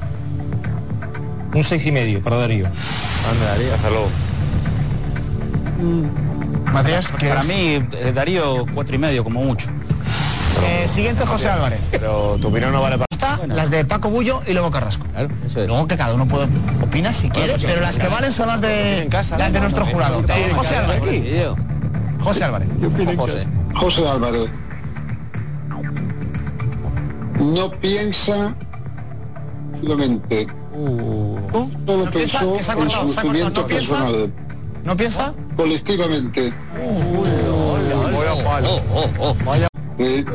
Un 1.54 1.64
seis 1.64 1.86
y 1.86 1.92
medio 1.92 2.22
para 2.22 2.36
Darío. 2.36 2.66
Anda, 2.66 3.46
Darío, 3.52 3.74
hasta 3.74 3.88
luego. 3.90 4.08
Matías, 6.72 7.10
que 7.12 7.28
Para 7.28 7.42
mí, 7.44 7.80
eh, 7.92 8.12
Darío, 8.14 8.66
cuatro 8.74 8.94
y 8.94 8.98
medio, 8.98 9.24
como 9.24 9.40
mucho. 9.42 9.68
Eh, 10.66 10.86
siguiente, 10.88 11.24
José 11.24 11.48
Álvarez. 11.48 11.80
Pero 11.90 12.36
tu 12.40 12.48
opinión 12.48 12.72
no 12.72 12.82
vale 12.82 12.96
para... 12.98 13.06
Está 13.10 13.40
las 13.46 13.70
de 13.70 13.84
Paco 13.84 14.10
Bullo 14.10 14.42
y 14.46 14.52
Lobo 14.52 14.70
Carrasco. 14.70 15.06
Luego 15.54 15.86
que 15.88 15.96
cada 15.96 16.14
uno 16.14 16.26
puede 16.26 16.46
opinar 16.82 17.14
si 17.14 17.30
quiere, 17.30 17.54
pero 17.60 17.80
las 17.80 17.98
que 17.98 18.08
valen 18.08 18.32
son 18.32 18.48
las 18.48 18.60
de 18.60 19.08
las 19.38 19.52
de 19.52 19.60
nuestro 19.60 19.86
jurado. 19.86 20.22
José 20.54 20.76
Álvarez. 20.76 21.02
José 22.20 22.44
Álvarez. 22.44 22.68
José. 23.16 23.46
José 23.74 24.08
Álvarez. 24.08 24.48
No 27.38 27.70
piensa 27.70 28.54
solamente. 29.80 30.46
Todo 31.86 32.04
¿No 32.04 32.10
piensa? 32.10 32.40
pensó 32.40 32.56
Que 32.56 32.62
se 32.62 32.70
ha 32.72 32.74
en 32.74 32.90
su 32.90 33.08
se 33.12 33.20
ha 33.20 33.22
cortado. 33.22 33.24
lucimiento 33.24 33.60
¿No 33.62 33.66
piensa? 33.66 33.94
personal. 33.96 34.32
¿No 34.84 34.96
piensa? 34.96 35.34
Colectivamente. 35.56 36.52
Eh, 39.98 40.24